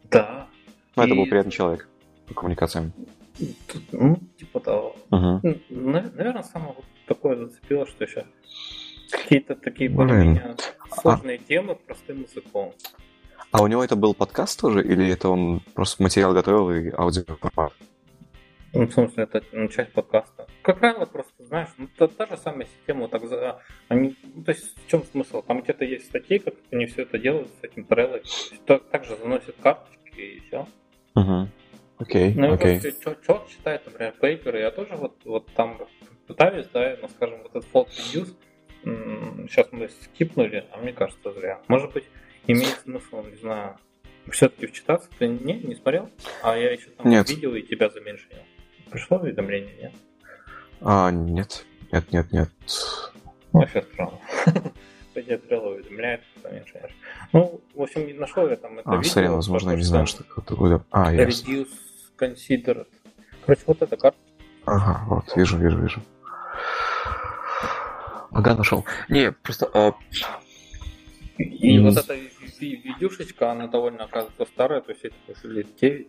Да. 0.10 0.48
Ну, 0.96 1.04
и... 1.04 1.06
это 1.06 1.16
был 1.16 1.26
приятный 1.26 1.52
человек 1.52 1.88
по 2.28 2.34
коммуникациям. 2.34 2.94
Ну, 3.92 4.20
типа 4.38 4.60
того. 4.60 4.96
Угу. 5.10 5.42
Наверное, 5.70 6.44
самое 6.44 6.76
такое 7.08 7.36
зацепило, 7.38 7.86
что 7.86 8.04
еще 8.04 8.26
какие-то 9.12 9.56
такие 9.56 9.90
более 9.90 10.56
сложные 10.92 11.38
а... 11.38 11.48
темы 11.48 11.76
простым 11.76 12.24
языком. 12.24 12.74
А 13.52 13.62
у 13.62 13.68
него 13.68 13.84
это 13.84 13.96
был 13.96 14.14
подкаст 14.14 14.60
тоже, 14.62 14.82
или 14.82 15.10
это 15.10 15.30
он 15.30 15.60
просто 15.74 16.02
материал 16.02 16.34
готовил 16.34 16.72
и 16.72 16.92
аудиоформат? 16.92 17.74
Ну, 18.74 18.88
в 18.88 18.94
смысле, 18.94 19.24
это 19.24 19.44
ну, 19.52 19.68
часть 19.68 19.92
подкаста. 19.92 20.48
Как 20.62 20.80
правило, 20.80 21.06
просто, 21.06 21.44
знаешь, 21.44 21.68
ну, 21.78 21.90
та, 21.98 22.08
та 22.08 22.26
же 22.28 22.38
самая 22.38 22.68
система, 22.78 23.10
так 23.10 23.28
за, 23.28 23.60
они, 23.90 24.16
ну, 24.34 24.44
то 24.44 24.52
есть 24.52 24.74
в 24.78 24.90
чем 24.90 25.04
смысл? 25.04 25.42
Там 25.42 25.62
где-то 25.62 25.84
есть 25.84 26.06
статьи, 26.06 26.40
как 26.40 26.54
они 26.72 26.86
все 26.86 27.02
это 27.02 27.18
делают 27.18 27.50
с 27.60 27.64
этим 27.64 27.84
треллой. 27.84 28.24
Также 28.66 29.18
заносят 29.18 29.56
карточки 29.62 30.22
и 30.22 30.40
все. 30.48 30.66
Угу. 31.16 31.50
Окей, 32.02 32.34
ну, 32.34 32.54
окей. 32.54 32.80
Человек 32.82 33.48
читает, 33.48 33.84
например, 33.86 34.14
пейперы, 34.20 34.60
я 34.60 34.72
тоже 34.72 34.96
вот, 34.96 35.16
вот 35.24 35.46
там 35.54 35.78
пытаюсь, 36.26 36.66
да, 36.74 36.98
но, 37.00 37.08
скажем, 37.10 37.44
вот 37.44 37.52
этот 37.52 37.66
фолк 37.66 37.90
reduce, 37.90 38.34
сейчас 39.48 39.68
мы 39.72 39.88
скипнули, 39.90 40.66
а 40.72 40.78
мне 40.78 40.94
кажется, 40.94 41.32
зря. 41.34 41.60
Может 41.68 41.94
быть, 41.94 42.06
имеет 42.48 42.80
смысл, 42.80 43.24
не 43.24 43.36
знаю, 43.36 43.78
все-таки 44.32 44.66
вчитаться? 44.66 45.10
Ты 45.20 45.28
не, 45.28 45.54
не 45.54 45.76
смотрел? 45.76 46.10
А 46.42 46.58
я 46.58 46.72
еще 46.72 46.90
там 46.90 47.08
Нет. 47.08 47.30
видел 47.30 47.54
и 47.54 47.62
тебя 47.62 47.90
заменьшил. 47.90 48.30
Пришло 48.90 49.18
уведомление, 49.18 49.76
нет? 49.82 49.94
А, 50.82 51.12
нет. 51.12 51.66
Нет, 51.92 52.12
нет, 52.12 52.32
нет. 52.32 52.50
Вообще 53.52 53.84
странно. 53.94 54.20
Пойди 55.14 55.34
открыл, 55.34 55.68
уведомляет, 55.68 56.22
конечно. 56.42 56.80
Ну, 57.34 57.62
в 57.76 57.82
общем, 57.82 58.18
нашел 58.18 58.48
я 58.48 58.56
там 58.56 58.80
это 58.80 58.90
а, 58.90 58.98
видео. 58.98 59.34
А, 59.34 59.36
возможно, 59.36 59.72
я 59.72 59.78
не 59.78 59.84
знаю, 59.84 60.08
что 60.08 60.24
такое. 60.24 60.84
А, 60.90 61.14
ясно. 61.14 61.52
Reduce 61.52 61.91
considered. 62.22 62.88
Короче, 63.46 63.64
вот 63.66 63.82
эта 63.82 63.98
карта. 63.98 64.20
Ага, 64.66 65.04
вот, 65.08 65.36
вижу, 65.36 65.58
вижу, 65.58 65.80
вижу. 65.80 66.02
Ага, 68.32 68.56
нашел. 68.56 68.86
Не, 69.10 69.32
просто... 69.32 69.70
А... 69.74 69.94
И 71.38 71.78
mm. 71.78 71.82
вот 71.82 71.98
эта 71.98 72.16
видюшечка, 72.60 73.52
она 73.52 73.68
довольно, 73.68 74.04
оказывается, 74.04 74.46
старая, 74.46 74.82
то 74.82 74.92
есть 74.92 75.04
это 75.04 75.48
лет 75.48 75.76
9. 75.76 76.08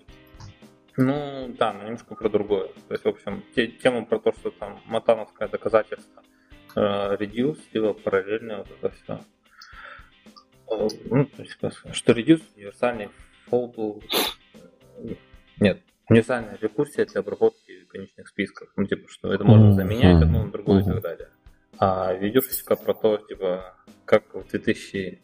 Ну, 0.98 1.55
да, 1.59 1.72
но 1.72 1.84
немножко 1.84 2.14
про 2.14 2.28
другое. 2.28 2.68
То 2.89 2.94
есть, 2.94 3.05
в 3.05 3.09
общем, 3.09 3.43
те, 3.55 3.68
тема 3.68 4.05
про 4.05 4.18
то, 4.18 4.32
что 4.32 4.51
там 4.51 4.80
матановское 4.84 5.48
доказательство 5.48 6.22
э, 6.76 7.16
reduce, 7.16 7.60
либо 7.72 7.94
параллельно 7.94 8.59
вот 8.59 8.68
это 8.70 8.90
все. 8.90 9.20
Э, 10.70 10.89
ну, 11.06 11.24
то 11.24 11.43
есть, 11.43 11.56
что 11.93 12.12
reduce 12.12 12.43
универсальный 12.56 13.09
фолду... 13.47 14.02
Нет, 15.59 15.82
универсальная 16.09 16.59
рекурсия 16.61 17.05
для 17.07 17.20
обработки 17.20 17.85
конечных 17.89 18.29
списков. 18.29 18.69
Ну, 18.77 18.85
типа, 18.87 19.09
что 19.09 19.33
это 19.33 19.45
можно 19.45 19.73
заменять 19.73 20.23
одно 20.23 20.45
на 20.45 20.51
другое 20.51 20.83
и 20.83 20.85
так 20.85 21.01
далее. 21.03 21.29
А 21.79 22.12
видюшечка 22.15 22.77
про 22.77 22.95
то, 22.95 23.16
типа, 23.16 23.74
как 24.05 24.35
в 24.35 24.45
2008-9 24.55 25.19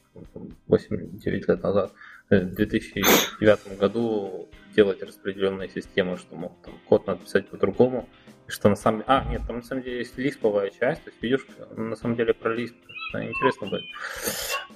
лет 1.25 1.63
назад 1.63 1.93
в 2.31 2.41
2009 2.41 3.79
году 3.79 4.49
делать 4.75 5.03
распределенные 5.03 5.69
системы, 5.69 6.17
что 6.17 6.37
мог 6.37 6.53
там 6.63 6.75
код 6.89 7.07
написать 7.07 7.49
по-другому, 7.49 8.09
что 8.47 8.69
на 8.69 8.77
самом 8.77 8.99
деле... 9.01 9.09
А, 9.09 9.25
нет, 9.25 9.43
там 9.47 9.57
на 9.57 9.63
самом 9.63 9.83
деле 9.83 9.99
есть 9.99 10.17
лисповая 10.19 10.71
часть, 10.71 11.05
то 11.05 11.11
есть 11.11 11.23
видишь, 11.23 11.47
на 11.77 11.97
самом 11.97 12.17
деле 12.17 12.35
про 12.35 12.55
лисп 12.55 12.77
интересно 13.15 13.69
будет. 13.69 13.85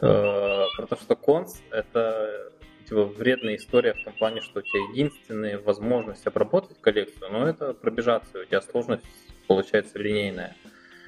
Э, 0.01 0.65
про 0.77 0.87
то, 0.87 0.97
что 0.97 1.17
конс— 1.17 1.61
это 1.71 2.53
типа, 2.93 3.05
вредная 3.05 3.57
история 3.57 3.95
в 3.95 4.05
том 4.05 4.13
плане, 4.13 4.41
что 4.43 4.61
у 4.61 4.63
тебя 4.63 4.81
единственная 4.93 5.59
возможность 5.59 6.27
обработать 6.27 6.81
коллекцию, 6.81 7.33
но 7.33 7.49
это 7.49 7.73
пробежаться, 7.73 8.41
у 8.41 8.45
тебя 8.45 8.61
сложность 8.61 9.05
получается 9.47 9.99
линейная. 9.99 10.55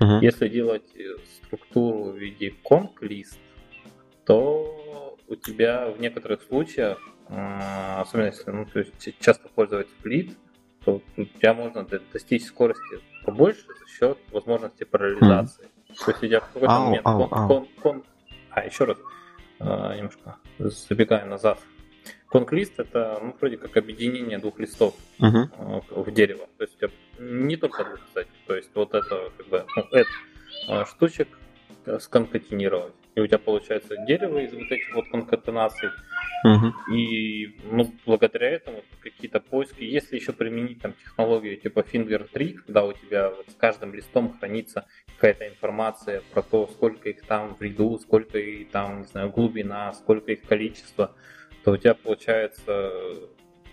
Uh-huh. 0.01 0.21
Если 0.21 0.49
делать 0.49 0.91
структуру 1.37 2.13
в 2.13 2.17
виде 2.17 2.55
конк-лист, 2.63 3.39
то 4.25 5.17
у 5.29 5.37
тебя 5.37 5.91
в 5.91 6.01
некоторых 6.01 6.43
случаях, 6.43 6.99
э, 7.29 8.01
особенно 8.01 8.27
если 8.27 8.51
ну, 8.51 8.65
то 8.65 8.79
есть 8.81 9.21
часто 9.21 9.49
пользоваться 9.49 9.95
флит, 10.01 10.37
то 10.85 11.03
у 11.17 11.25
тебя 11.25 11.55
можно 11.55 11.87
достичь 12.13 12.45
скорости 12.45 13.01
побольше 13.25 13.67
за 13.67 13.87
счет 13.87 14.19
возможности 14.33 14.85
параллелизации. 14.85 15.65
Mm. 15.65 16.05
То 16.05 16.11
есть 16.11 16.23
у 16.23 16.27
тебя 16.27 16.41
в 16.41 16.47
какой-то 16.47 16.75
ау, 16.75 16.85
момент 16.87 17.07
ау, 17.07 17.29
кон, 17.29 17.49
Кон, 17.49 17.69
кон... 17.81 18.05
А, 18.51 18.65
еще 18.65 18.85
раз, 18.85 18.99
э, 19.61 19.97
немножко 19.97 20.37
забегая 20.59 21.25
назад. 21.25 21.59
Конклист 22.35 22.81
это 22.81 23.21
ну, 23.23 23.37
вроде 23.39 23.57
как 23.57 23.77
объединение 23.77 24.39
двух 24.39 24.59
листов 24.59 24.97
uh-huh. 25.21 25.85
в 25.89 26.11
дерево. 26.11 26.49
То 26.59 26.65
есть 26.65 26.77
не 27.21 27.57
только 27.57 27.85
двух, 27.85 28.05
кстати. 28.05 28.29
То 28.49 28.57
есть 28.57 28.71
вот 28.75 28.93
это 28.93 29.31
как 29.37 29.47
бы 29.47 29.65
ну, 29.77 29.83
это 29.93 30.11
э, 30.69 30.85
штучек 30.85 31.29
сконкатинировать. 32.01 32.93
И 33.15 33.21
у 33.21 33.27
тебя 33.29 33.39
получается 33.39 33.95
дерево 34.09 34.39
из 34.39 34.53
вот 34.53 34.69
этих 34.69 34.93
вот 34.97 35.09
конкатенаций. 35.13 35.91
Угу. 36.45 36.93
И 36.93 37.57
ну, 37.71 37.95
благодаря 38.05 38.51
этому 38.51 38.83
какие-то 39.01 39.39
поиски, 39.39 39.85
если 39.85 40.17
еще 40.17 40.33
применить 40.33 40.81
там 40.83 40.93
технологию 40.95 41.57
типа 41.57 41.81
Finger 41.81 42.29
Tree, 42.33 42.55
когда 42.55 42.85
у 42.85 42.95
тебя 42.95 43.31
вот 43.31 43.49
с 43.49 43.55
каждым 43.55 43.95
листом 43.95 44.37
хранится 44.41 44.87
какая-то 45.15 45.49
информация 45.49 46.23
про 46.33 46.43
то, 46.43 46.67
сколько 46.67 47.11
их 47.11 47.23
там 47.23 47.55
в 47.55 47.63
ряду, 47.63 47.97
сколько 48.01 48.39
их 48.39 48.71
там, 48.71 49.03
не 49.03 49.07
знаю, 49.07 49.31
глубина, 49.31 49.93
сколько 49.93 50.33
их 50.33 50.43
количество, 50.43 51.15
то 51.65 51.73
у 51.73 51.77
тебя 51.77 51.95
получается, 51.95 52.93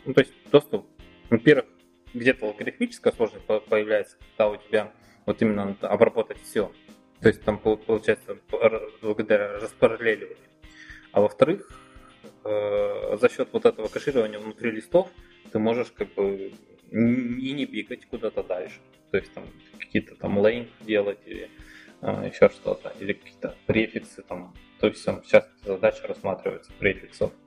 ну, 0.06 0.14
то 0.14 0.22
есть 0.22 0.34
доступ, 0.50 0.88
во-первых, 1.30 1.66
где-то 2.14 2.46
логарифмическая 2.48 3.14
сложность 3.14 3.46
появляется, 3.46 4.18
когда 4.30 4.50
у 4.50 4.56
тебя 4.58 4.92
вот 5.26 5.42
именно 5.42 5.76
обработать 5.82 6.42
все. 6.42 6.72
То 7.22 7.28
есть 7.28 7.44
там 7.44 7.60
получается 7.60 8.38
благодаря 9.02 9.60
распараллеливанию. 9.60 10.38
А 11.12 11.22
во-вторых, 11.22 11.70
э, 12.44 13.18
за 13.20 13.30
счет 13.30 13.50
вот 13.52 13.66
этого 13.66 13.88
кэширования 13.90 14.40
внутри 14.40 14.72
листов 14.72 15.10
ты 15.52 15.60
можешь 15.60 15.92
как 15.92 16.14
бы 16.14 16.54
и 16.92 17.52
не 17.54 17.66
бегать 17.66 18.06
куда-то 18.06 18.42
дальше. 18.44 18.80
То 19.12 19.18
есть 19.18 19.34
там 19.34 19.44
какие-то 19.78 20.16
там 20.16 20.40
лейн 20.40 20.68
делать 20.82 21.20
или 21.26 21.50
э, 22.02 22.30
еще 22.34 22.50
что-то, 22.50 22.94
или 23.00 23.14
какие-то 23.14 23.56
префиксы 23.68 24.24
там. 24.24 24.54
То 24.80 24.88
есть 24.88 25.04
сейчас 25.04 25.48
задача 25.64 26.08
рассматривается 26.08 26.72
префиксов, 26.80 27.32
э, 27.32 27.41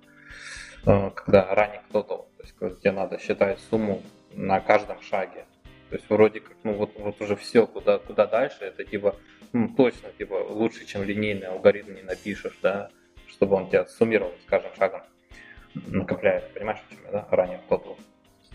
когда 0.85 1.55
ранее 1.55 1.82
кто-то, 1.89 2.27
то 2.36 2.66
есть 2.66 2.81
где 2.81 2.93
надо 2.93 3.19
считать 3.19 3.59
сумму 3.70 4.02
на 4.32 4.61
каждом 4.61 5.01
шаге. 5.02 5.47
То 5.90 5.97
есть 5.97 6.09
вроде 6.09 6.40
как, 6.40 6.56
ну 6.65 6.74
вот, 6.74 6.93
вот 6.98 7.20
уже 7.20 7.36
все, 7.36 7.66
куда, 7.66 7.98
куда 7.98 8.27
дальше, 8.27 8.65
это 8.65 8.85
типа 8.85 9.16
ну, 9.55 9.69
точно, 9.69 10.09
типа, 10.19 10.35
лучше, 10.51 10.85
чем 10.85 11.05
линейный 11.05 11.47
алгоритм 11.47 11.94
не 11.94 12.02
напишешь, 12.02 12.59
да, 12.61 12.90
чтобы 13.28 13.55
он 13.55 13.69
тебя 13.69 13.86
суммировал 13.86 14.32
с 14.44 14.51
каждым 14.51 14.74
шагом, 14.74 15.02
накопляет, 15.74 16.52
понимаешь, 16.52 16.81
о 16.89 16.94
чем 16.94 17.05
я, 17.05 17.12
да, 17.12 17.28
ранее 17.31 17.61
кто-то. 17.66 17.97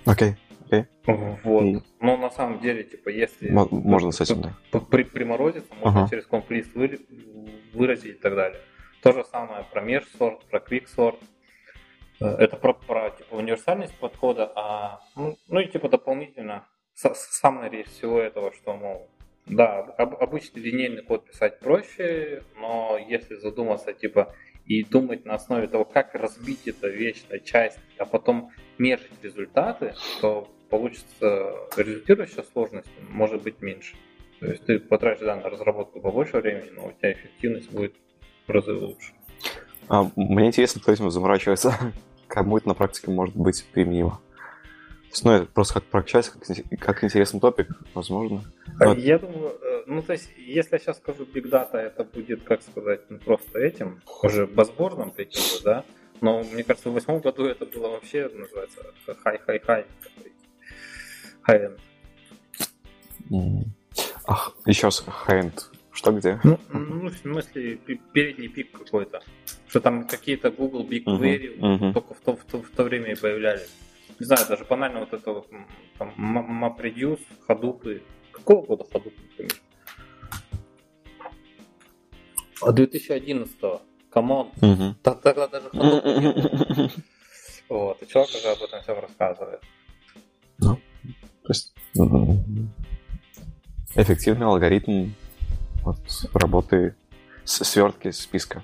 Окей, 0.06 0.36
окей. 0.66 0.86
Вот. 1.06 1.64
И... 1.64 1.82
Но 2.02 2.18
на 2.18 2.30
самом 2.30 2.60
деле, 2.60 2.84
типа, 2.84 3.08
если... 3.08 3.50
Можно 3.50 4.12
с 4.12 4.20
этим, 4.20 4.42
да. 4.42 4.80
При, 4.92 5.04
приморозиться, 5.04 5.74
можно 5.76 6.00
uh-huh. 6.00 6.10
через 6.10 6.26
комплист 6.26 6.76
вы, 6.76 7.00
выразить 7.74 8.18
и 8.18 8.20
так 8.20 8.36
далее. 8.36 8.60
То 9.02 9.14
же 9.14 9.24
самое 9.24 9.64
про 9.72 9.80
межсорт, 9.80 10.44
про 10.48 10.60
квиксорт. 10.60 11.20
Э, 11.22 11.39
это 12.20 12.58
про, 12.58 12.74
про 12.74 13.12
типа, 13.12 13.36
универсальность 13.36 13.96
подхода, 13.96 14.52
а 14.56 15.02
ну, 15.16 15.38
ну 15.48 15.60
и 15.60 15.68
типа 15.68 15.90
дополнительно 15.90 16.66
самая 16.94 17.70
речь 17.70 17.88
всего 17.88 18.20
этого, 18.20 18.54
что, 18.54 18.76
мол, 18.76 19.10
да, 19.46 19.80
об, 19.80 20.16
обычный 20.22 20.62
линейный 20.62 21.02
код 21.02 21.26
писать 21.26 21.60
проще, 21.60 22.44
но 22.60 22.98
если 22.98 23.36
задуматься, 23.36 23.94
типа, 23.94 24.36
и 24.66 24.84
думать 24.84 25.26
на 25.26 25.36
основе 25.36 25.68
того, 25.68 25.86
как 25.86 26.14
разбить 26.14 26.68
это 26.68 26.88
вещь 26.88 27.24
часть, 27.46 27.80
а 27.98 28.06
потом 28.06 28.52
мержить 28.78 29.24
результаты, 29.24 29.96
то 30.22 30.48
получится 30.70 31.56
результирующая 31.76 32.44
сложность 32.54 32.90
может 33.10 33.42
быть 33.42 33.62
меньше. 33.62 33.96
То 34.40 34.46
есть 34.48 34.66
ты 34.66 34.80
потратишь 34.80 35.26
да, 35.26 35.36
на 35.36 35.50
разработку 35.50 36.00
побольше 36.00 36.38
времени, 36.38 36.70
но 36.76 36.88
у 36.88 36.92
тебя 36.92 37.12
эффективность 37.12 37.72
будет 37.72 37.96
в 38.48 38.52
разы 38.52 38.74
лучше. 38.74 39.14
А, 39.88 40.10
мне 40.16 40.48
интересно, 40.48 40.80
кто 40.82 40.92
этим 40.92 41.10
заморачивается. 41.10 41.74
Кому 42.30 42.58
это 42.58 42.68
на 42.68 42.76
практике 42.76 43.10
может 43.12 43.36
быть 43.36 43.66
применимо? 43.74 44.22
Ну, 45.24 45.32
это 45.32 45.46
просто 45.48 45.74
как 45.76 45.84
прокачать, 45.86 46.30
как, 46.30 46.44
как 46.80 47.04
интересный 47.04 47.40
топик, 47.40 47.68
возможно. 47.96 48.44
Но... 48.80 48.94
Я 48.94 49.18
думаю, 49.18 49.58
э, 49.60 49.84
ну, 49.88 50.04
то 50.04 50.14
есть, 50.14 50.30
если 50.38 50.76
я 50.76 50.80
сейчас 50.80 50.98
скажу 50.98 51.24
Big 51.24 51.50
Data, 51.50 51.78
это 51.78 52.04
будет, 52.04 52.44
как 52.44 52.62
сказать, 52.62 53.02
ну, 53.10 53.18
просто 53.18 53.58
этим, 53.58 54.02
уже 54.22 54.46
buzzword 54.46 54.97
ом 54.97 55.10
таким 55.10 55.42
же, 55.42 55.64
да? 55.64 55.84
Но, 56.22 56.44
мне 56.44 56.64
кажется, 56.64 56.92
в 56.92 56.94
восьмом 56.94 57.22
году 57.22 57.46
это 57.46 57.66
было 57.66 57.90
вообще, 57.90 58.30
называется, 58.32 58.94
хай-хай-хай, 59.24 59.88
high-end. 61.48 61.80
Ах, 64.28 64.56
еще 64.68 64.88
раз, 64.88 65.04
high-end. 65.28 65.60
Что 65.92 66.12
где? 66.12 66.40
Ну, 66.44 66.60
ну, 66.72 67.10
в 67.10 67.18
смысле, 67.18 67.78
передний 68.14 68.48
пик 68.48 68.72
какой-то. 68.72 69.22
Что 69.70 69.80
там 69.80 70.08
какие-то 70.08 70.52
Google 70.52 70.84
BigQuery 70.84 71.60
uh-huh, 71.60 71.60
uh-huh. 71.60 71.94
только 71.94 72.14
в 72.14 72.20
то, 72.20 72.36
в, 72.36 72.44
то, 72.44 72.62
в 72.62 72.70
то 72.70 72.84
время 72.84 73.12
и 73.12 73.16
появлялись 73.16 73.70
не 74.20 74.26
знаю, 74.26 74.46
даже 74.48 74.66
банально 74.66 75.00
вот 75.00 75.14
это 75.14 75.32
вот 75.32 75.48
там, 75.98 76.14
MapReduce, 76.18 77.22
Hadoop. 77.48 78.02
Какого 78.32 78.66
года 78.66 78.86
Hadoop, 78.92 79.14
например? 79.30 79.62
2011-го. 82.62 83.82
Come 84.10 84.32
on. 84.32 84.50
Угу. 84.62 84.96
Тогда 85.04 85.48
даже 85.48 85.68
Hadoop 85.70 86.20
не 86.20 86.34
было. 86.34 86.92
Вот, 87.70 88.02
и 88.02 88.08
человек 88.08 88.34
уже 88.34 88.48
об 88.48 88.64
этом 88.64 88.82
всем 88.82 88.98
рассказывает. 89.00 89.62
Ну, 90.58 90.80
то 91.44 91.50
есть 91.50 91.72
эффективный 93.94 94.48
алгоритм 94.48 95.12
вот, 95.84 96.00
работы 96.34 96.96
с 97.44 97.64
свертки 97.64 98.10
списка. 98.10 98.64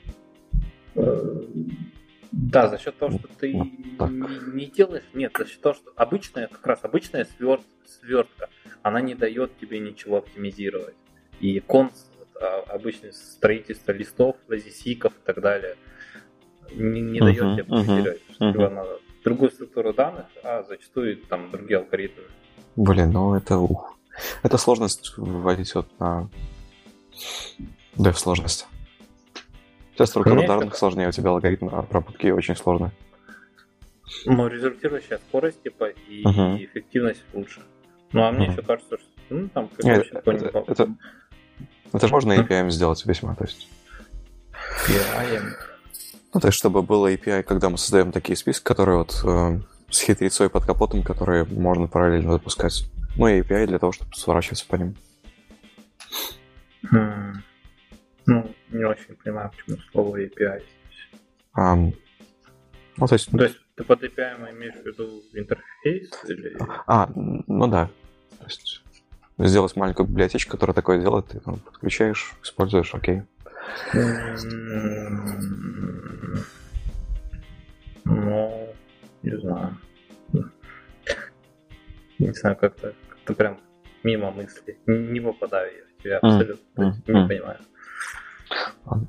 Э, 0.95 1.41
да, 2.31 2.67
за 2.67 2.77
счет 2.77 2.97
того, 2.97 3.17
что 3.17 3.27
ты 3.39 3.53
не, 3.53 4.65
делаешь, 4.65 5.03
нет, 5.13 5.34
за 5.38 5.45
счет 5.45 5.61
того, 5.61 5.76
что 5.76 5.91
обычная, 5.95 6.47
как 6.47 6.65
раз 6.65 6.80
обычная 6.84 7.26
сверт, 7.26 7.63
свертка, 7.85 8.49
она 8.81 8.99
не 9.01 9.15
дает 9.15 9.57
тебе 9.57 9.80
ничего 9.80 10.17
оптимизировать. 10.17 10.95
И 11.39 11.59
конс, 11.59 12.11
а, 12.41 12.63
обычное 12.73 13.11
строительство 13.13 13.91
листов, 13.91 14.35
лазисиков 14.49 15.13
и 15.13 15.26
так 15.26 15.41
далее, 15.41 15.76
не, 16.73 17.01
не 17.01 17.19
uh-huh, 17.19 17.23
дает 17.23 17.38
тебе 17.38 17.61
оптимизировать. 17.61 18.22
Uh-huh, 18.39 18.53
uh-huh. 18.53 18.69
надо 18.69 18.99
другую 19.23 19.51
структуру 19.51 19.93
данных, 19.93 20.26
а 20.43 20.63
зачастую 20.63 21.17
там 21.17 21.51
другие 21.51 21.80
алгоритмы. 21.80 22.23
Блин, 22.76 23.11
ну 23.11 23.34
это 23.35 23.57
ух. 23.57 23.97
Это 24.43 24.57
сложность 24.57 25.13
вводить 25.17 25.73
вот 25.76 25.88
на 25.99 26.30
dev 27.97 28.13
сложность. 28.13 28.67
Сейчас 29.95 30.09
структура 30.09 30.45
данных 30.45 30.76
сложнее, 30.76 31.07
у 31.07 31.11
тебя 31.11 31.30
алгоритм 31.30 31.69
обработки 31.69 32.27
очень 32.27 32.57
сложный. 32.57 32.91
Но 34.26 34.47
результирующая 34.47 35.19
скорость, 35.30 35.63
типа, 35.63 35.85
и 35.85 36.22
uh-huh. 36.23 36.65
эффективность 36.65 37.23
лучше. 37.34 37.61
Ну, 38.11 38.23
а 38.23 38.31
мне 38.31 38.47
uh-huh. 38.47 38.51
еще 38.51 38.61
кажется, 38.61 38.97
что 38.97 39.07
ну, 39.30 39.47
там 39.47 39.69
как 39.69 39.85
Нет, 39.85 40.05
это, 40.11 40.31
это, 40.31 40.63
это, 40.67 40.95
это 41.93 42.07
же 42.07 42.13
можно 42.13 42.34
API 42.34 42.69
сделать 42.72 43.05
весьма, 43.05 43.35
то 43.35 43.45
есть. 43.45 43.69
API. 44.88 45.41
Ну, 46.34 46.39
то 46.41 46.47
есть, 46.47 46.57
чтобы 46.57 46.81
было 46.81 47.13
API, 47.13 47.43
когда 47.43 47.69
мы 47.69 47.77
создаем 47.77 48.11
такие 48.11 48.35
списки, 48.35 48.63
которые 48.63 48.97
вот 48.97 49.22
э, 49.23 49.59
с 49.89 50.01
хитрецой 50.01 50.49
под 50.49 50.65
капотом, 50.65 51.03
которые 51.03 51.45
можно 51.45 51.88
параллельно 51.88 52.34
запускать. 52.34 52.84
Ну, 53.15 53.30
и 53.30 53.39
API 53.39 53.67
для 53.67 53.80
того, 53.80 53.93
чтобы 53.93 54.13
сворачиваться 54.13 54.65
по 54.67 54.76
ним. 54.76 54.95
Hmm. 56.91 57.38
Ну, 58.27 58.56
не 58.69 58.84
очень 58.84 59.15
понимаю, 59.15 59.52
почему 59.52 59.77
слово 59.91 60.22
API 60.22 60.60
здесь. 60.60 61.22
Um, 61.57 61.93
ну, 62.97 63.07
то 63.07 63.15
есть... 63.15 63.31
То 63.31 63.43
есть 63.43 63.60
ты 63.76 63.84
под 63.84 64.03
API 64.03 64.52
имеешь 64.52 64.76
в 64.76 64.85
виду 64.85 65.23
интерфейс? 65.34 66.11
Или... 66.27 66.57
А, 66.88 67.10
ну 67.15 67.68
да. 67.68 67.89
То 68.39 68.45
есть 68.45 68.84
сделать 69.38 69.76
маленькую 69.76 70.07
библиотечку, 70.07 70.52
которая 70.52 70.73
такое 70.73 71.02
делает, 71.02 71.27
ты 71.27 71.39
там, 71.39 71.60
подключаешь, 71.60 72.34
используешь, 72.41 72.93
окей. 72.93 73.23
Ну, 78.06 78.76
не 79.23 79.39
знаю. 79.39 79.77
Не 82.18 82.31
знаю, 82.31 82.56
как-то 82.56 82.93
как 83.26 83.38
прям 83.38 83.60
мимо 84.03 84.31
мысли. 84.31 84.77
Не 84.85 85.19
попадаю 85.19 85.72
я 85.76 85.84
в 85.84 86.03
тебя 86.03 86.18
абсолютно. 86.19 86.81
Mm. 86.81 86.93
Mm. 87.07 87.22
Не 87.22 87.27
понимаю. 87.27 87.60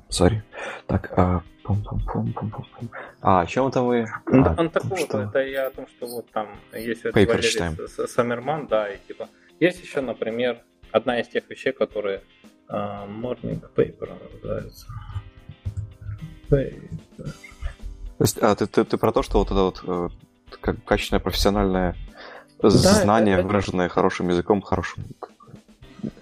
Сори. 0.09 0.43
Так, 0.87 1.11
а, 1.17 1.41
пум 1.63 1.83
-пум 1.83 2.01
-пум 2.05 2.33
-пум 2.33 2.51
-пум. 2.51 2.89
а 3.21 3.41
о 3.41 3.45
чем 3.45 3.67
это 3.67 3.81
вы? 3.81 4.07
Ну, 4.27 4.45
а, 4.45 4.55
он 4.57 4.69
такой 4.69 4.97
что... 4.97 5.21
это 5.21 5.39
я 5.39 5.67
о 5.67 5.71
том, 5.71 5.87
что 5.87 6.07
вот 6.07 6.29
там 6.31 6.47
есть 6.73 7.03
вот 7.03 7.13
Валерий 7.13 8.07
Саммерман, 8.07 8.67
да, 8.67 8.89
и 8.89 8.97
типа. 9.07 9.27
Есть 9.59 9.83
еще, 9.83 10.01
например, 10.01 10.61
одна 10.91 11.19
из 11.19 11.27
тех 11.27 11.49
вещей, 11.49 11.73
которые 11.73 12.21
uh, 12.69 13.07
Morning 13.07 13.61
Paper 13.75 14.13
называется. 14.33 14.87
Paper. 16.49 16.89
То 18.17 18.23
есть, 18.23 18.37
а, 18.41 18.55
ты, 18.55 18.67
ты, 18.67 18.83
ты 18.83 18.97
про 18.97 19.11
то, 19.11 19.21
что 19.21 19.39
вот 19.39 19.47
это 19.47 19.61
вот 19.61 19.83
э, 19.83 20.09
как 20.59 20.83
качественное 20.83 21.19
профессиональное 21.19 21.95
да, 22.61 22.69
знание, 22.69 23.35
это, 23.35 23.47
выраженное 23.47 23.89
хорошим 23.89 24.29
языком, 24.29 24.61
хорошим, 24.61 25.03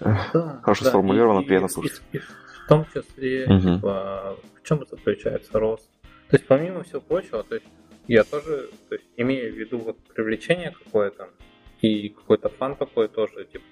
да, 0.00 0.60
хорошо 0.62 0.84
да, 0.84 0.90
сформулировано, 0.90 1.40
и, 1.40 1.46
приятно 1.46 1.68
слушать. 1.68 2.02
И, 2.12 2.18
и, 2.18 2.20
в 2.66 2.68
том 2.68 2.84
числе, 2.92 3.46
угу. 3.46 3.76
типа, 3.76 4.36
в 4.60 4.66
чем 4.66 4.82
это 4.82 4.96
заключается 4.96 5.58
рост. 5.60 5.88
То 6.28 6.36
есть, 6.36 6.46
помимо 6.48 6.82
всего 6.82 7.00
прочего, 7.00 7.44
то 7.44 7.54
есть, 7.54 7.66
я 8.08 8.24
тоже, 8.24 8.70
то 8.88 8.96
есть, 8.96 9.06
имею 9.16 9.54
в 9.54 9.56
виду 9.56 9.78
вот 9.78 9.96
привлечение 10.14 10.72
какое-то 10.72 11.28
и 11.80 12.08
какой-то 12.08 12.48
фан 12.48 12.74
такой 12.74 13.06
тоже, 13.06 13.44
типа, 13.44 13.64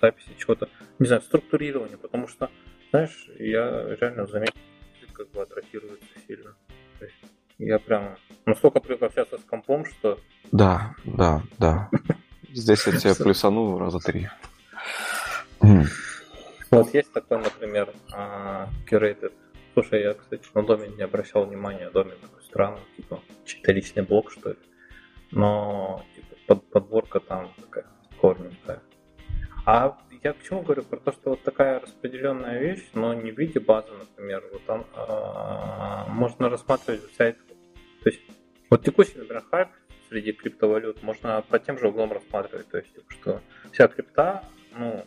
записи 0.00 0.30
чего-то, 0.38 0.70
не 0.98 1.06
знаю, 1.06 1.20
структурирование, 1.20 1.98
потому 1.98 2.26
что, 2.26 2.50
знаешь, 2.90 3.28
я 3.38 3.96
реально 4.00 4.26
заметил, 4.26 4.54
как 5.12 5.30
бы 5.32 5.42
атрофируется 5.42 6.06
сильно. 6.26 6.54
То 6.98 7.04
есть, 7.04 7.16
я 7.58 7.78
прям 7.78 8.16
настолько 8.46 8.80
привык 8.80 9.02
общаться 9.02 9.36
с 9.36 9.44
компом, 9.44 9.84
что... 9.84 10.18
Да, 10.52 10.94
да, 11.04 11.42
да. 11.58 11.90
Здесь 12.50 12.86
я 12.86 12.96
тебя 12.96 13.14
плюсану 13.14 13.78
раза 13.78 13.98
три. 13.98 14.30
Вот 16.72 16.94
есть 16.94 17.12
такой, 17.12 17.38
например, 17.38 17.92
а, 18.14 18.68
curated. 18.90 19.34
Слушай, 19.74 20.02
я, 20.02 20.14
кстати, 20.14 20.42
на 20.54 20.62
доме 20.62 20.88
не 20.88 21.02
обращал 21.02 21.44
внимания, 21.44 21.90
доме 21.90 22.12
такой 22.12 22.42
странный, 22.42 22.80
типа, 22.96 23.20
чей-то 23.44 23.72
личный 23.72 24.02
блок, 24.02 24.30
что 24.30 24.50
ли. 24.50 24.58
Но, 25.32 26.02
типа, 26.16 26.36
под, 26.46 26.70
подборка 26.70 27.20
там 27.20 27.52
такая 27.60 27.84
корненькая. 28.18 28.82
А 29.66 29.98
я 30.22 30.32
к 30.32 30.42
чему 30.42 30.62
говорю? 30.62 30.82
Про 30.82 30.96
то, 30.96 31.12
что 31.12 31.30
вот 31.30 31.42
такая 31.42 31.78
распределенная 31.78 32.58
вещь, 32.58 32.88
но 32.94 33.12
не 33.12 33.32
в 33.32 33.38
виде 33.38 33.60
базы, 33.60 33.92
например, 33.92 34.42
вот 34.50 34.64
там 34.64 34.86
а, 34.94 36.06
можно 36.08 36.48
рассматривать 36.48 37.02
сайт. 37.18 37.36
То 38.02 38.08
есть 38.08 38.22
вот 38.70 38.82
текущий, 38.82 39.18
например, 39.18 39.44
хайп 39.50 39.68
среди 40.08 40.32
криптовалют 40.32 41.02
можно 41.02 41.44
под 41.46 41.64
тем 41.64 41.78
же 41.78 41.88
углом 41.88 42.12
рассматривать. 42.12 42.68
То 42.68 42.78
есть, 42.78 42.94
типа, 42.94 43.12
что 43.12 43.40
вся 43.72 43.88
крипта, 43.88 44.44
ну, 44.74 45.04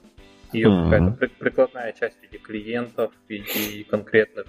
ее 0.55 0.69
mm-hmm. 0.69 0.89
какая-то 0.89 1.35
прикладная 1.39 1.93
часть 1.93 2.17
в 2.19 2.21
виде 2.23 2.37
клиентов, 2.37 3.13
в 3.13 3.29
виде 3.29 3.83
конкретных 3.85 4.47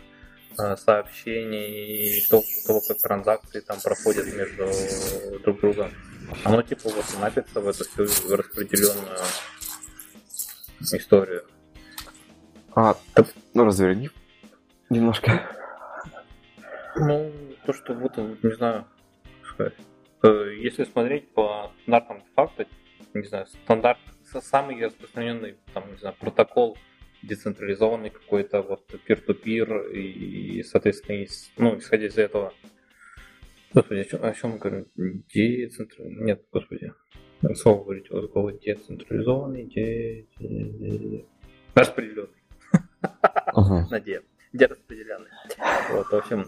э, 0.59 0.77
сообщений, 0.77 2.25
то, 2.31 2.43
того, 2.67 2.81
как 2.87 2.99
транзакции 2.99 3.61
там 3.61 3.79
проходят 3.83 4.27
между 4.35 4.67
друг 5.43 5.61
другом. 5.61 5.91
Оно 6.45 6.63
типа 6.63 6.89
вот 6.91 7.05
напится 7.21 7.61
в 7.61 7.69
эту 7.69 7.85
всю 7.85 8.37
распределенную 8.37 9.19
историю. 10.81 11.45
А, 12.75 12.97
ну 13.55 13.65
разверни 13.65 14.11
немножко. 14.91 15.43
Ну, 16.97 17.33
то, 17.65 17.73
что 17.73 17.95
вот, 17.95 18.17
не 18.17 18.55
знаю, 18.55 18.87
сказать. 19.45 19.75
Э, 20.23 20.55
если 20.59 20.85
смотреть 20.85 21.29
по 21.33 21.73
стандартам 21.83 22.23
факта, 22.35 22.67
не 23.15 23.25
знаю, 23.25 23.47
стандарт, 23.47 23.99
самый 24.27 24.85
распространенный, 24.85 25.57
там, 25.73 25.91
не 25.91 25.99
знаю, 25.99 26.15
протокол 26.19 26.77
децентрализованный 27.23 28.11
какой-то, 28.11 28.63
вот, 28.63 28.89
peer-to-peer, 29.09 29.93
и, 29.93 30.63
соответственно, 30.63 31.27
ну, 31.57 31.79
исходя 31.79 32.07
из 32.07 32.19
этого, 32.19 32.53
господи, 33.73 34.01
о 34.01 34.05
чем, 34.05 34.25
о 34.25 34.33
чем 34.33 34.51
мы 34.53 34.59
говорим? 34.59 34.87
Децентрализованный, 35.35 36.25
нет, 36.25 36.45
господи, 36.53 36.93
слово 37.55 37.85
говорить, 37.85 38.11
вот 38.11 38.23
такого 38.23 38.53
децентрализованный, 38.53 39.65
де... 39.65 40.27
распределенный. 41.75 42.31
На 43.91 44.01
де. 44.01 44.23
Дераспределенный. 44.53 45.31
Вот, 45.91 46.07
в 46.07 46.15
общем, 46.15 46.45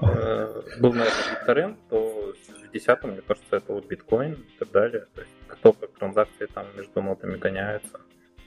был, 0.00 0.92
наверное, 0.92 1.44
BitTorrent, 1.46 1.76
то 1.90 2.34
в 2.68 2.72
10 2.72 3.02
мне 3.04 3.22
кажется, 3.26 3.56
это 3.56 3.72
вот 3.72 3.86
биткоин 3.86 4.32
и 4.34 4.58
так 4.58 4.70
далее. 4.70 5.06
То 5.14 5.20
есть 5.22 5.32
то, 5.62 5.72
как 5.72 5.90
транзакции 5.92 6.46
там 6.46 6.66
между 6.76 7.02
нотами 7.02 7.36
гоняются. 7.36 8.00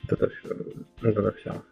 Вот 0.03 0.14
это 0.14 0.30
все. 0.30 0.49
Вот 1.02 1.18
это 1.18 1.32
все. 1.34 1.64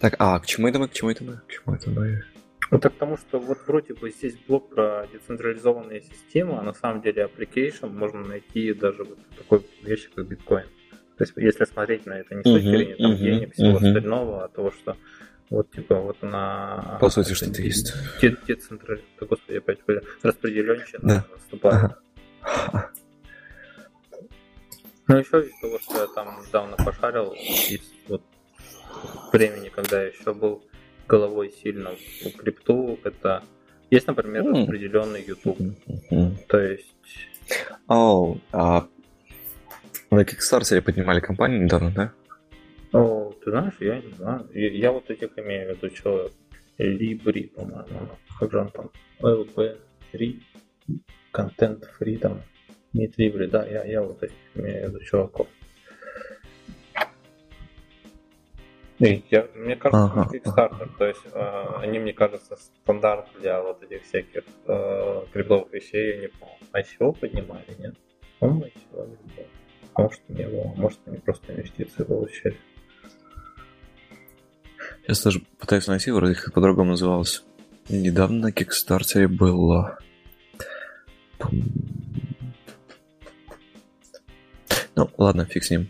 Так, 0.00 0.16
а 0.18 0.38
к 0.40 0.46
чему 0.46 0.68
это 0.68 0.78
мы? 0.78 0.88
К 0.88 0.92
чему 0.92 1.10
это 1.10 1.24
мы? 1.24 1.40
К 1.46 1.50
чему 1.50 1.74
это 1.76 1.90
мы? 1.90 2.24
Ну, 2.70 2.78
так 2.78 2.92
потому 2.94 3.16
что 3.16 3.38
вот 3.38 3.58
вроде 3.66 3.94
бы 3.94 4.10
здесь 4.10 4.36
блок 4.48 4.70
про 4.70 5.06
децентрализованные 5.12 6.00
системы, 6.00 6.58
а 6.58 6.62
на 6.62 6.72
самом 6.72 7.02
деле 7.02 7.22
application 7.24 7.90
можно 7.90 8.20
найти 8.20 8.72
даже 8.72 9.04
вот 9.04 9.18
такой 9.36 9.64
вещи, 9.82 10.08
как 10.14 10.26
биткоин. 10.26 10.66
То 11.16 11.24
есть, 11.24 11.34
если 11.36 11.64
смотреть 11.64 12.06
на 12.06 12.18
это 12.18 12.34
не 12.34 12.40
с 12.40 12.44
точки 12.44 12.66
зрения 12.66 12.96
там, 12.96 13.16
денег, 13.16 13.52
всего 13.52 13.76
остального, 13.76 14.44
а 14.44 14.48
того, 14.48 14.72
что 14.72 14.96
вот, 15.50 15.70
типа, 15.70 16.00
вот 16.00 16.16
она... 16.22 16.98
По 17.00 17.10
сути, 17.10 17.32
что-то 17.34 17.62
есть. 17.62 17.92
Децентрализация, 18.20 19.28
господи, 19.28 19.56
опять 19.58 19.78
распределенщина 20.22 21.00
да. 21.02 21.24
наступает. 21.32 21.92
Ага. 22.42 22.90
Ну, 25.06 25.18
еще 25.18 25.42
из 25.42 25.60
того, 25.60 25.78
что 25.80 26.00
я 26.00 26.06
там 26.14 26.42
недавно 26.46 26.76
пошарил, 26.76 27.32
из 27.32 27.82
вот 28.08 28.22
времени, 29.32 29.68
когда 29.68 30.00
я 30.00 30.08
еще 30.08 30.32
был 30.32 30.64
головой 31.06 31.52
сильно 31.62 31.90
в 31.90 32.36
крипту, 32.38 32.98
это 33.04 33.42
есть, 33.90 34.06
например, 34.06 34.44
mm. 34.44 34.60
распределенный 34.60 35.22
YouTube. 35.22 35.60
Mm-hmm. 35.60 36.36
То 36.48 36.58
есть... 36.58 36.96
О, 37.86 38.34
oh, 38.34 38.40
а 38.52 38.88
на 40.10 40.22
Kickstarter 40.22 40.80
поднимали 40.80 41.20
компанию 41.20 41.62
недавно, 41.62 41.90
да? 41.90 42.12
О, 42.94 43.32
ты 43.44 43.50
знаешь, 43.50 43.74
я 43.80 44.00
не 44.00 44.12
знаю. 44.12 44.48
Я, 44.54 44.70
я 44.70 44.92
вот 44.92 45.10
этих 45.10 45.36
имею 45.36 45.74
в 45.74 45.76
виду, 45.76 45.94
что 45.96 46.30
Libri, 46.78 47.48
по-моему, 47.48 48.08
как 48.38 48.52
же 48.52 48.60
он 48.60 48.68
там, 48.70 48.90
LP3, 49.20 50.40
Content 51.32 51.82
Freedom, 51.98 52.40
нет 52.92 53.18
Libri, 53.18 53.48
да, 53.48 53.66
я, 53.66 53.82
я 53.84 54.00
вот 54.00 54.22
этих 54.22 54.36
имею 54.54 54.86
в 54.86 54.88
виду 54.90 55.04
чуваков. 55.04 55.48
Я, 59.00 59.48
мне 59.56 59.74
кажется, 59.74 60.04
ага. 60.04 60.28
Kickstarter, 60.32 60.88
то 60.96 61.04
есть 61.04 61.20
э, 61.32 61.64
они, 61.78 61.98
мне 61.98 62.12
кажется, 62.12 62.54
стандарт 62.54 63.26
для 63.40 63.60
вот 63.60 63.82
этих 63.82 64.04
всяких 64.04 64.44
э, 64.68 65.24
криптовых 65.32 65.72
вещей, 65.72 66.14
я 66.14 66.20
не 66.20 66.28
помню. 66.28 66.54
ICO 66.72 67.18
поднимали, 67.18 67.66
нет? 67.76 67.96
По-моему, 68.38 68.66
ICO 68.66 69.08
не 69.08 69.34
было. 69.34 69.46
Может, 69.98 70.28
не 70.28 70.46
было, 70.46 70.74
может, 70.76 71.00
они 71.06 71.18
просто 71.18 71.52
инвестиции 71.52 72.04
получили. 72.04 72.56
Сейчас 75.06 75.22
даже 75.22 75.42
пытаюсь 75.58 75.86
найти, 75.86 76.10
вроде 76.10 76.34
как 76.34 76.54
по-другому 76.54 76.92
называлось. 76.92 77.44
Недавно 77.90 78.38
на 78.38 78.52
Кикстартере 78.52 79.28
было... 79.28 79.98
Ну, 84.96 85.10
ладно, 85.18 85.44
фиг 85.44 85.64
с 85.64 85.70
ним. 85.70 85.88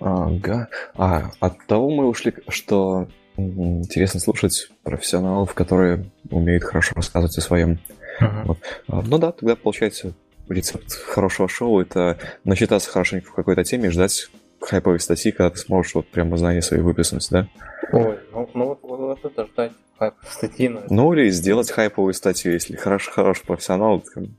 Ага. 0.00 0.68
А, 0.94 1.30
от 1.40 1.66
того 1.66 1.90
мы 1.90 2.06
ушли, 2.06 2.32
что 2.48 3.08
интересно 3.36 4.20
слушать 4.20 4.70
профессионалов, 4.82 5.52
которые 5.52 6.06
умеют 6.30 6.64
хорошо 6.64 6.94
рассказывать 6.94 7.36
о 7.36 7.42
своем. 7.42 7.78
Uh-huh. 8.20 8.44
Вот. 8.44 8.58
А, 8.88 9.02
ну 9.02 9.18
да, 9.18 9.32
тогда 9.32 9.56
получается 9.56 10.14
рецепт 10.48 10.92
хорошего 10.92 11.48
шоу 11.48 11.80
это 11.80 12.18
начитаться 12.44 12.90
хорошенько 12.90 13.28
в 13.28 13.34
какой-то 13.34 13.64
теме 13.64 13.88
и 13.88 13.90
ждать 13.90 14.30
хайповой 14.60 15.00
статьи, 15.00 15.32
когда 15.32 15.50
ты 15.50 15.58
сможешь 15.58 15.94
вот 15.94 16.08
прямо 16.08 16.36
знания 16.36 16.62
свои 16.62 16.80
выплеснуть, 16.80 17.26
да? 17.30 17.48
Ой, 17.92 18.18
ну, 18.32 18.50
ну 18.54 18.66
вот, 18.66 18.80
вот, 18.82 18.98
вот 19.00 19.24
это 19.24 19.46
ждать 19.46 19.72
хайповой 19.98 20.32
статьи. 20.32 20.68
Ну, 20.68 20.82
ну 20.90 21.12
или 21.12 21.30
сделать 21.30 21.70
хайповую 21.70 22.14
статью, 22.14 22.52
если 22.52 22.76
хороший, 22.76 23.12
хороший 23.12 23.46
профессионал, 23.46 24.00
ты 24.00 24.30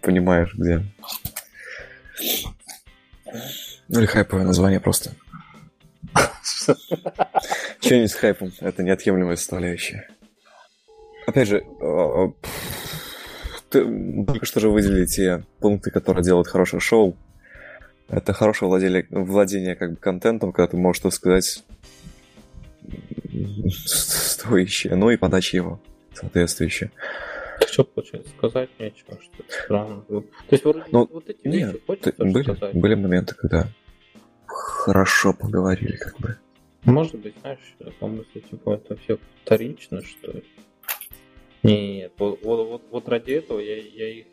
понимаешь, 0.00 0.54
где. 0.54 0.82
Ну 3.88 3.98
или 3.98 4.06
хайповое 4.06 4.44
название 4.44 4.80
просто. 4.80 5.12
Что-нибудь 7.80 8.10
с 8.10 8.14
хайпом. 8.14 8.52
Это 8.60 8.82
неотъемлемая 8.82 9.36
составляющая. 9.36 10.08
Опять 11.26 11.48
же, 11.48 11.64
а, 11.80 12.26
а, 12.26 12.32
ты 13.70 13.84
только 14.26 14.46
что 14.46 14.60
же 14.60 14.68
выделили 14.68 15.06
те 15.06 15.44
пункты, 15.60 15.90
которые 15.90 16.24
делают 16.24 16.48
хорошее 16.48 16.80
шоу. 16.80 17.16
Это 18.08 18.32
хорошее 18.32 18.68
владение, 18.68 19.06
владение 19.10 19.74
как 19.74 19.90
бы 19.92 19.96
контентом, 19.96 20.52
когда 20.52 20.70
ты 20.72 20.76
можешь 20.76 21.00
что 21.00 21.10
сказать 21.10 21.64
стоящее, 23.70 24.94
ну 24.96 25.10
и 25.10 25.16
подача 25.16 25.56
его 25.56 25.80
соответствующая. 26.14 26.90
Что 27.70 27.84
получается? 27.84 28.28
Сказать 28.36 28.70
нечего, 28.78 29.18
что 29.22 29.44
странно. 29.48 30.02
То 30.08 30.24
есть 30.50 30.64
вроде 30.64 30.84
Ну, 30.90 31.08
вот 31.10 31.28
эти 31.28 31.46
Нет, 31.46 31.72
вещи 31.72 31.82
хочется 31.86 32.12
ты- 32.12 32.24
были, 32.24 32.42
сказать. 32.42 32.74
были 32.74 32.94
моменты, 32.94 33.34
когда 33.34 33.68
хорошо 34.46 35.32
поговорили, 35.32 35.96
как 35.96 36.18
бы. 36.20 36.36
Может 36.84 37.14
быть, 37.20 37.34
знаешь, 37.40 37.74
по 38.00 38.08
мысли, 38.08 38.40
типа, 38.40 38.74
это 38.74 38.96
все 38.96 39.18
вторично, 39.44 40.02
что 40.02 40.32
ли? 40.32 40.44
Нет, 41.62 42.12
вот, 42.18 42.40
вот, 42.42 42.68
вот, 42.68 42.82
вот 42.90 43.08
ради 43.08 43.32
этого 43.32 43.60
я, 43.60 43.76
я 43.76 44.08
их 44.08 44.26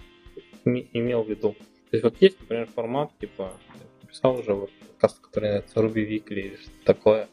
име- 0.65 0.87
имел 0.93 1.23
в 1.23 1.29
виду. 1.29 1.55
То 1.89 1.97
есть 1.97 2.03
вот 2.03 2.15
есть, 2.19 2.39
например, 2.39 2.67
формат, 2.67 3.11
типа, 3.19 3.53
я 3.73 4.07
писал 4.07 4.39
уже 4.39 4.53
вот 4.53 4.71
подкаст, 4.79 5.19
который 5.19 5.61
называется 5.61 5.79
Ruby 5.79 6.07
Weekly 6.07 6.39
или 6.39 6.55
что 6.57 6.71
такое. 6.83 7.25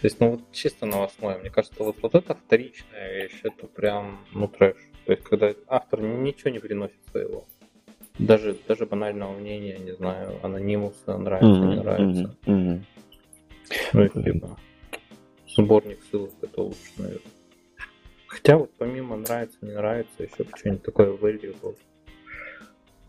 То 0.00 0.04
есть, 0.04 0.20
ну 0.20 0.30
вот 0.30 0.40
чисто 0.52 0.86
новостное. 0.86 1.38
Мне 1.38 1.50
кажется, 1.50 1.82
вот, 1.82 1.96
вот 2.02 2.14
это 2.14 2.34
вторичная 2.34 3.14
вещь, 3.14 3.40
это 3.42 3.66
прям, 3.66 4.24
ну, 4.32 4.46
трэш. 4.46 4.76
То 5.04 5.12
есть, 5.12 5.24
когда 5.24 5.52
автор 5.66 6.00
ничего 6.00 6.50
не 6.50 6.60
приносит 6.60 6.98
своего. 7.10 7.44
Даже, 8.18 8.56
даже 8.68 8.86
банального 8.86 9.32
мнения, 9.32 9.78
не 9.78 9.92
знаю, 9.92 10.38
анонимуса 10.44 11.16
нравится, 11.16 11.66
не 11.66 11.76
нравится. 11.76 12.36
Мгм, 12.46 12.68
мгм. 12.70 12.86
Ну, 13.92 14.04
и 14.04 14.08
типа 14.08 14.58
сборник 15.56 15.98
ссылок 16.10 16.32
это 16.42 16.62
лучше, 16.62 16.92
наверное. 16.96 17.32
Хотя 18.26 18.58
вот 18.58 18.70
помимо 18.78 19.16
нравится, 19.16 19.58
не 19.62 19.72
нравится, 19.72 20.22
еще 20.22 20.44
что-нибудь 20.54 20.82
такое 20.82 21.12
valuable. 21.16 21.76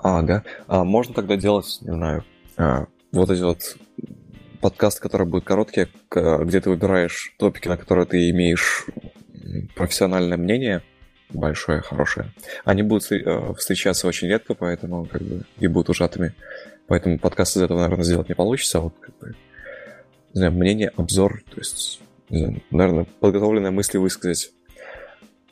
Ага. 0.01 0.43
А 0.67 0.83
можно 0.83 1.13
тогда 1.13 1.35
делать, 1.35 1.79
не 1.81 1.91
знаю, 1.91 2.23
а, 2.57 2.85
вот 3.11 3.29
эти 3.29 3.41
вот 3.41 3.77
подкасты, 4.61 5.01
которые 5.01 5.27
будут 5.27 5.45
короткие, 5.45 5.89
где 6.09 6.61
ты 6.61 6.69
выбираешь 6.69 7.33
топики, 7.37 7.67
на 7.67 7.77
которые 7.77 8.05
ты 8.05 8.29
имеешь 8.29 8.85
профессиональное 9.75 10.37
мнение, 10.37 10.83
большое, 11.29 11.81
хорошее. 11.81 12.31
Они 12.65 12.81
будут 12.81 13.11
э, 13.11 13.53
встречаться 13.57 14.07
очень 14.07 14.27
редко, 14.27 14.53
поэтому 14.55 15.05
как 15.05 15.21
бы 15.21 15.43
и 15.59 15.67
будут 15.67 15.89
ужатыми. 15.89 16.33
Поэтому 16.87 17.19
подкаст 17.19 17.55
из 17.55 17.61
этого, 17.61 17.81
наверное, 17.81 18.03
сделать 18.03 18.29
не 18.29 18.35
получится. 18.35 18.79
А 18.79 18.81
вот 18.81 18.93
как 18.99 19.17
бы, 19.19 19.35
не 20.33 20.39
знаю, 20.39 20.53
мнение, 20.53 20.91
обзор, 20.95 21.43
то 21.49 21.57
есть, 21.57 22.01
знаю, 22.29 22.61
наверное, 22.71 23.05
подготовленные 23.19 23.71
мысли 23.71 23.97
высказать. 23.97 24.51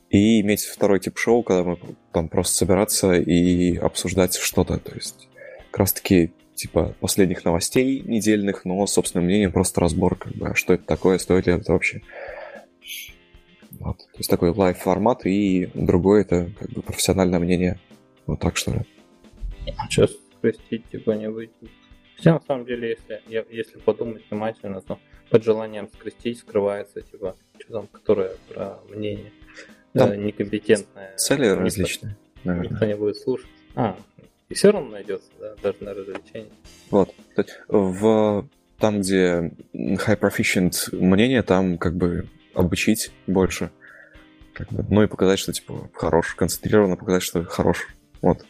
И 0.10 0.42
иметь 0.42 0.64
второй 0.64 1.00
тип 1.00 1.18
шоу, 1.18 1.44
когда 1.44 1.64
мы 1.64 1.80
там 2.14 2.30
просто 2.30 2.56
собираться 2.56 3.14
и 3.14 3.76
обсуждать 3.76 4.36
что-то. 4.36 4.78
То 4.80 4.94
есть 4.94 5.28
как 5.72 5.80
раз 5.80 5.94
таки 5.94 6.32
типа 6.56 6.96
последних 7.00 7.44
новостей 7.46 8.00
недельных, 8.00 8.66
но 8.66 8.86
собственное 8.88 9.26
мнение, 9.26 9.50
просто 9.50 9.82
разбор, 9.82 10.16
как 10.16 10.34
бы, 10.34 10.48
а 10.48 10.56
что 10.56 10.74
это 10.74 10.86
такое, 10.86 11.18
стоит 11.18 11.46
ли 11.46 11.54
это 11.54 11.74
вообще. 11.74 12.02
Вот. 13.80 13.98
То 13.98 14.18
есть 14.18 14.30
такой 14.30 14.50
live 14.50 14.78
формат, 14.78 15.26
и 15.26 15.70
другой 15.74 16.22
это 16.22 16.50
как 16.58 16.70
бы 16.72 16.82
профессиональное 16.82 17.40
мнение. 17.40 17.80
Вот 18.26 18.40
так 18.40 18.58
что 18.58 18.72
ли. 18.72 18.80
Сейчас 19.90 20.12
типа 20.92 21.12
не 21.12 21.30
выйдет. 21.30 21.54
Хотя 22.16 22.34
на 22.34 22.42
самом 22.42 22.66
деле, 22.66 22.90
если, 22.90 23.22
я- 23.28 23.46
если 23.50 23.78
подумать 23.78 24.24
внимательно, 24.30 24.82
то 24.82 24.98
под 25.30 25.44
желанием 25.44 25.90
скрестить 25.94 26.40
скрывается 26.40 27.02
типа 27.02 27.36
что 27.60 27.74
там, 27.74 27.88
которое 27.88 28.32
про 28.50 28.80
мнение 28.90 29.32
Там 29.98 30.12
э, 30.12 30.18
некомпетентное. 30.18 31.16
Цели 31.18 31.48
Никто- 31.48 31.62
различные, 31.62 32.18
наверное. 32.44 32.70
Никто 32.72 32.86
не 32.86 32.96
будет 32.96 33.18
слушать. 33.18 33.48
А, 33.76 33.98
и 34.50 34.54
все 34.54 34.72
равно 34.72 34.92
найдется, 34.92 35.30
да, 35.40 35.56
даже 35.62 35.78
на 35.82 35.94
развлечение. 35.94 36.52
Вот. 36.90 37.14
То 37.36 37.42
есть 37.42 37.54
В 37.68 38.48
там, 38.80 39.02
где 39.02 39.52
high 39.74 40.20
proficient 40.20 40.96
мнение, 40.96 41.42
там 41.44 41.78
как 41.78 41.96
бы 41.96 42.28
обучить 42.54 43.12
больше. 43.28 43.72
Как 44.54 44.70
бы, 44.72 44.84
ну 44.90 45.04
и 45.04 45.08
показать, 45.08 45.40
что 45.40 45.54
типа 45.54 45.90
хорош, 45.94 46.34
концентрированно 46.36 46.96
показать, 46.96 47.24
что 47.24 47.44
хорош. 47.44 47.88
Вот. 48.22 48.46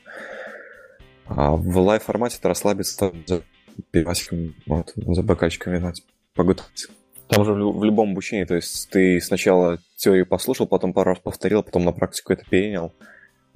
А 1.25 1.51
в 1.51 1.77
live 1.79 2.03
формате 2.03 2.37
это 2.39 2.47
расслабиться 2.47 2.97
там 2.97 3.23
за 3.25 3.41
пивасиком, 3.91 4.55
вот, 4.65 4.93
за 4.95 5.23
бокальчиком 5.23 5.73
вина, 5.73 5.91
типа, 5.91 6.07
погутарить. 6.33 6.87
Там 7.27 7.43
же 7.43 7.53
в, 7.53 7.57
лю- 7.57 7.71
в 7.71 7.83
любом 7.83 8.11
обучении, 8.11 8.45
то 8.45 8.55
есть 8.55 8.89
ты 8.89 9.19
сначала 9.19 9.79
теорию 9.97 10.25
послушал, 10.25 10.65
потом 10.65 10.93
пару 10.93 11.11
раз 11.11 11.19
повторил, 11.19 11.61
потом 11.63 11.83
на 11.83 11.91
практику 11.91 12.33
это 12.33 12.45
перенял. 12.49 12.93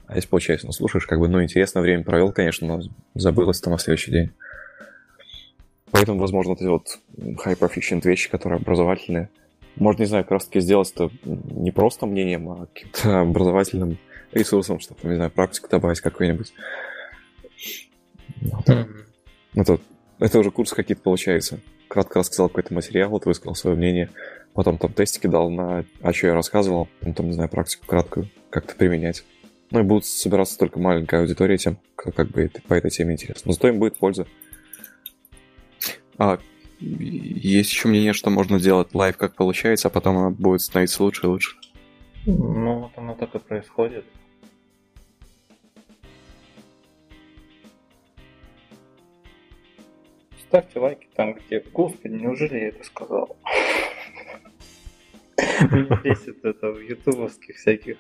А 0.07 0.15
если, 0.15 0.27
получается, 0.27 0.68
ну, 0.68 0.73
слушаешь, 0.73 1.06
как 1.06 1.19
бы, 1.19 1.30
ну, 1.30 1.41
интересно 1.41 1.80
время 1.80 2.03
провел, 2.03 2.34
конечно, 2.34 2.68
но 2.68 2.84
забылось 3.15 3.61
там 3.61 3.72
на 3.72 3.80
следующий 3.80 4.11
день. 4.11 4.31
Поэтому, 5.91 6.19
возможно, 6.19 6.52
вот 6.52 6.61
эти 6.61 6.68
вот 6.68 6.99
high 7.18 7.57
proficient 7.57 8.02
вещи, 8.03 8.30
которые 8.30 8.60
образовательные, 8.60 9.30
можно, 9.77 10.02
не 10.02 10.07
знаю, 10.07 10.26
как 10.26 10.31
раз 10.31 10.45
таки 10.45 10.60
сделать 10.60 10.91
это 10.91 11.10
не 11.23 11.72
просто 11.72 12.06
мнением, 12.06 12.49
а 12.49 12.65
каким-то 12.65 13.19
образовательным 13.22 13.98
ресурсом, 14.34 14.80
чтобы, 14.80 14.99
не 15.03 15.15
знаю, 15.15 15.31
практику 15.31 15.69
добавить 15.69 16.02
какую-нибудь. 16.02 16.53
Вот. 18.41 18.88
Это, 19.56 19.80
это 20.19 20.39
уже 20.39 20.52
курс 20.52 20.73
какие-то 20.73 21.03
получается. 21.03 21.60
Кратко 21.91 22.19
рассказал 22.19 22.47
какой-то 22.47 22.73
материал, 22.73 23.09
вот 23.09 23.26
высказал 23.26 23.53
свое 23.53 23.76
мнение, 23.76 24.09
потом 24.53 24.77
там 24.77 24.93
тестики 24.93 25.27
дал 25.27 25.49
на 25.49 25.84
о 26.01 26.13
чем 26.13 26.30
я 26.30 26.35
рассказывал, 26.35 26.88
потом, 26.99 27.13
там, 27.13 27.26
не 27.27 27.34
знаю, 27.34 27.49
практику 27.49 27.85
краткую 27.85 28.30
как-то 28.49 28.76
применять. 28.76 29.26
Ну 29.72 29.81
и 29.81 29.84
будут 29.84 30.05
собираться 30.05 30.57
только 30.57 30.80
маленькая 30.80 31.19
аудитория 31.19 31.57
тем, 31.57 31.80
кто 31.97 32.13
как 32.13 32.30
бы 32.30 32.43
это- 32.43 32.61
по 32.61 32.76
этой 32.76 32.91
теме 32.91 33.15
интересно. 33.15 33.49
Но 33.49 33.51
зато 33.51 33.68
им 33.68 33.80
будет 33.80 33.97
польза. 33.97 34.26
А 36.18 36.39
есть 36.80 37.72
еще 37.72 37.89
мнение, 37.89 38.13
что 38.13 38.30
можно 38.30 38.57
делать 38.57 38.95
live, 38.95 39.18
как 39.18 39.35
получается, 39.35 39.89
а 39.89 39.91
потом 39.91 40.18
оно 40.18 40.31
будет 40.31 40.61
становиться 40.61 41.03
лучше 41.03 41.23
и 41.23 41.27
лучше. 41.27 41.57
Ну, 42.26 42.80
вот 42.80 42.91
оно 42.95 43.15
так 43.15 43.35
и 43.35 43.39
происходит. 43.39 44.05
Ставьте 50.52 50.80
лайки 50.80 51.07
там, 51.15 51.34
где... 51.34 51.61
Господи, 51.61 52.15
неужели 52.15 52.60
я 52.60 52.68
это 52.68 52.84
сказал? 52.84 53.38
Меня 55.38 55.98
бесит 56.03 56.44
это 56.44 56.73
в 56.73 56.80
ютубовских 56.82 57.56
всяких 57.56 57.95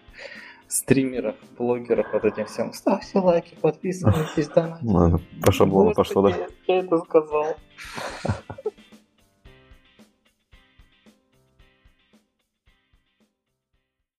стримерах, 0.67 1.35
блогерах, 1.57 2.11
вот 2.11 2.25
этим 2.25 2.47
всем. 2.47 2.73
Ставьте 2.73 3.19
лайки, 3.19 3.55
подписывайтесь, 3.61 4.49
донатите. 4.49 4.85
Ладно, 4.85 5.21
по 5.41 5.53
шаблону 5.53 5.93
пошло, 5.93 6.27
да? 6.27 6.35
Я 6.67 6.79
это 6.79 6.97
сказал. 6.97 7.55